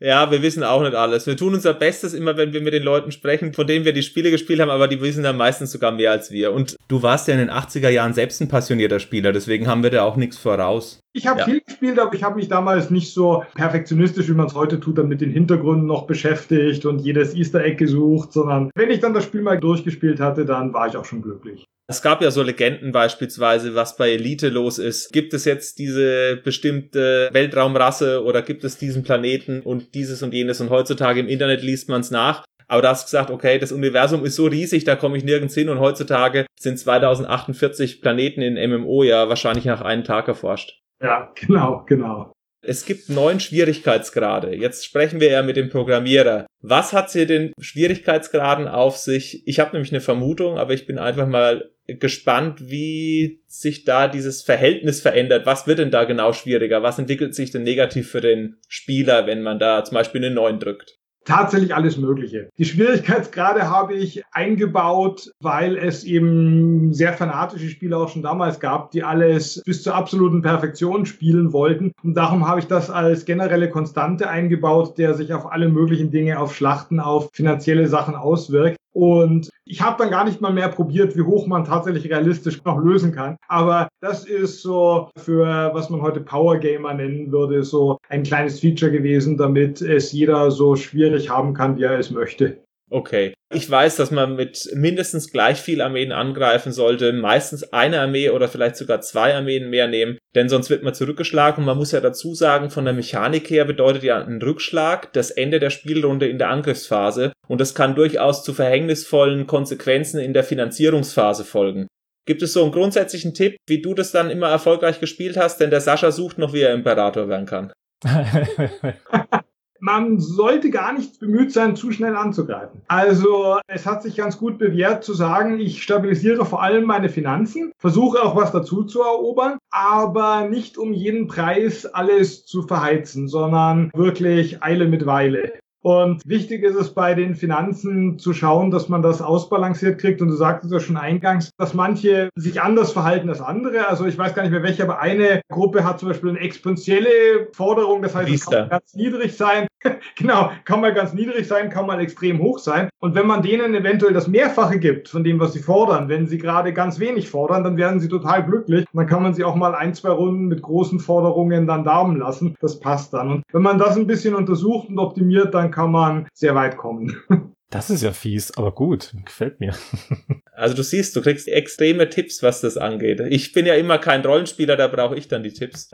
Ja, 0.00 0.30
wir 0.30 0.42
wissen 0.42 0.64
auch 0.64 0.82
nicht 0.82 0.94
alles. 0.94 1.26
Wir 1.26 1.36
tun 1.36 1.54
unser 1.54 1.72
Bestes 1.72 2.14
immer, 2.14 2.36
wenn 2.36 2.52
wir 2.52 2.60
mit 2.60 2.74
den 2.74 2.82
Leuten 2.82 3.12
sprechen, 3.12 3.52
von 3.52 3.66
denen 3.66 3.84
wir 3.84 3.92
die 3.92 4.02
Spiele 4.02 4.30
gespielt 4.30 4.60
haben, 4.60 4.70
aber 4.70 4.88
die 4.88 5.00
wissen 5.00 5.22
dann 5.22 5.36
meistens 5.36 5.70
sogar 5.70 5.92
mehr 5.92 6.10
als 6.10 6.30
wir. 6.30 6.52
Und 6.52 6.76
du 6.88 7.02
warst 7.02 7.28
ja 7.28 7.34
in 7.34 7.40
den 7.40 7.50
80er 7.50 7.88
Jahren 7.88 8.12
selbst 8.12 8.40
ein 8.40 8.48
passionierter 8.48 8.98
Spieler, 8.98 9.32
deswegen 9.32 9.66
haben 9.66 9.82
wir 9.82 9.90
da 9.90 10.02
auch 10.02 10.16
nichts 10.16 10.36
voraus. 10.36 11.00
Ich 11.12 11.28
habe 11.28 11.40
ja. 11.40 11.44
viel 11.44 11.60
gespielt, 11.60 11.98
aber 11.98 12.12
ich 12.12 12.24
habe 12.24 12.36
mich 12.36 12.48
damals 12.48 12.90
nicht 12.90 13.14
so 13.14 13.44
perfektionistisch, 13.54 14.28
wie 14.28 14.34
man 14.34 14.46
es 14.46 14.54
heute 14.54 14.80
tut, 14.80 14.98
dann 14.98 15.08
mit 15.08 15.20
den 15.20 15.30
Hintergründen 15.30 15.86
noch 15.86 16.06
beschäftigt 16.06 16.84
und 16.86 16.98
jedes 16.98 17.34
Easter 17.34 17.64
Egg 17.64 17.76
gesucht, 17.76 18.32
sondern 18.32 18.70
wenn 18.74 18.90
ich 18.90 18.98
dann 18.98 19.14
das 19.14 19.24
Spiel 19.24 19.42
mal 19.42 19.60
durchgespielt 19.60 20.18
hatte, 20.18 20.44
dann 20.44 20.74
war 20.74 20.88
ich 20.88 20.96
auch 20.96 21.04
schon 21.04 21.22
glücklich. 21.22 21.64
Es 21.86 22.00
gab 22.00 22.22
ja 22.22 22.30
so 22.30 22.42
Legenden 22.42 22.92
beispielsweise, 22.92 23.74
was 23.74 23.96
bei 23.96 24.12
Elite 24.12 24.48
los 24.48 24.78
ist. 24.78 25.12
Gibt 25.12 25.34
es 25.34 25.44
jetzt 25.44 25.78
diese 25.78 26.36
bestimmte 26.42 27.28
Weltraumrasse 27.32 28.24
oder 28.24 28.40
gibt 28.40 28.64
es 28.64 28.78
diesen 28.78 29.02
Planeten 29.02 29.60
und 29.60 29.94
dieses 29.94 30.22
und 30.22 30.32
jenes 30.32 30.62
und 30.62 30.70
heutzutage 30.70 31.20
im 31.20 31.28
Internet 31.28 31.62
liest 31.62 31.90
man 31.90 32.00
es 32.00 32.10
nach. 32.10 32.44
Aber 32.68 32.80
da 32.80 32.90
hast 32.90 33.02
du 33.02 33.06
gesagt, 33.06 33.30
okay, 33.30 33.58
das 33.58 33.72
Universum 33.72 34.24
ist 34.24 34.36
so 34.36 34.46
riesig, 34.46 34.84
da 34.84 34.96
komme 34.96 35.18
ich 35.18 35.24
nirgends 35.24 35.54
hin 35.54 35.68
und 35.68 35.78
heutzutage 35.78 36.46
sind 36.58 36.78
2048 36.78 38.00
Planeten 38.00 38.40
in 38.40 38.54
MMO 38.70 39.02
ja 39.02 39.28
wahrscheinlich 39.28 39.66
nach 39.66 39.82
einem 39.82 40.04
Tag 40.04 40.28
erforscht. 40.28 40.80
Ja, 41.02 41.32
genau, 41.34 41.84
genau. 41.86 42.32
Es 42.66 42.86
gibt 42.86 43.08
neun 43.08 43.40
Schwierigkeitsgrade. 43.40 44.54
Jetzt 44.54 44.84
sprechen 44.84 45.20
wir 45.20 45.30
ja 45.30 45.42
mit 45.42 45.56
dem 45.56 45.68
Programmierer. 45.68 46.46
Was 46.60 46.92
hat 46.92 47.10
sie 47.10 47.26
den 47.26 47.52
Schwierigkeitsgraden 47.60 48.68
auf 48.68 48.96
sich? 48.96 49.46
Ich 49.46 49.60
habe 49.60 49.72
nämlich 49.72 49.92
eine 49.92 50.00
Vermutung, 50.00 50.58
aber 50.58 50.72
ich 50.72 50.86
bin 50.86 50.98
einfach 50.98 51.26
mal 51.26 51.70
gespannt, 51.86 52.70
wie 52.70 53.42
sich 53.46 53.84
da 53.84 54.08
dieses 54.08 54.42
Verhältnis 54.42 55.00
verändert. 55.00 55.44
Was 55.44 55.66
wird 55.66 55.78
denn 55.78 55.90
da 55.90 56.04
genau 56.04 56.32
schwieriger? 56.32 56.82
Was 56.82 56.98
entwickelt 56.98 57.34
sich 57.34 57.50
denn 57.50 57.62
negativ 57.62 58.10
für 58.10 58.22
den 58.22 58.56
Spieler, 58.68 59.26
wenn 59.26 59.42
man 59.42 59.58
da 59.58 59.84
zum 59.84 59.96
Beispiel 59.96 60.24
eine 60.24 60.34
9 60.34 60.58
drückt? 60.58 60.98
Tatsächlich 61.24 61.74
alles 61.74 61.96
Mögliche. 61.96 62.48
Die 62.58 62.64
Schwierigkeitsgrade 62.64 63.68
habe 63.68 63.94
ich 63.94 64.22
eingebaut, 64.32 65.32
weil 65.40 65.76
es 65.76 66.04
eben 66.04 66.92
sehr 66.92 67.12
fanatische 67.12 67.68
Spieler 67.68 67.98
auch 67.98 68.08
schon 68.08 68.22
damals 68.22 68.60
gab, 68.60 68.90
die 68.90 69.02
alles 69.02 69.62
bis 69.64 69.82
zur 69.82 69.94
absoluten 69.94 70.42
Perfektion 70.42 71.06
spielen 71.06 71.52
wollten. 71.52 71.92
Und 72.02 72.14
darum 72.14 72.46
habe 72.46 72.60
ich 72.60 72.66
das 72.66 72.90
als 72.90 73.24
generelle 73.24 73.70
Konstante 73.70 74.28
eingebaut, 74.28 74.98
der 74.98 75.14
sich 75.14 75.32
auf 75.32 75.50
alle 75.50 75.68
möglichen 75.68 76.10
Dinge, 76.10 76.38
auf 76.38 76.54
Schlachten, 76.54 77.00
auf 77.00 77.30
finanzielle 77.32 77.86
Sachen 77.88 78.14
auswirkt. 78.14 78.76
Und 78.94 79.50
ich 79.66 79.82
habe 79.82 80.00
dann 80.02 80.10
gar 80.10 80.24
nicht 80.24 80.40
mal 80.40 80.52
mehr 80.52 80.68
probiert, 80.68 81.16
wie 81.16 81.22
hoch 81.22 81.46
man 81.46 81.64
tatsächlich 81.64 82.08
realistisch 82.08 82.62
noch 82.64 82.78
lösen 82.78 83.12
kann. 83.12 83.36
Aber 83.48 83.88
das 84.00 84.24
ist 84.24 84.62
so 84.62 85.10
für, 85.16 85.70
was 85.74 85.90
man 85.90 86.00
heute 86.00 86.20
Power 86.20 86.58
Gamer 86.58 86.94
nennen 86.94 87.32
würde, 87.32 87.64
so 87.64 87.98
ein 88.08 88.22
kleines 88.22 88.60
Feature 88.60 88.92
gewesen, 88.92 89.36
damit 89.36 89.82
es 89.82 90.12
jeder 90.12 90.50
so 90.50 90.76
schwierig 90.76 91.28
haben 91.28 91.54
kann, 91.54 91.76
wie 91.76 91.82
er 91.82 91.98
es 91.98 92.10
möchte. 92.12 92.63
Okay. 92.90 93.34
Ich 93.52 93.70
weiß, 93.70 93.96
dass 93.96 94.10
man 94.10 94.36
mit 94.36 94.70
mindestens 94.74 95.30
gleich 95.30 95.60
viel 95.60 95.80
Armeen 95.80 96.12
angreifen 96.12 96.72
sollte, 96.72 97.12
meistens 97.12 97.72
eine 97.72 98.00
Armee 98.00 98.30
oder 98.30 98.48
vielleicht 98.48 98.76
sogar 98.76 99.00
zwei 99.00 99.34
Armeen 99.34 99.70
mehr 99.70 99.88
nehmen, 99.88 100.18
denn 100.34 100.48
sonst 100.48 100.70
wird 100.70 100.82
man 100.82 100.94
zurückgeschlagen 100.94 101.62
und 101.62 101.66
man 101.66 101.78
muss 101.78 101.92
ja 101.92 102.00
dazu 102.00 102.34
sagen, 102.34 102.70
von 102.70 102.84
der 102.84 102.94
Mechanik 102.94 103.48
her 103.50 103.64
bedeutet 103.64 104.02
ja 104.02 104.22
ein 104.22 104.42
Rückschlag 104.42 105.12
das 105.12 105.30
Ende 105.30 105.60
der 105.60 105.70
Spielrunde 105.70 106.28
in 106.28 106.38
der 106.38 106.50
Angriffsphase 106.50 107.32
und 107.48 107.60
das 107.60 107.74
kann 107.74 107.94
durchaus 107.94 108.42
zu 108.42 108.52
verhängnisvollen 108.52 109.46
Konsequenzen 109.46 110.20
in 110.20 110.34
der 110.34 110.44
Finanzierungsphase 110.44 111.44
folgen. 111.44 111.86
Gibt 112.26 112.42
es 112.42 112.54
so 112.54 112.62
einen 112.62 112.72
grundsätzlichen 112.72 113.34
Tipp, 113.34 113.56
wie 113.68 113.82
du 113.82 113.94
das 113.94 114.10
dann 114.10 114.30
immer 114.30 114.48
erfolgreich 114.48 114.98
gespielt 114.98 115.36
hast? 115.36 115.60
Denn 115.60 115.70
der 115.70 115.82
Sascha 115.82 116.10
sucht 116.10 116.38
noch, 116.38 116.54
wie 116.54 116.62
er 116.62 116.72
Imperator 116.72 117.28
werden 117.28 117.46
kann. 117.46 117.72
man 119.84 120.18
sollte 120.18 120.70
gar 120.70 120.94
nicht 120.94 121.20
bemüht 121.20 121.52
sein, 121.52 121.76
zu 121.76 121.92
schnell 121.92 122.16
anzugreifen. 122.16 122.80
Also 122.88 123.58
es 123.66 123.84
hat 123.84 124.02
sich 124.02 124.16
ganz 124.16 124.38
gut 124.38 124.56
bewährt 124.56 125.04
zu 125.04 125.12
sagen, 125.12 125.60
ich 125.60 125.82
stabilisiere 125.82 126.46
vor 126.46 126.62
allem 126.62 126.84
meine 126.84 127.10
Finanzen, 127.10 127.70
versuche 127.78 128.22
auch 128.22 128.34
was 128.34 128.50
dazu 128.50 128.84
zu 128.84 129.02
erobern, 129.02 129.58
aber 129.70 130.48
nicht 130.48 130.78
um 130.78 130.94
jeden 130.94 131.26
Preis 131.26 131.84
alles 131.84 132.46
zu 132.46 132.62
verheizen, 132.62 133.28
sondern 133.28 133.90
wirklich 133.94 134.62
Eile 134.62 134.88
mit 134.88 135.04
Weile. 135.04 135.52
Und 135.84 136.22
wichtig 136.24 136.62
ist 136.62 136.76
es 136.76 136.94
bei 136.94 137.12
den 137.12 137.34
Finanzen 137.34 138.18
zu 138.18 138.32
schauen, 138.32 138.70
dass 138.70 138.88
man 138.88 139.02
das 139.02 139.20
ausbalanciert 139.20 140.00
kriegt. 140.00 140.22
Und 140.22 140.28
du 140.28 140.34
sagtest 140.34 140.72
ja 140.72 140.80
schon 140.80 140.96
eingangs, 140.96 141.50
dass 141.58 141.74
manche 141.74 142.30
sich 142.36 142.62
anders 142.62 142.92
verhalten 142.92 143.28
als 143.28 143.42
andere. 143.42 143.86
Also 143.86 144.06
ich 144.06 144.16
weiß 144.16 144.34
gar 144.34 144.42
nicht 144.44 144.52
mehr 144.52 144.62
welche, 144.62 144.82
aber 144.82 145.00
eine 145.00 145.42
Gruppe 145.50 145.84
hat 145.84 146.00
zum 146.00 146.08
Beispiel 146.08 146.30
eine 146.30 146.40
exponentielle 146.40 147.48
Forderung. 147.52 148.00
Das 148.00 148.14
heißt, 148.14 148.32
es 148.32 148.46
kann 148.46 148.70
ganz 148.70 148.94
niedrig 148.94 149.36
sein. 149.36 149.66
genau, 150.16 150.50
kann 150.64 150.80
mal 150.80 150.94
ganz 150.94 151.12
niedrig 151.12 151.46
sein, 151.46 151.68
kann 151.68 151.86
mal 151.86 152.00
extrem 152.00 152.38
hoch 152.40 152.58
sein. 152.58 152.88
Und 153.00 153.14
wenn 153.14 153.26
man 153.26 153.42
denen 153.42 153.74
eventuell 153.74 154.14
das 154.14 154.26
Mehrfache 154.26 154.78
gibt 154.78 155.10
von 155.10 155.22
dem, 155.22 155.38
was 155.38 155.52
sie 155.52 155.58
fordern, 155.58 156.08
wenn 156.08 156.26
sie 156.26 156.38
gerade 156.38 156.72
ganz 156.72 156.98
wenig 156.98 157.28
fordern, 157.28 157.64
dann 157.64 157.76
werden 157.76 158.00
sie 158.00 158.08
total 158.08 158.44
glücklich. 158.44 158.86
Und 158.90 158.98
dann 158.98 159.06
kann 159.06 159.22
man 159.22 159.34
sie 159.34 159.44
auch 159.44 159.54
mal 159.54 159.74
ein, 159.74 159.92
zwei 159.92 160.10
Runden 160.10 160.46
mit 160.46 160.62
großen 160.62 161.00
Forderungen 161.00 161.66
dann 161.66 161.84
daumen 161.84 162.18
lassen. 162.18 162.56
Das 162.60 162.80
passt 162.80 163.12
dann. 163.12 163.30
Und 163.30 163.44
wenn 163.52 163.62
man 163.62 163.78
das 163.78 163.98
ein 163.98 164.06
bisschen 164.06 164.34
untersucht 164.34 164.88
und 164.88 164.98
optimiert, 164.98 165.52
dann 165.52 165.70
kann 165.74 165.90
man 165.90 166.28
sehr 166.32 166.54
weit 166.54 166.76
kommen. 166.76 167.16
Das 167.70 167.90
ist 167.90 168.04
ja 168.04 168.12
fies, 168.12 168.56
aber 168.56 168.70
gut, 168.72 169.12
gefällt 169.24 169.58
mir. 169.58 169.74
Also 170.56 170.76
du 170.76 170.84
siehst, 170.84 171.16
du 171.16 171.22
kriegst 171.22 171.48
extreme 171.48 172.08
Tipps, 172.08 172.40
was 172.40 172.60
das 172.60 172.76
angeht. 172.76 173.18
Ich 173.30 173.52
bin 173.52 173.66
ja 173.66 173.74
immer 173.74 173.98
kein 173.98 174.24
Rollenspieler, 174.24 174.76
da 174.76 174.86
brauche 174.86 175.16
ich 175.16 175.26
dann 175.26 175.42
die 175.42 175.52
Tipps. 175.52 175.90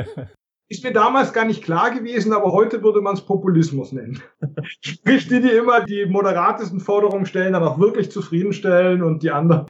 Ist 0.68 0.84
mir 0.84 0.92
damals 0.92 1.32
gar 1.32 1.46
nicht 1.46 1.64
klar 1.64 1.92
gewesen, 1.92 2.34
aber 2.34 2.52
heute 2.52 2.82
würde 2.82 3.00
man 3.00 3.14
es 3.14 3.22
Populismus 3.22 3.92
nennen. 3.92 4.20
Sprich, 4.82 5.28
die, 5.28 5.40
die 5.40 5.48
immer 5.48 5.82
die 5.82 6.04
moderatesten 6.04 6.80
Forderungen 6.80 7.24
stellen, 7.24 7.54
dann 7.54 7.62
auch 7.62 7.78
wirklich 7.78 8.10
zufriedenstellen 8.10 9.02
und 9.02 9.22
die 9.22 9.30
anderen 9.30 9.66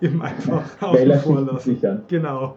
eben 0.00 0.22
einfach 0.22 0.80
außen 0.80 1.20
vor 1.20 1.42
lassen. 1.42 2.04
Genau. 2.08 2.56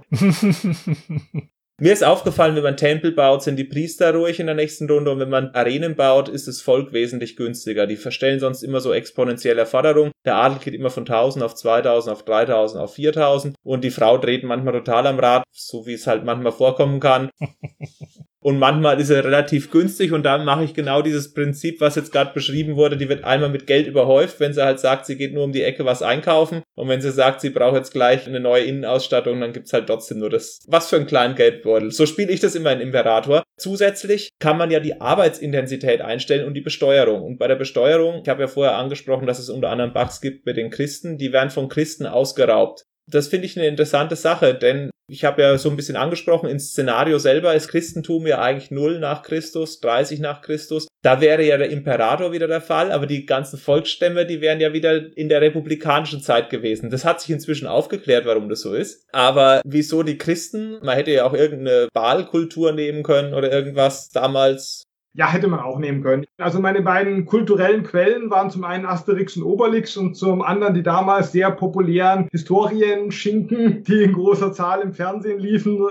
Mir 1.78 1.92
ist 1.92 2.06
aufgefallen, 2.06 2.56
wenn 2.56 2.64
man 2.64 2.78
Tempel 2.78 3.12
baut, 3.12 3.44
sind 3.44 3.58
die 3.58 3.66
Priester 3.66 4.16
ruhig 4.16 4.40
in 4.40 4.46
der 4.46 4.56
nächsten 4.56 4.90
Runde 4.90 5.12
und 5.12 5.20
wenn 5.20 5.30
man 5.30 5.50
Arenen 5.50 5.96
baut, 5.96 6.30
ist 6.30 6.48
das 6.48 6.62
Volk 6.62 6.94
wesentlich 6.94 7.36
günstiger. 7.36 7.86
Die 7.86 7.98
verstellen 7.98 8.40
sonst 8.40 8.64
immer 8.64 8.80
so 8.80 8.94
exponentielle 8.94 9.66
Forderungen. 9.66 10.14
Der 10.24 10.38
Adel 10.38 10.60
geht 10.60 10.74
immer 10.74 10.90
von 10.90 11.04
1000 11.04 11.44
auf 11.44 11.54
2000 11.54 12.16
auf 12.16 12.24
3000 12.24 12.82
auf 12.82 12.94
4000 12.94 13.58
und 13.62 13.84
die 13.84 13.92
Frau 13.92 14.18
dreht 14.18 14.46
manchmal 14.46 14.72
total 14.72 15.06
am 15.08 15.20
Rad, 15.20 15.44
so 15.52 15.86
wie 15.86 15.96
es 15.96 16.08
halt 16.08 16.24
manchmal 16.24 16.54
vorkommen 16.54 17.02
kann. 17.02 17.30
Und 18.46 18.60
manchmal 18.60 19.02
ist 19.02 19.10
er 19.10 19.24
relativ 19.24 19.72
günstig 19.72 20.12
und 20.12 20.22
dann 20.22 20.46
mache 20.46 20.64
ich 20.64 20.76
genau 20.76 21.02
dieses 21.02 21.34
Prinzip, 21.34 21.82
was 21.82 21.96
jetzt 21.96 22.12
gerade 22.12 22.32
beschrieben 22.32 22.76
wurde. 22.76 22.96
Die 22.96 23.10
wird 23.10 23.24
einmal 23.24 23.50
mit 23.50 23.66
Geld 23.66 23.88
überhäuft, 23.88 24.39
wenn 24.39 24.54
sie 24.54 24.64
halt 24.64 24.80
sagt, 24.80 25.08
sie 25.08 25.18
geht 25.18 25.34
nur 25.34 25.46
um 25.46 25.52
die 25.52 25.64
Ecke 25.64 25.84
was 25.84 26.04
einkaufen. 26.04 26.62
Und 26.76 26.88
wenn 26.88 27.02
sie 27.02 27.12
sagt, 27.12 27.41
sie 27.41 27.50
braucht 27.50 27.76
jetzt 27.76 27.91
gleich 27.91 28.28
eine 28.28 28.39
neue 28.39 28.66
Innenausstattung, 28.66 29.41
dann 29.41 29.52
gibt's 29.52 29.74
halt 29.74 29.88
trotzdem 29.88 30.20
nur 30.20 30.30
das. 30.30 30.60
Was 30.68 30.91
für 30.91 30.98
ein 30.98 31.08
kleinen 31.08 31.34
Geldbeutel. 31.34 31.89
So 31.89 32.06
spiele 32.06 32.32
ich 32.32 32.39
das 32.39 32.54
immer 32.54 32.72
in 32.72 32.82
Imperator. 32.82 33.41
Zusätzlich 33.58 34.30
kann 34.39 34.60
man 34.60 34.70
ja 34.70 34.80
die 34.80 35.02
Arbeitsintensität 35.02 36.02
einstellen 36.02 36.46
und 36.46 36.54
die 36.54 36.62
Besteuerung. 36.62 37.24
Und 37.24 37.39
bei 37.39 37.48
der 37.48 37.56
Besteuerung, 37.56 38.22
ich 38.22 38.30
habe 38.30 38.43
ja 38.43 38.48
vorher 38.48 38.78
angesprochen, 38.78 39.26
dass 39.26 39.39
es 39.39 39.50
unter 39.50 39.72
anderem 39.72 39.91
Bugs 39.91 40.22
gibt 40.22 40.46
mit 40.46 40.58
den 40.58 40.70
Christen, 40.70 41.18
die 41.18 41.34
werden 41.34 41.50
von 41.50 41.68
Christen 41.68 42.06
ausgeraubt. 42.06 42.86
Das 43.08 43.28
finde 43.28 43.48
ich 43.48 43.58
eine 43.58 43.68
interessante 43.68 44.16
Sache, 44.16 44.54
denn 44.54 44.91
Ich 45.08 45.24
habe 45.24 45.41
ja 45.41 45.58
so 45.60 45.70
ein 45.70 45.76
bisschen 45.76 45.97
angesprochen, 45.97 46.49
ins 46.49 46.72
Szenario 46.72 47.20
selber 47.20 47.53
ist 47.53 47.68
Christentum 47.68 48.26
ja 48.26 48.41
eigentlich 48.41 48.72
0 48.72 48.99
nach 48.99 49.22
Christus, 49.22 49.80
30 49.80 50.20
nach 50.20 50.41
Christus. 50.41 50.88
Da 51.03 51.22
wäre 51.22 51.43
ja 51.43 51.58
der 51.58 51.70
Imperator 51.70 52.32
wieder 52.32 52.47
der 52.47 52.62
Fall, 52.62 52.91
aber 52.91 53.06
die 53.06 53.28
ganzen 53.28 53.60
Volksstämme, 53.60 54.26
die 54.26 54.41
wären 54.41 54.60
ja 54.60 54.74
wieder 54.74 55.16
in 55.16 55.30
der 55.30 55.41
republikanischen 55.41 56.22
Zeit 56.22 56.49
gewesen. 56.49 56.89
Das 56.89 57.06
hat 57.06 57.22
sich 57.22 57.30
inzwischen 57.30 57.68
aufgeklärt, 57.68 58.26
warum 58.26 58.49
das 58.49 58.62
so 58.62 58.74
ist. 58.74 59.06
Aber 59.12 59.62
wieso 59.64 60.01
die 60.01 60.18
Christen? 60.18 60.80
Man 60.82 60.95
hätte 60.95 61.12
ja 61.12 61.26
auch 61.26 61.34
irgendeine 61.34 61.88
Wahlkultur 61.93 62.72
nehmen 62.72 63.03
können 63.03 63.36
oder 63.36 63.51
irgendwas 63.51 64.10
damals. 64.10 64.85
Ja, 65.18 65.32
hätte 65.32 65.47
man 65.47 65.61
auch 65.61 65.80
nehmen 65.80 66.03
können. 66.03 66.26
Also 66.38 66.59
meine 66.59 66.82
beiden 66.82 67.26
kulturellen 67.26 67.84
Quellen 67.84 68.30
waren 68.30 68.49
zum 68.49 68.66
einen 68.66 68.86
Asterix 68.86 69.38
und 69.38 69.43
Obelix 69.43 69.95
und 69.95 70.16
zum 70.16 70.41
anderen 70.41 70.74
die 70.74 70.84
damals 70.84 71.32
sehr 71.32 71.51
populären 71.51 72.28
Historienschinken, 72.32 73.84
die 73.84 74.03
in 74.03 74.13
großer 74.13 74.51
Zahl 74.51 74.82
im 74.82 74.93
Fernsehen 74.93 75.39
liefen. 75.39 75.88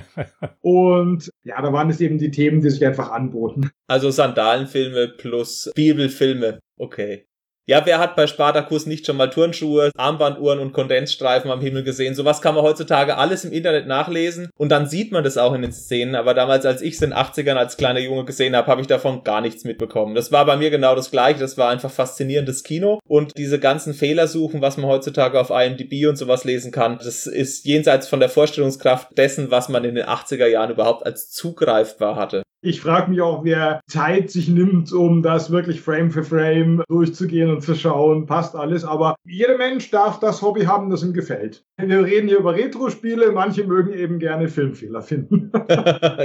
und 0.62 1.30
ja, 1.42 1.60
da 1.60 1.72
waren 1.74 1.90
es 1.90 2.00
eben 2.00 2.16
die 2.16 2.30
Themen, 2.30 2.62
die 2.62 2.70
sich 2.70 2.84
einfach 2.86 3.10
anboten. 3.10 3.70
Also 3.86 4.10
Sandalenfilme 4.10 5.08
plus 5.08 5.70
Bibelfilme. 5.74 6.60
Okay. 6.78 7.26
Ja, 7.66 7.86
wer 7.86 7.98
hat 7.98 8.14
bei 8.14 8.26
Spartacus 8.26 8.84
nicht 8.84 9.06
schon 9.06 9.16
mal 9.16 9.30
Turnschuhe, 9.30 9.90
Armbanduhren 9.96 10.58
und 10.58 10.74
Kondensstreifen 10.74 11.50
am 11.50 11.62
Himmel 11.62 11.82
gesehen? 11.82 12.14
Sowas 12.14 12.42
kann 12.42 12.54
man 12.54 12.62
heutzutage 12.62 13.16
alles 13.16 13.46
im 13.46 13.52
Internet 13.52 13.86
nachlesen 13.86 14.50
und 14.58 14.68
dann 14.68 14.86
sieht 14.86 15.12
man 15.12 15.24
das 15.24 15.38
auch 15.38 15.54
in 15.54 15.62
den 15.62 15.72
Szenen. 15.72 16.14
Aber 16.14 16.34
damals, 16.34 16.66
als 16.66 16.82
ich 16.82 16.96
es 16.96 17.00
in 17.00 17.10
den 17.10 17.18
80ern 17.18 17.54
als 17.54 17.78
kleiner 17.78 18.00
Junge 18.00 18.26
gesehen 18.26 18.54
habe, 18.54 18.66
habe 18.66 18.82
ich 18.82 18.86
davon 18.86 19.24
gar 19.24 19.40
nichts 19.40 19.64
mitbekommen. 19.64 20.14
Das 20.14 20.30
war 20.30 20.44
bei 20.44 20.58
mir 20.58 20.68
genau 20.68 20.94
das 20.94 21.10
gleiche. 21.10 21.40
Das 21.40 21.56
war 21.56 21.70
einfach 21.70 21.90
faszinierendes 21.90 22.64
Kino 22.64 22.98
und 23.08 23.32
diese 23.38 23.58
ganzen 23.58 23.94
Fehlersuchen, 23.94 24.60
was 24.60 24.76
man 24.76 24.90
heutzutage 24.90 25.40
auf 25.40 25.48
IMDb 25.48 26.06
und 26.06 26.16
sowas 26.16 26.44
lesen 26.44 26.70
kann, 26.70 26.98
das 26.98 27.26
ist 27.26 27.64
jenseits 27.64 28.08
von 28.08 28.20
der 28.20 28.28
Vorstellungskraft 28.28 29.16
dessen, 29.16 29.50
was 29.50 29.70
man 29.70 29.84
in 29.84 29.94
den 29.94 30.04
80er 30.04 30.48
Jahren 30.48 30.70
überhaupt 30.70 31.06
als 31.06 31.30
zugreifbar 31.30 32.16
hatte. 32.16 32.42
Ich 32.66 32.80
frage 32.80 33.10
mich 33.10 33.20
auch, 33.20 33.44
wer 33.44 33.82
Zeit 33.86 34.30
sich 34.30 34.48
nimmt, 34.48 34.90
um 34.90 35.22
das 35.22 35.50
wirklich 35.50 35.82
Frame 35.82 36.10
für 36.10 36.24
Frame 36.24 36.82
durchzugehen 36.88 37.50
und 37.50 37.60
zu 37.60 37.74
schauen, 37.74 38.24
passt 38.24 38.56
alles. 38.56 38.84
Aber 38.84 39.16
jeder 39.26 39.58
Mensch 39.58 39.90
darf 39.90 40.18
das 40.18 40.40
Hobby 40.40 40.62
haben, 40.62 40.88
das 40.88 41.02
ihm 41.02 41.12
gefällt. 41.12 41.62
Wir 41.76 42.02
reden 42.02 42.26
hier 42.26 42.38
über 42.38 42.54
Retro-Spiele, 42.54 43.32
manche 43.32 43.64
mögen 43.64 43.92
eben 43.92 44.18
gerne 44.18 44.48
Filmfehler 44.48 45.02
finden. 45.02 45.52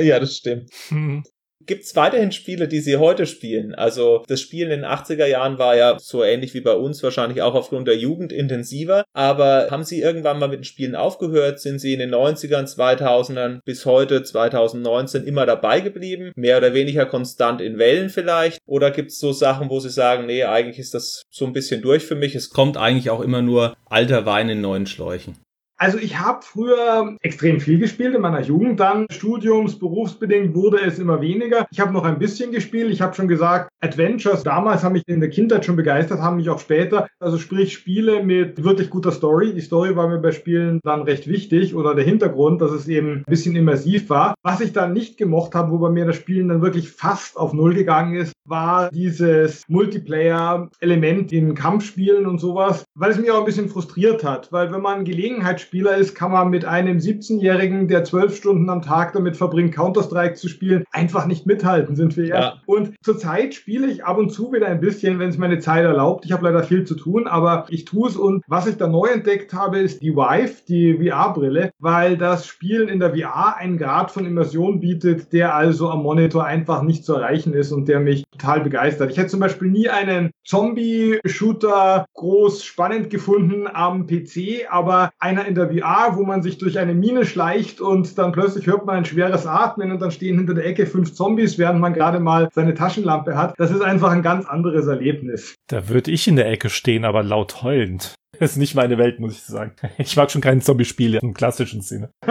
ja, 0.01 0.17
das 0.17 0.37
stimmt. 0.37 0.69
Hm. 0.87 1.23
Gibt 1.66 1.84
es 1.84 1.95
weiterhin 1.95 2.32
Spiele, 2.32 2.68
die 2.68 2.80
Sie 2.80 2.97
heute 2.97 3.26
spielen? 3.26 3.76
Also 3.76 4.24
das 4.28 4.39
Spielen 4.39 4.72
in 4.72 4.82
den 4.82 4.89
80er 4.89 5.26
Jahren 5.26 5.60
war 5.60 5.76
ja 5.76 5.97
so 5.99 6.24
ähnlich 6.24 6.53
wie 6.53 6.62
bei 6.62 6.74
uns 6.74 7.03
wahrscheinlich 7.03 7.41
auch 7.41 7.53
aufgrund 7.53 7.88
der 7.88 7.97
Jugend 7.97 8.32
intensiver. 8.32 9.03
Aber 9.14 9.68
haben 9.70 9.84
Sie 9.84 10.01
irgendwann 10.01 10.39
mal 10.39 10.47
mit 10.47 10.60
den 10.60 10.64
Spielen 10.64 10.95
aufgehört? 10.95 11.60
Sind 11.60 11.80
Sie 11.80 11.93
in 11.93 11.99
den 11.99 12.14
90ern, 12.14 12.74
2000ern 12.74 13.60
bis 13.66 13.86
heute 13.86 14.24
2019 14.24 15.26
immer 15.26 15.45
dabei 15.45 15.82
geblieben? 15.82 16.32
Mehr 16.36 16.57
oder 16.57 16.74
weniger 16.74 17.05
konstant 17.05 17.60
in 17.60 17.78
Wellen 17.78 18.10
vielleicht? 18.10 18.60
Oder 18.66 18.91
gibt 18.91 19.12
es 19.12 19.20
so 19.20 19.34
Sachen, 19.34 19.70
wo 19.70 19.80
Sie 19.82 19.89
sagen, 19.89 20.26
nee, 20.28 20.45
eigentlich 20.45 20.80
ist 20.80 20.93
das 20.93 21.24
so 21.30 21.45
ein 21.45 21.53
bisschen 21.53 21.82
durch 21.82 22.05
für 22.05 22.16
mich. 22.16 22.36
Es 22.36 22.49
kommt 22.49 22.78
eigentlich 22.78 23.10
auch 23.10 23.22
immer 23.22 23.41
nur 23.41 23.76
alter 23.86 24.26
Wein 24.26 24.49
in 24.49 24.62
neuen 24.62 24.88
Schläuchen. 24.88 25.36
Also 25.82 25.97
ich 25.97 26.19
habe 26.19 26.39
früher 26.41 27.15
extrem 27.21 27.61
viel 27.61 27.80
gespielt 27.80 28.13
in 28.13 28.21
meiner 28.21 28.41
Jugend. 28.41 28.82
Dann 28.82 29.07
Studiums, 29.09 29.80
berufsbedingt 29.80 30.53
wurde 30.53 30.82
es 30.82 30.99
immer 30.99 31.21
weniger. 31.21 31.65
Ich 31.71 31.80
habe 31.80 31.93
noch 31.93 32.03
ein 32.03 32.19
bisschen 32.19 32.51
gespielt. 32.51 32.91
Ich 32.91 32.99
habe 32.99 33.15
schon 33.15 33.30
gesagt, 33.30 33.69
Adventures 33.80 34.43
damals 34.43 34.84
haben 34.84 34.93
mich 34.93 35.03
in 35.07 35.21
der 35.21 35.30
Kindheit 35.30 35.63
schon 35.63 35.77
begeistert, 35.77 36.19
haben 36.19 36.36
mich 36.36 36.49
auch 36.49 36.59
später. 36.59 37.07
Also 37.21 37.38
sprich 37.38 37.71
Spiele 37.71 38.23
mit 38.23 38.61
wirklich 38.61 38.89
guter 38.89 39.13
Story. 39.13 39.53
Die 39.53 39.61
Story 39.61 39.95
war 39.95 40.09
mir 40.09 40.19
bei 40.19 40.34
Spielen 40.34 40.82
dann 40.84 41.03
recht 41.03 41.27
wichtig 41.27 41.73
oder 41.73 41.95
der 41.95 42.03
Hintergrund, 42.03 42.61
dass 42.61 42.71
es 42.71 42.89
eben 42.89 43.19
ein 43.19 43.23
bisschen 43.25 43.55
immersiv 43.55 44.09
war. 44.09 44.36
Was 44.43 44.59
ich 44.59 44.73
dann 44.73 44.91
nicht 44.91 45.17
gemocht 45.17 45.55
habe, 45.55 45.71
wo 45.71 45.77
bei 45.77 45.89
mir 45.89 46.05
das 46.05 46.17
Spielen 46.17 46.49
dann 46.49 46.61
wirklich 46.61 46.89
fast 46.91 47.38
auf 47.38 47.53
Null 47.53 47.73
gegangen 47.73 48.15
ist, 48.15 48.34
war 48.43 48.89
dieses 48.89 49.63
Multiplayer-Element 49.69 51.32
in 51.32 51.53
Kampfspielen 51.53 52.25
und 52.25 52.39
sowas, 52.39 52.84
weil 52.95 53.11
es 53.11 53.17
mich 53.17 53.32
auch 53.32 53.39
ein 53.39 53.45
bisschen 53.45 53.69
frustriert 53.69 54.25
hat. 54.25 54.51
Weil 54.51 54.73
wenn 54.73 54.82
man 54.82 55.05
Gelegenheit 55.05 55.68
Spieler 55.70 55.97
ist, 55.97 56.15
kann 56.15 56.32
man 56.32 56.49
mit 56.49 56.65
einem 56.65 56.97
17-Jährigen, 56.97 57.88
der 57.88 58.03
zwölf 58.03 58.36
Stunden 58.36 58.72
am 58.72 58.82
Tag 58.82 59.13
damit 59.13 59.38
verbringt, 59.38 59.76
Counter-Strike 59.76 60.34
zu 60.34 60.49
spielen, 60.49 60.84
einfach 60.89 61.28
nicht 61.28 61.45
mithalten, 61.45 61.95
sind 61.95 62.17
wir 62.17 62.26
ja. 62.26 62.55
Und 62.65 62.95
zurzeit 63.03 63.53
spiele 63.53 63.86
ich 63.86 64.03
ab 64.03 64.17
und 64.17 64.32
zu 64.32 64.51
wieder 64.51 64.65
ein 64.65 64.80
bisschen, 64.80 65.20
wenn 65.20 65.30
es 65.30 65.38
meine 65.38 65.59
Zeit 65.59 65.84
erlaubt. 65.84 66.26
Ich 66.26 66.32
habe 66.32 66.43
leider 66.45 66.63
viel 66.63 66.86
zu 66.86 66.95
tun, 66.95 67.28
aber 67.28 67.67
ich 67.70 67.86
tue 67.86 68.09
es. 68.09 68.17
Und 68.17 68.43
was 68.47 68.65
ich 68.65 68.78
da 68.78 68.88
neu 68.88 69.09
entdeckt 69.09 69.53
habe, 69.53 69.78
ist 69.78 70.01
die 70.01 70.15
Vive, 70.15 70.55
die 70.67 71.07
VR-Brille, 71.07 71.70
weil 71.78 72.17
das 72.17 72.47
Spielen 72.47 72.89
in 72.89 72.99
der 72.99 73.15
VR 73.15 73.57
einen 73.57 73.78
Grad 73.78 74.09
von 74.09 74.26
Immersion 74.26 74.80
bietet, 74.80 75.32
der 75.34 75.53
also 75.53 75.91
am 75.91 76.01
Monitor 76.01 76.45
einfach 76.45 76.82
nicht 76.82 77.05
zu 77.05 77.13
erreichen 77.13 77.53
ist 77.53 77.72
und 77.72 77.88
der 77.88 77.99
mich 77.99 78.24
total 78.32 78.61
begeistert. 78.61 79.11
Ich 79.11 79.20
hätte 79.20 79.30
zum 79.30 79.39
Beispiel 79.39 79.70
nie 79.70 79.88
einen 79.88 80.32
Zombie-Shooter 80.45 82.07
groß 82.15 82.63
spannend 82.63 83.11
gefunden 83.11 83.67
am 83.72 84.07
PC, 84.07 84.65
aber 84.67 85.11
einer 85.20 85.45
in 85.45 85.59
der 85.59 85.59
VR, 85.68 86.16
wo 86.16 86.24
man 86.24 86.41
sich 86.41 86.57
durch 86.57 86.80
eine 86.80 86.93
Mine 86.93 87.26
schleicht 87.26 87.82
und 87.82 88.18
dann 88.18 88.32
plötzlich 88.32 88.68
hört 88.68 88.86
man 88.86 88.97
ein 88.97 89.05
schweres 89.05 89.45
Atmen 89.45 89.91
und 89.91 90.01
dann 90.01 90.12
stehen 90.12 90.38
hinter 90.38 90.53
der 90.53 90.66
Ecke 90.66 90.86
fünf 90.86 91.14
Zombies, 91.14 91.57
während 91.57 91.80
man 91.80 91.93
gerade 91.93 92.20
mal 92.20 92.49
seine 92.53 92.74
Taschenlampe 92.74 93.36
hat. 93.36 93.53
Das 93.57 93.72
ist 93.72 93.82
einfach 93.82 94.12
ein 94.12 94.24
ganz 94.24 94.45
anderes 94.45 94.88
Erlebnis. 94.88 95.55
Da 95.68 95.89
würde 95.89 96.12
ich 96.12 96.28
in 96.28 96.36
der 96.36 96.49
Ecke 96.49 96.70
stehen, 96.70 97.05
aber 97.05 97.24
laut 97.24 97.64
heulend. 97.64 98.16
Das 98.39 98.51
ist 98.51 98.57
nicht 98.57 98.76
meine 98.76 98.97
Welt, 98.97 99.20
muss 99.20 99.34
ich 99.34 99.43
sagen. 99.43 99.74
Ich 99.97 100.16
mag 100.16 100.32
schon 100.32 100.41
keine 100.41 100.62
Zombie-Spiele 100.62 101.20
im 101.22 101.34
klassischen 101.34 101.82
Sinne. 101.82 102.12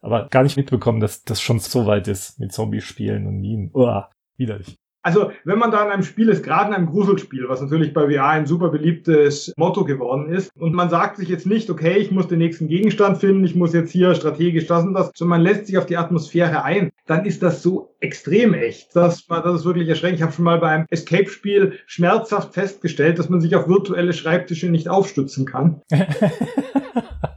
aber 0.00 0.28
gar 0.28 0.42
nicht 0.42 0.56
mitbekommen, 0.56 1.00
dass 1.00 1.22
das 1.22 1.40
schon 1.40 1.60
so 1.60 1.86
weit 1.86 2.08
ist 2.08 2.40
mit 2.40 2.52
Zombie-Spielen 2.52 3.26
und 3.26 3.40
Minen. 3.40 3.70
Uah, 3.72 4.10
widerlich. 4.36 4.76
Also, 5.02 5.32
wenn 5.44 5.58
man 5.58 5.70
da 5.70 5.84
in 5.84 5.90
einem 5.90 6.02
Spiel 6.02 6.28
ist, 6.28 6.44
gerade 6.44 6.68
in 6.68 6.74
einem 6.74 6.86
Gruselspiel, 6.86 7.48
was 7.48 7.60
natürlich 7.60 7.92
bei 7.92 8.08
VR 8.08 8.28
ein 8.28 8.46
super 8.46 8.68
beliebtes 8.68 9.52
Motto 9.56 9.84
geworden 9.84 10.32
ist, 10.32 10.50
und 10.56 10.74
man 10.74 10.90
sagt 10.90 11.16
sich 11.16 11.28
jetzt 11.28 11.46
nicht, 11.46 11.70
okay, 11.70 11.98
ich 11.98 12.10
muss 12.10 12.28
den 12.28 12.38
nächsten 12.38 12.68
Gegenstand 12.68 13.18
finden, 13.18 13.44
ich 13.44 13.54
muss 13.56 13.72
jetzt 13.72 13.90
hier 13.90 14.14
strategisch 14.14 14.66
das 14.66 14.84
und 14.84 14.94
das, 14.94 15.10
sondern 15.14 15.40
man 15.40 15.42
lässt 15.42 15.66
sich 15.66 15.76
auf 15.78 15.86
die 15.86 15.96
Atmosphäre 15.96 16.62
ein, 16.64 16.92
dann 17.06 17.24
ist 17.24 17.42
das 17.42 17.62
so 17.62 17.94
extrem 18.00 18.54
echt. 18.54 18.94
Das, 18.94 19.26
das 19.26 19.54
ist 19.54 19.64
wirklich 19.64 19.88
erschreckend. 19.88 20.18
Ich 20.18 20.22
habe 20.22 20.32
schon 20.32 20.44
mal 20.44 20.58
beim 20.58 20.86
Escape-Spiel 20.90 21.78
schmerzhaft 21.86 22.54
festgestellt, 22.54 23.18
dass 23.18 23.28
man 23.28 23.40
sich 23.40 23.56
auf 23.56 23.68
virtuelle 23.68 24.12
Schreibtische 24.12 24.70
nicht 24.70 24.88
aufstützen 24.88 25.46
kann. 25.46 25.82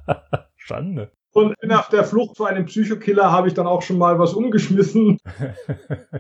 Schande. 0.56 1.12
Und 1.36 1.54
nach 1.64 1.90
der 1.90 2.06
Flucht 2.06 2.38
vor 2.38 2.48
einem 2.48 2.66
Psychokiller 2.66 3.30
habe 3.30 3.50
ich 3.50 3.54
dann 3.54 3.68
auch 3.68 3.82
schon 3.82 3.98
mal 3.98 4.18
was 4.18 4.34
umgeschmissen. 4.34 5.18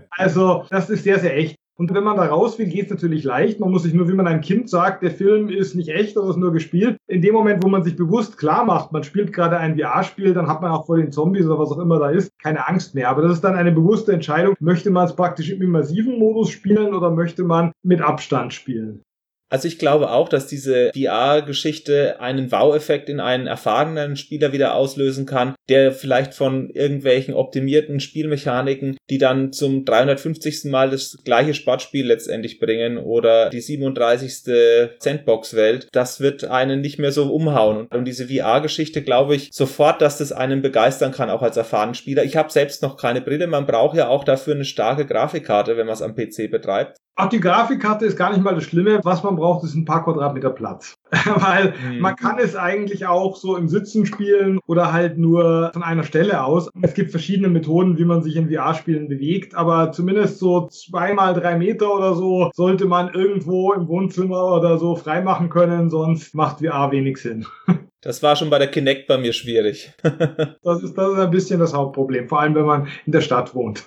Also, 0.10 0.66
das 0.70 0.90
ist 0.90 1.04
sehr, 1.04 1.20
sehr 1.20 1.36
echt. 1.36 1.58
Und 1.78 1.94
wenn 1.94 2.06
man 2.06 2.16
da 2.16 2.26
raus 2.26 2.58
will, 2.58 2.68
geht 2.68 2.86
es 2.86 2.92
natürlich 2.92 3.26
leicht. 3.26 3.60
Man 3.60 3.70
muss 3.70 3.84
sich 3.84 3.94
nur, 3.94 4.08
wie 4.08 4.14
man 4.14 4.28
einem 4.28 4.40
Kind 4.40 4.70
sagt, 4.70 5.04
der 5.04 5.12
Film 5.12 5.50
ist 5.50 5.76
nicht 5.76 5.90
echt, 5.90 6.16
das 6.16 6.30
ist 6.30 6.38
nur 6.38 6.54
gespielt. 6.54 6.98
In 7.08 7.22
dem 7.22 7.34
Moment, 7.34 7.64
wo 7.64 7.68
man 7.68 7.84
sich 7.84 7.98
bewusst 7.98 8.38
klar 8.38 8.64
macht, 8.64 8.94
man 8.94 9.04
spielt 9.04 9.34
gerade 9.34 9.58
ein 9.58 9.78
VR-Spiel, 9.78 10.34
dann 10.34 10.48
hat 10.48 10.62
man 10.62 10.72
auch 10.72 10.86
vor 10.86 10.96
den 10.98 11.12
Zombies 11.12 11.46
oder 11.46 11.60
was 11.60 11.72
auch 11.72 11.80
immer 11.80 12.00
da 12.00 12.10
ist, 12.10 12.32
keine 12.42 12.66
Angst 12.68 12.96
mehr. 12.96 13.10
Aber 13.10 13.22
das 13.22 13.34
ist 13.34 13.44
dann 13.44 13.56
eine 13.56 13.74
bewusste 13.74 14.14
Entscheidung. 14.14 14.56
Möchte 14.60 14.90
man 14.90 15.06
es 15.06 15.16
praktisch 15.16 15.50
im 15.50 15.62
immersiven 15.62 16.18
Modus 16.18 16.50
spielen 16.50 16.94
oder 16.94 17.12
möchte 17.12 17.44
man 17.44 17.74
mit 17.84 18.02
Abstand 18.02 18.54
spielen? 18.54 19.04
Also 19.50 19.68
ich 19.68 19.78
glaube 19.78 20.12
auch, 20.12 20.28
dass 20.28 20.48
diese 20.48 20.92
VR-Geschichte 20.96 22.20
einen 22.20 22.52
Wow-Effekt 22.52 23.10
in 23.10 23.20
einen 23.20 23.48
erfahrenen 23.48 24.16
Spieler 24.16 24.52
wieder 24.54 24.76
auslösen 24.76 25.26
kann, 25.26 25.56
der 25.70 25.92
vielleicht 25.92 26.34
von 26.34 26.70
irgendwelchen 26.72 27.34
optimierten 27.34 28.00
Spielmechaniken, 28.00 28.98
die 29.10 29.18
dann 29.18 29.54
zum 29.54 29.86
350. 29.86 30.66
Mal 30.66 30.90
das 30.90 31.18
gleiche 31.24 31.54
Sportspiel 31.54 32.08
letztendlich 32.08 32.60
bringen 32.60 32.98
oder 32.98 33.50
die 33.50 33.62
37. 33.62 34.54
Sandbox-Welt, 35.00 35.90
das 35.92 36.20
wird 36.20 36.46
einen 36.46 36.82
nicht 36.82 36.98
mehr 36.98 37.12
so 37.12 37.32
umhauen. 37.32 37.88
Und 37.88 38.06
diese 38.06 38.28
VR-Geschichte 38.28 39.04
glaube 39.04 39.36
ich 39.36 39.50
sofort, 39.52 40.02
dass 40.02 40.18
das 40.18 40.32
einen 40.32 40.62
begeistern 40.62 41.12
kann, 41.12 41.30
auch 41.30 41.42
als 41.42 41.58
erfahrenen 41.58 41.96
Spieler. 41.96 42.24
Ich 42.24 42.36
habe 42.36 42.52
selbst 42.52 42.82
noch 42.82 42.98
keine 42.98 43.22
Brille, 43.22 43.48
man 43.48 43.66
braucht 43.66 43.96
ja 43.96 44.08
auch 44.08 44.24
dafür 44.24 44.56
eine 44.56 44.66
starke 44.66 45.06
Grafikkarte, 45.06 45.78
wenn 45.78 45.86
man 45.86 45.94
es 45.94 46.02
am 46.02 46.16
PC 46.16 46.50
betreibt. 46.50 46.98
Auch 47.18 47.30
die 47.30 47.40
Grafikkarte 47.40 48.06
ist 48.06 48.18
gar 48.18 48.32
nicht 48.32 48.44
mal 48.44 48.56
das 48.56 48.66
Schlimme. 48.66 49.00
Was 49.04 49.24
man 49.24 49.38
braucht, 49.38 49.64
ist 49.64 49.74
ein 49.74 49.86
paar 49.86 50.04
Quadratmeter 50.04 50.50
Platz. 50.50 50.98
Weil 51.36 51.74
mhm. 51.92 52.00
man 52.00 52.16
kann 52.16 52.38
es 52.40 52.56
eigentlich 52.56 53.06
auch 53.06 53.36
so 53.36 53.56
im 53.56 53.68
Sitzen 53.68 54.06
spielen 54.06 54.60
oder 54.68 54.94
halt 54.94 55.18
nur 55.18 55.72
von 55.74 55.84
einer 55.84 56.04
Stelle 56.04 56.44
aus. 56.44 56.70
Es 56.82 56.94
gibt 56.94 57.12
verschiedene 57.12 57.50
Methoden, 57.50 57.98
wie 57.98 58.06
man 58.06 58.22
sich 58.22 58.36
in 58.36 58.50
VR-Spielen 58.50 59.08
bewegt, 59.08 59.56
aber 59.56 59.92
zumindest 59.92 60.40
so 60.40 60.68
zweimal 60.68 61.34
drei 61.34 61.58
Meter 61.58 61.94
oder 61.94 62.16
so 62.16 62.50
sollte 62.54 62.86
man 62.86 63.14
irgendwo 63.14 63.74
im 63.74 63.88
Wohnzimmer 63.88 64.56
oder 64.56 64.78
so 64.78 64.96
freimachen 64.96 65.50
können, 65.50 65.90
sonst 65.90 66.36
macht 66.36 66.60
VR 66.60 66.92
wenig 66.92 67.18
Sinn. 67.18 67.46
Das 68.06 68.22
war 68.22 68.36
schon 68.36 68.52
bei 68.52 68.60
der 68.60 68.68
Kinect 68.68 69.08
bei 69.08 69.18
mir 69.18 69.34
schwierig. 69.34 69.92
das, 70.04 70.84
ist, 70.84 70.94
das 70.94 71.14
ist 71.14 71.18
ein 71.18 71.32
bisschen 71.32 71.60
das 71.60 71.74
Hauptproblem, 71.74 72.30
vor 72.30 72.40
allem 72.40 72.54
wenn 72.54 72.66
man 72.66 72.88
in 73.08 73.12
der 73.12 73.22
Stadt 73.22 73.56
wohnt. 73.56 73.84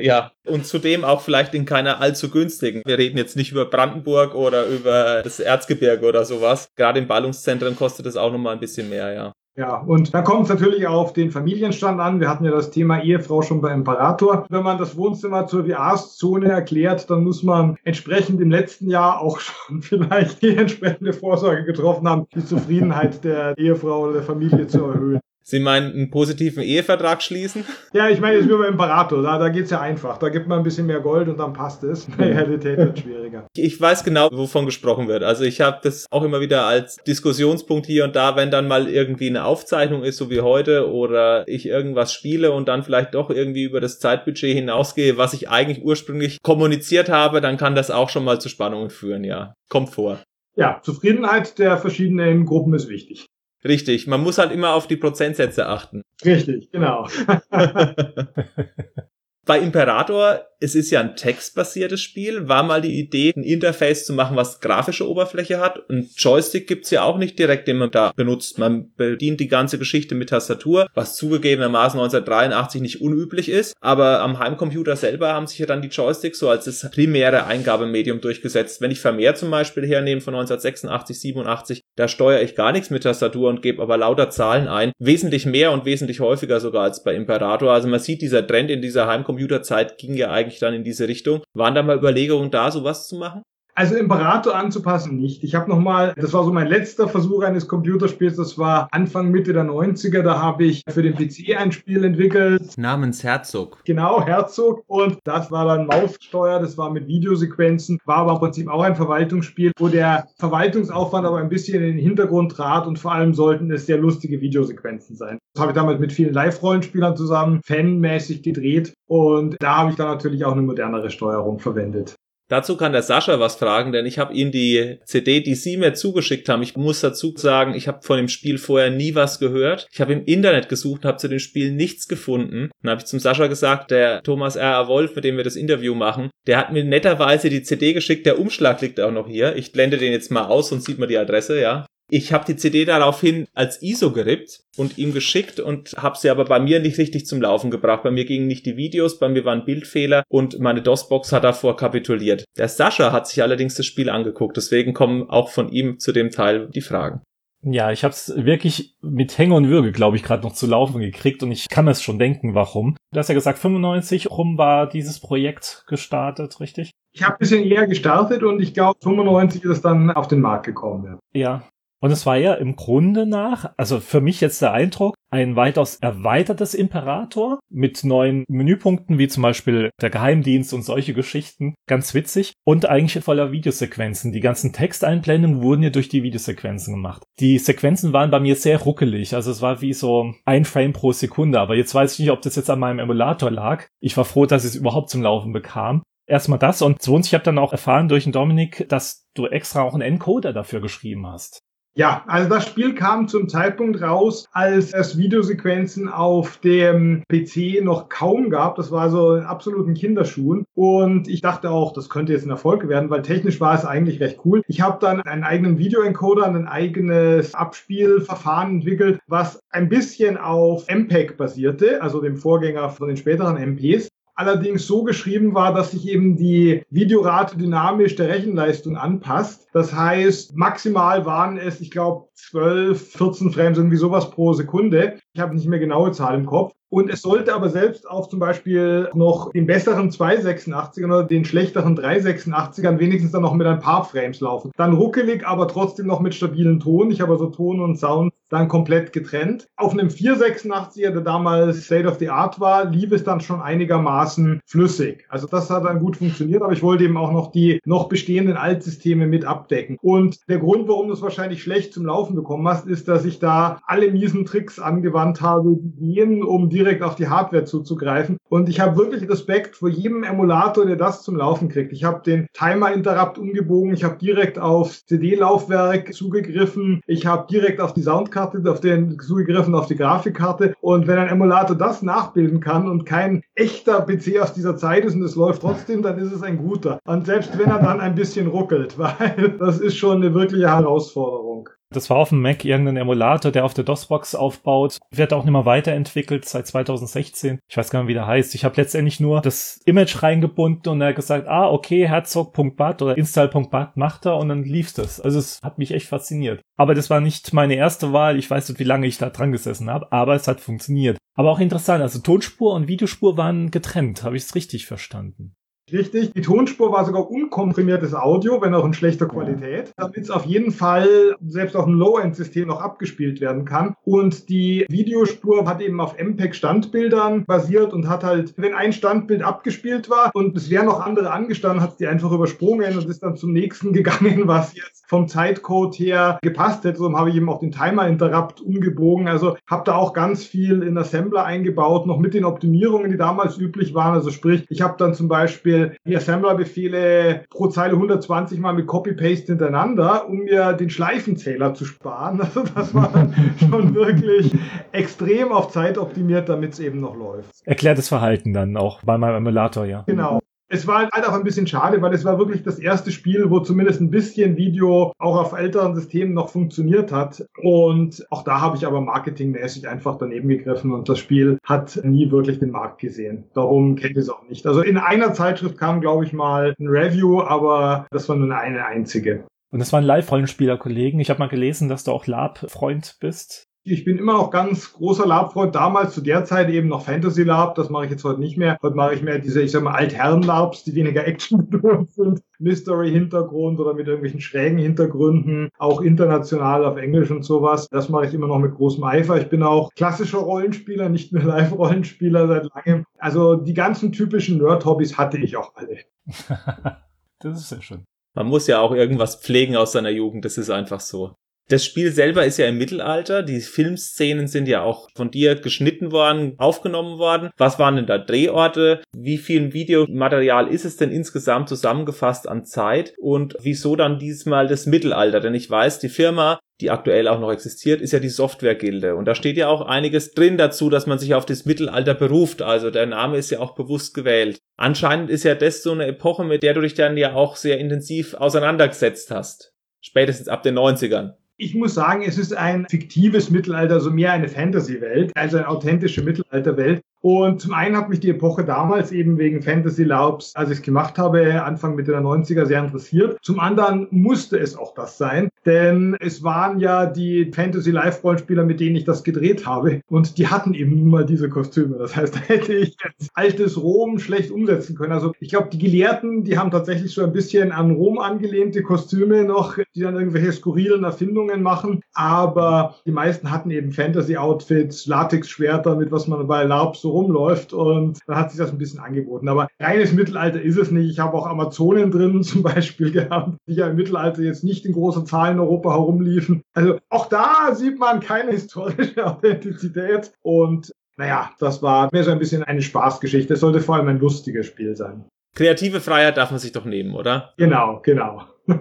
ja, 0.00 0.32
und 0.46 0.66
zudem 0.66 1.04
auch 1.04 1.20
vielleicht 1.20 1.54
in 1.54 1.66
keiner 1.66 2.00
allzu 2.00 2.30
günstigen. 2.30 2.80
Wir 2.86 2.96
reden 2.96 3.18
jetzt 3.18 3.36
nicht 3.36 3.52
über 3.52 3.66
Brandenburg 3.66 4.34
oder 4.34 4.64
über 4.64 5.20
das 5.22 5.38
Erzgebirge 5.38 6.06
oder 6.06 6.19
sowas. 6.24 6.70
Gerade 6.76 7.00
in 7.00 7.08
Ballungszentren 7.08 7.76
kostet 7.76 8.06
es 8.06 8.16
auch 8.16 8.32
nochmal 8.32 8.54
ein 8.54 8.60
bisschen 8.60 8.88
mehr, 8.88 9.12
ja. 9.12 9.32
Ja, 9.56 9.78
und 9.78 10.14
da 10.14 10.22
kommt 10.22 10.44
es 10.44 10.48
natürlich 10.48 10.86
auf 10.86 11.12
den 11.12 11.30
Familienstand 11.30 12.00
an. 12.00 12.20
Wir 12.20 12.30
hatten 12.30 12.44
ja 12.44 12.50
das 12.52 12.70
Thema 12.70 13.02
Ehefrau 13.02 13.42
schon 13.42 13.60
bei 13.60 13.72
Imperator. 13.72 14.46
Wenn 14.48 14.62
man 14.62 14.78
das 14.78 14.96
Wohnzimmer 14.96 15.46
zur 15.48 15.66
VR-Zone 15.66 16.48
erklärt, 16.48 17.10
dann 17.10 17.24
muss 17.24 17.42
man 17.42 17.76
entsprechend 17.84 18.40
im 18.40 18.50
letzten 18.50 18.88
Jahr 18.88 19.20
auch 19.20 19.40
schon 19.40 19.82
vielleicht 19.82 20.40
die 20.40 20.56
entsprechende 20.56 21.12
Vorsorge 21.12 21.64
getroffen 21.64 22.08
haben, 22.08 22.26
die 22.34 22.44
Zufriedenheit 22.44 23.22
der 23.24 23.58
Ehefrau 23.58 24.04
oder 24.04 24.12
der 24.14 24.22
Familie 24.22 24.66
zu 24.66 24.84
erhöhen. 24.84 25.20
Sie 25.42 25.58
meinen 25.58 25.92
einen 25.92 26.10
positiven 26.10 26.62
Ehevertrag 26.62 27.22
schließen? 27.22 27.64
Ja, 27.92 28.08
ich 28.08 28.20
meine, 28.20 28.36
jetzt 28.36 28.48
wie 28.48 28.52
beim 28.52 28.72
Imperator, 28.72 29.22
da, 29.22 29.38
da 29.38 29.48
geht 29.48 29.64
es 29.64 29.70
ja 29.70 29.80
einfach. 29.80 30.18
Da 30.18 30.28
gibt 30.28 30.46
man 30.46 30.58
ein 30.58 30.64
bisschen 30.64 30.86
mehr 30.86 31.00
Gold 31.00 31.28
und 31.28 31.38
dann 31.38 31.52
passt 31.52 31.82
es. 31.82 32.06
In 32.06 32.18
der 32.18 32.28
Realität 32.28 32.78
wird 32.78 32.98
schwieriger. 32.98 33.46
Ich 33.56 33.80
weiß 33.80 34.04
genau, 34.04 34.28
wovon 34.30 34.66
gesprochen 34.66 35.08
wird. 35.08 35.22
Also 35.24 35.44
ich 35.44 35.60
habe 35.60 35.80
das 35.82 36.06
auch 36.10 36.22
immer 36.22 36.40
wieder 36.40 36.66
als 36.66 36.96
Diskussionspunkt 37.06 37.86
hier 37.86 38.04
und 38.04 38.14
da, 38.14 38.36
wenn 38.36 38.50
dann 38.50 38.68
mal 38.68 38.88
irgendwie 38.88 39.28
eine 39.28 39.44
Aufzeichnung 39.44 40.04
ist, 40.04 40.18
so 40.18 40.30
wie 40.30 40.40
heute, 40.40 40.90
oder 40.90 41.44
ich 41.48 41.66
irgendwas 41.66 42.12
spiele 42.12 42.52
und 42.52 42.68
dann 42.68 42.84
vielleicht 42.84 43.14
doch 43.14 43.30
irgendwie 43.30 43.64
über 43.64 43.80
das 43.80 43.98
Zeitbudget 43.98 44.54
hinausgehe, 44.54 45.16
was 45.16 45.32
ich 45.32 45.48
eigentlich 45.48 45.82
ursprünglich 45.82 46.42
kommuniziert 46.42 47.08
habe, 47.08 47.40
dann 47.40 47.56
kann 47.56 47.74
das 47.74 47.90
auch 47.90 48.10
schon 48.10 48.24
mal 48.24 48.40
zu 48.40 48.48
Spannungen 48.48 48.90
führen, 48.90 49.24
ja. 49.24 49.54
Kommt 49.68 49.90
vor. 49.90 50.20
Ja, 50.56 50.80
Zufriedenheit 50.82 51.58
der 51.58 51.78
verschiedenen 51.78 52.44
Gruppen 52.44 52.74
ist 52.74 52.88
wichtig. 52.88 53.26
Richtig, 53.64 54.06
man 54.06 54.22
muss 54.22 54.38
halt 54.38 54.52
immer 54.52 54.72
auf 54.74 54.86
die 54.86 54.96
Prozentsätze 54.96 55.66
achten. 55.66 56.02
Richtig, 56.24 56.70
genau. 56.70 57.06
Bei 59.46 59.58
Imperator, 59.58 60.46
es 60.60 60.74
ist 60.74 60.90
ja 60.90 61.00
ein 61.00 61.16
textbasiertes 61.16 62.00
Spiel, 62.00 62.48
war 62.48 62.62
mal 62.62 62.80
die 62.80 62.98
Idee, 62.98 63.32
ein 63.36 63.42
Interface 63.42 64.06
zu 64.06 64.12
machen, 64.12 64.36
was 64.36 64.60
grafische 64.60 65.08
Oberfläche 65.08 65.58
hat. 65.58 65.78
Und 65.88 66.10
Joystick 66.16 66.66
gibt's 66.66 66.90
ja 66.90 67.02
auch 67.02 67.18
nicht 67.18 67.38
direkt, 67.38 67.66
den 67.68 67.78
man 67.78 67.90
da 67.90 68.12
benutzt. 68.14 68.58
Man 68.58 68.92
bedient 68.96 69.40
die 69.40 69.48
ganze 69.48 69.78
Geschichte 69.78 70.14
mit 70.14 70.30
Tastatur, 70.30 70.88
was 70.94 71.16
zugegebenermaßen 71.16 71.98
1983 71.98 72.80
nicht 72.80 73.00
unüblich 73.00 73.48
ist. 73.48 73.74
Aber 73.80 74.20
am 74.20 74.38
Heimcomputer 74.38 74.96
selber 74.96 75.32
haben 75.32 75.46
sich 75.46 75.58
ja 75.58 75.66
dann 75.66 75.82
die 75.82 75.88
Joysticks 75.88 76.38
so 76.38 76.48
als 76.48 76.64
das 76.64 76.88
primäre 76.90 77.46
Eingabemedium 77.46 78.20
durchgesetzt. 78.20 78.80
Wenn 78.80 78.90
ich 78.90 79.00
Vermehr 79.00 79.34
zum 79.34 79.50
Beispiel 79.50 79.86
hernehme 79.86 80.20
von 80.20 80.34
1986, 80.34 81.20
87, 81.20 81.80
da 81.96 82.08
steuere 82.08 82.42
ich 82.42 82.54
gar 82.54 82.72
nichts 82.72 82.90
mit 82.90 83.02
Tastatur 83.02 83.48
und 83.48 83.62
gebe 83.62 83.82
aber 83.82 83.96
lauter 83.96 84.30
Zahlen 84.30 84.68
ein. 84.68 84.92
Wesentlich 84.98 85.46
mehr 85.46 85.72
und 85.72 85.84
wesentlich 85.84 86.20
häufiger 86.20 86.60
sogar 86.60 86.84
als 86.84 87.02
bei 87.02 87.14
Imperator. 87.14 87.72
Also 87.72 87.88
man 87.88 88.00
sieht, 88.00 88.22
dieser 88.22 88.46
Trend 88.46 88.70
in 88.70 88.82
dieser 88.82 89.06
Heimcomputer 89.06 89.40
Computerzeit 89.40 89.96
ging 89.98 90.14
ja 90.14 90.30
eigentlich 90.30 90.49
dann 90.58 90.74
in 90.74 90.84
diese 90.84 91.08
Richtung. 91.08 91.42
Waren 91.54 91.74
da 91.74 91.82
mal 91.82 91.96
Überlegungen 91.96 92.50
da, 92.50 92.70
sowas 92.70 93.08
zu 93.08 93.16
machen? 93.16 93.42
Also 93.80 93.94
Imperator 93.94 94.54
anzupassen 94.54 95.16
nicht. 95.16 95.42
Ich 95.42 95.54
habe 95.54 95.70
nochmal, 95.70 96.12
das 96.14 96.34
war 96.34 96.44
so 96.44 96.52
mein 96.52 96.66
letzter 96.66 97.08
Versuch 97.08 97.42
eines 97.42 97.66
Computerspiels, 97.66 98.36
das 98.36 98.58
war 98.58 98.88
Anfang, 98.90 99.30
Mitte 99.30 99.54
der 99.54 99.64
90er, 99.64 100.20
da 100.20 100.38
habe 100.38 100.64
ich 100.64 100.82
für 100.86 101.02
den 101.02 101.14
PC 101.14 101.56
ein 101.56 101.72
Spiel 101.72 102.04
entwickelt. 102.04 102.76
Namens 102.76 103.24
Herzog. 103.24 103.78
Genau, 103.86 104.22
Herzog. 104.22 104.84
Und 104.86 105.16
das 105.24 105.50
war 105.50 105.64
dann 105.64 105.86
Maussteuer, 105.86 106.60
das 106.60 106.76
war 106.76 106.90
mit 106.90 107.08
Videosequenzen, 107.08 107.98
war 108.04 108.18
aber 108.18 108.32
im 108.32 108.38
Prinzip 108.40 108.68
auch 108.68 108.82
ein 108.82 108.96
Verwaltungsspiel, 108.96 109.72
wo 109.78 109.88
der 109.88 110.26
Verwaltungsaufwand 110.38 111.26
aber 111.26 111.38
ein 111.38 111.48
bisschen 111.48 111.82
in 111.82 111.96
den 111.96 111.98
Hintergrund 111.98 112.52
trat 112.52 112.86
und 112.86 112.98
vor 112.98 113.12
allem 113.12 113.32
sollten 113.32 113.72
es 113.72 113.86
sehr 113.86 113.96
lustige 113.96 114.42
Videosequenzen 114.42 115.16
sein. 115.16 115.38
Das 115.54 115.62
habe 115.62 115.72
ich 115.72 115.76
damals 115.76 116.00
mit 116.00 116.12
vielen 116.12 116.34
Live-Rollenspielern 116.34 117.16
zusammen 117.16 117.62
fanmäßig 117.64 118.42
gedreht 118.42 118.92
und 119.08 119.56
da 119.58 119.78
habe 119.78 119.90
ich 119.92 119.96
dann 119.96 120.08
natürlich 120.08 120.44
auch 120.44 120.52
eine 120.52 120.60
modernere 120.60 121.08
Steuerung 121.08 121.60
verwendet. 121.60 122.14
Dazu 122.50 122.76
kann 122.76 122.92
der 122.92 123.02
Sascha 123.02 123.38
was 123.38 123.54
fragen, 123.54 123.92
denn 123.92 124.06
ich 124.06 124.18
habe 124.18 124.34
ihm 124.34 124.50
die 124.50 124.98
CD, 125.04 125.40
die 125.40 125.54
Sie 125.54 125.76
mir 125.76 125.94
zugeschickt 125.94 126.48
haben. 126.48 126.64
Ich 126.64 126.76
muss 126.76 127.00
dazu 127.00 127.32
sagen, 127.36 127.74
ich 127.74 127.86
habe 127.86 128.02
von 128.02 128.16
dem 128.16 128.26
Spiel 128.26 128.58
vorher 128.58 128.90
nie 128.90 129.14
was 129.14 129.38
gehört. 129.38 129.86
Ich 129.92 130.00
habe 130.00 130.12
im 130.12 130.24
Internet 130.24 130.68
gesucht, 130.68 131.04
habe 131.04 131.18
zu 131.18 131.28
dem 131.28 131.38
Spiel 131.38 131.70
nichts 131.70 132.08
gefunden. 132.08 132.70
Dann 132.82 132.90
habe 132.90 133.00
ich 133.00 133.06
zum 133.06 133.20
Sascha 133.20 133.46
gesagt, 133.46 133.92
der 133.92 134.20
Thomas 134.24 134.56
R. 134.56 134.74
A. 134.74 134.88
Wolf, 134.88 135.14
mit 135.14 135.24
dem 135.24 135.36
wir 135.36 135.44
das 135.44 135.54
Interview 135.54 135.94
machen, 135.94 136.30
der 136.48 136.58
hat 136.58 136.72
mir 136.72 136.82
netterweise 136.82 137.50
die 137.50 137.62
CD 137.62 137.92
geschickt. 137.92 138.26
Der 138.26 138.40
Umschlag 138.40 138.80
liegt 138.80 138.98
auch 138.98 139.12
noch 139.12 139.28
hier. 139.28 139.54
Ich 139.54 139.70
blende 139.70 139.98
den 139.98 140.12
jetzt 140.12 140.32
mal 140.32 140.46
aus 140.46 140.72
und 140.72 140.82
sieht 140.82 140.98
man 140.98 141.08
die 141.08 141.18
Adresse, 141.18 141.60
ja. 141.60 141.86
Ich 142.10 142.32
habe 142.32 142.44
die 142.44 142.56
CD 142.56 142.84
daraufhin 142.84 143.46
als 143.54 143.82
ISO 143.82 144.12
gerippt 144.12 144.64
und 144.76 144.98
ihm 144.98 145.12
geschickt 145.12 145.60
und 145.60 145.94
habe 145.96 146.18
sie 146.18 146.28
aber 146.28 146.44
bei 146.44 146.58
mir 146.58 146.80
nicht 146.80 146.98
richtig 146.98 147.26
zum 147.26 147.40
Laufen 147.40 147.70
gebracht. 147.70 148.02
Bei 148.02 148.10
mir 148.10 148.24
gingen 148.24 148.48
nicht 148.48 148.66
die 148.66 148.76
Videos, 148.76 149.18
bei 149.18 149.28
mir 149.28 149.44
waren 149.44 149.64
Bildfehler 149.64 150.24
und 150.28 150.58
meine 150.58 150.82
DOS-Box 150.82 151.32
hat 151.32 151.44
davor 151.44 151.76
kapituliert. 151.76 152.44
Der 152.58 152.68
Sascha 152.68 153.12
hat 153.12 153.28
sich 153.28 153.42
allerdings 153.42 153.74
das 153.74 153.86
Spiel 153.86 154.10
angeguckt, 154.10 154.56
deswegen 154.56 154.92
kommen 154.92 155.30
auch 155.30 155.50
von 155.50 155.70
ihm 155.70 155.98
zu 156.00 156.12
dem 156.12 156.30
Teil 156.30 156.68
die 156.74 156.80
Fragen. 156.80 157.22
Ja, 157.62 157.92
ich 157.92 158.04
habe 158.04 158.12
es 158.12 158.32
wirklich 158.34 158.96
mit 159.02 159.36
Hänge 159.36 159.54
und 159.54 159.68
Würge, 159.68 159.92
glaube 159.92 160.16
ich, 160.16 160.22
gerade 160.22 160.42
noch 160.42 160.54
zu 160.54 160.66
laufen 160.66 161.00
gekriegt 161.00 161.42
und 161.42 161.52
ich 161.52 161.68
kann 161.68 161.86
es 161.88 162.02
schon 162.02 162.18
denken, 162.18 162.54
warum. 162.54 162.96
Du 163.12 163.18
hast 163.18 163.28
ja 163.28 163.34
gesagt, 163.34 163.58
95 163.58 164.30
rum 164.30 164.56
war 164.56 164.88
dieses 164.88 165.20
Projekt 165.20 165.84
gestartet, 165.86 166.58
richtig? 166.60 166.90
Ich 167.12 167.22
habe 167.22 167.34
ein 167.34 167.38
bisschen 167.38 167.64
eher 167.64 167.86
gestartet 167.86 168.42
und 168.42 168.60
ich 168.62 168.72
glaube, 168.72 168.98
95 169.02 169.64
ist 169.64 169.70
es 169.70 169.82
dann 169.82 170.10
auf 170.10 170.28
den 170.28 170.40
Markt 170.40 170.64
gekommen. 170.64 171.18
Ja. 171.34 171.40
ja, 171.40 171.62
und 172.00 172.10
es 172.10 172.26
war 172.26 172.36
ja 172.36 172.54
im 172.54 172.76
Grunde 172.76 173.26
nach, 173.26 173.72
also 173.76 174.00
für 174.00 174.20
mich 174.20 174.40
jetzt 174.40 174.62
der 174.62 174.72
Eindruck, 174.72 175.14
ein 175.30 175.54
weitaus 175.54 175.96
erweitertes 175.96 176.74
Imperator 176.74 177.60
mit 177.70 178.02
neuen 178.04 178.44
Menüpunkten, 178.48 179.18
wie 179.18 179.28
zum 179.28 179.42
Beispiel 179.42 179.90
der 180.00 180.10
Geheimdienst 180.10 180.74
und 180.74 180.82
solche 180.82 181.14
Geschichten. 181.14 181.74
Ganz 181.86 182.14
witzig. 182.14 182.54
Und 182.64 182.86
eigentlich 182.86 183.22
voller 183.22 183.52
Videosequenzen. 183.52 184.32
Die 184.32 184.40
ganzen 184.40 184.72
Texteinblendungen 184.72 185.62
wurden 185.62 185.82
ja 185.82 185.90
durch 185.90 186.08
die 186.08 186.22
Videosequenzen 186.22 186.94
gemacht. 186.94 187.22
Die 187.38 187.58
Sequenzen 187.58 188.12
waren 188.12 188.30
bei 188.30 188.40
mir 188.40 188.56
sehr 188.56 188.78
ruckelig. 188.80 189.34
Also 189.34 189.52
es 189.52 189.62
war 189.62 189.80
wie 189.80 189.92
so 189.92 190.34
ein 190.44 190.64
Frame 190.64 190.92
pro 190.92 191.12
Sekunde. 191.12 191.60
Aber 191.60 191.76
jetzt 191.76 191.94
weiß 191.94 192.14
ich 192.14 192.18
nicht, 192.20 192.32
ob 192.32 192.42
das 192.42 192.56
jetzt 192.56 192.70
an 192.70 192.80
meinem 192.80 192.98
Emulator 192.98 193.50
lag. 193.50 193.86
Ich 194.00 194.16
war 194.16 194.24
froh, 194.24 194.46
dass 194.46 194.64
ich 194.64 194.70
es 194.70 194.76
überhaupt 194.76 195.10
zum 195.10 195.22
Laufen 195.22 195.52
bekam. 195.52 196.02
Erstmal 196.26 196.60
das 196.60 196.80
und 196.80 197.02
zweitens, 197.02 197.26
ich 197.26 197.34
habe 197.34 197.44
dann 197.44 197.58
auch 197.58 197.72
erfahren 197.72 198.08
durch 198.08 198.22
den 198.22 198.32
Dominik, 198.32 198.88
dass 198.88 199.26
du 199.34 199.46
extra 199.46 199.82
auch 199.82 199.94
einen 199.94 200.02
Encoder 200.02 200.52
dafür 200.52 200.80
geschrieben 200.80 201.26
hast. 201.26 201.60
Ja, 201.96 202.22
also 202.28 202.48
das 202.48 202.68
Spiel 202.68 202.94
kam 202.94 203.26
zum 203.26 203.48
Zeitpunkt 203.48 204.00
raus, 204.00 204.48
als 204.52 204.94
es 204.94 205.18
Videosequenzen 205.18 206.08
auf 206.08 206.58
dem 206.58 207.24
PC 207.28 207.82
noch 207.82 208.08
kaum 208.08 208.48
gab. 208.48 208.76
Das 208.76 208.92
war 208.92 209.10
so 209.10 209.34
in 209.34 209.42
absoluten 209.42 209.94
Kinderschuhen. 209.94 210.64
Und 210.74 211.26
ich 211.26 211.40
dachte 211.40 211.70
auch, 211.70 211.92
das 211.92 212.08
könnte 212.08 212.32
jetzt 212.32 212.46
ein 212.46 212.50
Erfolg 212.50 212.88
werden, 212.88 213.10
weil 213.10 213.22
technisch 213.22 213.60
war 213.60 213.74
es 213.74 213.84
eigentlich 213.84 214.20
recht 214.20 214.38
cool. 214.44 214.62
Ich 214.68 214.80
habe 214.80 214.98
dann 215.00 215.20
einen 215.22 215.42
eigenen 215.42 215.78
Videoencoder, 215.78 216.46
ein 216.46 216.68
eigenes 216.68 217.56
Abspielverfahren 217.56 218.76
entwickelt, 218.76 219.18
was 219.26 219.60
ein 219.70 219.88
bisschen 219.88 220.36
auf 220.38 220.86
MPEG 220.88 221.36
basierte, 221.36 222.00
also 222.02 222.20
dem 222.20 222.36
Vorgänger 222.36 222.90
von 222.90 223.08
den 223.08 223.16
späteren 223.16 223.56
MPs 223.56 224.09
allerdings 224.34 224.86
so 224.86 225.04
geschrieben 225.04 225.54
war, 225.54 225.74
dass 225.74 225.90
sich 225.92 226.08
eben 226.08 226.36
die 226.36 226.82
Videorate 226.90 227.56
dynamisch 227.56 228.16
der 228.16 228.28
Rechenleistung 228.28 228.96
anpasst. 228.96 229.68
Das 229.72 229.92
heißt, 229.92 230.56
maximal 230.56 231.26
waren 231.26 231.58
es, 231.58 231.80
ich 231.80 231.90
glaube, 231.90 232.28
12, 232.48 233.12
14 233.12 233.52
Frames, 233.52 233.78
irgendwie 233.78 233.96
sowas 233.96 234.30
pro 234.30 234.52
Sekunde. 234.52 235.18
Ich 235.32 235.40
habe 235.40 235.54
nicht 235.54 235.68
mehr 235.68 235.78
genaue 235.78 236.12
Zahl 236.12 236.34
im 236.34 236.46
Kopf. 236.46 236.72
Und 236.92 237.08
es 237.08 237.22
sollte 237.22 237.54
aber 237.54 237.68
selbst 237.68 238.08
auf 238.10 238.28
zum 238.28 238.40
Beispiel 238.40 239.08
noch 239.14 239.52
den 239.52 239.66
besseren 239.66 240.10
286ern 240.10 241.04
oder 241.04 241.22
den 241.22 241.44
schlechteren 241.44 241.96
386ern 241.96 242.98
wenigstens 242.98 243.30
dann 243.30 243.42
noch 243.42 243.54
mit 243.54 243.68
ein 243.68 243.78
paar 243.78 244.04
Frames 244.04 244.40
laufen. 244.40 244.72
Dann 244.76 244.94
ruckelig, 244.94 245.46
aber 245.46 245.68
trotzdem 245.68 246.06
noch 246.06 246.18
mit 246.18 246.34
stabilen 246.34 246.80
Ton. 246.80 247.12
Ich 247.12 247.20
habe 247.20 247.32
also 247.32 247.46
Ton 247.46 247.80
und 247.80 247.96
Sound 247.96 248.32
dann 248.50 248.66
komplett 248.66 249.12
getrennt. 249.12 249.68
Auf 249.76 249.92
einem 249.92 250.08
486er, 250.08 251.10
der 251.10 251.20
damals 251.20 251.84
State 251.84 252.08
of 252.08 252.18
the 252.18 252.28
Art 252.28 252.58
war, 252.58 252.86
lief 252.86 253.12
es 253.12 253.22
dann 253.22 253.40
schon 253.40 253.62
einigermaßen 253.62 254.60
flüssig. 254.66 255.24
Also 255.28 255.46
das 255.46 255.70
hat 255.70 255.84
dann 255.84 256.00
gut 256.00 256.16
funktioniert, 256.16 256.62
aber 256.62 256.72
ich 256.72 256.82
wollte 256.82 257.04
eben 257.04 257.16
auch 257.16 257.30
noch 257.30 257.52
die 257.52 257.80
noch 257.84 258.08
bestehenden 258.08 258.56
Altsysteme 258.56 259.28
mit 259.28 259.44
abdecken. 259.44 259.96
Und 260.02 260.40
der 260.48 260.58
Grund, 260.58 260.88
warum 260.88 261.06
du 261.06 261.14
es 261.14 261.22
wahrscheinlich 261.22 261.62
schlecht 261.62 261.94
zum 261.94 262.06
Laufen 262.06 262.29
bekommen 262.34 262.66
hast, 262.68 262.86
ist, 262.86 263.08
dass 263.08 263.24
ich 263.24 263.38
da 263.38 263.80
alle 263.86 264.10
miesen 264.10 264.44
Tricks 264.44 264.78
angewandt 264.78 265.40
habe, 265.40 265.76
gehen, 265.98 266.42
um 266.42 266.68
direkt 266.68 267.02
auf 267.02 267.14
die 267.14 267.28
Hardware 267.28 267.64
zuzugreifen. 267.64 268.36
Und 268.48 268.68
ich 268.68 268.80
habe 268.80 268.96
wirklich 268.96 269.28
Respekt 269.28 269.76
vor 269.76 269.88
jedem 269.88 270.24
Emulator, 270.24 270.86
der 270.86 270.96
das 270.96 271.22
zum 271.22 271.36
Laufen 271.36 271.68
kriegt. 271.68 271.92
Ich 271.92 272.04
habe 272.04 272.22
den 272.24 272.46
Timer 272.52 272.92
Interrupt 272.92 273.38
umgebogen, 273.38 273.94
ich 273.94 274.04
habe 274.04 274.18
direkt 274.18 274.58
aufs 274.58 275.06
CD-Laufwerk 275.06 276.12
zugegriffen, 276.12 277.00
ich 277.06 277.26
habe 277.26 277.46
direkt 277.50 277.80
auf 277.80 277.94
die 277.94 278.02
Soundkarte, 278.02 278.62
auf 278.70 278.80
den 278.80 279.18
zugegriffen, 279.18 279.74
auf 279.74 279.86
die 279.86 279.96
Grafikkarte. 279.96 280.74
Und 280.80 281.06
wenn 281.06 281.18
ein 281.18 281.28
Emulator 281.28 281.76
das 281.76 282.02
nachbilden 282.02 282.60
kann 282.60 282.88
und 282.88 283.04
kein 283.04 283.42
echter 283.54 284.02
PC 284.02 284.40
aus 284.40 284.52
dieser 284.54 284.76
Zeit 284.76 285.04
ist 285.04 285.14
und 285.14 285.22
es 285.22 285.36
läuft 285.36 285.62
trotzdem, 285.62 286.02
dann 286.02 286.18
ist 286.18 286.32
es 286.32 286.42
ein 286.42 286.58
guter. 286.58 286.98
Und 287.04 287.26
selbst 287.26 287.58
wenn 287.58 287.70
er 287.70 287.78
dann 287.78 288.00
ein 288.00 288.14
bisschen 288.14 288.46
ruckelt, 288.46 288.98
weil 288.98 289.56
das 289.58 289.78
ist 289.78 289.96
schon 289.96 290.18
eine 290.18 290.34
wirkliche 290.34 290.68
Herausforderung. 290.68 291.68
Das 291.92 292.08
war 292.08 292.18
auf 292.18 292.28
dem 292.28 292.40
Mac 292.40 292.64
irgendein 292.64 292.96
Emulator, 292.96 293.50
der 293.50 293.64
auf 293.64 293.74
der 293.74 293.82
DOS-Box 293.82 294.36
aufbaut. 294.36 294.98
Wird 295.10 295.32
auch 295.32 295.42
nicht 295.42 295.52
mehr 295.52 295.66
weiterentwickelt 295.66 296.44
seit 296.44 296.68
2016. 296.68 297.58
Ich 297.68 297.76
weiß 297.76 297.90
gar 297.90 298.00
nicht, 298.00 298.08
wie 298.08 298.14
der 298.14 298.28
heißt. 298.28 298.54
Ich 298.54 298.64
habe 298.64 298.76
letztendlich 298.76 299.18
nur 299.18 299.40
das 299.40 299.80
Image 299.86 300.22
reingebunden 300.22 300.92
und 300.92 301.00
er 301.00 301.14
gesagt, 301.14 301.48
ah, 301.48 301.68
okay, 301.68 302.06
Herzog.bat 302.06 303.02
oder 303.02 303.18
install.bat 303.18 303.96
macht 303.96 304.26
er 304.26 304.36
und 304.36 304.50
dann 304.50 304.62
lief 304.62 304.92
das. 304.92 305.20
Also 305.20 305.40
es 305.40 305.58
hat 305.64 305.78
mich 305.78 305.90
echt 305.90 306.06
fasziniert. 306.06 306.60
Aber 306.76 306.94
das 306.94 307.10
war 307.10 307.20
nicht 307.20 307.52
meine 307.52 307.74
erste 307.74 308.12
Wahl. 308.12 308.38
Ich 308.38 308.48
weiß 308.48 308.68
nicht, 308.68 308.78
wie 308.78 308.84
lange 308.84 309.08
ich 309.08 309.18
da 309.18 309.30
dran 309.30 309.50
gesessen 309.50 309.90
habe, 309.90 310.12
aber 310.12 310.36
es 310.36 310.46
hat 310.46 310.60
funktioniert. 310.60 311.18
Aber 311.34 311.50
auch 311.50 311.58
interessant, 311.58 312.02
also 312.02 312.20
Tonspur 312.20 312.74
und 312.74 312.86
Videospur 312.86 313.36
waren 313.36 313.72
getrennt. 313.72 314.22
Habe 314.22 314.36
ich 314.36 314.44
es 314.44 314.54
richtig 314.54 314.86
verstanden? 314.86 315.56
Richtig. 315.92 316.32
Die 316.32 316.40
Tonspur 316.40 316.92
war 316.92 317.04
sogar 317.04 317.30
unkomprimiertes 317.30 318.14
Audio, 318.14 318.60
wenn 318.60 318.74
auch 318.74 318.84
in 318.84 318.94
schlechter 318.94 319.26
Qualität, 319.26 319.92
damit 319.96 320.18
es 320.18 320.30
auf 320.30 320.46
jeden 320.46 320.72
Fall 320.72 321.36
selbst 321.46 321.76
auf 321.76 321.86
einem 321.86 321.98
Low-End-System 321.98 322.68
noch 322.68 322.80
abgespielt 322.80 323.40
werden 323.40 323.64
kann. 323.64 323.94
Und 324.04 324.48
die 324.48 324.86
Videospur 324.88 325.66
hat 325.66 325.80
eben 325.80 326.00
auf 326.00 326.16
MPEG-Standbildern 326.18 327.44
basiert 327.44 327.92
und 327.92 328.08
hat 328.08 328.24
halt, 328.24 328.54
wenn 328.56 328.74
ein 328.74 328.92
Standbild 328.92 329.42
abgespielt 329.42 330.10
war 330.10 330.30
und 330.34 330.56
es 330.56 330.70
wären 330.70 330.86
noch 330.86 331.00
andere 331.00 331.30
angestanden, 331.32 331.82
hat 331.82 331.92
es 331.92 331.96
die 331.96 332.06
einfach 332.06 332.32
übersprungen 332.32 332.96
und 332.96 333.08
ist 333.08 333.22
dann 333.22 333.36
zum 333.36 333.52
nächsten 333.52 333.92
gegangen, 334.00 334.42
was 334.46 334.74
jetzt 334.74 335.04
vom 335.08 335.26
Zeitcode 335.26 335.94
her 335.96 336.38
gepasst 336.40 336.84
hätte. 336.84 336.98
So 336.98 337.12
habe 337.12 337.30
ich 337.30 337.36
eben 337.36 337.48
auch 337.48 337.58
den 337.58 337.72
Timer-Interrupt 337.72 338.60
umgebogen. 338.60 339.26
Also 339.26 339.56
habe 339.66 339.82
da 339.84 339.96
auch 339.96 340.12
ganz 340.12 340.44
viel 340.44 340.82
in 340.82 340.96
Assembler 340.96 341.44
eingebaut, 341.44 342.06
noch 342.06 342.18
mit 342.18 342.32
den 342.34 342.44
Optimierungen, 342.44 343.10
die 343.10 343.16
damals 343.16 343.58
üblich 343.58 343.92
waren. 343.92 344.14
Also 344.14 344.30
sprich, 344.30 344.64
ich 344.68 344.82
habe 344.82 344.94
dann 344.98 345.14
zum 345.14 345.26
Beispiel 345.26 345.79
die 346.04 346.16
Assembler-Befehle 346.16 347.44
pro 347.50 347.68
Zeile 347.68 347.94
120 347.94 348.58
Mal 348.58 348.74
mit 348.74 348.86
Copy-Paste 348.86 349.52
hintereinander, 349.52 350.28
um 350.28 350.40
mir 350.40 350.72
den 350.72 350.90
Schleifenzähler 350.90 351.74
zu 351.74 351.84
sparen. 351.84 352.40
Also 352.50 352.64
das 352.74 352.94
war 352.94 353.10
schon 353.60 353.94
wirklich 353.94 354.52
extrem 354.90 355.52
auf 355.52 355.70
Zeit 355.70 355.98
optimiert, 355.98 356.48
damit 356.48 356.72
es 356.72 356.80
eben 356.80 357.00
noch 357.00 357.14
läuft. 357.14 357.48
Erklärt 357.64 357.98
das 357.98 358.08
Verhalten 358.08 358.52
dann 358.52 358.76
auch 358.76 359.02
bei 359.04 359.18
meinem 359.18 359.36
Emulator, 359.36 359.84
ja. 359.84 360.02
Genau. 360.06 360.40
Es 360.72 360.86
war 360.86 361.08
halt 361.10 361.26
auch 361.26 361.32
ein 361.32 361.42
bisschen 361.42 361.66
schade, 361.66 362.00
weil 362.00 362.14
es 362.14 362.24
war 362.24 362.38
wirklich 362.38 362.62
das 362.62 362.78
erste 362.78 363.10
Spiel, 363.10 363.50
wo 363.50 363.58
zumindest 363.58 364.00
ein 364.00 364.10
bisschen 364.10 364.56
Video 364.56 365.12
auch 365.18 365.36
auf 365.36 365.52
älteren 365.52 365.96
Systemen 365.96 366.32
noch 366.32 366.48
funktioniert 366.48 367.10
hat. 367.10 367.44
Und 367.60 368.24
auch 368.30 368.44
da 368.44 368.60
habe 368.60 368.76
ich 368.76 368.86
aber 368.86 369.00
marketingmäßig 369.00 369.88
einfach 369.88 370.16
daneben 370.16 370.48
gegriffen 370.48 370.92
und 370.92 371.08
das 371.08 371.18
Spiel 371.18 371.58
hat 371.64 371.98
nie 372.04 372.30
wirklich 372.30 372.60
den 372.60 372.70
Markt 372.70 373.00
gesehen. 373.00 373.44
Darum 373.52 373.96
kennt 373.96 374.16
es 374.16 374.30
auch 374.30 374.48
nicht. 374.48 374.64
Also 374.64 374.82
in 374.82 374.96
einer 374.96 375.32
Zeitschrift 375.32 375.76
kam, 375.76 376.00
glaube 376.00 376.24
ich, 376.24 376.32
mal 376.32 376.72
ein 376.78 376.86
Review, 376.86 377.42
aber 377.42 378.06
das 378.12 378.28
war 378.28 378.36
nur 378.36 378.56
eine 378.56 378.86
einzige. 378.86 379.44
Und 379.72 379.80
das 379.80 379.92
waren 379.92 380.04
Live-Rollenspieler-Kollegen. 380.04 381.18
Ich 381.18 381.30
habe 381.30 381.40
mal 381.40 381.48
gelesen, 381.48 381.88
dass 381.88 382.04
du 382.04 382.12
auch 382.12 382.26
Lab-Freund 382.26 383.16
bist. 383.20 383.69
Ich 383.82 384.04
bin 384.04 384.18
immer 384.18 384.34
noch 384.34 384.50
ganz 384.50 384.92
großer 384.92 385.26
Lab-Freund. 385.26 385.74
Damals 385.74 386.12
zu 386.12 386.20
der 386.20 386.44
Zeit 386.44 386.68
eben 386.68 386.88
noch 386.88 387.06
Fantasy 387.06 387.44
Lab. 387.44 387.74
Das 387.76 387.88
mache 387.88 388.04
ich 388.04 388.10
jetzt 388.10 388.24
heute 388.24 388.38
nicht 388.38 388.58
mehr. 388.58 388.76
Heute 388.82 388.94
mache 388.94 389.14
ich 389.14 389.22
mehr 389.22 389.38
diese, 389.38 389.62
ich 389.62 389.70
sag 389.70 389.82
mal, 389.82 389.94
Altherren-Labs, 389.94 390.84
die 390.84 390.94
weniger 390.94 391.26
Action 391.26 391.66
sind. 392.10 392.42
Mystery-Hintergrund 392.58 393.80
oder 393.80 393.94
mit 393.94 394.06
irgendwelchen 394.06 394.42
schrägen 394.42 394.78
Hintergründen. 394.78 395.70
Auch 395.78 396.02
international 396.02 396.84
auf 396.84 396.98
Englisch 396.98 397.30
und 397.30 397.42
sowas. 397.42 397.88
Das 397.88 398.10
mache 398.10 398.26
ich 398.26 398.34
immer 398.34 398.48
noch 398.48 398.58
mit 398.58 398.74
großem 398.74 399.02
Eifer. 399.02 399.40
Ich 399.40 399.48
bin 399.48 399.62
auch 399.62 399.88
klassischer 399.94 400.38
Rollenspieler, 400.38 401.08
nicht 401.08 401.32
mehr 401.32 401.42
Live-Rollenspieler 401.44 402.48
seit 402.48 402.68
langem. 402.74 403.06
Also 403.18 403.56
die 403.56 403.74
ganzen 403.74 404.12
typischen 404.12 404.58
Nerd-Hobbys 404.58 405.16
hatte 405.16 405.38
ich 405.38 405.56
auch 405.56 405.74
alle. 405.74 406.00
das 407.38 407.58
ist 407.58 407.68
sehr 407.70 407.80
schön. 407.80 408.04
Man 408.34 408.46
muss 408.46 408.66
ja 408.66 408.78
auch 408.80 408.92
irgendwas 408.92 409.36
pflegen 409.36 409.76
aus 409.76 409.92
seiner 409.92 410.10
Jugend. 410.10 410.44
Das 410.44 410.58
ist 410.58 410.68
einfach 410.68 411.00
so. 411.00 411.34
Das 411.70 411.84
Spiel 411.84 412.10
selber 412.10 412.44
ist 412.44 412.58
ja 412.58 412.66
im 412.66 412.78
Mittelalter. 412.78 413.44
Die 413.44 413.60
Filmszenen 413.60 414.48
sind 414.48 414.66
ja 414.66 414.82
auch 414.82 415.08
von 415.14 415.30
dir 415.30 415.54
geschnitten 415.54 416.10
worden, 416.10 416.54
aufgenommen 416.58 417.20
worden. 417.20 417.50
Was 417.58 417.78
waren 417.78 417.94
denn 417.94 418.06
da 418.06 418.18
Drehorte? 418.18 419.02
Wie 419.16 419.38
viel 419.38 419.72
Videomaterial 419.72 420.66
ist 420.66 420.84
es 420.84 420.96
denn 420.96 421.12
insgesamt 421.12 421.68
zusammengefasst 421.68 422.48
an 422.48 422.64
Zeit? 422.64 423.14
Und 423.20 423.56
wieso 423.60 423.94
dann 423.94 424.18
diesmal 424.18 424.66
das 424.66 424.86
Mittelalter? 424.86 425.38
Denn 425.38 425.54
ich 425.54 425.70
weiß, 425.70 426.00
die 426.00 426.08
Firma, 426.08 426.58
die 426.80 426.90
aktuell 426.90 427.28
auch 427.28 427.38
noch 427.38 427.52
existiert, 427.52 428.00
ist 428.00 428.10
ja 428.10 428.18
die 428.18 428.30
Softwaregilde. 428.30 429.14
Und 429.14 429.26
da 429.26 429.36
steht 429.36 429.56
ja 429.56 429.68
auch 429.68 429.82
einiges 429.82 430.32
drin 430.32 430.58
dazu, 430.58 430.90
dass 430.90 431.06
man 431.06 431.20
sich 431.20 431.34
auf 431.34 431.46
das 431.46 431.66
Mittelalter 431.66 432.14
beruft. 432.14 432.62
Also 432.62 432.90
der 432.90 433.06
Name 433.06 433.36
ist 433.36 433.50
ja 433.50 433.60
auch 433.60 433.76
bewusst 433.76 434.14
gewählt. 434.14 434.58
Anscheinend 434.76 435.30
ist 435.30 435.44
ja 435.44 435.54
das 435.54 435.84
so 435.84 435.92
eine 435.92 436.06
Epoche, 436.06 436.42
mit 436.42 436.64
der 436.64 436.74
du 436.74 436.80
dich 436.80 436.94
dann 436.94 437.16
ja 437.16 437.34
auch 437.34 437.54
sehr 437.54 437.78
intensiv 437.78 438.34
auseinandergesetzt 438.34 439.30
hast. 439.30 439.72
Spätestens 440.00 440.48
ab 440.48 440.64
den 440.64 440.76
90ern. 440.76 441.34
Ich 441.62 441.74
muss 441.74 441.92
sagen, 441.92 442.22
es 442.22 442.38
ist 442.38 442.56
ein 442.56 442.86
fiktives 442.88 443.50
Mittelalter, 443.50 443.92
also 443.92 444.10
mehr 444.10 444.32
eine 444.32 444.48
Fantasy-Welt 444.48 445.30
als 445.36 445.54
eine 445.54 445.68
authentische 445.68 446.22
Mittelalterwelt. 446.22 447.02
Und 447.22 447.60
zum 447.60 447.74
einen 447.74 447.96
hat 447.96 448.08
mich 448.08 448.20
die 448.20 448.30
Epoche 448.30 448.64
damals 448.64 449.12
eben 449.12 449.36
wegen 449.38 449.62
Fantasy 449.62 450.04
Laubs, 450.04 450.54
als 450.54 450.70
ich 450.70 450.78
es 450.78 450.82
gemacht 450.82 451.18
habe, 451.18 451.62
Anfang 451.62 451.94
Mitte 451.94 452.12
der 452.12 452.22
90er 452.22 452.64
sehr 452.64 452.82
interessiert. 452.82 453.38
Zum 453.42 453.60
anderen 453.60 454.06
musste 454.10 454.58
es 454.58 454.76
auch 454.76 454.94
das 454.94 455.18
sein, 455.18 455.50
denn 455.66 456.16
es 456.20 456.42
waren 456.42 456.80
ja 456.80 457.04
die 457.06 457.50
Fantasy 457.52 457.90
Live-Rollenspieler, 457.90 458.64
mit 458.64 458.80
denen 458.80 458.96
ich 458.96 459.04
das 459.04 459.22
gedreht 459.22 459.66
habe. 459.66 460.00
Und 460.08 460.38
die 460.38 460.48
hatten 460.48 460.72
eben 460.72 460.98
nun 460.98 461.10
mal 461.10 461.26
diese 461.26 461.50
Kostüme. 461.50 461.98
Das 461.98 462.16
heißt, 462.16 462.34
da 462.36 462.40
hätte 462.40 462.72
ich 462.72 462.96
jetzt 463.04 463.30
altes 463.34 463.80
Rom 463.80 464.18
schlecht 464.18 464.50
umsetzen 464.50 464.96
können. 464.96 465.12
Also 465.12 465.32
ich 465.40 465.50
glaube, 465.50 465.68
die 465.70 465.78
Gelehrten, 465.78 466.44
die 466.44 466.56
haben 466.56 466.70
tatsächlich 466.70 467.12
so 467.12 467.22
ein 467.22 467.32
bisschen 467.32 467.72
an 467.72 467.90
Rom 467.90 468.18
angelehnte 468.18 468.82
Kostüme 468.82 469.44
noch, 469.44 469.76
die 469.94 470.00
dann 470.00 470.16
irgendwelche 470.16 470.52
skurrilen 470.52 471.04
Erfindungen 471.04 471.62
machen. 471.62 472.00
Aber 472.14 472.96
die 473.04 473.12
meisten 473.12 473.50
hatten 473.50 473.70
eben 473.70 473.92
Fantasy-Outfits, 473.92 475.06
Latex-Schwerter, 475.06 475.96
mit 475.96 476.10
was 476.10 476.26
man 476.26 476.46
bei 476.46 476.64
LARP 476.64 476.96
so 476.96 477.09
rumläuft 477.10 477.72
und 477.72 478.18
dann 478.26 478.36
hat 478.36 478.50
sich 478.50 478.58
das 478.58 478.70
ein 478.70 478.78
bisschen 478.78 479.00
angeboten. 479.00 479.48
Aber 479.48 479.68
reines 479.78 480.12
Mittelalter 480.12 480.60
ist 480.60 480.76
es 480.76 480.90
nicht. 480.90 481.10
Ich 481.10 481.18
habe 481.18 481.36
auch 481.36 481.46
Amazonen 481.46 482.10
drin 482.10 482.42
zum 482.42 482.62
Beispiel 482.62 483.10
gehabt, 483.10 483.56
die 483.66 483.74
ja 483.74 483.88
im 483.88 483.96
Mittelalter 483.96 484.42
jetzt 484.42 484.64
nicht 484.64 484.86
in 484.86 484.92
großen 484.92 485.26
Zahlen 485.26 485.54
in 485.54 485.60
Europa 485.60 485.90
herumliefen. 485.90 486.62
Also 486.74 486.98
auch 487.08 487.26
da 487.26 487.74
sieht 487.74 487.98
man 487.98 488.20
keine 488.20 488.52
historische 488.52 489.26
Authentizität 489.26 490.32
und 490.42 490.92
naja, 491.16 491.50
das 491.58 491.82
war 491.82 492.08
mehr 492.12 492.24
so 492.24 492.30
ein 492.30 492.38
bisschen 492.38 492.62
eine 492.62 492.80
Spaßgeschichte. 492.80 493.54
Es 493.54 493.60
sollte 493.60 493.80
vor 493.80 493.96
allem 493.96 494.08
ein 494.08 494.18
lustiges 494.18 494.66
Spiel 494.66 494.96
sein. 494.96 495.26
Kreative 495.54 496.00
Freiheit 496.00 496.36
darf 496.36 496.50
man 496.50 496.60
sich 496.60 496.72
doch 496.72 496.84
nehmen, 496.84 497.14
oder? 497.14 497.52
Genau, 497.58 498.00
genau. 498.02 498.44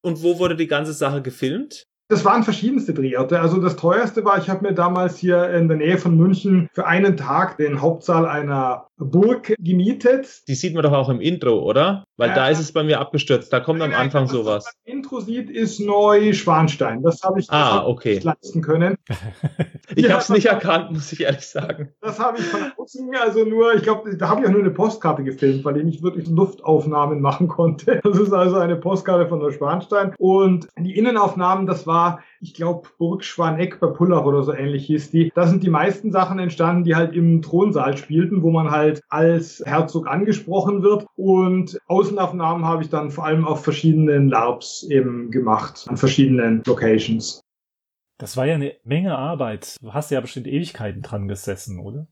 Und 0.00 0.22
wo 0.22 0.38
wurde 0.38 0.56
die 0.56 0.68
ganze 0.68 0.92
Sache 0.92 1.22
gefilmt? 1.22 1.84
Das 2.10 2.24
waren 2.24 2.42
verschiedenste 2.42 2.94
Drehorte. 2.94 3.38
Also 3.38 3.60
das 3.60 3.76
teuerste 3.76 4.24
war, 4.24 4.38
ich 4.38 4.48
habe 4.48 4.66
mir 4.66 4.72
damals 4.72 5.18
hier 5.18 5.50
in 5.50 5.68
der 5.68 5.76
Nähe 5.76 5.98
von 5.98 6.16
München 6.16 6.70
für 6.72 6.86
einen 6.86 7.18
Tag 7.18 7.58
den 7.58 7.82
Hauptsaal 7.82 8.24
einer 8.24 8.86
Burg 8.98 9.54
gemietet. 9.58 10.42
Die 10.48 10.54
sieht 10.54 10.74
man 10.74 10.82
doch 10.82 10.92
auch 10.92 11.08
im 11.08 11.20
Intro, 11.20 11.60
oder? 11.62 12.04
Weil 12.16 12.30
äh, 12.30 12.34
da 12.34 12.48
ist 12.48 12.58
es 12.58 12.72
bei 12.72 12.82
mir 12.82 12.98
abgestürzt. 12.98 13.52
Da 13.52 13.60
kommt 13.60 13.80
am 13.82 13.92
Anfang 13.92 14.24
was 14.24 14.32
sowas. 14.32 14.64
Was 14.66 14.74
man 14.74 14.92
im 14.92 14.98
Intro 14.98 15.20
sieht, 15.20 15.50
ist 15.50 15.80
Neuschwanstein. 15.80 17.02
Das 17.02 17.22
habe 17.22 17.40
ich, 17.40 17.50
ah, 17.50 17.86
okay. 17.86 18.14
nicht 18.14 18.24
leisten 18.24 18.62
können. 18.62 18.96
ich 19.94 20.10
habe 20.10 20.20
es 20.20 20.28
nicht 20.30 20.46
erkannt, 20.46 20.92
muss 20.92 21.12
ich 21.12 21.20
ehrlich 21.20 21.46
sagen. 21.46 21.90
Das 22.00 22.18
habe 22.18 22.38
ich 22.38 22.44
von 22.44 22.60
außen, 22.76 23.08
also 23.22 23.44
nur, 23.44 23.74
ich 23.74 23.82
glaube, 23.82 24.16
da 24.16 24.28
habe 24.30 24.40
ich 24.40 24.46
auch 24.48 24.52
nur 24.52 24.62
eine 24.62 24.70
Postkarte 24.70 25.22
gefilmt, 25.22 25.64
weil 25.64 25.76
ich 25.76 25.84
nicht 25.84 26.02
wirklich 26.02 26.26
Luftaufnahmen 26.28 27.20
machen 27.20 27.48
konnte. 27.48 28.00
Das 28.08 28.18
ist 28.18 28.32
also 28.32 28.56
eine 28.56 28.76
Postkarte 28.76 29.28
von 29.28 29.38
Neuschwanstein. 29.38 30.14
Und 30.18 30.68
die 30.78 30.96
Innenaufnahmen, 30.96 31.66
das 31.66 31.86
war 31.86 31.97
ich 32.40 32.54
glaube, 32.54 32.88
Burg 32.98 33.24
Schwaneck 33.24 33.80
bei 33.80 33.88
Pullach 33.88 34.24
oder 34.24 34.42
so 34.42 34.52
ähnlich 34.52 34.86
hieß 34.86 35.10
die. 35.10 35.32
Da 35.34 35.46
sind 35.46 35.62
die 35.62 35.70
meisten 35.70 36.10
Sachen 36.12 36.38
entstanden, 36.38 36.84
die 36.84 36.94
halt 36.94 37.14
im 37.14 37.42
Thronsaal 37.42 37.96
spielten, 37.96 38.42
wo 38.42 38.50
man 38.50 38.70
halt 38.70 39.02
als 39.08 39.62
Herzog 39.64 40.06
angesprochen 40.08 40.82
wird. 40.82 41.06
Und 41.16 41.78
Außenaufnahmen 41.86 42.64
habe 42.64 42.82
ich 42.82 42.90
dann 42.90 43.10
vor 43.10 43.26
allem 43.26 43.46
auf 43.46 43.64
verschiedenen 43.64 44.28
LARPs 44.28 44.84
eben 44.84 45.30
gemacht, 45.30 45.86
an 45.88 45.96
verschiedenen 45.96 46.62
Locations. 46.66 47.40
Das 48.18 48.36
war 48.36 48.46
ja 48.46 48.54
eine 48.54 48.74
Menge 48.84 49.16
Arbeit. 49.16 49.76
Du 49.80 49.94
hast 49.94 50.10
ja 50.10 50.20
bestimmt 50.20 50.48
Ewigkeiten 50.48 51.02
dran 51.02 51.28
gesessen, 51.28 51.78
oder? 51.78 52.08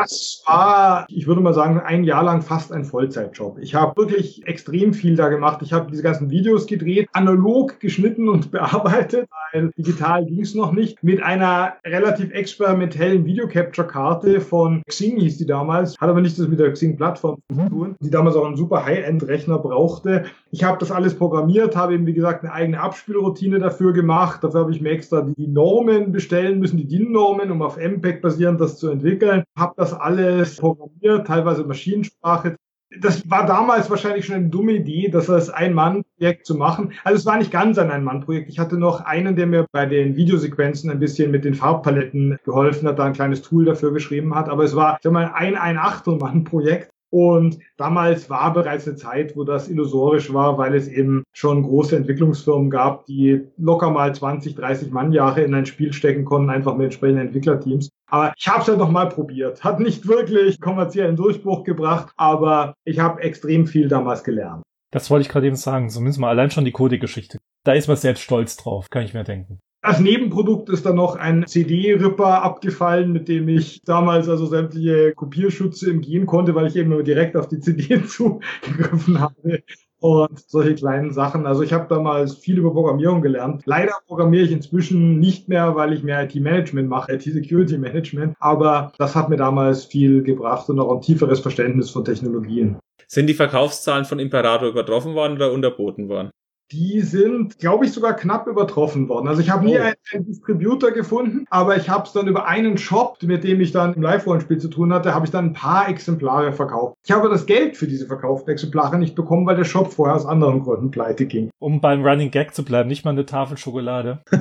Das 0.00 0.42
war, 0.46 1.06
ich 1.08 1.26
würde 1.26 1.40
mal 1.40 1.54
sagen, 1.54 1.80
ein 1.80 2.04
Jahr 2.04 2.22
lang 2.22 2.42
fast 2.42 2.70
ein 2.70 2.84
Vollzeitjob. 2.84 3.58
Ich 3.60 3.74
habe 3.74 3.96
wirklich 3.96 4.46
extrem 4.46 4.92
viel 4.92 5.16
da 5.16 5.28
gemacht. 5.28 5.60
Ich 5.62 5.72
habe 5.72 5.90
diese 5.90 6.02
ganzen 6.02 6.30
Videos 6.30 6.66
gedreht, 6.66 7.08
analog 7.12 7.80
geschnitten 7.80 8.28
und 8.28 8.50
bearbeitet, 8.56 9.28
weil 9.52 9.70
digital 9.76 10.26
ging 10.26 10.40
es 10.40 10.54
noch 10.54 10.72
nicht. 10.72 11.02
Mit 11.02 11.22
einer 11.22 11.74
relativ 11.84 12.30
experimentellen 12.32 13.24
Videocapture-Karte 13.24 14.40
von 14.40 14.82
Xing 14.86 15.18
hieß 15.18 15.38
die 15.38 15.46
damals, 15.46 15.98
hat 15.98 16.10
aber 16.10 16.20
nicht 16.20 16.38
das 16.38 16.48
mit 16.48 16.60
der 16.60 16.72
Xing-Plattform 16.72 17.38
zu 17.50 17.68
tun, 17.68 17.96
die 18.00 18.10
damals 18.10 18.36
auch 18.36 18.44
einen 18.44 18.56
super 18.56 18.84
High-End-Rechner 18.84 19.58
brauchte. 19.58 20.24
Ich 20.50 20.62
habe 20.62 20.78
das 20.78 20.90
alles 20.90 21.16
programmiert, 21.16 21.74
habe 21.74 21.94
eben, 21.94 22.06
wie 22.06 22.14
gesagt, 22.14 22.44
eine 22.44 22.52
eigene 22.52 22.80
Abspielroutine 22.80 23.58
dafür 23.58 23.92
gemacht. 23.92 24.44
Dafür 24.44 24.60
habe 24.60 24.72
ich 24.72 24.80
mir 24.80 24.90
extra 24.90 25.22
die 25.22 25.46
Normen 25.46 26.12
bestellen 26.12 26.58
müssen, 26.58 26.76
die 26.76 26.86
DIN-Normen, 26.86 27.50
um 27.50 27.62
auf 27.62 27.76
MPEG 27.78 28.20
basierend 28.20 28.60
das 28.60 28.76
zu 28.78 28.88
entwickeln. 28.88 29.44
Habe 29.56 29.74
das 29.76 29.85
alles 29.92 30.56
programmiert, 30.56 31.26
teilweise 31.26 31.64
Maschinensprache. 31.64 32.56
das 33.00 33.28
war 33.28 33.46
damals 33.46 33.90
wahrscheinlich 33.90 34.26
schon 34.26 34.36
eine 34.36 34.48
dumme 34.48 34.72
Idee, 34.72 35.08
das 35.08 35.28
als 35.28 35.50
Ein-Mann-Projekt 35.50 36.46
zu 36.46 36.54
machen. 36.54 36.92
Also 37.04 37.18
es 37.18 37.26
war 37.26 37.36
nicht 37.38 37.50
ganz 37.50 37.78
ein 37.78 37.90
Ein-Mann-Projekt. 37.90 38.48
Ich 38.48 38.58
hatte 38.58 38.78
noch 38.78 39.00
einen, 39.00 39.36
der 39.36 39.46
mir 39.46 39.66
bei 39.72 39.86
den 39.86 40.16
Videosequenzen 40.16 40.90
ein 40.90 41.00
bisschen 41.00 41.30
mit 41.30 41.44
den 41.44 41.54
Farbpaletten 41.54 42.38
geholfen 42.44 42.88
hat, 42.88 42.98
da 42.98 43.04
ein 43.04 43.12
kleines 43.12 43.42
Tool 43.42 43.64
dafür 43.64 43.92
geschrieben 43.92 44.34
hat. 44.34 44.48
Aber 44.48 44.64
es 44.64 44.76
war, 44.76 44.96
ich 44.96 45.02
sag 45.02 45.12
mal, 45.12 45.32
ein 45.34 45.56
Ein-Achtel-Mann-Projekt. 45.56 46.90
Und 47.10 47.58
damals 47.76 48.28
war 48.28 48.52
bereits 48.52 48.86
eine 48.86 48.96
Zeit, 48.96 49.36
wo 49.36 49.44
das 49.44 49.68
illusorisch 49.68 50.32
war, 50.32 50.58
weil 50.58 50.74
es 50.74 50.88
eben 50.88 51.22
schon 51.32 51.62
große 51.62 51.96
Entwicklungsfirmen 51.96 52.68
gab, 52.68 53.06
die 53.06 53.46
locker 53.56 53.90
mal 53.90 54.14
20, 54.14 54.56
30 54.56 54.90
Mannjahre 54.90 55.42
in 55.42 55.54
ein 55.54 55.66
Spiel 55.66 55.92
stecken 55.92 56.24
konnten, 56.24 56.50
einfach 56.50 56.76
mit 56.76 56.86
entsprechenden 56.86 57.26
Entwicklerteams. 57.26 57.90
Aber 58.08 58.32
ich 58.36 58.46
habe 58.48 58.60
es 58.60 58.66
ja 58.66 58.76
noch 58.76 58.90
mal 58.90 59.08
probiert. 59.08 59.64
Hat 59.64 59.80
nicht 59.80 60.06
wirklich 60.06 60.60
kommerziellen 60.60 61.16
Durchbruch 61.16 61.64
gebracht, 61.64 62.12
aber 62.16 62.74
ich 62.84 62.98
habe 62.98 63.22
extrem 63.22 63.66
viel 63.66 63.88
damals 63.88 64.22
gelernt. 64.22 64.62
Das 64.92 65.10
wollte 65.10 65.22
ich 65.22 65.28
gerade 65.28 65.46
eben 65.46 65.56
sagen. 65.56 65.90
Zumindest 65.90 66.20
mal 66.20 66.30
allein 66.30 66.50
schon 66.50 66.64
die 66.64 66.72
Code-Geschichte. 66.72 67.38
Da 67.64 67.72
ist 67.72 67.88
man 67.88 67.96
selbst 67.96 68.22
stolz 68.22 68.56
drauf, 68.56 68.88
kann 68.90 69.04
ich 69.04 69.14
mir 69.14 69.24
denken. 69.24 69.58
Als 69.82 70.00
Nebenprodukt 70.00 70.68
ist 70.68 70.84
dann 70.84 70.96
noch 70.96 71.16
ein 71.16 71.46
CD-Ripper 71.46 72.42
abgefallen, 72.42 73.12
mit 73.12 73.28
dem 73.28 73.48
ich 73.48 73.82
damals 73.84 74.28
also 74.28 74.46
sämtliche 74.46 75.12
Kopierschütze 75.14 75.90
umgehen 75.90 76.26
konnte, 76.26 76.54
weil 76.54 76.66
ich 76.66 76.76
eben 76.76 76.90
nur 76.90 77.02
direkt 77.02 77.36
auf 77.36 77.46
die 77.46 77.60
CD 77.60 78.02
zugegriffen 78.06 79.20
habe 79.20 79.62
und 80.06 80.38
solche 80.48 80.74
kleinen 80.74 81.12
Sachen. 81.12 81.46
Also 81.46 81.62
ich 81.62 81.72
habe 81.72 81.86
damals 81.88 82.36
viel 82.36 82.58
über 82.58 82.72
Programmierung 82.72 83.22
gelernt. 83.22 83.62
Leider 83.66 83.94
programmiere 84.06 84.44
ich 84.44 84.52
inzwischen 84.52 85.18
nicht 85.18 85.48
mehr, 85.48 85.74
weil 85.74 85.92
ich 85.92 86.04
mehr 86.04 86.22
IT-Management 86.22 86.88
mache, 86.88 87.14
IT-Security-Management. 87.14 88.36
Aber 88.38 88.92
das 88.98 89.16
hat 89.16 89.28
mir 89.28 89.36
damals 89.36 89.84
viel 89.84 90.22
gebracht 90.22 90.68
und 90.68 90.78
auch 90.78 90.94
ein 90.94 91.00
tieferes 91.00 91.40
Verständnis 91.40 91.90
von 91.90 92.04
Technologien. 92.04 92.76
Sind 93.08 93.26
die 93.26 93.34
Verkaufszahlen 93.34 94.04
von 94.04 94.18
Imperator 94.20 94.68
übertroffen 94.68 95.14
worden 95.14 95.34
oder 95.34 95.52
unterboten 95.52 96.08
worden? 96.08 96.30
Die 96.72 97.00
sind, 97.00 97.58
glaube 97.58 97.84
ich, 97.84 97.92
sogar 97.92 98.14
knapp 98.14 98.46
übertroffen 98.46 99.08
worden. 99.08 99.28
Also 99.28 99.40
ich 99.40 99.50
habe 99.50 99.64
nie 99.64 99.78
oh. 99.78 99.82
einen, 99.82 100.26
Distributor 100.26 100.90
gefunden, 100.90 101.46
aber 101.50 101.76
ich 101.76 101.88
habe 101.88 102.04
es 102.04 102.12
dann 102.12 102.26
über 102.26 102.46
einen 102.46 102.78
Shop, 102.78 103.18
mit 103.22 103.44
dem 103.44 103.60
ich 103.60 103.72
dann 103.72 103.94
im 103.94 104.02
Live-Rollenspiel 104.02 104.58
zu 104.58 104.68
tun 104.68 104.92
hatte, 104.92 105.14
habe 105.14 105.26
ich 105.26 105.30
dann 105.30 105.46
ein 105.46 105.52
paar 105.52 105.88
Exemplare 105.88 106.52
verkauft. 106.52 106.96
Ich 107.04 107.12
habe 107.12 107.28
das 107.28 107.46
Geld 107.46 107.76
für 107.76 107.86
diese 107.86 108.06
verkauften 108.06 108.52
Exemplare 108.52 108.98
nicht 108.98 109.14
bekommen, 109.14 109.46
weil 109.46 109.56
der 109.56 109.64
Shop 109.64 109.92
vorher 109.92 110.16
aus 110.16 110.26
anderen 110.26 110.60
Gründen 110.62 110.90
pleite 110.90 111.26
ging. 111.26 111.50
Um 111.58 111.80
beim 111.80 112.04
Running 112.04 112.30
Gag 112.30 112.54
zu 112.54 112.64
bleiben, 112.64 112.88
nicht 112.88 113.04
mal 113.04 113.12
eine 113.12 113.26
Tafel 113.26 113.56
Schokolade. 113.56 114.22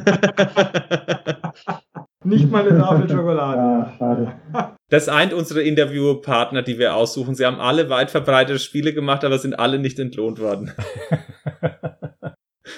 Nicht 2.26 2.50
mal 2.50 2.68
eine 2.68 2.80
Tafel 2.80 3.08
Schokolade. 3.08 3.58
Ja, 3.58 3.94
schade. 4.00 4.72
Das 4.90 5.08
eint 5.10 5.32
unsere 5.32 5.62
Interviewpartner, 5.62 6.64
die 6.64 6.80
wir 6.80 6.96
aussuchen. 6.96 7.36
Sie 7.36 7.46
haben 7.46 7.60
alle 7.60 7.92
weit 7.92 8.10
verbreitete 8.10 8.58
Spiele 8.58 8.96
gemacht, 8.96 9.24
aber 9.24 9.38
sind 9.38 9.60
alle 9.60 9.78
nicht 9.78 10.00
entlohnt 10.00 10.40
worden. 10.40 10.72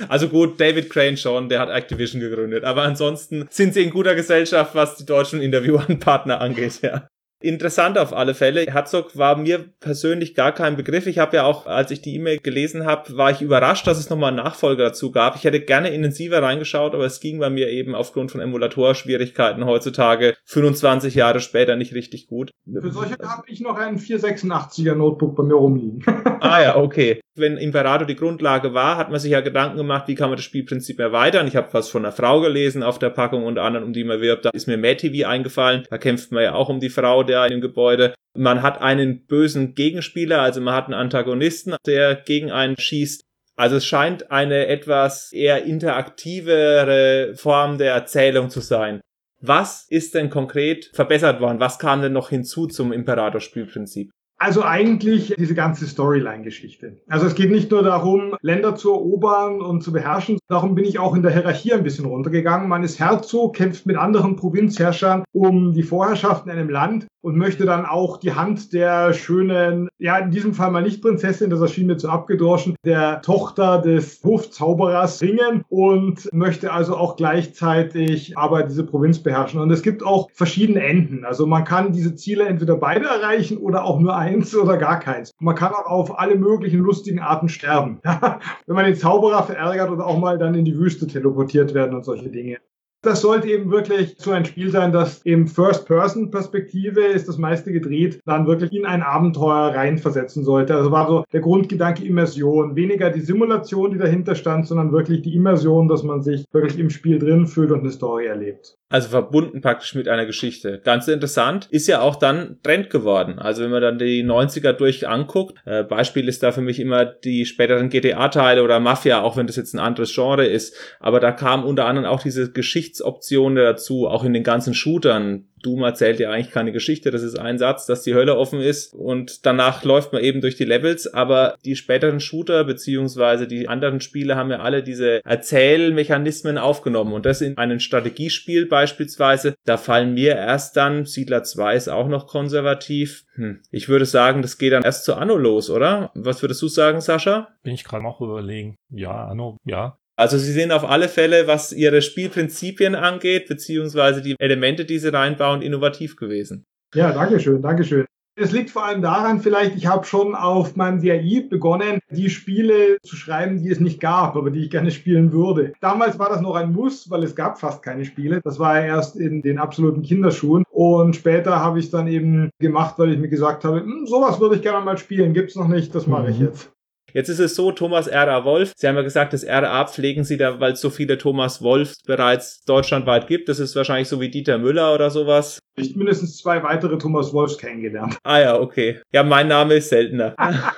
Also 0.08 0.30
gut, 0.30 0.60
David 0.60 0.90
Crane 0.90 1.18
schon, 1.18 1.50
der 1.50 1.60
hat 1.60 1.70
Activision 1.70 2.22
gegründet. 2.22 2.64
Aber 2.64 2.84
ansonsten 2.84 3.48
sind 3.50 3.74
sie 3.74 3.84
in 3.84 3.90
guter 3.90 4.16
Gesellschaft, 4.16 4.76
was 4.76 4.96
die 4.98 5.06
deutschen 5.06 5.42
Interviewanpartner 5.42 6.42
angeht, 6.42 6.82
ja. 6.82 7.08
Interessant 7.40 8.00
auf 8.00 8.14
alle 8.14 8.34
Fälle. 8.34 8.66
Herzog 8.66 9.16
war 9.16 9.38
mir 9.38 9.66
persönlich 9.80 10.34
gar 10.34 10.52
kein 10.54 10.76
Begriff. 10.76 11.06
Ich 11.06 11.20
habe 11.20 11.38
ja 11.38 11.44
auch, 11.44 11.68
als 11.68 11.92
ich 11.92 12.02
die 12.02 12.16
E-Mail 12.16 12.40
gelesen 12.40 12.86
habe, 12.86 13.16
war 13.16 13.30
ich 13.30 13.44
überrascht, 13.44 13.86
dass 13.86 14.00
es 14.00 14.10
nochmal 14.10 14.30
einen 14.30 14.44
Nachfolger 14.44 14.86
dazu 14.86 15.12
gab. 15.12 15.36
Ich 15.36 15.44
hätte 15.44 15.62
gerne 15.62 15.90
intensiver 15.90 16.42
reingeschaut, 16.42 16.96
aber 16.96 17.06
es 17.06 17.20
ging 17.20 17.38
bei 17.38 17.52
mir 17.52 17.70
eben 17.70 17.94
aufgrund 17.94 18.32
von 18.32 18.42
Emulatorschwierigkeiten 18.42 19.66
heutzutage 19.66 20.36
25 20.46 21.14
Jahre 21.14 21.40
später 21.40 21.76
nicht 21.76 21.94
richtig 21.94 22.26
gut. 22.26 22.50
Für 22.66 22.92
solche 22.92 23.18
habe 23.22 23.44
ich 23.46 23.62
noch 23.62 23.78
einen 23.78 24.00
486er 24.00 24.96
Notebook 24.96 25.36
bei 25.36 25.44
mir 25.44 25.56
rumliegen. 25.56 26.04
ah 26.42 26.62
ja, 26.62 26.76
okay. 26.76 27.22
Wenn 27.36 27.58
Imperator 27.58 28.08
die 28.08 28.16
Grundlage 28.16 28.74
war, 28.74 28.98
hat 28.98 29.12
man 29.12 29.20
sich 29.20 29.32
ja 29.32 29.42
Gedanken 29.42 29.78
gemacht, 29.78 30.08
wie 30.08 30.16
kann 30.16 30.30
man 30.30 30.38
das 30.38 30.46
Spielprinzip 30.46 31.00
erweitern. 31.00 31.46
Ich 31.46 31.56
habe 31.56 31.68
was 31.72 31.88
von 31.88 32.04
einer 32.04 32.12
Frau 32.12 32.42
gelesen 32.42 32.82
auf 32.82 32.98
der 32.98 33.12
Packung, 33.12 33.46
unter 33.46 33.62
anderem 33.62 33.86
um 33.86 33.94
die 33.94 34.04
man 34.04 34.22
wirbt. 34.22 34.46
Da 34.46 34.50
ist 34.50 34.68
mir 34.68 34.78
Mad 34.78 34.96
TV 34.96 35.30
eingefallen. 35.30 35.84
Da 35.92 36.00
kämpft 36.00 36.32
man 36.32 36.42
ja 36.42 36.56
auch 36.56 36.70
um 36.70 36.80
die 36.80 36.90
Frau 36.90 37.22
der 37.28 37.46
in 37.46 37.52
dem 37.52 37.62
Gebäude. 37.62 38.16
Man 38.36 38.62
hat 38.62 38.82
einen 38.82 39.26
bösen 39.26 39.76
Gegenspieler, 39.76 40.42
also 40.42 40.62
man 40.62 40.74
hat 40.74 40.86
einen 40.86 40.94
Antagonisten, 40.94 41.76
der 41.86 42.16
gegen 42.16 42.52
einen 42.52 42.78
schießt. 42.78 43.22
Also 43.56 43.78
es 43.78 43.86
scheint 43.86 44.32
eine 44.32 44.68
etwas 44.68 45.34
eher 45.34 45.64
interaktivere 45.66 47.34
Form 47.36 47.78
der 47.78 47.94
Erzählung 47.94 48.50
zu 48.50 48.62
sein. 48.62 49.02
Was 49.42 49.86
ist 49.90 50.16
denn 50.16 50.30
konkret 50.30 50.92
verbessert 50.94 51.42
worden? 51.42 51.60
Was 51.60 51.80
kam 51.80 52.02
denn 52.02 52.14
noch 52.14 52.30
hinzu 52.30 52.68
zum 52.68 52.92
Imperator-Spielprinzip? 52.92 54.12
Also 54.40 54.64
eigentlich 54.64 55.34
diese 55.38 55.56
ganze 55.56 55.88
Storyline-Geschichte. 55.88 57.02
Also 57.08 57.26
es 57.26 57.34
geht 57.34 57.50
nicht 57.50 57.72
nur 57.72 57.82
darum, 57.82 58.36
Länder 58.42 58.76
zu 58.76 58.92
erobern 58.92 59.62
und 59.62 59.82
zu 59.84 59.92
beherrschen. 59.92 60.38
Darum 60.48 60.76
bin 60.76 60.86
ich 60.86 61.00
auch 61.00 61.16
in 61.16 61.24
der 61.24 61.32
Hierarchie 61.32 61.74
ein 61.74 61.84
bisschen 61.84 62.06
runtergegangen. 62.06 62.70
Man 62.70 62.84
ist 62.84 63.00
Herzog, 63.00 63.56
kämpft 63.56 63.88
mit 63.88 63.98
anderen 63.98 64.36
Provinzherrschern 64.36 65.24
um 65.34 65.74
die 65.74 65.82
Vorherrschaft 65.82 66.46
in 66.46 66.52
einem 66.52 66.70
Land 66.70 67.08
und 67.28 67.36
möchte 67.36 67.66
dann 67.66 67.86
auch 67.86 68.16
die 68.16 68.34
Hand 68.34 68.72
der 68.72 69.12
schönen, 69.12 69.90
ja 70.00 70.18
in 70.18 70.32
diesem 70.32 70.54
Fall 70.54 70.72
mal 70.72 70.82
nicht 70.82 71.02
Prinzessin, 71.02 71.50
das 71.50 71.60
erschien 71.60 71.88
mir 71.88 71.98
zu 71.98 72.08
abgedroschen, 72.08 72.78
der 72.86 73.22
Tochter 73.22 73.82
des 73.82 74.24
Hofzauberers 74.24 75.22
ringen 75.22 75.66
und 75.68 76.30
möchte 76.32 76.72
also 76.72 76.96
auch 76.96 77.18
gleichzeitig 77.18 78.38
aber 78.38 78.64
diese 78.64 78.86
Provinz 78.86 79.20
beherrschen. 79.20 79.60
Und 79.60 79.70
es 79.72 79.84
gibt 79.84 80.06
auch 80.06 80.30
verschiedene 80.32 80.82
Enden. 80.82 81.26
Also 81.26 81.46
man 81.46 81.66
kann 81.66 81.92
diese 81.92 82.16
Ziele 82.16 82.46
entweder 82.46 82.78
beide 82.78 83.08
erreichen 83.08 83.58
oder 83.58 83.84
auch 83.84 84.00
nur 84.00 84.16
eins 84.16 84.56
oder 84.56 84.78
gar 84.78 85.02
keins. 85.02 85.32
Man 85.40 85.56
kann 85.56 85.74
auch 85.74 85.88
auf 85.88 86.20
alle 86.20 86.38
möglichen 86.38 86.80
lustigen 86.80 87.20
Arten 87.20 87.50
sterben. 87.50 88.00
Wenn 88.68 88.76
man 88.76 88.86
den 88.86 88.96
Zauberer 88.96 89.44
verärgert 89.44 89.92
oder 89.92 90.08
auch 90.08 90.18
mal 90.18 90.38
dann 90.38 90.56
in 90.56 90.64
die 90.64 90.78
Wüste 90.78 91.08
teleportiert 91.08 91.74
werden 91.74 91.94
und 91.94 92.06
solche 92.06 92.30
Dinge. 92.30 92.60
Das 93.04 93.22
sollte 93.22 93.48
eben 93.48 93.70
wirklich 93.70 94.16
so 94.18 94.32
ein 94.32 94.46
Spiel 94.46 94.72
sein, 94.72 94.92
das 94.92 95.22
im 95.22 95.48
First-Person-Perspektive 95.48 97.02
ist 97.02 97.28
das 97.28 97.38
meiste 97.38 97.72
gedreht, 97.72 98.20
dann 98.26 98.48
wirklich 98.48 98.74
in 98.74 98.86
ein 98.86 99.04
Abenteuer 99.04 99.76
reinversetzen 99.76 100.44
sollte. 100.44 100.76
Also 100.76 100.92
war 100.92 101.08
so 101.08 101.24
der 101.32 101.42
Grundgedanke 101.42 102.04
Immersion. 102.04 102.76
Weniger 102.76 103.12
die 103.12 103.22
Simulation, 103.22 103.92
die 103.92 104.00
dahinter 104.00 104.34
stand, 104.34 104.68
sondern 104.68 104.92
wirklich 104.92 105.22
die 105.22 105.36
Immersion, 105.36 105.88
dass 105.88 106.04
man 106.04 106.24
sich 106.24 106.46
wirklich 106.52 106.80
im 106.80 106.90
Spiel 106.90 107.20
drin 107.20 107.46
fühlt 107.46 107.72
und 107.72 107.82
eine 107.82 107.92
Story 107.92 108.26
erlebt. 108.26 108.78
Also 108.90 109.10
verbunden 109.10 109.60
praktisch 109.60 109.96
mit 109.96 110.08
einer 110.08 110.26
Geschichte. 110.26 110.80
Ganz 110.82 111.10
interessant. 111.10 111.68
Ist 111.72 111.88
ja 111.88 112.00
auch 112.00 112.16
dann 112.16 112.58
Trend 112.64 112.90
geworden. 112.90 113.38
Also 113.38 113.64
wenn 113.64 113.72
man 113.72 113.82
dann 113.82 114.00
die 114.00 114.24
90er 114.24 114.72
durch 114.72 115.06
anguckt, 115.08 115.56
äh, 115.66 115.84
Beispiel 115.84 116.30
ist 116.30 116.42
da 116.42 116.54
für 116.54 116.62
mich 116.62 116.80
immer 116.80 117.04
die 117.04 117.46
späteren 117.46 117.90
GTA-Teile 117.90 118.64
oder 118.64 118.80
Mafia, 118.80 119.22
auch 119.22 119.36
wenn 119.36 119.46
das 119.46 119.58
jetzt 119.58 119.74
ein 119.74 119.80
anderes 119.80 120.14
Genre 120.14 120.46
ist. 120.46 120.74
Aber 121.02 121.20
da 121.20 121.34
kam 121.34 121.66
unter 121.66 121.86
anderem 121.86 122.08
auch 122.08 122.22
diese 122.22 122.50
Geschichtsoption 122.50 123.56
dazu, 123.56 124.08
auch 124.08 124.24
in 124.24 124.32
den 124.34 124.44
ganzen 124.44 124.74
Shootern. 124.74 125.50
Doom 125.68 125.84
erzählt 125.84 126.20
ja 126.20 126.32
eigentlich 126.32 126.52
keine 126.54 126.72
Geschichte, 126.72 127.12
das 127.12 127.24
ist 127.24 127.38
ein 127.38 127.58
Satz, 127.58 127.86
dass 127.86 128.04
die 128.04 128.14
Hölle 128.14 128.38
offen 128.38 128.62
ist 128.62 128.94
und 128.94 129.46
danach 129.46 129.84
läuft 129.84 130.14
man 130.14 130.24
eben 130.24 130.40
durch 130.40 130.56
die 130.56 130.64
Levels, 130.64 131.14
aber 131.14 131.58
die 131.66 131.76
späteren 131.76 132.22
Shooter 132.22 132.64
beziehungsweise 132.64 133.48
die 133.48 133.68
anderen 133.68 134.00
Spiele 134.00 134.36
haben 134.36 134.50
ja 134.50 134.60
alle 134.60 134.82
diese 134.82 135.24
Erzählmechanismen 135.26 136.58
aufgenommen 136.58 137.14
und 137.14 137.26
das 137.26 137.42
in 137.42 137.58
einem 137.58 137.80
Strategiespiel 137.80 138.66
beispielsweise, 138.66 139.56
da 139.66 139.78
fallen 139.78 140.14
mir 140.14 140.36
erst 140.36 140.78
dann, 140.78 141.06
Siedler 141.06 141.44
2 141.44 141.76
ist 141.76 141.90
auch 141.90 142.08
noch 142.08 142.28
konservativ, 142.28 143.26
hm. 143.36 143.60
ich 143.70 143.90
würde 143.90 144.06
sagen, 144.06 144.42
das 144.42 144.58
geht 144.58 144.72
dann 144.72 144.84
erst 144.84 145.04
zu 145.04 145.16
Anno 145.16 145.36
los, 145.36 145.70
oder? 145.70 146.12
Was 146.16 146.42
würdest 146.42 146.62
du 146.62 146.70
sagen, 146.70 147.02
Sascha? 147.02 147.50
Bin 147.64 147.74
ich 147.74 147.84
gerade 147.84 148.06
auch 148.06 148.22
überlegen. 148.22 148.78
Ja, 148.90 149.28
Anno, 149.28 149.58
ja. 149.66 149.98
Also 150.18 150.38
sie 150.38 150.52
sind 150.52 150.72
auf 150.72 150.84
alle 150.84 151.10
Fälle, 151.10 151.48
was 151.48 151.72
ihre 151.72 152.02
Spielprinzipien 152.02 152.96
angeht, 152.96 153.48
beziehungsweise 153.48 154.22
die 154.22 154.36
Elemente, 154.40 154.84
die 154.84 154.98
sie 154.98 155.14
reinbauen, 155.14 155.62
innovativ 155.62 156.16
gewesen. 156.16 156.66
Ja, 156.96 157.12
Dankeschön, 157.12 157.62
Dankeschön. 157.62 158.06
Es 158.40 158.52
liegt 158.52 158.70
vor 158.70 158.86
allem 158.86 159.02
daran, 159.02 159.40
vielleicht, 159.40 159.76
ich 159.76 159.88
habe 159.88 160.06
schon 160.06 160.36
auf 160.36 160.76
meinem 160.76 161.02
DAI 161.02 161.48
begonnen, 161.50 162.00
die 162.12 162.30
Spiele 162.30 162.98
zu 163.02 163.16
schreiben, 163.16 163.64
die 163.64 163.72
es 163.72 163.80
nicht 163.80 164.00
gab, 164.00 164.36
aber 164.36 164.52
die 164.52 164.62
ich 164.62 164.70
gerne 164.70 164.92
spielen 164.92 165.32
würde. 165.32 165.74
Damals 165.82 166.20
war 166.20 166.30
das 166.30 166.42
noch 166.42 166.56
ein 166.56 166.72
Muss, 166.72 167.10
weil 167.10 167.24
es 167.24 167.36
gab 167.36 167.60
fast 167.60 167.82
keine 167.82 168.06
Spiele. 168.06 168.40
Das 168.44 168.60
war 168.60 168.80
ja 168.80 168.86
erst 168.86 169.16
in 169.16 169.42
den 169.42 169.58
absoluten 169.58 170.04
Kinderschuhen. 170.04 170.66
Und 170.70 171.16
später 171.16 171.60
habe 171.60 171.80
ich 171.80 171.90
dann 171.90 172.08
eben 172.08 172.52
gemacht, 172.60 173.00
weil 173.00 173.12
ich 173.12 173.18
mir 173.18 173.30
gesagt 173.30 173.66
habe, 173.66 173.80
hm, 173.80 174.06
sowas 174.06 174.40
würde 174.40 174.56
ich 174.56 174.62
gerne 174.62 174.86
mal 174.86 175.00
spielen. 175.00 175.34
Gibt's 175.34 175.56
noch 175.56 175.68
nicht, 175.68 175.96
das 175.96 176.06
mache 176.06 176.30
ich 176.30 176.38
mhm. 176.38 176.46
jetzt. 176.46 176.72
Jetzt 177.14 177.30
ist 177.30 177.40
es 177.40 177.56
so, 177.56 177.72
Thomas 177.72 178.08
R.A. 178.08 178.44
Wolf, 178.44 178.74
Sie 178.76 178.88
haben 178.88 178.96
ja 178.96 179.02
gesagt, 179.02 179.34
das 179.34 179.44
R.A. 179.44 179.86
pflegen 179.86 180.24
Sie 180.24 180.38
da, 180.38 180.60
weil 180.60 180.74
es 180.74 180.82
so 180.82 180.90
viele 180.90 181.18
Thomas 181.18 181.62
Wolf 181.62 181.96
bereits 182.06 182.64
deutschlandweit 182.66 183.28
gibt. 183.28 183.50
Das 183.50 183.60
ist 183.60 183.76
wahrscheinlich 183.76 184.10
so 184.10 184.20
wie 184.20 184.30
Dieter 184.30 184.58
Müller 184.58 184.94
oder 184.94 185.10
sowas. 185.10 185.60
Ich 185.80 185.96
mindestens 185.96 186.38
zwei 186.38 186.64
weitere 186.64 186.98
Thomas 186.98 187.34
Wolfs 187.34 187.60
kennengelernt. 187.60 188.18
Ah 188.24 188.40
ja, 188.40 188.60
okay. 188.60 189.00
Ja, 189.12 189.24
mein 189.24 189.48
Name 189.48 189.76
ist 189.76 189.90
seltener. 189.90 190.36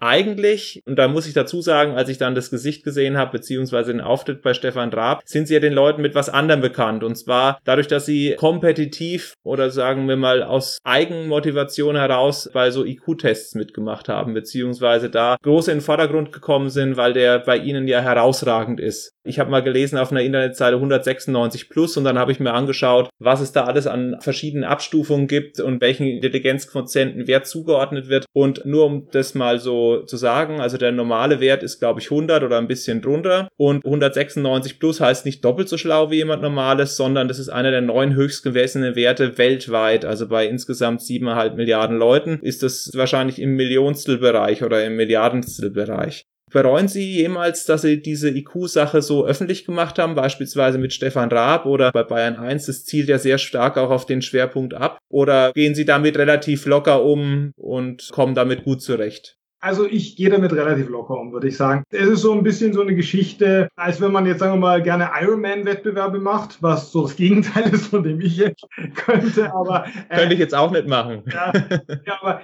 eigentlich, 0.00 0.82
und 0.86 0.96
da 0.96 1.08
muss 1.08 1.26
ich 1.26 1.34
dazu 1.34 1.60
sagen, 1.60 1.94
als 1.94 2.08
ich 2.08 2.18
dann 2.18 2.34
das 2.34 2.50
Gesicht 2.50 2.84
gesehen 2.84 3.16
habe, 3.16 3.32
beziehungsweise 3.32 3.92
den 3.92 4.00
Auftritt 4.00 4.42
bei 4.42 4.54
Stefan 4.54 4.90
Raab, 4.90 5.22
sind 5.24 5.48
sie 5.48 5.54
ja 5.54 5.60
den 5.60 5.72
Leuten 5.72 6.02
mit 6.02 6.14
was 6.14 6.28
anderem 6.28 6.60
bekannt. 6.60 7.02
Und 7.02 7.16
zwar 7.16 7.58
dadurch, 7.64 7.88
dass 7.88 8.06
sie 8.06 8.34
kompetitiv 8.36 9.34
oder 9.44 9.70
sagen 9.70 10.08
wir 10.08 10.16
mal 10.16 10.42
aus 10.42 10.78
Eigenmotivation 10.84 11.96
heraus 11.96 12.48
bei 12.52 12.70
so 12.70 12.84
IQ-Tests 12.84 13.54
mitgemacht 13.54 14.08
haben, 14.08 14.34
beziehungsweise 14.34 15.10
da 15.10 15.36
groß 15.42 15.68
in 15.68 15.78
den 15.78 15.80
Vordergrund 15.80 16.32
gekommen 16.32 16.70
sind, 16.70 16.96
weil 16.96 17.12
der 17.12 17.40
bei 17.40 17.56
ihnen 17.56 17.88
ja 17.88 18.00
herausragend 18.00 18.80
ist. 18.80 19.12
Ich 19.24 19.38
habe 19.38 19.50
mal 19.50 19.62
gelesen 19.62 19.98
auf 19.98 20.10
einer 20.10 20.22
Internetseite 20.22 20.76
196 20.76 21.68
plus 21.68 21.96
und 21.96 22.04
dann 22.04 22.18
habe 22.18 22.32
ich 22.32 22.40
mir 22.40 22.54
angeschaut, 22.54 23.10
was 23.18 23.40
es 23.40 23.52
da 23.52 23.64
alles 23.64 23.86
an 23.86 24.17
verschiedenen 24.20 24.64
Abstufungen 24.64 25.26
gibt 25.26 25.60
und 25.60 25.80
welchen 25.80 26.06
Intelligenzquotienten 26.06 27.26
Wert 27.26 27.46
zugeordnet 27.46 28.08
wird. 28.08 28.26
Und 28.32 28.64
nur 28.64 28.86
um 28.86 29.08
das 29.10 29.34
mal 29.34 29.58
so 29.58 30.02
zu 30.02 30.16
sagen, 30.16 30.60
also 30.60 30.76
der 30.76 30.92
normale 30.92 31.40
Wert 31.40 31.62
ist, 31.62 31.78
glaube 31.78 32.00
ich, 32.00 32.10
100 32.10 32.42
oder 32.42 32.58
ein 32.58 32.68
bisschen 32.68 33.00
drunter 33.02 33.48
und 33.56 33.84
196 33.84 34.78
plus 34.78 35.00
heißt 35.00 35.24
nicht 35.24 35.44
doppelt 35.44 35.68
so 35.68 35.76
schlau 35.76 36.10
wie 36.10 36.16
jemand 36.16 36.42
normales, 36.42 36.96
sondern 36.96 37.28
das 37.28 37.38
ist 37.38 37.48
einer 37.48 37.70
der 37.70 37.80
neun 37.80 38.14
höchst 38.14 38.42
gewesenen 38.42 38.96
Werte 38.96 39.38
weltweit. 39.38 40.04
Also 40.04 40.28
bei 40.28 40.46
insgesamt 40.46 41.02
siebeneinhalb 41.02 41.56
Milliarden 41.56 41.96
Leuten 41.96 42.38
ist 42.42 42.62
das 42.62 42.90
wahrscheinlich 42.94 43.40
im 43.40 43.54
Millionstelbereich 43.56 44.62
oder 44.62 44.84
im 44.84 44.96
Milliardenstelbereich. 44.96 46.27
Bereuen 46.50 46.88
Sie 46.88 47.16
jemals, 47.16 47.64
dass 47.64 47.82
Sie 47.82 48.00
diese 48.00 48.30
IQ-Sache 48.30 49.02
so 49.02 49.26
öffentlich 49.26 49.64
gemacht 49.64 49.98
haben, 49.98 50.14
beispielsweise 50.14 50.78
mit 50.78 50.92
Stefan 50.92 51.30
Raab 51.30 51.66
oder 51.66 51.92
bei 51.92 52.02
Bayern 52.02 52.36
1? 52.36 52.66
Das 52.66 52.84
zielt 52.84 53.08
ja 53.08 53.18
sehr 53.18 53.38
stark 53.38 53.76
auch 53.76 53.90
auf 53.90 54.06
den 54.06 54.22
Schwerpunkt 54.22 54.74
ab. 54.74 54.98
Oder 55.08 55.52
gehen 55.52 55.74
Sie 55.74 55.84
damit 55.84 56.16
relativ 56.18 56.66
locker 56.66 57.04
um 57.04 57.52
und 57.56 58.10
kommen 58.12 58.34
damit 58.34 58.64
gut 58.64 58.82
zurecht? 58.82 59.37
Also 59.60 59.86
ich 59.86 60.14
gehe 60.14 60.30
damit 60.30 60.52
relativ 60.52 60.88
locker 60.88 61.18
um, 61.18 61.32
würde 61.32 61.48
ich 61.48 61.56
sagen. 61.56 61.82
Es 61.90 62.06
ist 62.06 62.20
so 62.20 62.32
ein 62.32 62.44
bisschen 62.44 62.72
so 62.72 62.80
eine 62.80 62.94
Geschichte, 62.94 63.68
als 63.74 64.00
wenn 64.00 64.12
man 64.12 64.24
jetzt, 64.24 64.38
sagen 64.38 64.54
wir 64.54 64.60
mal, 64.60 64.82
gerne 64.82 65.10
Ironman-Wettbewerbe 65.20 66.20
macht, 66.20 66.62
was 66.62 66.92
so 66.92 67.02
das 67.02 67.16
Gegenteil 67.16 67.68
ist, 67.72 67.88
von 67.88 68.04
dem 68.04 68.20
ich 68.20 68.36
jetzt 68.36 68.64
könnte. 68.94 69.52
Aber 69.52 69.86
äh, 70.08 70.16
könnte 70.16 70.34
ich 70.34 70.40
jetzt 70.40 70.54
auch 70.54 70.70
nicht 70.70 70.86
machen. 70.86 71.22
Ja, 71.32 71.52
ja 72.06 72.18
aber 72.20 72.40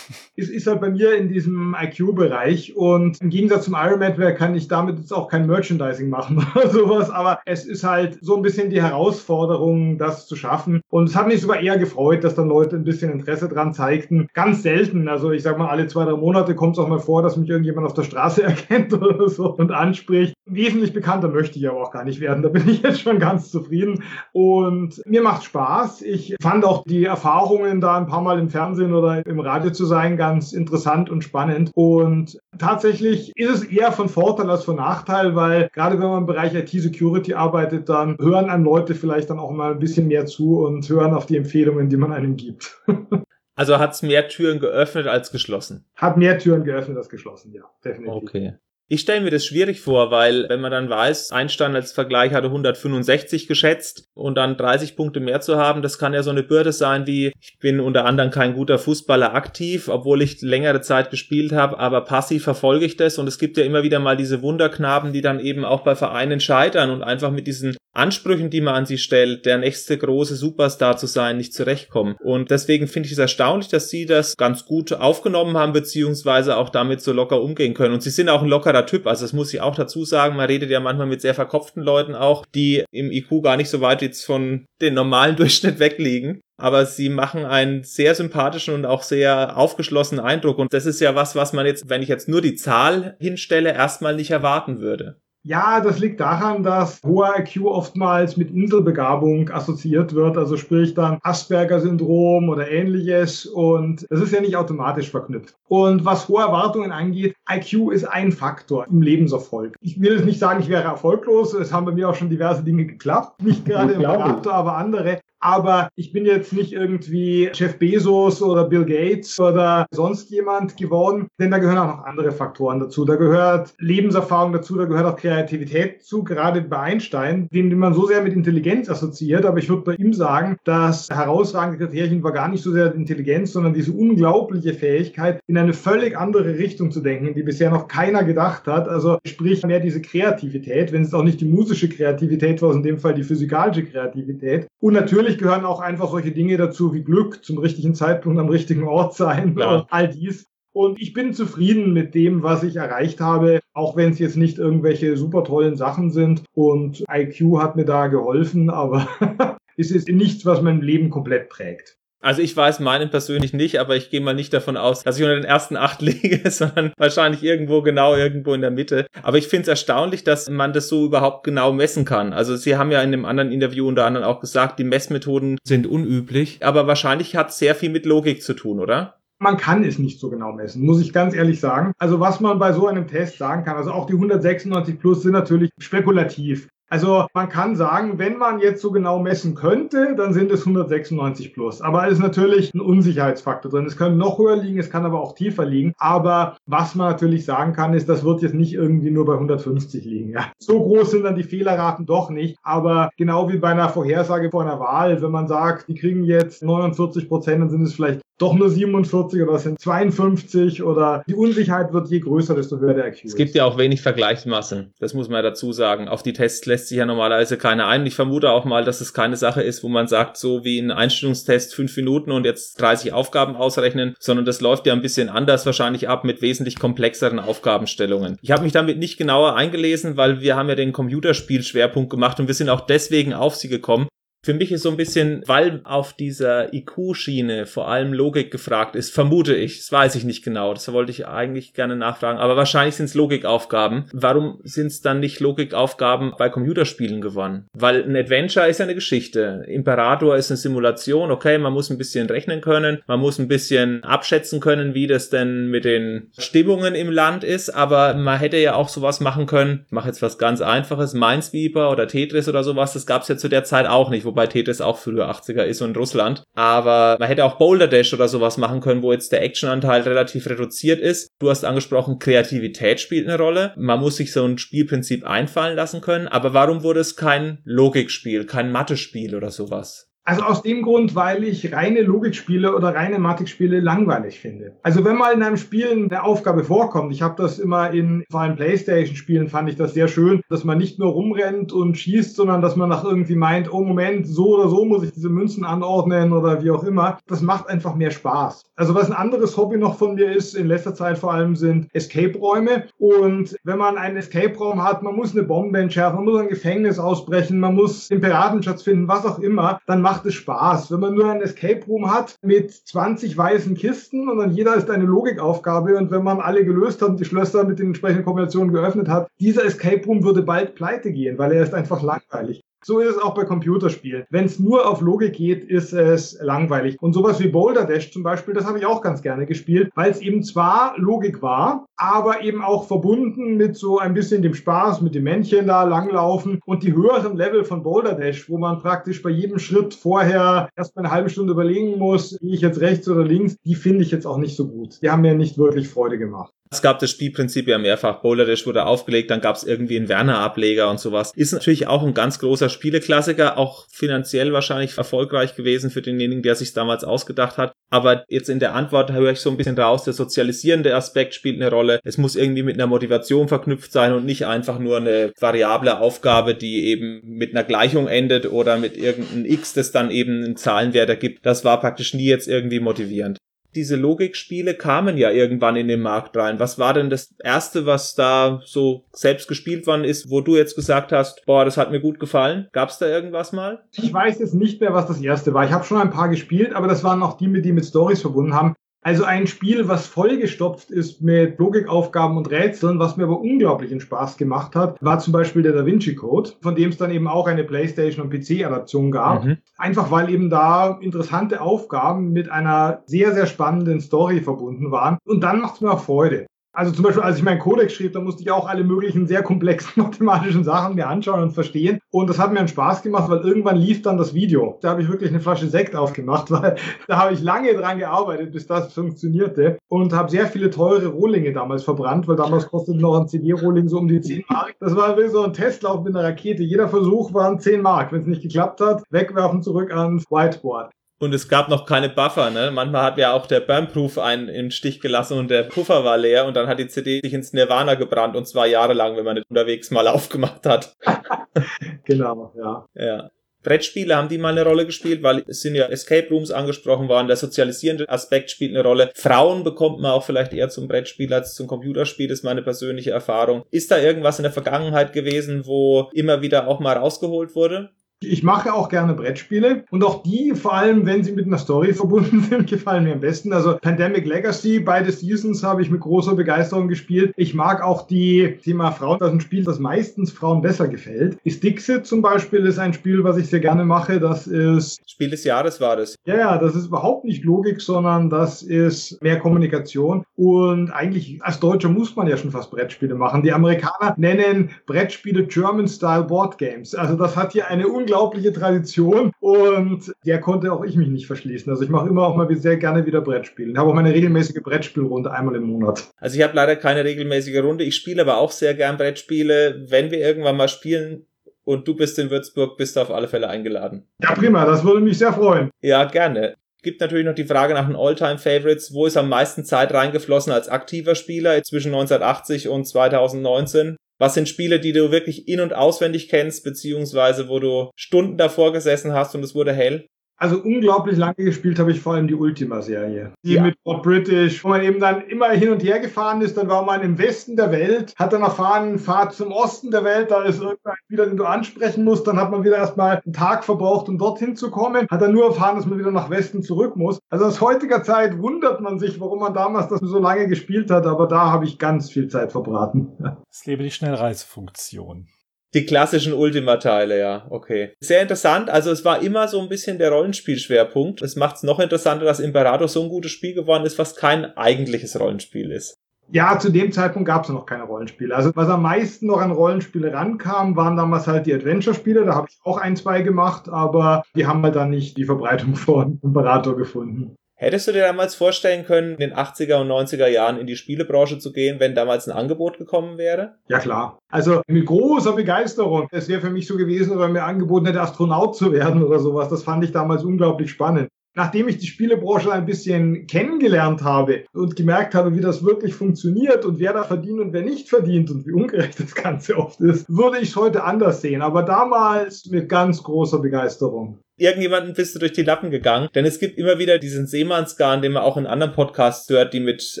es 0.36 0.48
ist 0.48 0.66
halt 0.66 0.80
bei 0.80 0.90
mir 0.90 1.14
in 1.14 1.28
diesem 1.28 1.76
IQ-Bereich 1.80 2.74
und 2.76 3.20
im 3.20 3.30
Gegensatz 3.30 3.66
zum 3.66 3.74
Ironman 3.74 4.34
kann 4.34 4.54
ich 4.56 4.66
damit 4.66 4.98
jetzt 4.98 5.12
auch 5.12 5.28
kein 5.28 5.46
Merchandising 5.46 6.08
machen 6.08 6.44
oder 6.54 6.70
sowas. 6.70 7.08
Aber 7.10 7.40
es 7.46 7.64
ist 7.64 7.84
halt 7.84 8.18
so 8.20 8.34
ein 8.34 8.42
bisschen 8.42 8.70
die 8.70 8.82
Herausforderung, 8.82 9.96
das 9.98 10.26
zu 10.26 10.34
schaffen. 10.34 10.80
Und 10.90 11.08
es 11.08 11.14
hat 11.14 11.28
mich 11.28 11.40
sogar 11.40 11.60
eher 11.60 11.78
gefreut, 11.78 12.24
dass 12.24 12.34
dann 12.34 12.48
Leute 12.48 12.74
ein 12.74 12.84
bisschen 12.84 13.12
Interesse 13.12 13.48
dran 13.48 13.72
zeigten. 13.72 14.26
Ganz 14.34 14.62
selten, 14.62 15.08
also 15.08 15.30
ich 15.30 15.42
sag 15.42 15.56
mal, 15.56 15.68
alle 15.68 15.86
zwei, 15.86 16.04
drei 16.04 16.16
Monate 16.16 16.54
kommt 16.64 16.78
es 16.78 16.82
auch 16.82 16.88
mal 16.88 16.98
vor, 16.98 17.20
dass 17.20 17.36
mich 17.36 17.50
irgendjemand 17.50 17.86
auf 17.86 17.92
der 17.92 18.04
Straße 18.04 18.42
erkennt 18.42 18.90
oder 18.94 19.28
so 19.28 19.54
und 19.54 19.70
anspricht. 19.70 20.32
Wesentlich 20.46 20.94
bekannter 20.94 21.28
möchte 21.28 21.58
ich 21.58 21.68
aber 21.68 21.82
auch 21.82 21.90
gar 21.90 22.04
nicht 22.04 22.20
werden. 22.20 22.42
Da 22.42 22.48
bin 22.48 22.66
ich 22.66 22.80
jetzt 22.80 23.02
schon 23.02 23.18
ganz 23.18 23.50
zufrieden. 23.50 24.02
Und 24.32 25.02
mir 25.04 25.20
macht 25.20 25.44
Spaß. 25.44 26.00
Ich 26.00 26.36
fand 26.40 26.64
auch 26.64 26.84
die 26.84 27.04
Erfahrungen, 27.04 27.82
da 27.82 27.98
ein 27.98 28.06
paar 28.06 28.22
Mal 28.22 28.38
im 28.38 28.48
Fernsehen 28.48 28.94
oder 28.94 29.26
im 29.26 29.40
Radio 29.40 29.72
zu 29.72 29.84
sein, 29.84 30.16
ganz 30.16 30.54
interessant 30.54 31.10
und 31.10 31.22
spannend. 31.22 31.70
Und 31.74 32.38
tatsächlich 32.56 33.32
ist 33.36 33.50
es 33.50 33.64
eher 33.64 33.92
von 33.92 34.08
Vorteil 34.08 34.48
als 34.48 34.64
von 34.64 34.76
Nachteil, 34.76 35.36
weil 35.36 35.68
gerade 35.74 36.00
wenn 36.00 36.08
man 36.08 36.20
im 36.20 36.26
Bereich 36.26 36.54
IT-Security 36.54 37.34
arbeitet, 37.34 37.90
dann 37.90 38.16
hören 38.18 38.48
einem 38.48 38.64
Leute 38.64 38.94
vielleicht 38.94 39.28
dann 39.28 39.38
auch 39.38 39.50
mal 39.50 39.72
ein 39.72 39.80
bisschen 39.80 40.08
mehr 40.08 40.24
zu 40.24 40.64
und 40.64 40.88
hören 40.88 41.12
auf 41.12 41.26
die 41.26 41.36
Empfehlungen, 41.36 41.90
die 41.90 41.98
man 41.98 42.10
einem 42.10 42.36
gibt. 42.36 42.82
Also 43.54 43.78
hat 43.78 43.92
es 43.92 44.02
mehr 44.02 44.28
Türen 44.28 44.58
geöffnet 44.58 45.06
als 45.06 45.30
geschlossen? 45.30 45.84
Hat 45.94 46.16
mehr 46.16 46.38
Türen 46.38 46.64
geöffnet 46.64 46.96
als 46.96 47.08
geschlossen, 47.08 47.52
ja, 47.52 47.62
definitiv. 47.84 48.14
Okay. 48.14 48.54
Ich 48.86 49.00
stelle 49.00 49.22
mir 49.22 49.30
das 49.30 49.46
schwierig 49.46 49.80
vor, 49.80 50.10
weil 50.10 50.46
wenn 50.50 50.60
man 50.60 50.70
dann 50.70 50.90
weiß, 50.90 51.32
Einstein 51.32 51.74
als 51.74 51.92
Vergleich 51.92 52.34
hatte 52.34 52.48
165 52.48 53.46
geschätzt 53.46 54.10
und 54.12 54.34
dann 54.34 54.58
30 54.58 54.94
Punkte 54.94 55.20
mehr 55.20 55.40
zu 55.40 55.56
haben, 55.56 55.80
das 55.80 55.98
kann 55.98 56.12
ja 56.12 56.22
so 56.22 56.28
eine 56.28 56.42
Bürde 56.42 56.70
sein 56.70 57.06
wie, 57.06 57.32
ich 57.40 57.58
bin 57.60 57.80
unter 57.80 58.04
anderem 58.04 58.30
kein 58.30 58.52
guter 58.52 58.78
Fußballer 58.78 59.32
aktiv, 59.34 59.88
obwohl 59.88 60.20
ich 60.20 60.42
längere 60.42 60.82
Zeit 60.82 61.10
gespielt 61.10 61.52
habe, 61.52 61.78
aber 61.78 62.02
passiv 62.02 62.44
verfolge 62.44 62.84
ich 62.84 62.98
das 62.98 63.16
und 63.16 63.26
es 63.26 63.38
gibt 63.38 63.56
ja 63.56 63.64
immer 63.64 63.84
wieder 63.84 64.00
mal 64.00 64.18
diese 64.18 64.42
Wunderknaben, 64.42 65.14
die 65.14 65.22
dann 65.22 65.40
eben 65.40 65.64
auch 65.64 65.80
bei 65.80 65.96
Vereinen 65.96 66.40
scheitern 66.40 66.90
und 66.90 67.02
einfach 67.02 67.30
mit 67.30 67.46
diesen 67.46 67.76
Ansprüchen, 67.94 68.50
die 68.50 68.60
man 68.60 68.74
an 68.74 68.86
sie 68.86 68.98
stellt, 68.98 69.46
der 69.46 69.58
nächste 69.58 69.96
große 69.96 70.34
Superstar 70.34 70.96
zu 70.96 71.06
sein, 71.06 71.36
nicht 71.36 71.54
zurechtkommen. 71.54 72.16
Und 72.20 72.50
deswegen 72.50 72.88
finde 72.88 73.06
ich 73.06 73.12
es 73.12 73.18
erstaunlich, 73.18 73.68
dass 73.68 73.88
sie 73.88 74.04
das 74.04 74.36
ganz 74.36 74.66
gut 74.66 74.92
aufgenommen 74.92 75.56
haben, 75.56 75.72
beziehungsweise 75.72 76.56
auch 76.56 76.70
damit 76.70 77.00
so 77.00 77.12
locker 77.12 77.40
umgehen 77.40 77.72
können. 77.72 77.94
Und 77.94 78.02
sie 78.02 78.10
sind 78.10 78.28
auch 78.28 78.42
ein 78.42 78.48
lockerer 78.74 78.86
Typ, 78.86 79.06
also 79.06 79.24
das 79.24 79.32
muss 79.32 79.52
ich 79.54 79.60
auch 79.60 79.74
dazu 79.74 80.04
sagen. 80.04 80.36
Man 80.36 80.46
redet 80.46 80.70
ja 80.70 80.80
manchmal 80.80 81.06
mit 81.06 81.20
sehr 81.20 81.34
verkopften 81.34 81.82
Leuten 81.82 82.14
auch, 82.14 82.44
die 82.54 82.84
im 82.92 83.10
IQ 83.10 83.42
gar 83.42 83.56
nicht 83.56 83.70
so 83.70 83.80
weit 83.80 84.02
jetzt 84.02 84.24
von 84.24 84.66
den 84.80 84.94
normalen 84.94 85.36
Durchschnitt 85.44 85.78
wegliegen 85.78 86.40
aber 86.56 86.86
sie 86.86 87.08
machen 87.08 87.44
einen 87.44 87.82
sehr 87.82 88.14
sympathischen 88.14 88.74
und 88.74 88.86
auch 88.86 89.02
sehr 89.02 89.56
aufgeschlossenen 89.56 90.24
Eindruck. 90.24 90.58
Und 90.58 90.72
das 90.72 90.86
ist 90.86 91.00
ja 91.00 91.16
was, 91.16 91.34
was 91.34 91.52
man 91.52 91.66
jetzt, 91.66 91.88
wenn 91.88 92.00
ich 92.00 92.08
jetzt 92.08 92.28
nur 92.28 92.40
die 92.40 92.54
Zahl 92.54 93.16
hinstelle, 93.18 93.72
erstmal 93.72 94.14
nicht 94.14 94.30
erwarten 94.30 94.80
würde. 94.80 95.20
Ja, 95.46 95.80
das 95.80 95.98
liegt 95.98 96.20
daran, 96.20 96.62
dass 96.62 97.02
hoher 97.04 97.34
IQ 97.38 97.66
oftmals 97.66 98.38
mit 98.38 98.50
Inselbegabung 98.50 99.50
assoziiert 99.50 100.14
wird, 100.14 100.38
also 100.38 100.56
sprich 100.56 100.94
dann 100.94 101.18
Asperger-Syndrom 101.22 102.48
oder 102.48 102.70
ähnliches 102.70 103.44
und 103.44 104.06
es 104.08 104.20
ist 104.22 104.32
ja 104.32 104.40
nicht 104.40 104.56
automatisch 104.56 105.10
verknüpft. 105.10 105.54
Und 105.68 106.06
was 106.06 106.28
hohe 106.28 106.40
Erwartungen 106.40 106.92
angeht, 106.92 107.36
IQ 107.50 107.92
ist 107.92 108.04
ein 108.04 108.32
Faktor 108.32 108.86
im 108.90 109.02
Lebenserfolg. 109.02 109.76
Ich 109.82 110.00
will 110.00 110.14
jetzt 110.14 110.24
nicht 110.24 110.38
sagen, 110.38 110.60
ich 110.60 110.70
wäre 110.70 110.84
erfolglos, 110.84 111.52
es 111.52 111.74
haben 111.74 111.84
bei 111.84 111.92
mir 111.92 112.08
auch 112.08 112.14
schon 112.14 112.30
diverse 112.30 112.64
Dinge 112.64 112.86
geklappt, 112.86 113.42
nicht 113.42 113.66
gerade 113.66 113.92
im 113.92 114.00
Berater, 114.00 114.54
aber 114.54 114.78
andere. 114.78 115.20
Aber 115.44 115.90
ich 115.94 116.10
bin 116.10 116.24
jetzt 116.24 116.54
nicht 116.54 116.72
irgendwie 116.72 117.50
Jeff 117.52 117.78
Bezos 117.78 118.40
oder 118.40 118.64
Bill 118.64 118.86
Gates 118.86 119.38
oder 119.38 119.84
sonst 119.90 120.30
jemand 120.30 120.74
geworden, 120.78 121.28
denn 121.38 121.50
da 121.50 121.58
gehören 121.58 121.76
auch 121.76 121.98
noch 121.98 122.04
andere 122.06 122.32
Faktoren 122.32 122.80
dazu. 122.80 123.04
Da 123.04 123.16
gehört 123.16 123.74
Lebenserfahrung 123.78 124.54
dazu, 124.54 124.78
da 124.78 124.86
gehört 124.86 125.04
auch 125.04 125.16
Kreativität 125.16 126.02
zu, 126.02 126.24
gerade 126.24 126.62
bei 126.62 126.78
Einstein, 126.78 127.46
den 127.52 127.76
man 127.78 127.92
so 127.92 128.06
sehr 128.06 128.22
mit 128.22 128.32
Intelligenz 128.32 128.88
assoziiert. 128.88 129.44
Aber 129.44 129.58
ich 129.58 129.68
würde 129.68 129.82
bei 129.82 129.94
ihm 129.96 130.14
sagen, 130.14 130.56
das 130.64 131.10
herausragende 131.10 131.84
Kriterien 131.84 132.22
war 132.22 132.32
gar 132.32 132.48
nicht 132.48 132.62
so 132.62 132.72
sehr 132.72 132.94
Intelligenz, 132.94 133.52
sondern 133.52 133.74
diese 133.74 133.92
unglaubliche 133.92 134.72
Fähigkeit, 134.72 135.40
in 135.46 135.58
eine 135.58 135.74
völlig 135.74 136.16
andere 136.16 136.56
Richtung 136.56 136.90
zu 136.90 137.00
denken, 137.00 137.34
die 137.34 137.42
bisher 137.42 137.68
noch 137.68 137.86
keiner 137.86 138.24
gedacht 138.24 138.66
hat. 138.66 138.88
Also 138.88 139.18
sprich 139.26 139.62
mehr 139.66 139.80
diese 139.80 140.00
Kreativität, 140.00 140.90
wenn 140.90 141.02
es 141.02 141.12
auch 141.12 141.22
nicht 141.22 141.42
die 141.42 141.44
musische 141.44 141.90
Kreativität 141.90 142.62
war, 142.62 142.72
in 142.72 142.82
dem 142.82 142.98
Fall 142.98 143.12
die 143.12 143.24
physikalische 143.24 143.84
Kreativität. 143.84 144.68
Und 144.80 144.94
natürlich 144.94 145.33
natürlich 145.34 145.38
gehören 145.38 145.64
auch 145.64 145.80
einfach 145.80 146.10
solche 146.10 146.32
Dinge 146.32 146.56
dazu 146.56 146.92
wie 146.92 147.02
Glück, 147.02 147.44
zum 147.44 147.58
richtigen 147.58 147.94
Zeitpunkt 147.94 148.38
am 148.38 148.48
richtigen 148.48 148.84
Ort 148.84 149.14
sein 149.14 149.56
ja. 149.58 149.74
und 149.74 149.86
all 149.90 150.08
dies. 150.08 150.48
Und 150.72 151.00
ich 151.00 151.12
bin 151.12 151.32
zufrieden 151.32 151.92
mit 151.92 152.14
dem, 152.14 152.42
was 152.42 152.64
ich 152.64 152.76
erreicht 152.76 153.20
habe, 153.20 153.60
auch 153.74 153.96
wenn 153.96 154.10
es 154.10 154.18
jetzt 154.18 154.36
nicht 154.36 154.58
irgendwelche 154.58 155.16
super 155.16 155.44
tollen 155.44 155.76
Sachen 155.76 156.10
sind. 156.10 156.42
Und 156.52 157.04
IQ 157.08 157.58
hat 157.58 157.76
mir 157.76 157.84
da 157.84 158.08
geholfen, 158.08 158.70
aber 158.70 159.08
es 159.76 159.92
ist 159.92 160.08
nichts, 160.08 160.44
was 160.44 160.62
mein 160.62 160.80
Leben 160.80 161.10
komplett 161.10 161.48
prägt. 161.48 161.96
Also 162.24 162.40
ich 162.40 162.56
weiß 162.56 162.80
meinen 162.80 163.10
persönlich 163.10 163.52
nicht, 163.52 163.78
aber 163.78 163.96
ich 163.96 164.08
gehe 164.08 164.22
mal 164.22 164.34
nicht 164.34 164.54
davon 164.54 164.78
aus, 164.78 165.02
dass 165.02 165.18
ich 165.18 165.24
unter 165.24 165.34
den 165.34 165.44
ersten 165.44 165.76
acht 165.76 166.00
liege, 166.02 166.50
sondern 166.50 166.94
wahrscheinlich 166.96 167.42
irgendwo 167.42 167.82
genau 167.82 168.16
irgendwo 168.16 168.54
in 168.54 168.62
der 168.62 168.70
Mitte. 168.70 169.06
Aber 169.22 169.36
ich 169.36 169.48
finde 169.48 169.62
es 169.64 169.68
erstaunlich, 169.68 170.24
dass 170.24 170.48
man 170.48 170.72
das 170.72 170.88
so 170.88 171.04
überhaupt 171.04 171.44
genau 171.44 171.72
messen 171.72 172.06
kann. 172.06 172.32
Also 172.32 172.56
Sie 172.56 172.76
haben 172.76 172.90
ja 172.90 173.02
in 173.02 173.12
einem 173.12 173.26
anderen 173.26 173.52
Interview 173.52 173.86
unter 173.86 174.06
anderem 174.06 174.26
auch 174.26 174.40
gesagt, 174.40 174.78
die 174.78 174.84
Messmethoden 174.84 175.58
sind 175.64 175.86
unüblich, 175.86 176.60
aber 176.62 176.86
wahrscheinlich 176.86 177.36
hat 177.36 177.50
es 177.50 177.58
sehr 177.58 177.74
viel 177.74 177.90
mit 177.90 178.06
Logik 178.06 178.42
zu 178.42 178.54
tun, 178.54 178.80
oder? 178.80 179.16
man 179.40 179.56
kann 179.58 179.84
es 179.84 179.98
nicht 179.98 180.20
so 180.20 180.30
genau 180.30 180.52
messen, 180.52 180.86
muss 180.86 181.02
ich 181.02 181.12
ganz 181.12 181.34
ehrlich 181.34 181.60
sagen. 181.60 181.92
Also 181.98 182.18
was 182.18 182.40
man 182.40 182.58
bei 182.58 182.72
so 182.72 182.86
einem 182.86 183.06
Test 183.06 183.36
sagen 183.36 183.64
kann, 183.64 183.76
also 183.76 183.92
auch 183.92 184.06
die 184.06 184.14
196 184.14 184.98
plus 184.98 185.22
sind 185.22 185.32
natürlich 185.32 185.70
spekulativ. 185.78 186.68
Also 186.94 187.26
man 187.34 187.48
kann 187.48 187.74
sagen, 187.74 188.20
wenn 188.20 188.38
man 188.38 188.60
jetzt 188.60 188.80
so 188.80 188.92
genau 188.92 189.18
messen 189.18 189.56
könnte, 189.56 190.14
dann 190.16 190.32
sind 190.32 190.52
es 190.52 190.60
196 190.60 191.52
plus. 191.52 191.80
Aber 191.80 192.06
es 192.06 192.12
ist 192.12 192.18
natürlich 192.20 192.72
ein 192.72 192.80
Unsicherheitsfaktor 192.80 193.68
drin. 193.68 193.84
Es 193.84 193.96
kann 193.96 194.16
noch 194.16 194.38
höher 194.38 194.54
liegen, 194.54 194.78
es 194.78 194.90
kann 194.90 195.04
aber 195.04 195.20
auch 195.20 195.34
tiefer 195.34 195.64
liegen. 195.64 195.92
Aber 195.98 196.56
was 196.66 196.94
man 196.94 197.10
natürlich 197.10 197.46
sagen 197.46 197.72
kann, 197.72 197.94
ist, 197.94 198.08
das 198.08 198.22
wird 198.22 198.42
jetzt 198.42 198.54
nicht 198.54 198.74
irgendwie 198.74 199.10
nur 199.10 199.24
bei 199.24 199.32
150 199.32 200.04
liegen. 200.04 200.30
Ja. 200.30 200.52
So 200.60 200.80
groß 200.80 201.10
sind 201.10 201.24
dann 201.24 201.34
die 201.34 201.42
Fehlerraten 201.42 202.06
doch 202.06 202.30
nicht. 202.30 202.56
Aber 202.62 203.10
genau 203.16 203.48
wie 203.48 203.58
bei 203.58 203.70
einer 203.70 203.88
Vorhersage 203.88 204.52
vor 204.52 204.62
einer 204.62 204.78
Wahl, 204.78 205.20
wenn 205.20 205.32
man 205.32 205.48
sagt, 205.48 205.88
die 205.88 205.96
kriegen 205.96 206.22
jetzt 206.22 206.62
49 206.62 207.28
Prozent, 207.28 207.60
dann 207.60 207.70
sind 207.70 207.82
es 207.82 207.94
vielleicht 207.94 208.20
doch 208.38 208.54
nur 208.54 208.68
47 208.68 209.42
oder 209.42 209.58
sind 209.58 209.80
52 209.80 210.82
oder 210.82 211.22
die 211.28 211.34
Unsicherheit 211.34 211.92
wird 211.92 212.08
je 212.08 212.18
größer, 212.18 212.54
desto 212.54 212.78
höher 212.78 212.94
der 212.94 213.08
IQ. 213.08 213.24
Es 213.24 213.36
gibt 213.36 213.54
ja 213.54 213.64
auch 213.64 213.78
wenig 213.78 214.02
Vergleichsmassen. 214.02 214.92
Das 214.98 215.14
muss 215.14 215.28
man 215.28 215.36
ja 215.36 215.42
dazu 215.42 215.72
sagen. 215.72 216.08
Auf 216.08 216.22
die 216.22 216.32
Tests 216.32 216.66
lässt 216.66 216.83
sich 216.88 216.98
ja 216.98 217.06
normalerweise 217.06 217.56
keiner 217.56 217.86
ein. 217.86 218.06
Ich 218.06 218.14
vermute 218.14 218.50
auch 218.50 218.64
mal, 218.64 218.84
dass 218.84 219.00
es 219.00 219.12
keine 219.12 219.36
Sache 219.36 219.62
ist, 219.62 219.82
wo 219.82 219.88
man 219.88 220.06
sagt, 220.06 220.36
so 220.36 220.64
wie 220.64 220.78
ein 220.78 220.90
Einstellungstest 220.90 221.74
fünf 221.74 221.96
Minuten 221.96 222.32
und 222.32 222.44
jetzt 222.44 222.80
30 222.80 223.12
Aufgaben 223.12 223.56
ausrechnen, 223.56 224.14
sondern 224.18 224.44
das 224.44 224.60
läuft 224.60 224.86
ja 224.86 224.92
ein 224.92 225.02
bisschen 225.02 225.28
anders 225.28 225.66
wahrscheinlich 225.66 226.08
ab 226.08 226.24
mit 226.24 226.42
wesentlich 226.42 226.78
komplexeren 226.78 227.38
Aufgabenstellungen. 227.38 228.38
Ich 228.42 228.50
habe 228.50 228.62
mich 228.62 228.72
damit 228.72 228.98
nicht 228.98 229.16
genauer 229.16 229.56
eingelesen, 229.56 230.16
weil 230.16 230.40
wir 230.40 230.56
haben 230.56 230.68
ja 230.68 230.74
den 230.74 230.92
Computerspiel-Schwerpunkt 230.92 232.10
gemacht 232.10 232.40
und 232.40 232.46
wir 232.46 232.54
sind 232.54 232.68
auch 232.68 232.82
deswegen 232.82 233.34
auf 233.34 233.56
sie 233.56 233.68
gekommen, 233.68 234.08
für 234.44 234.52
mich 234.52 234.70
ist 234.70 234.82
so 234.82 234.90
ein 234.90 234.98
bisschen, 234.98 235.42
weil 235.46 235.80
auf 235.84 236.12
dieser 236.12 236.74
IQ-Schiene 236.74 237.64
vor 237.64 237.88
allem 237.88 238.12
Logik 238.12 238.50
gefragt 238.50 238.94
ist, 238.94 239.12
vermute 239.12 239.54
ich, 239.54 239.78
das 239.78 239.90
weiß 239.90 240.14
ich 240.16 240.24
nicht 240.24 240.44
genau, 240.44 240.74
das 240.74 240.92
wollte 240.92 241.12
ich 241.12 241.26
eigentlich 241.26 241.72
gerne 241.72 241.96
nachfragen, 241.96 242.38
aber 242.38 242.54
wahrscheinlich 242.54 242.94
sind 242.94 243.06
es 243.06 243.14
Logikaufgaben. 243.14 244.04
Warum 244.12 244.60
sind 244.62 244.88
es 244.88 245.00
dann 245.00 245.20
nicht 245.20 245.40
Logikaufgaben 245.40 246.34
bei 246.36 246.50
Computerspielen 246.50 247.22
gewonnen? 247.22 247.68
Weil 247.72 248.04
ein 248.04 248.14
Adventure 248.14 248.68
ist 248.68 248.78
ja 248.78 248.84
eine 248.84 248.94
Geschichte, 248.94 249.64
Imperator 249.66 250.36
ist 250.36 250.50
eine 250.50 250.58
Simulation, 250.58 251.30
okay, 251.30 251.56
man 251.56 251.72
muss 251.72 251.88
ein 251.88 251.96
bisschen 251.96 252.28
rechnen 252.28 252.60
können, 252.60 252.98
man 253.06 253.20
muss 253.20 253.38
ein 253.38 253.48
bisschen 253.48 254.04
abschätzen 254.04 254.60
können, 254.60 254.92
wie 254.92 255.06
das 255.06 255.30
denn 255.30 255.68
mit 255.68 255.86
den 255.86 256.30
Stimmungen 256.36 256.94
im 256.94 257.10
Land 257.10 257.44
ist, 257.44 257.70
aber 257.70 258.12
man 258.12 258.38
hätte 258.38 258.58
ja 258.58 258.74
auch 258.74 258.90
sowas 258.90 259.20
machen 259.20 259.46
können, 259.46 259.84
ich 259.86 259.92
mache 259.92 260.08
jetzt 260.08 260.20
was 260.20 260.36
ganz 260.36 260.60
einfaches, 260.60 261.14
Minesweeper 261.14 261.90
oder 261.90 262.06
Tetris 262.06 262.46
oder 262.46 262.62
sowas, 262.62 262.92
das 262.92 263.06
gab 263.06 263.22
es 263.22 263.28
ja 263.28 263.38
zu 263.38 263.48
der 263.48 263.64
Zeit 263.64 263.86
auch 263.86 264.10
nicht, 264.10 264.26
wobei 264.34 264.48
Tetris 264.48 264.80
auch 264.80 264.98
früher 264.98 265.30
80er 265.30 265.62
ist 265.62 265.80
und 265.80 265.96
Russland. 265.96 266.42
Aber 266.54 267.16
man 267.20 267.28
hätte 267.28 267.44
auch 267.44 267.56
Boulder 267.56 267.86
Dash 267.86 268.12
oder 268.12 268.26
sowas 268.26 268.58
machen 268.58 268.80
können, 268.80 269.02
wo 269.02 269.12
jetzt 269.12 269.30
der 269.30 269.42
Actionanteil 269.42 270.02
relativ 270.02 270.48
reduziert 270.48 271.00
ist. 271.00 271.28
Du 271.38 271.50
hast 271.50 271.64
angesprochen, 271.64 272.18
Kreativität 272.18 273.00
spielt 273.00 273.28
eine 273.28 273.38
Rolle. 273.38 273.72
Man 273.76 274.00
muss 274.00 274.16
sich 274.16 274.32
so 274.32 274.44
ein 274.44 274.58
Spielprinzip 274.58 275.24
einfallen 275.24 275.76
lassen 275.76 276.00
können. 276.00 276.26
Aber 276.26 276.52
warum 276.52 276.82
wurde 276.82 277.00
es 277.00 277.14
kein 277.14 277.60
Logikspiel, 277.64 278.44
kein 278.44 278.72
Mathe-Spiel 278.72 279.36
oder 279.36 279.50
sowas? 279.50 280.10
Also 280.26 280.42
aus 280.42 280.62
dem 280.62 280.80
Grund, 280.80 281.14
weil 281.14 281.44
ich 281.44 281.74
reine 281.74 282.00
Logikspiele 282.00 282.74
oder 282.74 282.94
reine 282.94 283.18
Mathikspiele 283.18 283.80
langweilig 283.80 284.40
finde. 284.40 284.72
Also 284.82 285.04
wenn 285.04 285.16
mal 285.16 285.34
in 285.34 285.42
einem 285.42 285.58
Spiel 285.58 285.90
eine 285.92 286.22
Aufgabe 286.22 286.64
vorkommt, 286.64 287.12
ich 287.12 287.20
habe 287.20 287.34
das 287.36 287.58
immer 287.58 287.90
in 287.90 288.24
vor 288.30 288.40
allem 288.40 288.56
Playstation-Spielen 288.56 289.48
fand 289.48 289.68
ich 289.68 289.76
das 289.76 289.92
sehr 289.92 290.08
schön, 290.08 290.40
dass 290.48 290.64
man 290.64 290.78
nicht 290.78 290.98
nur 290.98 291.12
rumrennt 291.12 291.74
und 291.74 291.98
schießt, 291.98 292.36
sondern 292.36 292.62
dass 292.62 292.74
man 292.74 292.88
nach 292.88 293.04
irgendwie 293.04 293.36
meint, 293.36 293.70
oh 293.70 293.82
Moment, 293.82 294.26
so 294.26 294.54
oder 294.54 294.70
so 294.70 294.86
muss 294.86 295.02
ich 295.02 295.12
diese 295.12 295.28
Münzen 295.28 295.62
anordnen 295.62 296.32
oder 296.32 296.62
wie 296.64 296.70
auch 296.70 296.84
immer. 296.84 297.18
Das 297.26 297.42
macht 297.42 297.68
einfach 297.68 297.94
mehr 297.94 298.10
Spaß. 298.10 298.64
Also 298.76 298.94
was 298.94 299.10
ein 299.10 299.16
anderes 299.16 299.56
Hobby 299.58 299.76
noch 299.76 299.98
von 299.98 300.14
mir 300.14 300.32
ist, 300.32 300.54
in 300.54 300.68
letzter 300.68 300.94
Zeit 300.94 301.18
vor 301.18 301.34
allem 301.34 301.54
sind 301.54 301.88
Escape-Räume. 301.92 302.84
Und 302.98 303.56
wenn 303.62 303.76
man 303.78 303.98
einen 303.98 304.16
Escape-Raum 304.16 304.82
hat, 304.82 305.02
man 305.02 305.14
muss 305.14 305.32
eine 305.32 305.42
Bombe 305.42 305.78
entschärfen, 305.78 306.16
man 306.16 306.24
muss 306.24 306.40
ein 306.40 306.48
Gefängnis 306.48 306.98
ausbrechen, 306.98 307.60
man 307.60 307.74
muss 307.74 308.08
den 308.08 308.22
Piratenschatz 308.22 308.82
finden, 308.82 309.06
was 309.06 309.26
auch 309.26 309.38
immer, 309.38 309.80
dann 309.86 310.00
macht 310.00 310.13
macht 310.14 310.26
es 310.26 310.34
Spaß. 310.34 310.92
Wenn 310.92 311.00
man 311.00 311.14
nur 311.14 311.28
ein 311.28 311.40
Escape 311.40 311.84
Room 311.86 312.12
hat 312.12 312.36
mit 312.40 312.70
20 312.72 313.36
weißen 313.36 313.74
Kisten 313.74 314.28
und 314.28 314.38
dann 314.38 314.52
jeder 314.52 314.76
ist 314.76 314.88
eine 314.88 315.04
Logikaufgabe 315.04 315.96
und 315.96 316.12
wenn 316.12 316.22
man 316.22 316.38
alle 316.38 316.64
gelöst 316.64 317.02
hat 317.02 317.08
und 317.08 317.20
die 317.20 317.24
Schlösser 317.24 317.64
mit 317.64 317.80
den 317.80 317.88
entsprechenden 317.88 318.24
Kombinationen 318.24 318.72
geöffnet 318.72 319.08
hat, 319.08 319.26
dieser 319.40 319.64
Escape 319.64 320.04
Room 320.06 320.22
würde 320.22 320.42
bald 320.42 320.76
pleite 320.76 321.10
gehen, 321.10 321.36
weil 321.36 321.50
er 321.50 321.64
ist 321.64 321.74
einfach 321.74 322.00
langweilig. 322.00 322.62
So 322.84 322.98
ist 322.98 323.16
es 323.16 323.22
auch 323.22 323.34
bei 323.34 323.44
Computerspielen. 323.44 324.24
Wenn 324.28 324.44
es 324.44 324.58
nur 324.58 324.86
auf 324.86 325.00
Logik 325.00 325.32
geht, 325.32 325.64
ist 325.64 325.94
es 325.94 326.38
langweilig. 326.40 326.96
Und 327.00 327.14
sowas 327.14 327.40
wie 327.40 327.48
Boulder 327.48 327.84
Dash 327.86 328.12
zum 328.12 328.22
Beispiel, 328.22 328.52
das 328.52 328.66
habe 328.66 328.78
ich 328.78 328.84
auch 328.84 329.00
ganz 329.00 329.22
gerne 329.22 329.46
gespielt, 329.46 329.90
weil 329.94 330.10
es 330.10 330.20
eben 330.20 330.42
zwar 330.42 330.94
Logik 330.98 331.40
war, 331.40 331.86
aber 331.96 332.42
eben 332.42 332.62
auch 332.62 332.86
verbunden 332.86 333.56
mit 333.56 333.76
so 333.76 333.98
ein 333.98 334.12
bisschen 334.12 334.42
dem 334.42 334.52
Spaß, 334.52 335.00
mit 335.00 335.14
dem 335.14 335.24
Männchen 335.24 335.66
da 335.66 335.84
langlaufen 335.84 336.60
und 336.66 336.82
die 336.82 336.94
höheren 336.94 337.38
Level 337.38 337.64
von 337.64 337.82
Boulder 337.82 338.14
Dash, 338.14 338.50
wo 338.50 338.58
man 338.58 338.80
praktisch 338.80 339.22
bei 339.22 339.30
jedem 339.30 339.58
Schritt 339.58 339.94
vorher 339.94 340.68
erstmal 340.76 341.06
eine 341.06 341.14
halbe 341.14 341.30
Stunde 341.30 341.52
überlegen 341.54 341.98
muss, 341.98 342.36
gehe 342.38 342.52
ich 342.52 342.60
jetzt 342.60 342.80
rechts 342.80 343.08
oder 343.08 343.24
links, 343.24 343.56
die 343.64 343.76
finde 343.76 344.02
ich 344.02 344.10
jetzt 344.10 344.26
auch 344.26 344.38
nicht 344.38 344.56
so 344.56 344.68
gut. 344.68 345.00
Die 345.00 345.10
haben 345.10 345.22
mir 345.22 345.34
nicht 345.34 345.56
wirklich 345.56 345.88
Freude 345.88 346.18
gemacht. 346.18 346.52
Es 346.74 346.82
gab 346.82 346.98
das 346.98 347.12
Spielprinzip 347.12 347.68
ja 347.68 347.78
mehrfach. 347.78 348.20
Boulder 348.20 348.46
Dash 348.46 348.66
wurde 348.66 348.84
aufgelegt, 348.84 349.30
dann 349.30 349.40
gab 349.40 349.54
es 349.54 349.62
irgendwie 349.62 349.96
einen 349.96 350.08
Werner-Ableger 350.08 350.90
und 350.90 350.98
sowas. 350.98 351.30
Ist 351.36 351.52
natürlich 351.52 351.86
auch 351.86 352.02
ein 352.02 352.14
ganz 352.14 352.40
großer 352.40 352.68
Spieleklassiker, 352.68 353.58
auch 353.58 353.86
finanziell 353.92 354.52
wahrscheinlich 354.52 354.98
erfolgreich 354.98 355.54
gewesen 355.54 355.90
für 355.90 356.02
denjenigen, 356.02 356.42
der 356.42 356.56
sich 356.56 356.72
damals 356.72 357.04
ausgedacht 357.04 357.58
hat. 357.58 357.74
Aber 357.90 358.24
jetzt 358.28 358.48
in 358.48 358.58
der 358.58 358.74
Antwort 358.74 359.12
höre 359.12 359.30
ich 359.30 359.38
so 359.38 359.50
ein 359.50 359.56
bisschen 359.56 359.78
raus, 359.78 360.02
der 360.02 360.14
sozialisierende 360.14 360.96
Aspekt 360.96 361.34
spielt 361.34 361.62
eine 361.62 361.70
Rolle. 361.70 362.00
Es 362.02 362.18
muss 362.18 362.34
irgendwie 362.34 362.64
mit 362.64 362.74
einer 362.74 362.88
Motivation 362.88 363.46
verknüpft 363.46 363.92
sein 363.92 364.12
und 364.12 364.26
nicht 364.26 364.44
einfach 364.44 364.80
nur 364.80 364.96
eine 364.96 365.32
variable 365.38 366.00
Aufgabe, 366.00 366.56
die 366.56 366.86
eben 366.86 367.20
mit 367.22 367.52
einer 367.52 367.62
Gleichung 367.62 368.08
endet 368.08 368.50
oder 368.50 368.78
mit 368.78 368.96
irgendeinem 368.96 369.44
X, 369.44 369.74
das 369.74 369.92
dann 369.92 370.10
eben 370.10 370.42
einen 370.42 370.56
Zahlenwert 370.56 371.08
ergibt. 371.08 371.46
Das 371.46 371.64
war 371.64 371.78
praktisch 371.78 372.14
nie 372.14 372.26
jetzt 372.26 372.48
irgendwie 372.48 372.80
motivierend 372.80 373.38
diese 373.74 373.96
Logikspiele 373.96 374.74
kamen 374.74 375.16
ja 375.16 375.30
irgendwann 375.30 375.76
in 375.76 375.88
den 375.88 376.00
Markt 376.00 376.36
rein. 376.36 376.58
Was 376.58 376.78
war 376.78 376.94
denn 376.94 377.10
das 377.10 377.34
erste, 377.42 377.86
was 377.86 378.14
da 378.14 378.60
so 378.64 379.04
selbst 379.12 379.48
gespielt 379.48 379.86
worden 379.86 380.04
ist, 380.04 380.30
wo 380.30 380.40
du 380.40 380.56
jetzt 380.56 380.76
gesagt 380.76 381.12
hast, 381.12 381.44
boah, 381.46 381.64
das 381.64 381.76
hat 381.76 381.90
mir 381.90 382.00
gut 382.00 382.20
gefallen? 382.20 382.68
Gab 382.72 382.90
es 382.90 382.98
da 382.98 383.06
irgendwas 383.06 383.52
mal? 383.52 383.84
Ich 383.92 384.12
weiß 384.12 384.38
jetzt 384.38 384.54
nicht 384.54 384.80
mehr, 384.80 384.94
was 384.94 385.06
das 385.06 385.20
erste 385.20 385.54
war. 385.54 385.64
Ich 385.64 385.72
habe 385.72 385.84
schon 385.84 385.98
ein 385.98 386.10
paar 386.10 386.28
gespielt, 386.28 386.74
aber 386.74 386.88
das 386.88 387.04
waren 387.04 387.22
auch 387.22 387.36
die, 387.36 387.62
die 387.62 387.72
mit 387.72 387.84
Stories 387.84 388.20
verbunden 388.20 388.54
haben. 388.54 388.74
Also 389.04 389.24
ein 389.24 389.46
Spiel, 389.46 389.86
was 389.86 390.06
vollgestopft 390.06 390.90
ist 390.90 391.20
mit 391.20 391.58
Logikaufgaben 391.58 392.38
und 392.38 392.50
Rätseln, 392.50 392.98
was 392.98 393.18
mir 393.18 393.24
aber 393.24 393.38
unglaublichen 393.38 394.00
Spaß 394.00 394.38
gemacht 394.38 394.74
hat, 394.74 394.96
war 395.02 395.18
zum 395.18 395.34
Beispiel 395.34 395.62
der 395.62 395.74
Da 395.74 395.84
Vinci 395.84 396.14
Code, 396.14 396.52
von 396.62 396.74
dem 396.74 396.88
es 396.88 396.96
dann 396.96 397.10
eben 397.10 397.28
auch 397.28 397.46
eine 397.46 397.64
PlayStation 397.64 398.24
und 398.24 398.32
PC-Adaption 398.32 399.10
gab. 399.10 399.44
Mhm. 399.44 399.58
Einfach 399.76 400.10
weil 400.10 400.30
eben 400.30 400.48
da 400.48 400.98
interessante 401.02 401.60
Aufgaben 401.60 402.32
mit 402.32 402.50
einer 402.50 403.02
sehr, 403.04 403.34
sehr 403.34 403.46
spannenden 403.46 404.00
Story 404.00 404.40
verbunden 404.40 404.90
waren. 404.90 405.18
Und 405.26 405.42
dann 405.44 405.60
macht 405.60 405.74
es 405.74 405.80
mir 405.82 405.90
auch 405.90 406.02
Freude. 406.02 406.46
Also 406.76 406.90
zum 406.90 407.04
Beispiel, 407.04 407.22
als 407.22 407.38
ich 407.38 407.44
meinen 407.44 407.60
Codex 407.60 407.92
schrieb, 407.92 408.14
da 408.14 408.20
musste 408.20 408.42
ich 408.42 408.50
auch 408.50 408.66
alle 408.66 408.82
möglichen 408.82 409.28
sehr 409.28 409.44
komplexen 409.44 409.90
mathematischen 410.02 410.64
Sachen 410.64 410.96
mir 410.96 411.06
anschauen 411.06 411.40
und 411.40 411.52
verstehen. 411.52 412.00
Und 412.10 412.28
das 412.28 412.40
hat 412.40 412.52
mir 412.52 412.58
einen 412.58 412.68
Spaß 412.68 413.02
gemacht, 413.02 413.30
weil 413.30 413.38
irgendwann 413.40 413.76
lief 413.76 414.02
dann 414.02 414.18
das 414.18 414.34
Video. 414.34 414.78
Da 414.82 414.90
habe 414.90 415.02
ich 415.02 415.08
wirklich 415.08 415.30
eine 415.30 415.38
Flasche 415.38 415.68
Sekt 415.68 415.94
aufgemacht, 415.94 416.50
weil 416.50 416.74
da 417.06 417.18
habe 417.18 417.32
ich 417.32 417.40
lange 417.40 417.72
dran 417.74 417.98
gearbeitet, 417.98 418.52
bis 418.52 418.66
das 418.66 418.92
funktionierte. 418.92 419.78
Und 419.88 420.12
habe 420.12 420.28
sehr 420.28 420.48
viele 420.48 420.70
teure 420.70 421.06
Rohlinge 421.06 421.52
damals 421.52 421.84
verbrannt, 421.84 422.26
weil 422.26 422.36
damals 422.36 422.66
kostete 422.66 422.98
noch 422.98 423.20
ein 423.20 423.28
CD-Rohling 423.28 423.88
so 423.88 423.98
um 423.98 424.08
die 424.08 424.20
10 424.20 424.44
Mark. 424.48 424.74
Das 424.80 424.96
war 424.96 425.16
wie 425.16 425.28
so 425.28 425.44
ein 425.44 425.52
Testlauf 425.52 426.02
mit 426.02 426.16
einer 426.16 426.26
Rakete. 426.26 426.64
Jeder 426.64 426.88
Versuch 426.88 427.32
waren 427.32 427.60
10 427.60 427.82
Mark. 427.82 428.10
Wenn 428.12 428.22
es 428.22 428.26
nicht 428.26 428.42
geklappt 428.42 428.80
hat, 428.80 429.04
wegwerfen 429.10 429.62
zurück 429.62 429.94
ans 429.94 430.24
Whiteboard. 430.28 430.90
Und 431.20 431.32
es 431.32 431.48
gab 431.48 431.68
noch 431.68 431.86
keine 431.86 432.08
Buffer, 432.08 432.50
ne? 432.50 432.70
Manchmal 432.72 433.02
hat 433.02 433.18
ja 433.18 433.32
auch 433.32 433.46
der 433.46 433.60
Burnproof 433.60 434.18
einen 434.18 434.48
im 434.48 434.70
Stich 434.70 435.00
gelassen 435.00 435.38
und 435.38 435.48
der 435.48 435.62
Puffer 435.62 436.04
war 436.04 436.18
leer 436.18 436.44
und 436.44 436.54
dann 436.56 436.66
hat 436.66 436.78
die 436.78 436.88
CD 436.88 437.20
sich 437.22 437.32
ins 437.32 437.52
Nirvana 437.52 437.94
gebrannt 437.94 438.36
und 438.36 438.46
zwar 438.46 438.66
jahrelang, 438.66 439.16
wenn 439.16 439.24
man 439.24 439.36
nicht 439.36 439.48
unterwegs 439.48 439.90
mal 439.90 440.08
aufgemacht 440.08 440.66
hat. 440.66 440.96
genau, 442.04 442.52
ja. 442.56 442.86
Ja. 442.94 443.30
Brettspiele 443.64 444.14
haben 444.14 444.28
die 444.28 444.38
mal 444.38 444.50
eine 444.50 444.62
Rolle 444.62 444.86
gespielt, 444.86 445.22
weil 445.22 445.42
es 445.48 445.62
sind 445.62 445.74
ja 445.74 445.86
Escape 445.86 446.28
Rooms 446.28 446.50
angesprochen 446.50 447.08
worden, 447.08 447.26
der 447.26 447.36
sozialisierende 447.36 448.08
Aspekt 448.08 448.50
spielt 448.50 448.72
eine 448.72 448.86
Rolle. 448.86 449.10
Frauen 449.14 449.64
bekommt 449.64 450.00
man 450.00 450.12
auch 450.12 450.24
vielleicht 450.24 450.52
eher 450.52 450.68
zum 450.68 450.86
Brettspiel 450.86 451.32
als 451.32 451.54
zum 451.54 451.66
Computerspiel, 451.66 452.30
ist 452.30 452.44
meine 452.44 452.62
persönliche 452.62 453.10
Erfahrung. 453.10 453.64
Ist 453.70 453.90
da 453.90 453.98
irgendwas 453.98 454.38
in 454.38 454.42
der 454.42 454.52
Vergangenheit 454.52 455.12
gewesen, 455.12 455.66
wo 455.66 456.10
immer 456.12 456.42
wieder 456.42 456.68
auch 456.68 456.78
mal 456.78 456.96
rausgeholt 456.96 457.54
wurde? 457.54 457.90
Ich 458.30 458.42
mache 458.42 458.72
auch 458.72 458.88
gerne 458.88 459.14
Brettspiele 459.14 459.84
und 459.90 460.04
auch 460.04 460.22
die, 460.22 460.52
vor 460.54 460.74
allem 460.74 461.06
wenn 461.06 461.24
sie 461.24 461.32
mit 461.32 461.46
einer 461.46 461.58
Story 461.58 461.92
verbunden 461.94 462.40
sind, 462.40 462.68
gefallen 462.68 463.04
mir 463.04 463.14
am 463.14 463.20
besten. 463.20 463.52
Also 463.52 463.76
Pandemic 463.80 464.26
Legacy, 464.26 464.80
beide 464.80 465.10
Seasons 465.12 465.62
habe 465.62 465.82
ich 465.82 465.90
mit 465.90 466.00
großer 466.00 466.34
Begeisterung 466.34 466.88
gespielt. 466.88 467.32
Ich 467.36 467.54
mag 467.54 467.82
auch 467.82 468.06
die 468.06 468.58
Thema 468.62 468.92
Frauen, 468.92 469.18
das 469.18 469.28
ist 469.28 469.34
ein 469.34 469.40
Spiel, 469.40 469.64
das 469.64 469.78
meistens 469.78 470.32
Frauen 470.32 470.62
besser 470.62 470.88
gefällt. 470.88 471.38
Ist 471.44 471.62
Dixit 471.62 472.06
zum 472.06 472.22
Beispiel 472.22 472.64
ist 472.66 472.78
ein 472.78 472.92
Spiel, 472.92 473.24
was 473.24 473.36
ich 473.36 473.48
sehr 473.48 473.60
gerne 473.60 473.84
mache. 473.84 474.20
Das 474.20 474.46
ist 474.46 475.00
Spiel 475.08 475.30
des 475.30 475.44
Jahres 475.44 475.80
war 475.80 475.96
das. 475.96 476.16
Ja, 476.24 476.36
ja, 476.36 476.58
das 476.58 476.74
ist 476.74 476.86
überhaupt 476.86 477.24
nicht 477.24 477.44
Logik, 477.44 477.80
sondern 477.80 478.30
das 478.30 478.62
ist 478.62 479.22
mehr 479.22 479.38
Kommunikation. 479.38 480.24
Und 480.36 480.90
eigentlich 480.90 481.38
als 481.42 481.60
Deutscher 481.60 481.88
muss 481.88 482.16
man 482.16 482.26
ja 482.26 482.36
schon 482.36 482.50
fast 482.50 482.70
Brettspiele 482.70 483.14
machen. 483.14 483.42
Die 483.42 483.52
Amerikaner 483.52 484.14
nennen 484.16 484.70
Brettspiele 484.86 485.44
German 485.44 485.88
Style 485.88 486.24
Board 486.24 486.58
Games. 486.58 486.94
Also 486.94 487.16
das 487.16 487.36
hat 487.36 487.52
hier 487.52 487.68
eine 487.68 487.88
unglaubliche 487.88 488.13
unglaubliche 488.14 488.52
Tradition 488.52 489.32
und 489.40 490.12
der 490.24 490.40
konnte 490.40 490.72
auch 490.72 490.84
ich 490.84 490.96
mich 490.96 491.08
nicht 491.08 491.26
verschließen. 491.26 491.70
Also 491.70 491.82
ich 491.82 491.90
mache 491.90 492.08
immer 492.08 492.26
auch 492.26 492.36
mal 492.36 492.54
sehr 492.56 492.76
gerne 492.76 493.06
wieder 493.06 493.20
Brettspiele. 493.20 493.72
Ich 493.72 493.76
habe 493.76 493.90
auch 493.90 493.94
meine 493.94 494.14
regelmäßige 494.14 494.62
Brettspielrunde 494.62 495.32
einmal 495.32 495.56
im 495.56 495.64
Monat. 495.64 496.08
Also 496.18 496.36
ich 496.36 496.42
habe 496.42 496.54
leider 496.54 496.76
keine 496.76 497.04
regelmäßige 497.04 497.62
Runde. 497.62 497.84
Ich 497.84 497.96
spiele 497.96 498.22
aber 498.22 498.38
auch 498.38 498.52
sehr 498.52 498.74
gern 498.74 498.96
Brettspiele. 498.96 499.86
Wenn 499.88 500.10
wir 500.10 500.18
irgendwann 500.18 500.56
mal 500.56 500.68
spielen, 500.68 501.26
und 501.66 501.88
du 501.88 501.96
bist 501.96 502.18
in 502.18 502.28
Würzburg, 502.28 502.76
bist 502.76 502.94
du 502.94 503.00
auf 503.00 503.10
alle 503.10 503.26
Fälle 503.26 503.48
eingeladen. 503.48 504.06
Ja, 504.22 504.34
prima, 504.34 504.66
das 504.66 504.84
würde 504.84 505.00
mich 505.00 505.16
sehr 505.16 505.32
freuen. 505.32 505.70
Ja, 505.80 506.04
gerne. 506.04 506.56
Gibt 506.82 507.00
natürlich 507.00 507.24
noch 507.24 507.34
die 507.34 507.46
Frage 507.46 507.72
nach 507.72 507.86
den 507.86 507.96
All-Time-Favorites. 507.96 508.92
Wo 508.92 509.06
ist 509.06 509.16
am 509.16 509.30
meisten 509.30 509.64
Zeit 509.64 509.94
reingeflossen 509.94 510.52
als 510.52 510.68
aktiver 510.68 511.14
Spieler 511.14 511.62
zwischen 511.62 511.94
1980 511.94 512.68
und 512.68 512.86
2019? 512.86 513.96
Was 514.24 514.32
sind 514.32 514.48
Spiele, 514.48 514.80
die 514.80 514.92
du 514.92 515.10
wirklich 515.10 515.48
in- 515.48 515.60
und 515.60 515.74
auswendig 515.74 516.30
kennst, 516.30 516.64
beziehungsweise 516.64 517.46
wo 517.50 517.58
du 517.58 517.90
Stunden 517.94 518.38
davor 518.38 518.72
gesessen 518.72 519.12
hast 519.12 519.34
und 519.34 519.42
es 519.42 519.54
wurde 519.54 519.74
hell? 519.74 520.08
Also 520.36 520.60
unglaublich 520.60 521.16
lange 521.16 521.36
gespielt 521.36 521.78
habe 521.78 521.92
ich 521.92 522.00
vor 522.00 522.14
allem 522.14 522.26
die 522.26 522.34
Ultima-Serie. 522.34 523.32
Die 523.44 523.54
Ja. 523.54 523.62
mit 523.62 523.76
Bob 523.84 524.02
British, 524.02 524.64
wo 524.64 524.68
man 524.68 524.82
eben 524.82 524.98
dann 524.98 525.22
immer 525.28 525.50
hin 525.50 525.70
und 525.70 525.82
her 525.82 526.00
gefahren 526.00 526.40
ist. 526.40 526.56
Dann 526.56 526.68
war 526.68 526.84
man 526.84 527.02
im 527.02 527.18
Westen 527.18 527.56
der 527.56 527.70
Welt, 527.70 528.12
hat 528.18 528.32
dann 528.32 528.42
erfahren, 528.42 528.98
Fahrt 528.98 529.32
zum 529.32 529.52
Osten 529.52 529.90
der 529.92 530.02
Welt, 530.02 530.30
da 530.32 530.42
ist 530.42 530.60
irgendein 530.60 530.94
wieder, 531.08 531.26
den 531.26 531.36
du 531.36 531.44
ansprechen 531.44 532.02
musst. 532.04 532.26
Dann 532.26 532.36
hat 532.36 532.50
man 532.50 532.64
wieder 532.64 532.76
erstmal 532.76 533.22
einen 533.24 533.32
Tag 533.32 533.64
verbraucht, 533.64 534.08
um 534.08 534.18
dorthin 534.18 534.56
zu 534.56 534.70
kommen. 534.70 535.06
Hat 535.08 535.22
dann 535.22 535.32
nur 535.32 535.46
erfahren, 535.46 535.76
dass 535.76 535.86
man 535.86 535.98
wieder 535.98 536.10
nach 536.10 536.30
Westen 536.30 536.62
zurück 536.62 536.96
muss. 536.96 537.20
Also 537.30 537.44
aus 537.44 537.60
heutiger 537.60 538.02
Zeit 538.02 538.36
wundert 538.38 538.80
man 538.80 538.98
sich, 538.98 539.20
warum 539.20 539.38
man 539.38 539.54
damals 539.54 539.88
das 539.88 540.00
so 540.00 540.18
lange 540.18 540.48
gespielt 540.48 540.90
hat. 540.90 541.06
Aber 541.06 541.28
da 541.28 541.50
habe 541.52 541.64
ich 541.64 541.78
ganz 541.78 542.10
viel 542.10 542.28
Zeit 542.28 542.50
verbraten. 542.50 543.12
Es 543.50 543.64
lebe 543.66 543.84
die 543.84 543.90
Schnellreisefunktion. 543.90 545.28
Die 545.74 545.86
klassischen 545.86 546.32
Ultima-Teile, 546.32 547.18
ja, 547.18 547.46
okay. 547.50 547.94
Sehr 547.98 548.22
interessant, 548.22 548.70
also 548.70 548.92
es 548.92 549.04
war 549.04 549.22
immer 549.22 549.48
so 549.48 549.60
ein 549.60 549.68
bisschen 549.68 549.98
der 549.98 550.12
Rollenspielschwerpunkt. 550.12 551.20
Es 551.20 551.34
macht 551.34 551.56
es 551.56 551.62
noch 551.64 551.80
interessanter, 551.80 552.24
dass 552.24 552.38
Imperator 552.38 552.86
so 552.86 553.02
ein 553.02 553.08
gutes 553.08 553.32
Spiel 553.32 553.54
geworden 553.54 553.84
ist, 553.84 553.98
was 553.98 554.14
kein 554.14 554.56
eigentliches 554.56 555.18
Rollenspiel 555.18 555.72
ist. 555.72 555.96
Ja, 556.30 556.58
zu 556.58 556.70
dem 556.70 556.92
Zeitpunkt 556.92 557.26
gab 557.26 557.44
es 557.44 557.50
noch 557.50 557.66
keine 557.66 557.82
Rollenspiele. 557.82 558.34
Also 558.34 558.52
was 558.54 558.68
am 558.68 558.82
meisten 558.82 559.26
noch 559.26 559.40
an 559.40 559.50
Rollenspiele 559.50 560.12
rankam, 560.12 560.76
waren 560.76 560.96
damals 560.96 561.26
halt 561.26 561.46
die 561.46 561.52
Adventure-Spiele. 561.52 562.24
Da 562.24 562.34
habe 562.34 562.46
ich 562.48 562.58
auch 562.64 562.78
ein, 562.78 562.96
zwei 562.96 563.22
gemacht, 563.22 563.68
aber 563.68 564.22
die 564.34 564.46
haben 564.46 564.62
halt 564.62 564.76
dann 564.76 564.90
nicht 564.90 565.16
die 565.16 565.24
Verbreitung 565.24 565.74
von 565.74 566.20
Imperator 566.22 566.76
gefunden. 566.76 567.34
Hättest 567.64 567.88
du 567.88 567.92
dir 567.92 568.02
damals 568.02 568.34
vorstellen 568.34 568.84
können, 568.84 569.12
in 569.12 569.20
den 569.20 569.32
80er 569.32 569.80
und 569.80 569.88
90er 569.88 570.26
Jahren 570.26 570.58
in 570.58 570.66
die 570.66 570.76
Spielebranche 570.76 571.38
zu 571.38 571.50
gehen, 571.50 571.80
wenn 571.80 571.94
damals 571.94 572.28
ein 572.28 572.36
Angebot 572.36 572.76
gekommen 572.76 573.16
wäre? 573.16 573.54
Ja 573.68 573.78
klar. 573.78 574.18
Also 574.30 574.60
mit 574.66 574.84
großer 574.84 575.32
Begeisterung. 575.32 576.06
Es 576.10 576.28
wäre 576.28 576.42
für 576.42 576.50
mich 576.50 576.66
so 576.66 576.76
gewesen, 576.76 577.18
wenn 577.18 577.32
mir 577.32 577.44
angeboten 577.44 577.86
hätte, 577.86 578.02
Astronaut 578.02 578.54
zu 578.54 578.70
werden 578.70 579.02
oder 579.02 579.18
sowas. 579.18 579.48
Das 579.48 579.62
fand 579.62 579.82
ich 579.82 579.92
damals 579.92 580.24
unglaublich 580.24 580.70
spannend. 580.70 581.08
Nachdem 581.36 581.66
ich 581.66 581.78
die 581.78 581.86
Spielebranche 581.86 582.52
ein 582.52 582.66
bisschen 582.66 583.26
kennengelernt 583.26 584.04
habe 584.04 584.44
und 584.52 584.76
gemerkt 584.76 585.14
habe, 585.14 585.34
wie 585.34 585.40
das 585.40 585.64
wirklich 585.64 585.94
funktioniert 585.94 586.66
und 586.66 586.78
wer 586.78 586.92
da 586.92 587.02
verdient 587.02 587.40
und 587.40 587.54
wer 587.54 587.62
nicht 587.62 587.88
verdient 587.88 588.30
und 588.30 588.46
wie 588.46 588.52
ungerecht 588.52 589.00
das 589.00 589.14
Ganze 589.14 589.56
oft 589.56 589.80
ist, 589.80 590.06
würde 590.08 590.38
ich 590.38 590.50
es 590.50 590.56
heute 590.56 590.84
anders 590.84 591.22
sehen. 591.22 591.40
Aber 591.40 591.62
damals 591.62 592.44
mit 592.50 592.68
ganz 592.68 593.02
großer 593.02 593.38
Begeisterung. 593.38 594.18
Irgendjemanden 594.36 594.94
bist 594.94 595.14
du 595.14 595.20
durch 595.20 595.32
die 595.32 595.42
Lappen 595.42 595.70
gegangen, 595.70 596.08
denn 596.14 596.24
es 596.24 596.40
gibt 596.40 596.58
immer 596.58 596.78
wieder 596.78 596.98
diesen 596.98 597.26
Seemannsgarn, 597.26 598.02
den 598.02 598.12
man 598.12 598.24
auch 598.24 598.36
in 598.36 598.46
anderen 598.46 598.72
Podcasts 598.72 599.28
hört, 599.30 599.54
die 599.54 599.60
mit 599.60 600.00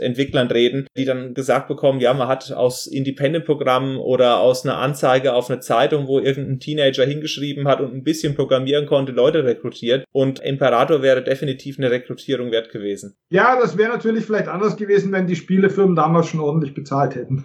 Entwicklern 0.00 0.48
reden, 0.48 0.86
die 0.96 1.04
dann 1.04 1.34
gesagt 1.34 1.68
bekommen, 1.68 2.00
ja, 2.00 2.14
man 2.14 2.28
hat 2.28 2.50
aus 2.50 2.86
Independent-Programmen 2.86 3.98
oder 3.98 4.40
aus 4.40 4.64
einer 4.64 4.78
Anzeige 4.78 5.34
auf 5.34 5.50
eine 5.50 5.60
Zeitung, 5.60 6.06
wo 6.06 6.18
irgendein 6.18 6.60
Teenager 6.60 7.04
hingeschrieben 7.04 7.68
hat 7.68 7.80
und 7.80 7.92
ein 7.92 8.04
bisschen 8.04 8.34
programmieren 8.34 8.86
konnte, 8.86 9.12
Leute 9.12 9.44
rekrutiert 9.44 10.06
und 10.12 10.40
Imperator 10.40 11.02
wäre 11.02 11.22
definitiv 11.22 11.78
eine 11.78 11.90
Rekrutierung 11.90 12.50
wert 12.52 12.70
gewesen. 12.70 13.14
Ja, 13.30 13.60
das 13.60 13.76
wäre 13.76 13.92
natürlich 13.92 14.24
vielleicht 14.24 14.48
anders 14.48 14.76
gewesen, 14.76 15.12
wenn 15.12 15.26
die 15.26 15.36
Spielefirmen 15.36 15.94
damals 15.94 16.28
schon 16.28 16.40
ordentlich 16.40 16.74
bezahlt 16.74 17.14
hätten. 17.14 17.44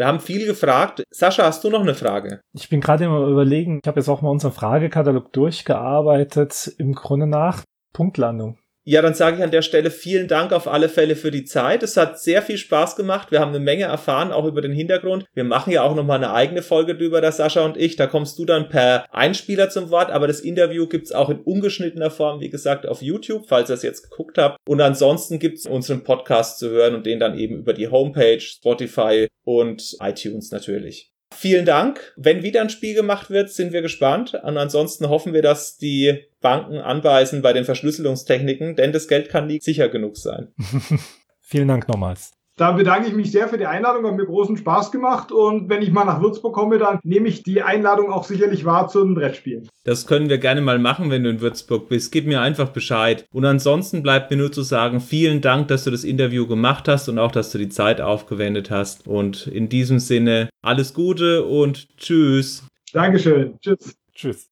Wir 0.00 0.06
haben 0.06 0.20
viel 0.20 0.46
gefragt. 0.46 1.04
Sascha, 1.10 1.44
hast 1.44 1.62
du 1.62 1.68
noch 1.68 1.82
eine 1.82 1.94
Frage? 1.94 2.40
Ich 2.54 2.70
bin 2.70 2.80
gerade 2.80 3.04
immer 3.04 3.26
überlegen, 3.26 3.80
ich 3.82 3.86
habe 3.86 4.00
jetzt 4.00 4.08
auch 4.08 4.22
mal 4.22 4.30
unseren 4.30 4.52
Fragekatalog 4.52 5.30
durchgearbeitet, 5.30 6.74
im 6.78 6.94
Grunde 6.94 7.26
nach 7.26 7.64
Punktlandung. 7.92 8.56
Ja, 8.90 9.02
dann 9.02 9.14
sage 9.14 9.36
ich 9.36 9.44
an 9.44 9.52
der 9.52 9.62
Stelle 9.62 9.88
vielen 9.88 10.26
Dank 10.26 10.52
auf 10.52 10.66
alle 10.66 10.88
Fälle 10.88 11.14
für 11.14 11.30
die 11.30 11.44
Zeit. 11.44 11.84
Es 11.84 11.96
hat 11.96 12.18
sehr 12.18 12.42
viel 12.42 12.58
Spaß 12.58 12.96
gemacht. 12.96 13.30
Wir 13.30 13.38
haben 13.38 13.50
eine 13.50 13.60
Menge 13.60 13.84
erfahren, 13.84 14.32
auch 14.32 14.44
über 14.44 14.62
den 14.62 14.72
Hintergrund. 14.72 15.26
Wir 15.32 15.44
machen 15.44 15.72
ja 15.72 15.84
auch 15.84 15.94
nochmal 15.94 16.16
eine 16.16 16.32
eigene 16.32 16.60
Folge 16.60 16.96
drüber, 16.96 17.20
der 17.20 17.30
Sascha 17.30 17.64
und 17.64 17.76
ich. 17.76 17.94
Da 17.94 18.08
kommst 18.08 18.36
du 18.40 18.44
dann 18.44 18.68
per 18.68 19.06
Einspieler 19.14 19.70
zum 19.70 19.90
Wort, 19.90 20.10
aber 20.10 20.26
das 20.26 20.40
Interview 20.40 20.88
gibt's 20.88 21.12
auch 21.12 21.30
in 21.30 21.38
ungeschnittener 21.38 22.10
Form, 22.10 22.40
wie 22.40 22.50
gesagt, 22.50 22.84
auf 22.84 23.00
YouTube, 23.00 23.44
falls 23.46 23.70
ihr 23.70 23.74
es 23.74 23.84
jetzt 23.84 24.10
geguckt 24.10 24.38
habt. 24.38 24.58
Und 24.66 24.80
ansonsten 24.80 25.38
gibt's 25.38 25.66
unseren 25.66 26.02
Podcast 26.02 26.58
zu 26.58 26.68
hören 26.70 26.96
und 26.96 27.06
den 27.06 27.20
dann 27.20 27.38
eben 27.38 27.58
über 27.58 27.74
die 27.74 27.86
Homepage, 27.86 28.40
Spotify 28.40 29.28
und 29.44 29.98
iTunes 30.00 30.50
natürlich. 30.50 31.12
Vielen 31.32 31.64
Dank. 31.64 32.12
Wenn 32.16 32.42
wieder 32.42 32.60
ein 32.60 32.70
Spiel 32.70 32.94
gemacht 32.94 33.30
wird, 33.30 33.50
sind 33.50 33.72
wir 33.72 33.82
gespannt. 33.82 34.34
Und 34.34 34.58
ansonsten 34.58 35.08
hoffen 35.08 35.32
wir, 35.32 35.42
dass 35.42 35.78
die 35.78 36.24
Banken 36.40 36.78
anbeißen 36.78 37.42
bei 37.42 37.52
den 37.52 37.64
Verschlüsselungstechniken, 37.64 38.76
denn 38.76 38.92
das 38.92 39.08
Geld 39.08 39.28
kann 39.28 39.46
nie 39.46 39.60
sicher 39.60 39.88
genug 39.88 40.16
sein. 40.16 40.48
Vielen 41.40 41.68
Dank 41.68 41.88
nochmals. 41.88 42.32
Da 42.60 42.72
bedanke 42.72 43.08
ich 43.08 43.14
mich 43.14 43.32
sehr 43.32 43.48
für 43.48 43.56
die 43.56 43.64
Einladung, 43.64 44.06
hat 44.06 44.16
mir 44.16 44.26
großen 44.26 44.58
Spaß 44.58 44.92
gemacht 44.92 45.32
und 45.32 45.70
wenn 45.70 45.80
ich 45.80 45.92
mal 45.92 46.04
nach 46.04 46.20
Würzburg 46.20 46.52
komme, 46.54 46.76
dann 46.76 46.98
nehme 47.04 47.26
ich 47.26 47.42
die 47.42 47.62
Einladung 47.62 48.12
auch 48.12 48.24
sicherlich 48.24 48.66
wahr 48.66 48.86
zu 48.86 49.00
einem 49.00 49.14
Brettspiel. 49.14 49.66
Das 49.84 50.06
können 50.06 50.28
wir 50.28 50.36
gerne 50.36 50.60
mal 50.60 50.78
machen, 50.78 51.10
wenn 51.10 51.24
du 51.24 51.30
in 51.30 51.40
Würzburg 51.40 51.88
bist. 51.88 52.12
Gib 52.12 52.26
mir 52.26 52.42
einfach 52.42 52.68
Bescheid. 52.68 53.24
Und 53.32 53.46
ansonsten 53.46 54.02
bleibt 54.02 54.30
mir 54.30 54.36
nur 54.36 54.52
zu 54.52 54.60
sagen, 54.60 55.00
vielen 55.00 55.40
Dank, 55.40 55.68
dass 55.68 55.84
du 55.84 55.90
das 55.90 56.04
Interview 56.04 56.46
gemacht 56.46 56.86
hast 56.86 57.08
und 57.08 57.18
auch, 57.18 57.32
dass 57.32 57.50
du 57.50 57.56
die 57.56 57.70
Zeit 57.70 58.02
aufgewendet 58.02 58.70
hast. 58.70 59.08
Und 59.08 59.46
in 59.46 59.70
diesem 59.70 59.98
Sinne, 59.98 60.50
alles 60.60 60.92
Gute 60.92 61.46
und 61.46 61.88
tschüss. 61.96 62.66
Dankeschön. 62.92 63.58
Tschüss. 63.62 63.94
Tschüss. 64.14 64.49